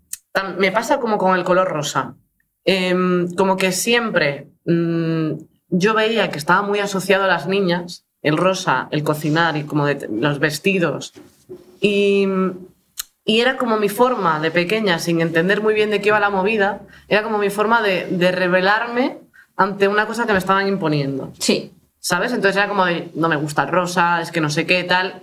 me 0.59 0.73
pasa 0.73 0.99
como 0.99 1.19
con 1.19 1.37
el 1.37 1.45
color 1.45 1.69
rosa. 1.69 2.15
Em, 2.65 3.29
como 3.35 3.57
que 3.59 3.73
siempre 3.73 4.49
mm, 4.65 5.33
yo 5.69 5.93
veía 5.95 6.31
que 6.31 6.39
estaba 6.39 6.63
muy 6.63 6.79
asociado 6.79 7.25
a 7.25 7.29
las 7.29 7.47
niñas, 7.47 8.07
el 8.23 8.39
rosa, 8.39 8.89
el 8.91 9.05
cocinar 9.05 9.57
y 9.59 9.65
como 9.65 9.85
de- 9.85 10.09
los 10.11 10.39
vestidos. 10.39 11.13
Y, 11.83 12.27
y 13.27 13.41
era 13.41 13.59
como 13.59 13.77
mi 13.77 13.91
forma 13.91 14.41
de 14.41 14.51
pequeña, 14.51 14.99
sin 14.99 15.21
entender 15.21 15.61
muy 15.61 15.75
bien 15.75 15.91
de 15.91 16.01
qué 16.01 16.09
iba 16.09 16.19
la 16.21 16.31
movida, 16.31 16.81
era 17.09 17.23
como 17.23 17.37
mi 17.37 17.51
forma 17.51 17.83
de, 17.83 18.07
de 18.07 18.33
rebelarme 18.33 19.19
ante 19.57 19.87
una 19.87 20.07
cosa 20.07 20.27
que 20.27 20.33
me 20.33 20.39
estaban 20.39 20.67
imponiendo. 20.67 21.33
Sí, 21.39 21.73
¿Sabes? 22.07 22.33
Entonces 22.35 22.57
era 22.59 22.69
como 22.69 22.85
de, 22.85 23.11
no 23.15 23.31
me 23.31 23.37
gusta 23.37 23.63
el 23.63 23.69
rosa, 23.71 24.21
es 24.21 24.31
que 24.31 24.43
no 24.43 24.51
sé 24.51 24.67
qué, 24.67 24.85
tal. 24.85 25.23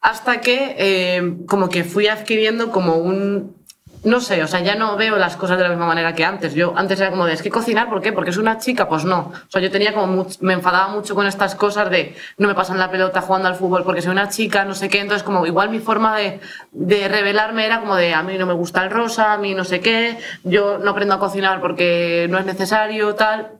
Hasta 0.00 0.40
que 0.40 0.74
eh, 0.78 1.34
como 1.46 1.68
que 1.68 1.84
fui 1.84 2.08
adquiriendo 2.08 2.70
como 2.72 2.94
un... 2.96 3.62
No 4.04 4.20
sé, 4.20 4.42
o 4.42 4.46
sea, 4.46 4.60
ya 4.60 4.74
no 4.74 4.96
veo 4.96 5.16
las 5.16 5.36
cosas 5.36 5.58
de 5.58 5.64
la 5.64 5.68
misma 5.68 5.86
manera 5.86 6.14
que 6.14 6.24
antes. 6.24 6.54
Yo 6.54 6.72
antes 6.76 6.98
era 6.98 7.10
como 7.10 7.26
de, 7.26 7.34
es 7.34 7.42
que 7.42 7.50
cocinar, 7.50 7.90
¿por 7.90 8.00
qué? 8.00 8.12
Porque 8.14 8.30
es 8.30 8.38
una 8.38 8.56
chica, 8.56 8.88
pues 8.88 9.04
no. 9.04 9.32
O 9.34 9.50
sea, 9.50 9.60
yo 9.60 9.70
tenía 9.70 9.92
como 9.92 10.24
much- 10.24 10.38
me 10.40 10.54
enfadaba 10.54 10.88
mucho 10.88 11.14
con 11.14 11.26
estas 11.26 11.54
cosas 11.54 11.90
de 11.90 12.14
no 12.38 12.48
me 12.48 12.54
pasan 12.54 12.78
la 12.78 12.90
pelota 12.90 13.20
jugando 13.20 13.48
al 13.48 13.54
fútbol 13.54 13.84
porque 13.84 14.00
soy 14.00 14.12
una 14.12 14.30
chica, 14.30 14.64
no 14.64 14.74
sé 14.74 14.88
qué. 14.88 15.00
Entonces, 15.00 15.22
como 15.24 15.44
igual 15.46 15.68
mi 15.68 15.78
forma 15.80 16.16
de, 16.16 16.40
de 16.72 17.06
revelarme 17.08 17.66
era 17.66 17.80
como 17.80 17.96
de, 17.96 18.14
a 18.14 18.22
mí 18.22 18.36
no 18.38 18.46
me 18.46 18.54
gusta 18.54 18.82
el 18.82 18.90
rosa, 18.90 19.34
a 19.34 19.38
mí 19.38 19.54
no 19.54 19.64
sé 19.64 19.80
qué, 19.80 20.18
yo 20.42 20.78
no 20.78 20.92
aprendo 20.92 21.14
a 21.14 21.18
cocinar 21.18 21.60
porque 21.60 22.26
no 22.30 22.38
es 22.38 22.46
necesario, 22.46 23.14
tal 23.14 23.52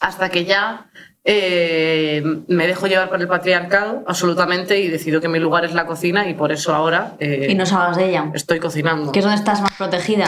hasta 0.00 0.30
que 0.30 0.44
ya 0.44 0.86
eh, 1.24 2.22
me 2.48 2.66
dejo 2.66 2.86
llevar 2.88 3.08
por 3.08 3.20
el 3.20 3.28
patriarcado 3.28 4.02
absolutamente 4.08 4.80
y 4.80 4.88
decido 4.88 5.20
que 5.20 5.28
mi 5.28 5.38
lugar 5.38 5.64
es 5.64 5.72
la 5.72 5.86
cocina 5.86 6.28
y 6.28 6.34
por 6.34 6.50
eso 6.50 6.74
ahora 6.74 7.14
eh, 7.20 7.46
y 7.48 7.54
no 7.54 7.64
salgas 7.64 7.96
de 7.96 8.08
ella, 8.08 8.30
estoy 8.34 8.58
cocinando. 8.58 9.12
que 9.12 9.20
es 9.20 9.24
donde 9.24 9.38
estás 9.38 9.60
más 9.60 9.72
protegida. 9.72 10.26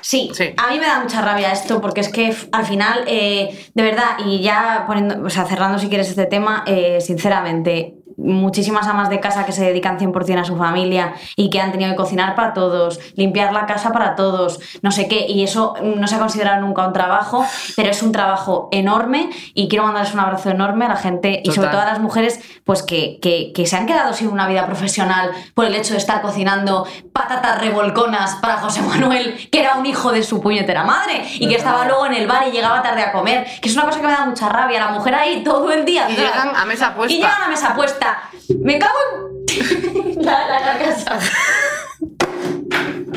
Sí, 0.00 0.30
Sí. 0.32 0.54
a 0.56 0.70
mí 0.70 0.78
me 0.78 0.86
da 0.86 1.00
mucha 1.00 1.20
rabia 1.20 1.52
esto 1.52 1.82
porque 1.82 2.00
es 2.00 2.08
que 2.08 2.34
al 2.52 2.64
final, 2.64 3.04
eh, 3.06 3.66
de 3.74 3.82
verdad, 3.82 4.16
y 4.24 4.40
ya 4.40 4.84
poniendo, 4.86 5.22
o 5.22 5.28
sea, 5.28 5.44
cerrando 5.44 5.78
si 5.78 5.88
quieres 5.88 6.08
este 6.08 6.24
tema, 6.24 6.64
sinceramente, 7.00 7.97
muchísimas 8.18 8.86
amas 8.86 9.08
de 9.10 9.20
casa 9.20 9.46
que 9.46 9.52
se 9.52 9.64
dedican 9.64 9.98
100% 9.98 10.40
a 10.40 10.44
su 10.44 10.56
familia 10.56 11.14
y 11.36 11.50
que 11.50 11.60
han 11.60 11.70
tenido 11.72 11.90
que 11.92 11.96
cocinar 11.96 12.34
para 12.34 12.52
todos, 12.52 12.98
limpiar 13.14 13.52
la 13.52 13.64
casa 13.66 13.92
para 13.92 14.16
todos, 14.16 14.60
no 14.82 14.90
sé 14.90 15.08
qué, 15.08 15.26
y 15.28 15.44
eso 15.44 15.74
no 15.82 16.06
se 16.08 16.16
ha 16.16 16.18
considerado 16.18 16.60
nunca 16.60 16.86
un 16.86 16.92
trabajo, 16.92 17.44
pero 17.76 17.90
es 17.90 18.02
un 18.02 18.12
trabajo 18.12 18.68
enorme 18.72 19.30
y 19.54 19.68
quiero 19.68 19.84
mandarles 19.84 20.12
un 20.14 20.20
abrazo 20.20 20.50
enorme 20.50 20.84
a 20.84 20.88
la 20.88 20.96
gente 20.96 21.40
y 21.44 21.50
sobre 21.52 21.68
todo 21.68 21.80
a 21.80 21.86
las 21.86 22.00
mujeres 22.00 22.40
pues 22.64 22.82
que, 22.82 23.18
que- 23.22 23.52
que 23.54 23.66
se 23.66 23.76
han 23.76 23.86
quedado 23.86 24.12
sin 24.12 24.28
una 24.28 24.46
vida 24.48 24.66
profesional 24.66 25.30
por 25.54 25.64
el 25.64 25.74
hecho 25.74 25.92
de 25.94 25.98
estar 25.98 26.20
cocinando 26.20 26.86
patatas 27.12 27.60
revolconas 27.60 28.34
para 28.36 28.56
José 28.58 28.82
Manuel, 28.82 29.48
que 29.50 29.60
era 29.60 29.76
un 29.76 29.86
hijo 29.86 30.12
de 30.12 30.22
su 30.22 30.40
puñetera 30.40 30.82
madre 30.84 31.24
y 31.34 31.48
que 31.48 31.54
estaba 31.56 31.84
luego 31.86 32.06
en 32.06 32.14
el 32.14 32.26
bar 32.26 32.46
y 32.48 32.50
llegaba 32.50 32.82
tarde 32.82 33.02
a 33.02 33.12
comer, 33.12 33.46
que 33.62 33.68
es 33.68 33.74
una 33.76 33.84
cosa 33.86 34.00
que 34.00 34.06
me 34.06 34.12
da 34.12 34.26
mucha 34.26 34.48
rabia, 34.48 34.80
la 34.80 34.88
mujer 34.92 35.14
ahí 35.14 35.42
todo 35.44 35.70
el 35.72 35.84
día. 35.84 36.08
Y 36.10 36.16
llegan 36.16 36.54
a 36.56 36.64
mesa 36.64 36.94
puesta. 36.94 37.12
Y 37.14 37.16
llegan 37.16 37.42
a 37.42 37.48
mesa 37.48 37.74
puesta. 37.74 38.07
Me 38.60 38.78
cago 38.78 38.94
en... 39.46 40.24
la, 40.24 40.46
la 40.48 40.60
carcasa. 40.62 41.18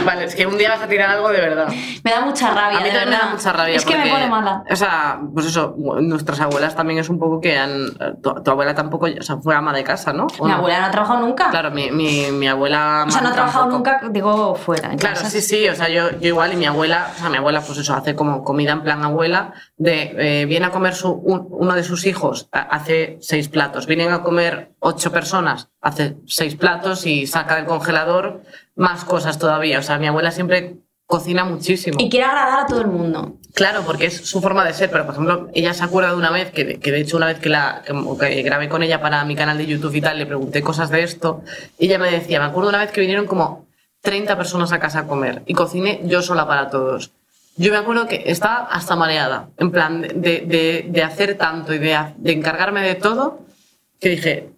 Vale, 0.05 0.23
es 0.23 0.35
que 0.35 0.47
un 0.47 0.57
día 0.57 0.69
vas 0.69 0.81
a 0.81 0.87
tirar 0.87 1.09
algo 1.11 1.29
de 1.29 1.39
verdad. 1.39 1.67
Me 2.03 2.11
da 2.11 2.21
mucha 2.21 2.49
rabia. 2.49 2.79
A 2.79 2.81
mí 2.81 2.89
de 2.89 2.95
también 2.95 3.09
me 3.09 3.17
da 3.17 3.29
mucha 3.31 3.53
rabia. 3.53 3.75
Es 3.75 3.85
que 3.85 3.95
me 3.97 4.09
pone 4.09 4.27
mala. 4.27 4.63
O 4.69 4.75
sea, 4.75 5.19
pues 5.33 5.45
eso, 5.45 5.75
nuestras 5.77 6.39
abuelas 6.39 6.75
también 6.75 6.99
es 6.99 7.09
un 7.09 7.19
poco 7.19 7.39
que 7.39 7.57
han. 7.57 7.89
Tu, 8.21 8.33
tu 8.41 8.51
abuela 8.51 8.73
tampoco, 8.73 9.05
o 9.05 9.21
sea, 9.21 9.37
fue 9.37 9.53
ama 9.55 9.73
de 9.73 9.83
casa, 9.83 10.11
¿no? 10.11 10.27
¿O 10.39 10.45
Mi 10.45 10.51
no? 10.51 10.57
abuela 10.57 10.79
no 10.79 10.85
ha 10.87 10.91
trabajado 10.91 11.19
nunca. 11.19 11.49
Claro, 11.51 11.71
mi, 11.71 11.91
mi, 11.91 12.31
mi 12.31 12.47
abuela. 12.47 13.05
o 13.07 13.11
sea, 13.11 13.21
no 13.21 13.29
ha 13.29 13.33
trabajado 13.33 13.65
tampoco. 13.69 13.91
nunca, 13.91 14.09
digo, 14.09 14.55
fuera. 14.55 14.95
Claro, 14.95 15.17
sí, 15.17 15.41
sí, 15.41 15.67
o 15.69 15.75
sea, 15.75 15.87
yo, 15.89 16.09
yo 16.19 16.27
igual 16.29 16.53
y 16.53 16.55
mi 16.55 16.65
abuela, 16.65 17.11
o 17.15 17.19
sea, 17.19 17.29
mi 17.29 17.37
abuela 17.37 17.61
pues 17.61 17.77
eso, 17.77 17.93
hace 17.93 18.15
como 18.15 18.43
comida 18.43 18.71
en 18.71 18.81
plan 18.81 19.03
abuela, 19.03 19.53
de 19.81 20.41
eh, 20.41 20.45
viene 20.45 20.67
a 20.67 20.69
comer 20.69 20.93
su- 20.93 21.11
un- 21.11 21.47
uno 21.49 21.73
de 21.73 21.83
sus 21.83 22.05
hijos, 22.05 22.47
hace 22.51 23.17
seis 23.19 23.49
platos, 23.49 23.87
vienen 23.87 24.11
a 24.11 24.21
comer 24.21 24.73
ocho 24.79 25.11
personas, 25.11 25.69
hace 25.81 26.17
seis 26.27 26.55
platos 26.55 27.07
y 27.07 27.25
saca 27.25 27.55
del 27.55 27.65
congelador 27.65 28.41
más 28.75 29.03
cosas 29.05 29.39
todavía. 29.39 29.79
O 29.79 29.81
sea, 29.81 29.97
mi 29.97 30.05
abuela 30.05 30.29
siempre 30.31 30.75
cocina 31.07 31.43
muchísimo. 31.43 31.97
Y 31.99 32.09
quiere 32.09 32.25
agradar 32.27 32.59
a 32.61 32.65
todo 32.67 32.81
el 32.81 32.87
mundo. 32.87 33.37
Claro, 33.55 33.81
porque 33.85 34.05
es 34.05 34.17
su 34.29 34.39
forma 34.39 34.63
de 34.63 34.73
ser, 34.73 34.91
pero 34.91 35.05
por 35.05 35.15
ejemplo, 35.15 35.49
ella 35.53 35.73
se 35.73 35.83
acuerda 35.83 36.11
de 36.11 36.15
una 36.17 36.29
vez, 36.29 36.51
que, 36.51 36.79
que 36.79 36.91
de 36.91 37.01
hecho 37.01 37.17
una 37.17 37.25
vez 37.25 37.39
que, 37.39 37.49
la, 37.49 37.81
que, 37.85 37.93
que 38.29 38.41
grabé 38.43 38.69
con 38.69 38.83
ella 38.83 39.01
para 39.01 39.25
mi 39.25 39.35
canal 39.35 39.57
de 39.57 39.65
YouTube 39.65 39.95
y 39.95 40.01
tal, 40.01 40.19
le 40.19 40.25
pregunté 40.27 40.61
cosas 40.61 40.89
de 40.91 41.01
esto, 41.03 41.41
y 41.79 41.87
ella 41.87 41.97
me 41.97 42.09
decía, 42.11 42.39
me 42.39 42.45
acuerdo 42.45 42.69
una 42.69 42.77
vez 42.79 42.91
que 42.91 43.01
vinieron 43.01 43.25
como 43.25 43.65
30 44.01 44.37
personas 44.37 44.71
a 44.71 44.79
casa 44.79 44.99
a 44.99 45.07
comer 45.07 45.41
y 45.47 45.53
cociné 45.53 46.01
yo 46.05 46.21
sola 46.21 46.47
para 46.47 46.69
todos. 46.69 47.11
Yo 47.57 47.71
me 47.71 47.77
acuerdo 47.77 48.07
que 48.07 48.23
estaba 48.25 48.65
hasta 48.65 48.95
mareada, 48.95 49.49
en 49.57 49.71
plan 49.71 50.01
de, 50.01 50.09
de- 50.15 50.85
de 50.87 51.03
hacer 51.03 51.37
tanto 51.37 51.73
y 51.73 51.79
de, 51.79 51.97
de 52.17 52.31
encargarme 52.31 52.81
de 52.81 52.95
todo, 52.95 53.39
que 53.99 54.09
dije, 54.09 54.49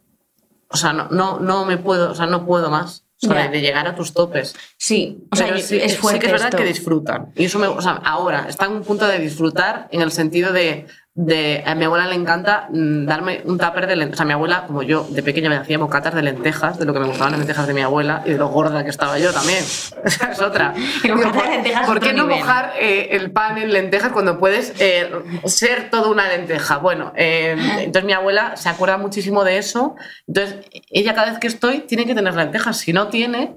o 0.70 0.78
sea, 0.78 0.94
no, 0.94 1.08
no, 1.10 1.39
no 1.39 1.66
me 1.66 1.78
puedo, 1.78 2.12
o 2.12 2.16
sea, 2.16 2.26
no 2.28 2.46
puedo 2.46 2.70
más. 2.70 3.02
O 3.22 3.28
sea, 3.28 3.48
de 3.48 3.62
llegar 3.62 3.88
a 3.88 3.96
tus 3.96 4.14
topes. 4.14 4.54
Sí, 4.78 5.24
o 5.32 5.36
sea, 5.38 5.48
Pero 5.48 5.60
sí, 5.60 5.78
es 5.78 5.94
sí 5.94 5.98
fuerte 5.98 6.20
que 6.20 6.26
es 6.26 6.32
verdad 6.34 6.50
esto. 6.50 6.58
que 6.58 6.66
disfrutan. 6.66 7.32
Y 7.38 7.46
eso 7.46 7.58
me, 7.58 7.68
o 7.68 7.82
sea, 7.82 7.94
ahora 8.04 8.48
está 8.50 8.66
en 8.66 8.74
un 8.74 8.84
punto 8.84 9.08
de 9.08 9.18
disfrutar 9.20 9.88
en 9.91 10.02
el 10.02 10.12
sentido 10.12 10.52
de, 10.52 10.88
de 11.16 11.64
a 11.64 11.76
mi 11.76 11.86
abuela 11.86 12.07
le 12.07 12.16
encanta 12.16 12.68
mm, 12.72 13.05
darme 13.05 13.41
un 13.45 13.59
tupper 13.59 13.86
de 13.86 13.95
lentejas. 13.95 14.16
O 14.16 14.18
sea, 14.18 14.26
mi 14.26 14.34
abuela, 14.34 14.66
como 14.66 14.82
yo 14.82 15.05
de 15.09 15.22
pequeña 15.22 15.47
me 15.47 15.57
hacía 15.57 15.78
bocatas 15.78 16.16
de 16.16 16.24
lentejas, 16.24 16.80
de 16.80 16.86
lo 16.86 16.93
que 16.93 16.99
me 16.99 17.05
gustaban 17.05 17.34
las 17.34 17.39
lentejas 17.39 17.68
de 17.68 17.74
mi 17.76 17.82
abuela 17.82 18.24
y 18.26 18.32
de 18.32 18.38
lo 18.38 18.47
gorda 18.47 18.84
que 18.84 18.89
estaba 18.89 19.20
yo 19.20 19.32
también. 19.32 19.59
Esa 20.03 20.32
es 20.32 20.41
otra. 20.41 20.74
Es 20.76 21.86
¿Por 21.86 21.99
qué 21.99 22.14
no 22.14 22.24
nivel. 22.24 22.39
mojar 22.39 22.74
eh, 22.80 23.09
el 23.11 23.32
pan 23.32 23.59
en 23.59 23.72
lentejas 23.72 24.11
cuando 24.11 24.39
puedes 24.39 24.74
eh, 24.80 25.11
ser 25.45 25.91
toda 25.91 26.09
una 26.09 26.28
lenteja? 26.28 26.78
Bueno, 26.78 27.14
eh, 27.16 27.55
entonces 27.80 28.05
mi 28.05 28.14
abuela 28.14 28.57
se 28.57 28.70
acuerda 28.70 28.97
muchísimo 28.97 29.43
de 29.43 29.59
eso. 29.59 29.95
Entonces, 30.28 30.66
ella 30.89 31.14
cada 31.14 31.30
vez 31.30 31.39
que 31.39 31.47
estoy 31.47 31.82
tiene 31.82 32.07
que 32.07 32.16
tener 32.16 32.34
lentejas. 32.34 32.78
Si 32.78 32.91
no 32.91 33.09
tiene, 33.09 33.55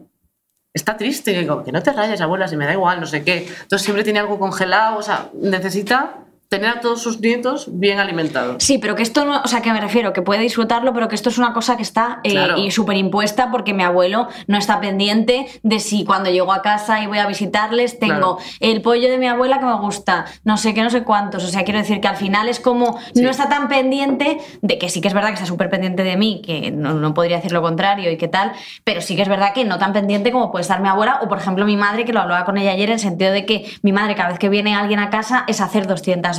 está 0.75 0.99
triste. 0.99 1.33
Que 1.65 1.73
no 1.73 1.83
te 1.83 1.93
rayes, 1.93 2.21
abuela, 2.21 2.49
si 2.49 2.57
me 2.59 2.67
da 2.67 2.75
igual, 2.75 3.01
no 3.01 3.07
sé 3.07 3.25
qué. 3.25 3.47
Entonces 3.49 3.81
siempre 3.83 4.05
tiene 4.05 4.19
algo 4.19 4.39
congelado, 4.39 4.99
o 4.99 5.03
sea, 5.03 5.31
necesita 5.33 6.26
tener 6.49 6.71
a 6.71 6.81
todos 6.81 7.03
sus 7.03 7.21
nietos 7.21 7.67
bien 7.73 7.99
alimentados. 7.99 8.63
Sí, 8.63 8.79
pero 8.79 8.95
que 8.95 9.03
esto 9.03 9.25
no, 9.25 9.41
o 9.45 9.49
sea, 9.49 9.63
que 9.63 9.73
me 9.73 9.81
refiero, 9.81 10.13
que 10.13 10.23
puede 10.23 10.41
disfrutarlo, 10.43 10.93
pero 10.95 11.09
que 11.09 11.15
esto 11.17 11.29
es 11.29 11.39
una 11.39 11.53
cosa 11.53 11.77
que 11.77 11.83
está 11.83 12.21
eh, 12.23 12.31
Claro. 12.33 12.59
y 12.59 12.71
superimpuesta 12.71 13.51
porque 13.51 13.75
mi 13.75 13.83
abuelo 13.83 14.29
no 14.47 14.57
está 14.57 14.81
pendiente 14.81 15.47
de 15.63 15.81
si 15.81 16.05
cuando 16.05 16.31
llego 16.31 16.53
a 16.53 16.63
casa 16.63 17.03
y 17.03 17.07
voy 17.07 17.19
a 17.19 17.27
visitarles 17.27 17.99
tengo 17.99 18.37
Claro. 18.37 18.39
el 18.61 18.81
pollo 18.83 19.09
de 19.11 19.19
mi 19.19 19.27
abuela 19.27 19.59
que 19.59 19.67
me 19.67 19.75
gusta, 19.75 20.27
no 20.45 20.57
sé 20.57 20.73
qué, 20.73 20.83
no 20.83 20.91
sé 20.91 21.03
cuántos. 21.03 21.43
O 21.45 21.49
sea, 21.49 21.65
quiero 21.65 21.81
decir 21.81 22.01
que 22.01 22.09
al 22.09 22.17
final 22.17 22.49
es 22.49 22.61
como 22.61 22.99
Sí. 23.15 23.23
no 23.23 23.31
está 23.31 23.49
tan 23.49 23.69
pendiente 23.69 24.39
de 24.63 24.79
que 24.79 24.89
sí 24.89 25.01
que 25.01 25.09
es 25.09 25.15
verdad 25.15 25.29
que 25.31 25.35
está 25.35 25.47
súper 25.47 25.69
pendiente 25.69 26.05
de 26.05 26.17
mí, 26.17 26.43
que 26.45 26.71
no, 26.71 26.95
no 26.95 27.13
podría 27.15 27.37
decir 27.37 27.53
lo 27.53 27.63
contrario 27.63 28.11
y 28.11 28.17
qué 28.17 28.29
tal, 28.29 28.53
pero 28.85 29.01
sí 29.01 29.17
que 29.17 29.23
es 29.23 29.29
verdad 29.29 29.53
que 29.53 29.65
no 29.65 29.79
tan 29.79 29.93
pendiente 29.93 30.31
como 30.31 30.51
puede 30.53 30.63
estar 30.63 30.81
mi 30.81 30.89
abuela 30.89 31.19
o, 31.23 31.29
por 31.29 31.39
ejemplo, 31.39 31.65
mi 31.67 31.77
madre, 31.77 32.05
que 32.05 32.13
lo 32.13 32.21
hablaba 32.21 32.45
con 32.45 32.57
ella 32.57 32.71
ayer, 32.73 32.89
en 32.89 32.95
el 32.95 33.01
sentido 33.01 33.33
de 33.33 33.45
que 33.47 33.67
mi 33.83 33.93
madre, 33.93 34.15
cada 34.15 34.29
vez 34.29 34.39
que 34.39 34.49
viene 34.49 34.75
alguien 34.75 35.01
a 35.01 35.11
casa, 35.11 35.45
es 35.49 35.61
hacer 35.61 35.87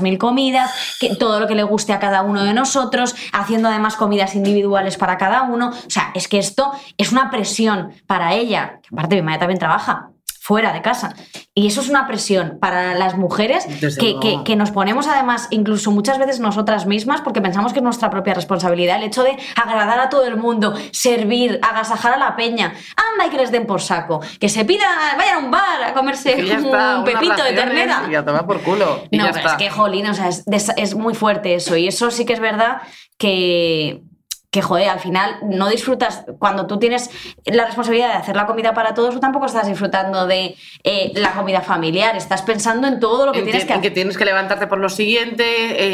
200.000 0.02 0.18
comidas, 0.18 0.72
que 1.00 1.16
todo 1.16 1.39
lo 1.39 1.48
que 1.48 1.56
le 1.56 1.64
guste 1.64 1.93
a 1.93 2.00
cada 2.00 2.22
uno 2.22 2.43
de 2.43 2.54
nosotros, 2.54 3.16
haciendo 3.34 3.70
además 3.70 3.95
comidas 3.95 4.36
individuales 4.36 4.98
para 4.98 5.18
cada 5.18 5.43
uno. 5.43 5.70
O 5.70 5.89
sea, 5.89 6.12
es 6.14 6.28
que 6.28 6.39
esto 6.39 6.72
es 6.98 7.12
una 7.12 7.30
presión 7.30 7.93
para 8.06 8.34
ella, 8.34 8.80
que 8.82 8.89
aparte 8.91 9.16
mi 9.16 9.22
madre 9.22 9.39
también 9.39 9.60
trabaja 9.60 10.12
fuera 10.48 10.72
de 10.72 10.82
casa. 10.82 11.14
Y 11.54 11.68
eso 11.68 11.82
es 11.82 11.89
una 11.89 12.08
presión 12.08 12.58
para 12.62 12.95
las 12.95 13.18
mujeres 13.18 13.66
que, 14.00 14.18
que- 14.22 14.39
que 14.45 14.56
nos 14.56 14.72
ponemos 14.72 15.06
además 15.08 15.48
incluso 15.52 15.91
muchas 15.91 16.18
veces 16.20 16.39
nosotras 16.39 16.86
mismas 16.86 17.20
porque 17.20 17.41
pensamos 17.41 17.74
que 17.74 17.80
es 17.80 17.84
nuestra 17.84 18.10
propia 18.10 18.34
responsabilidad 18.34 18.95
el 18.98 19.04
hecho 19.04 19.24
de 19.24 19.36
agradar 19.62 20.00
a 20.00 20.08
todo 20.08 20.26
el 20.26 20.38
mundo, 20.38 20.74
servir, 20.93 21.60
agasajar 21.62 22.14
a 22.14 22.18
la 22.18 22.38
peña. 22.38 22.74
Anda 23.12 23.28
y 23.28 23.30
que 23.30 23.36
les 23.38 23.52
den 23.52 23.66
por 23.68 23.82
saco. 23.82 24.22
Que 24.39 24.48
se 24.48 24.64
pida, 24.64 24.86
vayan 25.18 25.36
a 25.36 25.39
un 25.39 25.52
bar 25.52 25.84
a 25.84 25.93
comerse 25.93 26.34
un 26.36 27.04
pepito 27.04 27.43
de 27.43 27.52
ternera. 27.52 28.08
Y 28.10 28.16
a 28.16 28.24
tomar 28.24 28.45
por 28.45 28.62
culo. 28.62 29.04
Y 29.12 29.18
No, 29.18 29.26
ya 29.26 29.32
pero 29.34 29.48
está. 29.50 29.58
es 29.58 29.64
que, 29.64 29.70
jolín, 29.70 30.08
o 30.08 30.14
sea, 30.14 30.30
es, 30.30 30.45
es 30.78 30.95
muy 30.95 31.14
fuerte 31.14 31.56
eso. 31.56 31.76
Y 31.76 31.89
eso 31.89 32.10
sí 32.10 32.24
que 32.24 32.32
es 32.34 32.39
verdad 32.39 32.78
que, 33.18 34.02
que, 34.50 34.62
joder, 34.62 34.89
al 34.89 35.00
final 35.00 35.39
no 35.43 35.68
disfrutas, 35.68 36.24
cuando 36.39 36.68
tú 36.68 36.80
tienes 36.80 37.10
la 37.45 37.66
responsabilidad 37.66 38.10
de 38.10 38.14
hacer 38.14 38.36
la 38.36 38.45
comida 38.45 38.74
para 38.74 38.93
todos, 38.93 39.14
tú 39.14 39.20
tampoco 39.20 39.45
estás 39.45 39.68
disfrutando 39.68 40.26
de 40.26 40.56
eh, 40.84 41.12
la 41.16 41.34
comida 41.34 41.62
familiar, 41.62 42.16
estás 42.16 42.43
pensando 42.43 42.88
en 42.88 43.00
todo 43.00 43.26
lo 43.26 43.34
que 43.34 43.39
en 43.39 43.45
tienes 43.45 43.64
que, 43.64 43.68
que 43.68 43.74
en 43.74 43.82
que 43.82 43.88
hacer. 43.88 43.93
tienes 43.93 44.18
que 44.18 44.26
levantarte 44.26 44.68
por 44.68 44.80
lo 44.80 44.88
siguiente, 44.88 45.43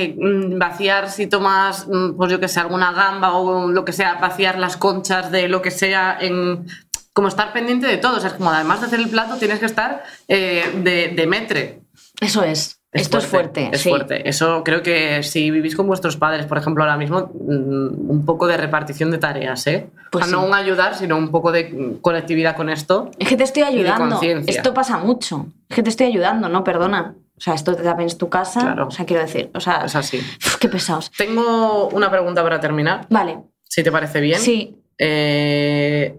eh, 0.03 0.15
mm, 0.15 0.59
vaciar 0.59 1.09
si 1.09 1.25
tomas, 1.25 1.87
mm, 1.87 2.15
pues 2.15 2.31
yo 2.31 2.39
que 2.39 2.47
sé, 2.47 2.59
alguna 2.59 2.91
gamba 2.91 3.33
o 3.33 3.69
lo 3.69 3.85
que 3.85 3.91
sea, 3.91 4.15
vaciar 4.15 4.59
las 4.59 4.77
conchas 4.77 5.31
de 5.31 5.47
lo 5.47 5.63
que 5.63 5.71
sea, 5.71 6.15
en, 6.21 6.67
como 7.13 7.29
estar 7.29 7.53
pendiente 7.53 7.87
de 7.87 7.97
todo. 7.97 8.17
O 8.17 8.19
sea, 8.19 8.29
es 8.29 8.35
como 8.35 8.51
además 8.51 8.81
de 8.81 8.87
hacer 8.87 8.99
el 8.99 9.09
plato, 9.09 9.37
tienes 9.37 9.59
que 9.59 9.65
estar 9.65 10.03
eh, 10.27 10.71
de, 10.75 11.09
de 11.09 11.27
metre. 11.27 11.81
Eso 12.21 12.43
es. 12.43 12.82
Esto 12.93 13.17
es 13.17 13.25
fuerte. 13.25 13.69
Es 13.71 13.81
sí. 13.81 13.89
fuerte. 13.89 14.27
Eso 14.29 14.63
creo 14.63 14.83
que 14.83 15.23
si 15.23 15.49
vivís 15.51 15.75
con 15.75 15.87
vuestros 15.87 16.15
padres, 16.17 16.45
por 16.45 16.57
ejemplo, 16.57 16.83
ahora 16.83 16.97
mismo, 16.97 17.31
mm, 17.33 18.09
un 18.09 18.23
poco 18.25 18.47
de 18.47 18.55
repartición 18.57 19.09
de 19.11 19.17
tareas, 19.17 19.65
¿eh? 19.67 19.87
Pues 20.11 20.25
o 20.25 20.27
sea, 20.27 20.37
no 20.37 20.45
un 20.45 20.53
ayudar, 20.53 20.95
sino 20.95 21.17
un 21.17 21.29
poco 21.31 21.51
de 21.51 21.97
colectividad 22.01 22.55
con 22.55 22.69
esto. 22.69 23.09
Es 23.17 23.27
que 23.27 23.35
te 23.35 23.43
estoy 23.43 23.63
ayudando. 23.63 24.19
Esto 24.21 24.73
pasa 24.73 24.97
mucho. 24.99 25.47
Es 25.69 25.75
que 25.75 25.83
te 25.83 25.89
estoy 25.89 26.07
ayudando, 26.07 26.49
no, 26.49 26.63
perdona. 26.63 27.15
O 27.35 27.41
sea, 27.41 27.55
esto 27.55 27.75
también 27.75 28.07
es 28.07 28.17
tu 28.17 28.29
casa. 28.29 28.61
Claro. 28.61 28.87
O 28.87 28.91
sea, 28.91 29.05
quiero 29.05 29.23
decir, 29.23 29.49
o 29.55 29.59
sea, 29.59 29.85
Es 29.85 29.95
así. 29.95 30.17
uf, 30.19 30.57
qué 30.57 30.69
pesados. 30.69 31.11
Tengo 31.17 31.89
una 31.89 32.09
pregunta 32.11 32.43
para 32.43 32.59
terminar, 32.59 33.07
Vale. 33.09 33.39
si 33.63 33.83
te 33.83 33.91
parece 33.91 34.21
bien. 34.21 34.39
Sí, 34.39 34.77
Eh, 34.99 36.15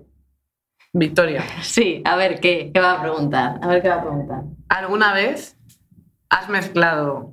Victoria, 0.92 1.44
sí. 1.62 2.02
A 2.04 2.16
ver, 2.16 2.40
¿qué, 2.40 2.70
¿qué 2.74 2.80
va 2.80 2.94
a 2.94 3.00
preguntar? 3.02 3.58
A 3.62 3.68
ver 3.68 3.80
qué 3.82 3.88
va 3.88 3.94
a 3.96 4.00
preguntar. 4.02 4.42
¿alguna 4.68 5.12
vez 5.14 5.56
has 6.34 6.48
mezclado 6.48 7.32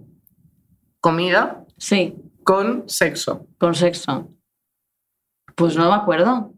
comida 1.00 1.66
Sí, 1.78 2.16
con 2.44 2.88
sexo? 2.88 3.48
con 3.60 3.74
sexo. 3.76 4.30
Pues 5.56 5.76
no 5.76 5.90
me 5.90 5.96
acuerdo. 5.96 6.54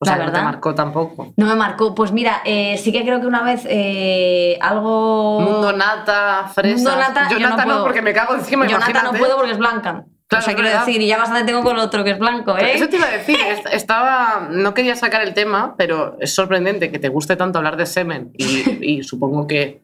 O 0.00 0.04
La 0.04 0.12
sea, 0.12 0.16
no 0.18 0.24
te 0.26 0.30
verdad. 0.30 0.44
marcó 0.44 0.74
tampoco. 0.74 1.32
No 1.36 1.46
me 1.46 1.54
marcó. 1.56 1.94
Pues 1.94 2.12
mira, 2.12 2.40
eh, 2.44 2.78
sí 2.78 2.92
que 2.92 3.02
creo 3.02 3.20
que 3.20 3.26
una 3.26 3.42
vez 3.42 3.66
eh, 3.68 4.56
algo. 4.60 5.40
Mundo 5.40 5.72
nata, 5.72 6.50
fresas. 6.54 6.82
Mundo 6.82 6.96
nata, 6.96 7.28
yo, 7.30 7.38
yo 7.38 7.44
no 7.48 7.50
nata 7.50 7.64
no, 7.64 7.72
puedo. 7.72 7.84
porque 7.84 8.02
me 8.02 8.12
cago 8.12 8.34
encima, 8.34 8.66
Yo 8.66 8.78
nata 8.78 8.86
no 8.86 8.90
imagínate. 8.92 9.18
puedo 9.18 9.36
porque 9.36 9.52
es 9.52 9.58
blanca. 9.58 10.04
Claro, 10.28 10.42
o 10.42 10.44
sea, 10.44 10.54
quiero 10.54 10.68
verdad. 10.68 10.86
decir, 10.86 11.00
y 11.02 11.06
ya 11.06 11.16
bastante 11.18 11.44
tengo 11.50 11.62
con 11.64 11.78
otro 11.78 12.04
que 12.04 12.10
es 12.10 12.18
blanco, 12.18 12.56
¿eh? 12.58 12.74
Eso 12.74 12.88
te 12.88 12.96
iba 12.96 13.06
a 13.06 13.10
decir, 13.10 13.36
est- 13.40 13.66
estaba, 13.72 14.46
no 14.50 14.74
quería 14.74 14.94
sacar 14.94 15.22
el 15.22 15.32
tema, 15.32 15.74
pero 15.78 16.16
es 16.20 16.34
sorprendente 16.34 16.92
que 16.92 16.98
te 16.98 17.08
guste 17.08 17.34
tanto 17.34 17.58
hablar 17.58 17.76
de 17.78 17.86
semen 17.86 18.30
y, 18.36 18.98
y 18.98 19.02
supongo 19.02 19.46
que 19.46 19.82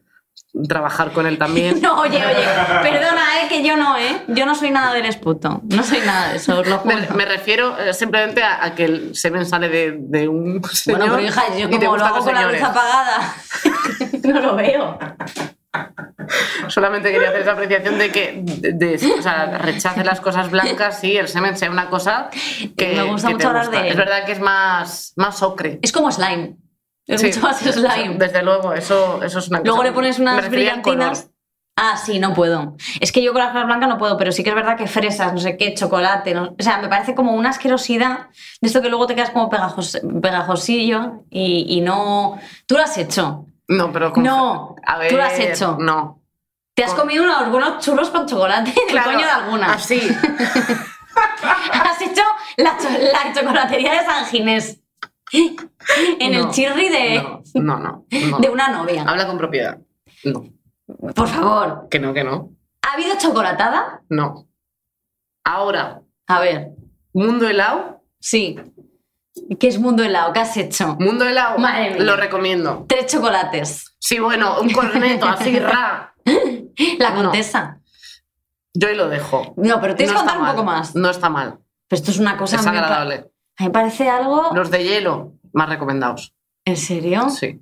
trabajar 0.67 1.11
con 1.11 1.25
él 1.27 1.37
también. 1.37 1.79
No, 1.85 1.99
oye, 2.01 2.17
oye, 2.17 2.45
perdona, 2.81 3.41
¿eh? 3.43 3.47
Que 3.49 3.63
yo 3.63 3.75
no, 3.77 3.97
¿eh? 3.97 4.23
Yo 4.29 4.45
no 4.45 4.55
soy 4.55 4.71
nada 4.71 4.93
del 4.93 5.05
esputo. 5.05 5.61
No 5.69 5.83
soy 5.83 5.99
nada 6.05 6.29
de 6.29 6.37
eso, 6.37 6.59
os 6.59 6.67
lo 6.67 6.77
juro. 6.79 6.95
Me, 6.95 7.07
me 7.15 7.25
refiero 7.25 7.77
eh, 7.79 7.93
simplemente 7.93 8.41
a, 8.43 8.63
a 8.63 8.75
que 8.75 8.85
el 8.85 9.15
semen 9.15 9.45
sale 9.45 9.69
de, 9.69 9.95
de 9.99 10.27
un 10.27 10.63
señor 10.71 10.99
Bueno, 10.99 11.15
pero 11.15 11.27
hija, 11.27 11.43
yo 11.57 11.67
y 11.67 11.77
te 11.79 11.85
como 11.85 11.97
lo 11.97 12.03
gustan 12.03 12.07
hago 12.07 12.15
los 12.17 12.25
con 12.25 12.33
la 12.35 12.41
luz 12.43 12.51
señores. 12.51 12.63
apagada, 12.63 13.35
no 14.23 14.39
lo 14.41 14.55
veo. 14.55 14.99
Solamente 16.69 17.11
quería 17.11 17.29
hacer 17.29 17.41
esa 17.41 17.51
apreciación 17.51 17.97
de 17.97 18.11
que 18.11 18.41
de, 18.43 18.71
de- 18.73 19.13
o 19.19 19.21
sea, 19.21 19.57
rechace 19.59 20.03
las 20.03 20.21
cosas 20.21 20.49
blancas 20.49 21.03
y 21.03 21.17
el 21.17 21.27
semen 21.27 21.57
sea 21.57 21.69
una 21.69 21.89
cosa 21.89 22.29
que 22.77 22.93
Me 22.95 23.03
gusta 23.03 23.27
que 23.27 23.33
mucho 23.35 23.47
hablar 23.49 23.69
de 23.69 23.79
él. 23.81 23.87
Es 23.87 23.95
verdad 23.97 24.25
que 24.25 24.31
es 24.31 24.39
más, 24.39 25.13
más 25.17 25.43
ocre. 25.43 25.79
Es 25.81 25.91
como 25.91 26.11
slime. 26.11 26.55
Es 27.07 27.21
Sí, 27.21 27.27
mucho 27.27 27.39
más 27.41 27.59
slime. 27.59 28.15
Desde 28.17 28.41
luego, 28.43 28.73
eso, 28.73 29.21
eso 29.23 29.39
es 29.39 29.47
una 29.49 29.59
cosa. 29.59 29.67
Luego 29.67 29.83
le 29.83 29.91
pones 29.91 30.19
unas 30.19 30.49
brillantinas. 30.49 31.29
Ah, 31.77 31.97
sí, 31.97 32.19
no 32.19 32.33
puedo. 32.33 32.77
Es 33.01 33.11
que 33.11 33.21
yo 33.21 33.33
con 33.33 33.41
las 33.41 33.51
cosas 33.51 33.65
blancas 33.67 33.89
no 33.89 33.97
puedo, 33.97 34.15
pero 34.17 34.31
sí 34.31 34.43
que 34.43 34.49
es 34.49 34.55
verdad 34.55 34.77
que 34.77 34.87
fresas, 34.87 35.33
no 35.33 35.39
sé 35.39 35.57
qué, 35.57 35.73
chocolate, 35.73 36.33
no- 36.33 36.55
o 36.57 36.63
sea, 36.63 36.77
me 36.77 36.87
parece 36.87 37.13
como 37.15 37.33
una 37.33 37.49
asquerosidad 37.49 38.29
de 38.61 38.67
esto 38.67 38.81
que 38.81 38.87
luego 38.87 39.07
te 39.07 39.13
quedas 39.15 39.31
como 39.31 39.49
pegajos, 39.49 39.99
pegajosillo 40.21 41.25
y, 41.29 41.65
y 41.67 41.81
no... 41.81 42.39
Tú 42.65 42.75
lo 42.75 42.81
has 42.83 42.97
hecho. 42.97 43.45
No, 43.67 43.91
pero 43.91 44.13
con- 44.13 44.23
No, 44.23 44.75
a 44.85 44.97
ver, 44.99 45.09
tú 45.11 45.17
lo 45.17 45.23
has 45.23 45.37
hecho. 45.37 45.75
No. 45.79 46.21
Te 46.75 46.83
has 46.85 46.91
Con- 46.91 47.01
comido 47.01 47.23
unos 47.25 47.49
buenos 47.51 47.83
churros 47.83 48.09
con 48.09 48.25
chocolate 48.25 48.73
Claro, 48.89 49.11
coño 49.11 49.25
de 49.25 49.31
alguna. 49.31 49.73
Así. 49.73 49.99
Has 51.71 52.01
hecho 52.01 52.21
la, 52.57 52.77
cho- 52.77 52.89
la 52.89 53.33
chocolatería 53.33 53.93
de 53.93 54.05
San 54.05 54.25
Ginés. 54.25 54.79
En 55.31 56.33
el 56.33 56.49
chirri 56.51 56.89
de, 56.89 57.23
No, 57.55 57.77
no, 57.79 58.05
de 58.39 58.49
una 58.49 58.69
novia. 58.69 59.03
Habla 59.07 59.27
con 59.27 59.37
propiedad. 59.37 59.79
No. 60.23 60.45
Por 61.15 61.27
favor. 61.27 61.87
Que 61.89 61.99
no, 61.99 62.13
que 62.13 62.23
no. 62.23 62.51
¿Ha 62.83 62.93
habido 62.93 63.17
chocolatada? 63.17 64.01
No. 64.09 64.47
Ahora, 65.43 66.01
A 66.27 66.39
ver, 66.39 66.69
mundo 67.13 67.47
helado. 67.47 68.01
sí. 68.19 68.57
¿Qué 69.59 69.67
es 69.67 69.77
mundo 69.79 70.01
helado? 70.01 70.31
¿Qué 70.31 70.39
has 70.39 70.55
hecho? 70.55 70.95
Mundo 70.97 71.25
helado. 71.25 71.57
Madre 71.57 71.95
mía. 71.95 72.03
Lo 72.03 72.15
recomiendo. 72.15 72.85
Tres 72.87 73.07
chocolates. 73.07 73.93
Sí, 73.99 74.17
bueno, 74.19 74.61
un 74.61 74.69
corneto 74.71 75.25
así, 75.27 75.59
ra. 75.59 76.15
La 76.99 77.09
No. 77.09 77.23
contesa. 77.23 77.81
Yo 78.73 78.87
ahí 78.87 78.95
lo 78.95 79.09
dejo. 79.09 79.53
No, 79.57 79.81
pero 79.81 79.93
tienes 79.95 80.13
que 80.13 80.17
contar 80.17 80.37
un 80.37 80.43
mal. 80.43 80.51
poco 80.55 80.63
más. 80.65 80.95
No 80.95 81.09
está 81.09 81.29
mal. 81.29 81.59
Pero 81.89 81.99
esto 81.99 82.11
es 82.11 82.19
una 82.19 82.37
cosa... 82.37 82.55
Es 82.55 82.65
agradable. 82.65 83.29
A 83.57 83.63
mí 83.63 83.67
me 83.67 83.73
parece 83.73 84.09
algo... 84.09 84.51
Los 84.53 84.69
de 84.71 84.83
hielo, 84.83 85.33
más 85.53 85.69
recomendados. 85.69 86.33
¿En 86.65 86.77
serio? 86.77 87.29
Sí. 87.29 87.61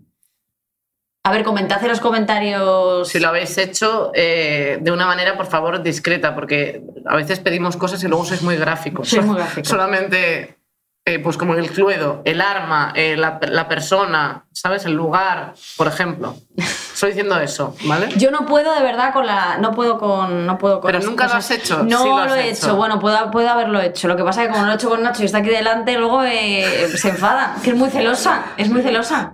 A 1.25 1.31
ver, 1.31 1.43
comentad 1.43 1.81
en 1.83 1.89
los 1.89 1.99
comentarios... 1.99 3.07
Si 3.07 3.19
lo 3.19 3.29
habéis 3.29 3.57
hecho 3.57 4.11
eh, 4.13 4.77
de 4.81 4.91
una 4.91 5.05
manera, 5.05 5.37
por 5.37 5.45
favor, 5.45 5.81
discreta, 5.81 6.35
porque 6.35 6.83
a 7.05 7.15
veces 7.15 7.39
pedimos 7.39 7.77
cosas 7.77 8.03
y 8.03 8.07
luego 8.07 8.25
sois 8.25 8.41
muy 8.41 8.57
gráficos. 8.57 9.09
Soy 9.09 9.21
muy 9.21 9.37
gráfico. 9.37 9.69
Solamente, 9.69 10.57
eh, 11.05 11.19
pues 11.19 11.35
como 11.37 11.53
en 11.53 11.59
el 11.59 11.69
cluedo, 11.69 12.21
el 12.25 12.39
arma, 12.39 12.93
eh, 12.95 13.17
la, 13.17 13.39
la 13.49 13.67
persona, 13.67 14.45
¿sabes? 14.53 14.85
El 14.85 14.93
lugar, 14.93 15.53
por 15.77 15.87
ejemplo. 15.87 16.35
Estoy 16.57 17.09
diciendo 17.09 17.37
eso, 17.39 17.75
¿vale? 17.85 18.07
Yo 18.15 18.31
no 18.31 18.45
puedo 18.45 18.73
de 18.73 18.81
verdad 18.81 19.11
con 19.11 19.25
la. 19.25 19.57
No 19.57 19.71
puedo 19.71 19.97
con. 19.97 20.45
No 20.45 20.57
puedo 20.57 20.79
con 20.79 20.91
Pero 20.91 21.03
nunca 21.03 21.27
lo 21.27 21.33
has 21.33 21.51
hecho, 21.51 21.83
No 21.83 22.01
sí 22.03 22.07
lo 22.07 22.17
has 22.17 22.27
lo 22.29 22.35
he 22.35 22.49
hecho. 22.49 22.67
hecho. 22.67 22.75
Bueno, 22.77 22.99
puedo, 22.99 23.31
puedo 23.31 23.49
haberlo 23.49 23.81
hecho. 23.81 24.07
Lo 24.07 24.15
que 24.15 24.23
pasa 24.23 24.43
es 24.43 24.47
que 24.47 24.53
como 24.53 24.65
lo 24.65 24.71
he 24.71 24.75
hecho 24.75 24.89
con 24.89 25.03
Nacho 25.03 25.23
y 25.23 25.25
está 25.25 25.39
aquí 25.39 25.49
delante, 25.49 25.97
luego 25.97 26.23
eh, 26.23 26.87
se 26.95 27.09
enfada. 27.09 27.55
Que 27.63 27.71
es 27.71 27.75
muy 27.75 27.89
celosa. 27.89 28.45
Es 28.57 28.69
muy 28.69 28.81
celosa. 28.83 29.33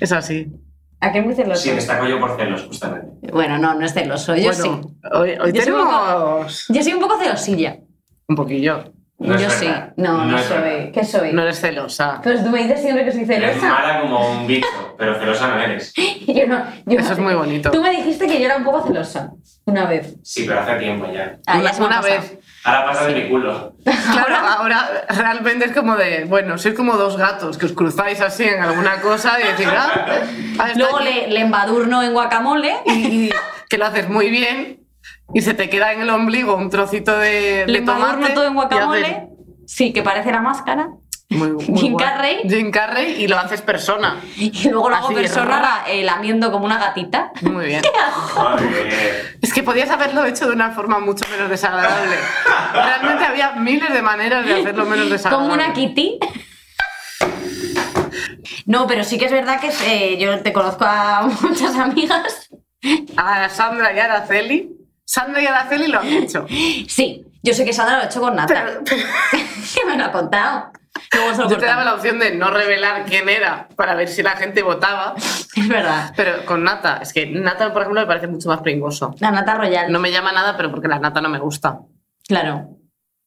Es 0.00 0.12
así. 0.12 0.46
¿A 1.00 1.10
qué 1.10 1.18
es 1.20 1.24
muy 1.24 1.34
celosa? 1.34 1.62
Sí, 1.62 1.70
destaco 1.70 2.06
yo 2.06 2.20
por 2.20 2.36
celos, 2.36 2.64
justamente. 2.66 3.08
Bueno, 3.32 3.58
no, 3.58 3.74
no 3.74 3.84
es 3.86 3.94
celoso. 3.94 4.36
Yo 4.36 4.52
bueno, 4.52 4.62
sí. 4.62 4.70
hoy, 5.12 5.30
hoy 5.40 5.52
Yo 5.52 5.62
soy 5.62 5.72
un 5.72 5.78
tenemos 5.78 6.66
Yo 6.68 6.82
soy 6.82 6.92
un 6.92 7.00
poco 7.00 7.18
celosilla. 7.18 7.76
un 8.28 8.36
poquillo. 8.36 8.92
No 9.20 9.36
yo 9.36 9.50
sí. 9.50 9.66
No, 9.96 10.18
no, 10.18 10.24
No 10.26 10.38
soy. 10.38 10.58
verdad. 10.58 10.92
¿Qué 10.94 11.04
soy? 11.04 11.32
No 11.32 11.42
eres 11.42 11.60
celosa. 11.60 12.20
Pues 12.22 12.44
tú 12.44 12.50
me 12.50 12.62
dices 12.62 12.80
siempre 12.80 13.04
que 13.04 13.10
soy 13.10 13.22
Eres 13.24 13.54
celosa. 13.56 13.68
mala 13.68 14.00
como 14.00 14.30
un 14.30 14.46
bicho, 14.46 14.66
pero 14.96 15.18
celosa 15.18 15.48
no 15.48 15.60
eres. 15.60 15.92
Yo 16.26 16.46
no, 16.46 16.62
yo 16.86 17.00
Eso 17.00 17.14
es 17.14 17.18
muy 17.18 17.34
bonito. 17.42 17.70
Tú 17.72 17.82
me 17.82 17.90
dijiste 17.90 18.26
que 18.28 18.38
yo 18.38 18.44
era 18.46 18.56
un 18.58 18.64
poco 18.64 18.86
celosa. 18.86 19.30
Una 19.64 19.86
vez. 19.86 20.14
Sí, 20.22 20.44
pero 20.46 20.60
hace 20.60 20.74
tiempo 20.76 21.10
ya. 21.12 21.36
Ah, 21.46 21.60
ya 21.60 21.72
una 21.84 22.00
vez. 22.00 22.38
Ahora 22.64 22.84
pasa 22.86 23.06
de 23.06 23.14
mi 23.22 23.28
culo. 23.28 23.74
Claro, 23.84 24.36
ahora 24.36 25.04
realmente 25.08 25.64
es 25.66 25.72
como 25.72 25.96
de, 25.96 26.24
bueno, 26.24 26.56
sois 26.58 26.74
como 26.74 26.94
dos 26.96 27.16
gatos 27.16 27.56
que 27.58 27.66
os 27.66 27.72
cruzáis 27.72 28.20
así 28.20 28.44
en 28.44 28.62
alguna 28.62 29.00
cosa 29.00 29.38
y 29.40 29.44
decís, 29.48 29.66
ah, 29.70 29.90
ah, 30.58 30.68
Luego 30.76 30.98
aquí". 30.98 31.04
le, 31.08 31.28
le 31.28 31.40
embadurno 31.40 32.02
en 32.02 32.12
guacamole. 32.12 32.74
y 32.86 33.30
que 33.68 33.78
lo 33.78 33.86
haces 33.86 34.08
muy 34.08 34.30
bien 34.30 34.80
y 35.34 35.42
se 35.42 35.54
te 35.54 35.68
queda 35.68 35.92
en 35.92 36.02
el 36.02 36.10
ombligo 36.10 36.54
un 36.56 36.70
trocito 36.70 37.18
de, 37.18 37.64
Le 37.66 37.80
de 37.80 37.86
tomate. 37.86 38.30
todo 38.30 38.46
en 38.46 38.54
guacamole. 38.54 39.28
Sí, 39.66 39.92
que 39.92 40.02
parece 40.02 40.32
la 40.32 40.40
máscara. 40.40 40.88
Muy, 41.30 41.50
muy 41.68 41.78
Jim 41.78 41.92
guay. 41.92 42.06
Carrey. 42.06 42.38
Jim 42.48 42.70
Carrey 42.70 43.22
y 43.22 43.28
lo 43.28 43.38
haces 43.38 43.60
persona. 43.60 44.20
Y 44.36 44.50
luego 44.70 44.88
lo 44.88 44.96
hago 44.96 45.06
Así, 45.08 45.14
persona 45.14 45.84
eh, 45.86 46.02
lamiendo 46.02 46.50
como 46.50 46.64
una 46.64 46.78
gatita. 46.78 47.32
Muy 47.42 47.66
bien. 47.66 47.82
Es 49.42 49.52
que 49.52 49.62
podías 49.62 49.90
haberlo 49.90 50.24
hecho 50.24 50.46
de 50.46 50.52
una 50.52 50.70
forma 50.70 50.98
mucho 50.98 51.24
menos 51.30 51.48
desagradable. 51.48 52.16
Realmente 52.72 53.24
había 53.24 53.52
miles 53.52 53.92
de 53.92 54.02
maneras 54.02 54.44
de 54.46 54.60
hacerlo 54.60 54.84
menos 54.84 55.10
desagradable. 55.10 55.48
Como 55.54 55.62
una 55.64 55.72
kitty. 55.72 56.18
No, 58.66 58.86
pero 58.86 59.04
sí 59.04 59.18
que 59.18 59.26
es 59.26 59.32
verdad 59.32 59.60
que 59.60 59.70
eh, 59.86 60.18
yo 60.18 60.40
te 60.40 60.52
conozco 60.52 60.84
a 60.84 61.28
muchas 61.40 61.76
amigas. 61.76 62.50
A 63.16 63.48
Sandra 63.48 63.92
y 63.92 63.98
Araceli. 63.98 64.77
Sandra 65.10 65.40
y 65.42 65.46
Araceli 65.46 65.86
lo 65.86 66.00
han 66.00 66.06
hecho. 66.08 66.44
Sí, 66.86 67.24
yo 67.42 67.54
sé 67.54 67.64
que 67.64 67.72
Sandra 67.72 67.96
lo 67.96 68.02
ha 68.02 68.06
hecho 68.06 68.20
con 68.20 68.36
Nata. 68.36 68.52
Pero- 68.52 68.80
pero 68.84 69.02
que 69.74 69.84
me 69.86 69.96
lo 69.96 70.04
ha 70.04 70.12
contado. 70.12 70.70
Luego 71.14 71.34
se 71.34 71.42
lo 71.44 71.48
yo 71.50 71.56
te 71.56 71.64
daba 71.64 71.82
la 71.82 71.94
opción 71.94 72.18
de 72.18 72.34
no 72.34 72.50
revelar 72.50 73.06
quién 73.06 73.26
era 73.30 73.68
para 73.74 73.94
ver 73.94 74.08
si 74.08 74.22
la 74.22 74.32
gente 74.36 74.62
votaba. 74.62 75.14
Es 75.16 75.66
verdad. 75.66 76.12
Pero 76.14 76.44
con 76.44 76.62
Nata, 76.62 76.98
es 77.00 77.14
que 77.14 77.24
Nata, 77.24 77.72
por 77.72 77.80
ejemplo, 77.82 78.02
me 78.02 78.06
parece 78.06 78.26
mucho 78.26 78.50
más 78.50 78.60
pringoso. 78.60 79.14
La 79.20 79.30
Nata 79.30 79.54
Royal. 79.54 79.90
No 79.90 79.98
me 79.98 80.12
llama 80.12 80.30
nada, 80.30 80.58
pero 80.58 80.70
porque 80.70 80.88
la 80.88 80.98
Nata 80.98 81.22
no 81.22 81.30
me 81.30 81.38
gusta. 81.38 81.78
Claro. 82.26 82.76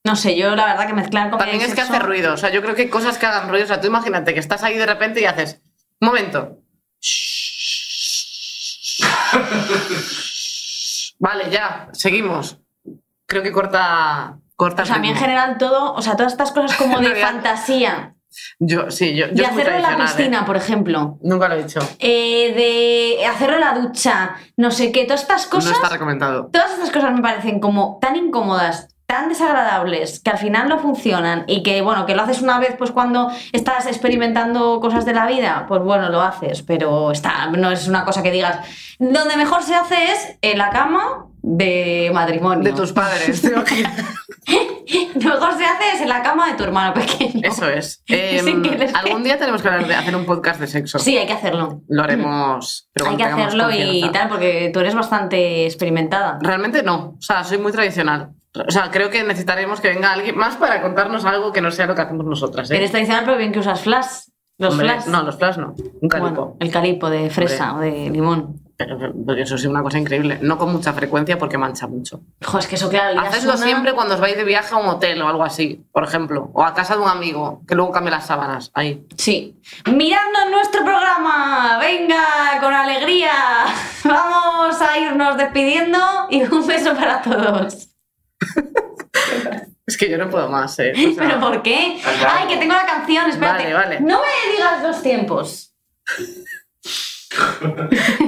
No 0.03 0.15
sé, 0.15 0.37
yo 0.37 0.55
la 0.55 0.65
verdad 0.67 0.85
que 0.85 0.93
mezclar 0.93 1.31
con 1.31 1.39
También 1.39 1.61
es 1.61 1.73
que 1.73 1.81
hace 1.81 1.97
ruido. 1.97 2.35
O 2.35 2.37
sea, 2.37 2.51
yo 2.51 2.61
creo 2.61 2.75
que 2.75 2.83
hay 2.83 2.89
cosas 2.89 3.17
que 3.17 3.25
hagan 3.25 3.49
ruido. 3.49 3.65
O 3.65 3.67
sea, 3.67 3.81
tú 3.81 3.87
imagínate 3.87 4.35
que 4.35 4.39
estás 4.39 4.61
ahí 4.61 4.77
de 4.77 4.85
repente 4.85 5.19
y 5.19 5.25
haces. 5.25 5.59
Un 5.99 6.09
momento. 6.09 6.59
Vale, 11.21 11.49
ya, 11.51 11.87
seguimos. 11.93 12.59
Creo 13.27 13.43
que 13.43 13.51
corta. 13.51 14.37
corta 14.55 14.83
O 14.83 14.85
sea, 14.85 14.95
a 14.95 14.99
mí 14.99 15.09
en 15.09 15.15
general 15.15 15.57
todo, 15.57 15.93
o 15.93 16.01
sea, 16.01 16.15
todas 16.15 16.33
estas 16.33 16.51
cosas 16.51 16.75
como 16.77 16.99
de 16.99 17.15
fantasía, 17.15 18.15
Yo, 18.59 18.89
sí, 18.91 19.15
yo. 19.15 19.27
yo 19.27 19.33
de 19.33 19.45
hacerlo 19.45 19.75
en 19.75 19.81
la 19.83 19.87
tradicional, 19.89 20.07
piscina, 20.17 20.39
¿eh? 20.39 20.43
por 20.45 20.57
ejemplo, 20.57 21.17
Nunca 21.21 21.47
lo 21.47 21.55
he 21.55 21.61
hecho. 21.61 21.79
eh, 21.99 22.53
de 23.19 23.25
hacerlo 23.27 23.55
en 23.55 23.61
la 23.61 23.73
ducha, 23.75 24.35
no 24.57 24.71
sé 24.71 24.91
qué, 24.91 25.05
todas 25.05 25.21
estas 25.21 25.45
cosas, 25.47 25.71
No 25.71 25.75
está 25.77 25.89
recomendado. 25.89 26.49
todas 26.51 26.71
estas 26.71 26.91
cosas 26.91 27.13
me 27.13 27.21
parecen 27.21 27.59
como 27.59 27.99
tan 28.01 28.15
incómodas, 28.15 28.87
tan 29.11 29.27
desagradables, 29.27 30.21
que 30.21 30.29
al 30.29 30.37
final 30.37 30.69
no 30.69 30.79
funcionan 30.79 31.43
y 31.45 31.63
que, 31.63 31.81
bueno, 31.81 32.05
que 32.05 32.15
lo 32.15 32.21
haces 32.21 32.41
una 32.41 32.59
vez 32.59 32.75
pues 32.77 32.91
cuando 32.91 33.29
estás 33.51 33.85
experimentando 33.87 34.79
cosas 34.79 35.03
de 35.03 35.13
la 35.13 35.27
vida, 35.27 35.65
pues 35.67 35.81
bueno, 35.81 36.07
lo 36.09 36.21
haces, 36.21 36.61
pero 36.61 37.11
está, 37.11 37.47
no 37.47 37.69
es 37.71 37.89
una 37.89 38.05
cosa 38.05 38.23
que 38.23 38.31
digas, 38.31 38.65
donde 38.99 39.35
mejor 39.35 39.63
se 39.63 39.75
hace 39.75 39.95
es 40.13 40.37
en 40.41 40.57
la 40.57 40.69
cama 40.69 41.25
de 41.41 42.09
matrimonio. 42.13 42.63
De 42.63 42.71
tus 42.71 42.93
padres. 42.93 43.41
que- 43.67 43.85
Mejor 45.15 45.57
se 45.57 45.65
hace 45.65 45.91
es 45.95 46.01
en 46.01 46.09
la 46.09 46.21
cama 46.23 46.47
de 46.47 46.53
tu 46.53 46.63
hermano 46.63 46.93
pequeño. 46.93 47.41
Eso 47.43 47.67
es. 47.69 48.01
Em, 48.07 48.61
les- 48.63 48.93
algún 48.95 49.23
día 49.23 49.37
tenemos 49.37 49.61
que 49.61 49.67
hablar 49.67 49.87
de 49.87 49.95
hacer 49.95 50.15
un 50.15 50.25
podcast 50.25 50.59
de 50.59 50.67
sexo. 50.67 50.99
Sí, 50.99 51.17
hay 51.17 51.27
que 51.27 51.33
hacerlo. 51.33 51.81
Lo 51.89 52.03
haremos. 52.03 52.89
pero 52.93 53.09
Hay 53.09 53.17
que 53.17 53.23
hacerlo 53.23 53.69
y 53.71 54.09
tal, 54.11 54.29
porque 54.29 54.69
tú 54.73 54.79
eres 54.79 54.95
bastante 54.95 55.65
experimentada. 55.65 56.39
Realmente 56.41 56.81
no. 56.83 57.15
O 57.17 57.21
sea, 57.21 57.43
soy 57.43 57.57
muy 57.57 57.71
tradicional. 57.71 58.29
O 58.53 58.69
sea, 58.71 58.91
creo 58.91 59.09
que 59.09 59.23
necesitaremos 59.23 59.79
que 59.79 59.89
venga 59.89 60.11
alguien 60.11 60.37
más 60.37 60.57
para 60.57 60.81
contarnos 60.81 61.23
algo 61.25 61.51
que 61.53 61.61
no 61.61 61.71
sea 61.71 61.85
lo 61.85 61.95
que 61.95 62.01
hacemos 62.01 62.25
nosotras. 62.25 62.69
¿eh? 62.71 62.77
Eres 62.77 62.91
tradicional, 62.91 63.23
pero 63.25 63.37
bien 63.37 63.51
que 63.51 63.59
usas 63.59 63.81
flash. 63.81 64.27
Los 64.57 64.73
Hombre, 64.73 64.89
flash. 64.89 65.05
No, 65.07 65.23
los 65.23 65.37
flash 65.37 65.57
no. 65.57 65.73
Un 66.01 66.09
calipo. 66.09 66.29
Bueno, 66.29 66.57
el 66.59 66.69
calipo 66.71 67.09
de 67.09 67.29
fresa 67.29 67.75
o 67.75 67.79
de 67.79 68.09
limón. 68.09 68.59
Pero, 68.77 68.97
pero 69.25 69.41
eso 69.41 69.55
es 69.55 69.65
una 69.65 69.81
cosa 69.83 69.97
increíble. 69.99 70.39
No 70.41 70.57
con 70.57 70.71
mucha 70.71 70.91
frecuencia 70.93 71.37
porque 71.37 71.57
mancha 71.57 71.87
mucho. 71.87 72.21
Jo, 72.43 72.57
es 72.59 72.67
que 72.67 72.75
eso, 72.75 72.89
claro, 72.89 73.15
ya 73.15 73.21
Hacedlo 73.21 73.51
suena- 73.53 73.65
siempre 73.65 73.93
cuando 73.93 74.15
os 74.15 74.19
vais 74.19 74.35
de 74.35 74.43
viaje 74.43 74.73
a 74.73 74.77
un 74.77 74.87
hotel 74.87 75.21
o 75.21 75.27
algo 75.27 75.43
así, 75.43 75.85
por 75.91 76.03
ejemplo. 76.03 76.49
O 76.53 76.63
a 76.63 76.73
casa 76.73 76.95
de 76.95 77.01
un 77.01 77.07
amigo, 77.09 77.61
que 77.67 77.75
luego 77.75 77.91
cambie 77.91 78.11
las 78.11 78.25
sábanas. 78.25 78.71
Ahí. 78.73 79.05
Sí. 79.17 79.59
Miradnos 79.91 80.49
nuestro 80.51 80.83
programa. 80.83 81.77
Venga, 81.79 82.23
con 82.59 82.73
alegría. 82.73 83.31
Vamos 84.03 84.81
a 84.81 84.97
irnos 84.97 85.37
despidiendo 85.37 85.99
y 86.29 86.43
un 86.43 86.67
beso 86.67 86.93
para 86.95 87.21
todos. 87.21 87.87
Es 89.87 89.97
que 89.97 90.09
yo 90.09 90.17
no 90.17 90.29
puedo 90.29 90.47
más, 90.47 90.77
¿eh? 90.79 90.93
O 90.95 90.95
sea, 91.15 91.27
¿Pero 91.27 91.39
por 91.41 91.61
qué? 91.63 91.99
Ay, 92.27 92.47
que 92.47 92.57
tengo 92.57 92.73
la 92.73 92.85
canción, 92.85 93.29
espérate. 93.29 93.63
Vale, 93.63 93.73
vale. 93.73 93.99
No 93.99 94.21
me 94.21 94.51
digas 94.53 94.83
los 94.83 95.01
tiempos. 95.03 95.73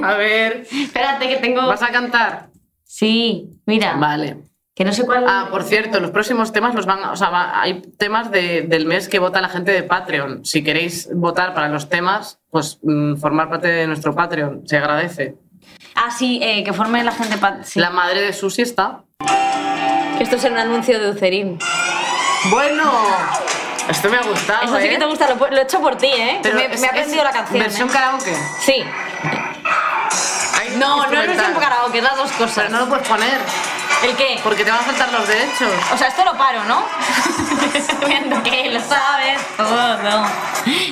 A 0.02 0.14
ver, 0.14 0.66
Espérate, 0.70 1.28
que 1.28 1.36
tengo. 1.36 1.66
¿vas 1.66 1.82
a 1.82 1.90
cantar? 1.90 2.48
Sí, 2.84 3.50
mira. 3.66 3.94
Vale. 3.94 4.38
Que 4.74 4.84
no 4.84 4.92
sé 4.92 5.06
cuál. 5.06 5.24
Ah, 5.28 5.48
por 5.50 5.62
cierto, 5.62 6.00
los 6.00 6.10
próximos 6.10 6.52
temas 6.52 6.74
los 6.74 6.84
van, 6.86 7.04
o 7.04 7.16
sea, 7.16 7.30
va- 7.30 7.60
hay 7.60 7.80
temas 7.96 8.30
de- 8.30 8.62
del 8.62 8.86
mes 8.86 9.08
que 9.08 9.20
vota 9.20 9.40
la 9.40 9.48
gente 9.48 9.70
de 9.72 9.84
Patreon. 9.84 10.44
Si 10.44 10.64
queréis 10.64 11.08
votar 11.14 11.54
para 11.54 11.68
los 11.68 11.88
temas, 11.88 12.40
pues 12.50 12.78
mm, 12.82 13.16
formar 13.16 13.48
parte 13.48 13.68
de 13.68 13.86
nuestro 13.86 14.14
Patreon, 14.14 14.66
se 14.66 14.76
agradece. 14.78 15.36
Ah, 15.94 16.10
sí, 16.10 16.40
eh, 16.42 16.64
que 16.64 16.72
forme 16.72 17.04
la 17.04 17.12
gente. 17.12 17.36
sí. 17.62 17.78
La 17.78 17.90
madre 17.90 18.20
de 18.22 18.32
Susi 18.32 18.62
está. 18.62 19.04
Esto 20.20 20.36
es 20.36 20.44
un 20.44 20.56
anuncio 20.58 20.98
de 21.00 21.10
Ucerín. 21.10 21.58
Bueno, 22.44 22.92
esto 23.88 24.08
me 24.08 24.16
ha 24.18 24.22
gustado. 24.22 24.64
Eso 24.64 24.78
sí 24.78 24.86
¿eh? 24.86 24.90
que 24.90 24.98
te 24.98 25.06
gusta, 25.06 25.28
lo, 25.28 25.36
lo 25.36 25.56
he 25.56 25.62
hecho 25.62 25.80
por 25.80 25.96
ti, 25.96 26.06
¿eh? 26.08 26.40
Pero 26.42 26.56
me, 26.56 26.66
es- 26.66 26.80
me 26.80 26.86
ha 26.86 26.90
aprendido 26.90 27.24
la 27.24 27.30
canción. 27.32 27.58
Versión 27.58 27.88
¿eh? 27.88 27.92
karaoke. 27.92 28.36
Sí. 28.60 28.84
No, 30.76 30.96
no 31.06 31.20
es 31.20 31.26
versión 31.28 31.54
karaoke, 31.54 31.98
es 31.98 32.04
las 32.04 32.16
dos 32.16 32.32
cosas. 32.32 32.54
Pero 32.56 32.68
no 32.70 32.80
lo 32.80 32.88
puedes 32.88 33.06
poner, 33.06 33.38
¿El 34.02 34.16
qué? 34.16 34.40
porque 34.42 34.64
te 34.64 34.70
van 34.70 34.80
a 34.80 34.82
faltar 34.84 35.12
los 35.12 35.26
derechos. 35.28 35.70
O 35.92 35.96
sea, 35.98 36.08
esto 36.08 36.24
lo 36.24 36.36
paro, 36.36 36.64
¿no? 36.64 36.84
Viendo 38.06 38.42
que 38.42 38.70
lo 38.70 38.80
sabes 38.80 39.40
todo. 39.56 40.24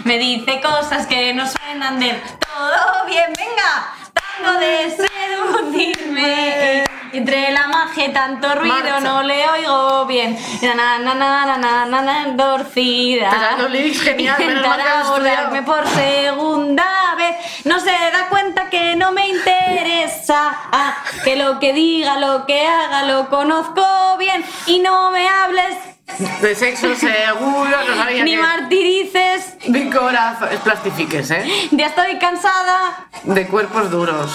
Me 0.05 0.19
dice 0.19 0.61
cosas 0.61 1.07
que 1.07 1.33
no 1.35 1.45
suenan 1.49 1.99
del 1.99 2.21
todo 2.39 3.07
bien. 3.07 3.33
Venga, 3.37 3.93
tango 4.37 4.59
de 4.59 4.91
seducirme. 4.91 6.85
Entre 7.13 7.51
la 7.53 7.69
magia 7.69 8.07
y 8.07 8.13
tanto 8.13 8.55
ruido 8.55 8.75
Marcha. 8.75 9.01
no 9.01 9.23
le 9.23 9.47
oigo 9.47 10.07
bien. 10.07 10.39
Na, 10.63 10.75
na, 10.75 10.99
na, 10.99 11.15
na, 11.15 11.57
na, 11.59 11.85
na, 11.85 12.01
na, 12.01 12.23
endorcida. 12.23 13.57
Los 13.59 13.71
lyrics 13.71 14.01
genial, 14.01 14.37
que 14.39 14.45
Intentará 14.45 15.01
abordarme 15.01 15.63
por 15.63 15.87
segunda 15.89 17.15
vez. 17.19 17.37
No 17.67 17.79
se 17.81 17.91
da 17.91 18.29
cuenta 18.31 18.71
que 18.71 18.97
no 18.97 19.13
me 19.13 19.29
interesa. 19.29 20.57
Ah, 20.73 21.05
que 21.23 21.37
lo 21.37 21.61
que 21.61 21.75
diga, 21.75 22.17
lo 22.17 22.47
que 22.47 22.67
haga, 22.67 23.03
lo 23.03 23.29
conozco 23.29 24.17
bien. 24.19 24.43
Y 24.67 24.79
no 24.79 25.11
me 25.11 25.29
hables 25.29 25.92
De 26.41 26.55
sexo 26.55 26.95
seguro, 26.97 27.71
no 27.89 27.97
sabía 27.97 28.25
ni 28.25 28.33
que... 28.33 28.39
martirices. 28.39 29.55
Mi 29.69 29.89
corazón. 29.91 30.49
Es 30.53 30.61
plastifiques, 30.61 31.31
¿eh? 31.31 31.69
Ya 31.71 31.87
estoy 31.87 32.19
cansada. 32.19 33.07
De 33.23 33.47
cuerpos 33.47 33.91
duros. 33.91 34.31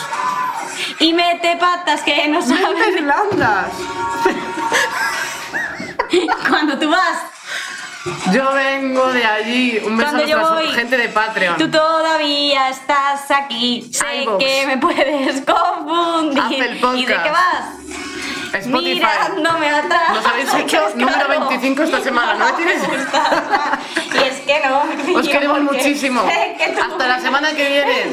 y 0.99 1.14
mete 1.14 1.56
patas 1.57 2.02
que 2.02 2.27
no 2.30 2.39
¡Vente 2.39 2.56
sabes. 2.64 2.88
Irlandas! 2.95 3.68
Cuando 6.49 6.80
tú 6.80 6.89
vas, 6.89 7.18
Yo 8.31 8.53
vengo 8.53 9.11
de 9.11 9.26
allí. 9.26 9.80
Un 9.85 9.98
beso 9.98 10.10
Cuando 10.11 10.23
a 10.23 10.27
yo 10.27 10.38
nuestra 10.38 10.56
voy, 10.61 10.72
gente 10.72 10.98
de 10.98 11.10
Patreon. 11.10 11.57
tú 11.57 11.69
todavía 11.69 12.69
estás 12.69 13.30
aquí. 13.30 13.89
Sé 13.94 14.26
que 14.39 14.65
me 14.65 14.77
puedes 14.77 15.41
confundir. 15.45 16.80
¿Y 16.95 17.06
de 17.06 17.14
qué 17.23 17.30
vas? 17.31 17.65
Spotify. 18.53 19.06
Mirándome 19.36 19.69
atrás. 19.69 20.10
Nos 20.14 20.26
habéis 20.26 20.53
hecho 20.53 20.90
número 20.95 21.28
25 21.28 21.84
esta 21.84 22.02
semana, 22.02 22.34
¿no 22.36 22.45
me 22.45 22.53
tienes? 22.53 22.82
Y 24.14 24.18
es 24.28 24.40
que 24.41 24.61
no. 24.68 25.19
Os 25.19 25.28
queremos 25.28 25.61
muchísimo. 25.61 26.24
que 26.26 26.74
tú- 26.76 26.82
Hasta 26.82 27.07
la 27.07 27.19
semana 27.19 27.52
que 27.52 27.68
viene. 27.69 28.11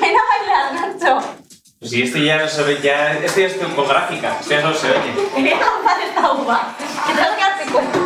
Ven 0.00 0.14
a 0.16 0.20
bailar, 0.38 0.92
Nacho. 0.98 1.18
Pues 1.78 1.90
si 1.90 2.02
este 2.02 2.22
ya 2.24 2.36
no 2.38 2.46
se 2.48 2.62
ve, 2.62 2.78
ya. 2.82 3.12
Este 3.14 3.40
ya 3.42 3.46
es 3.48 3.58
tipográfica, 3.58 4.36
este 4.40 4.54
ya 4.56 4.62
solo 4.62 4.74
se 4.74 4.90
oye. 4.90 5.14
Quería 5.34 5.56
lanzar 5.58 6.00
esta 6.02 6.32
uva. 6.32 6.74
Que 7.06 7.14
tengo 7.14 7.34
que 7.36 7.40
darte 7.42 7.64
cuenta. 7.72 7.98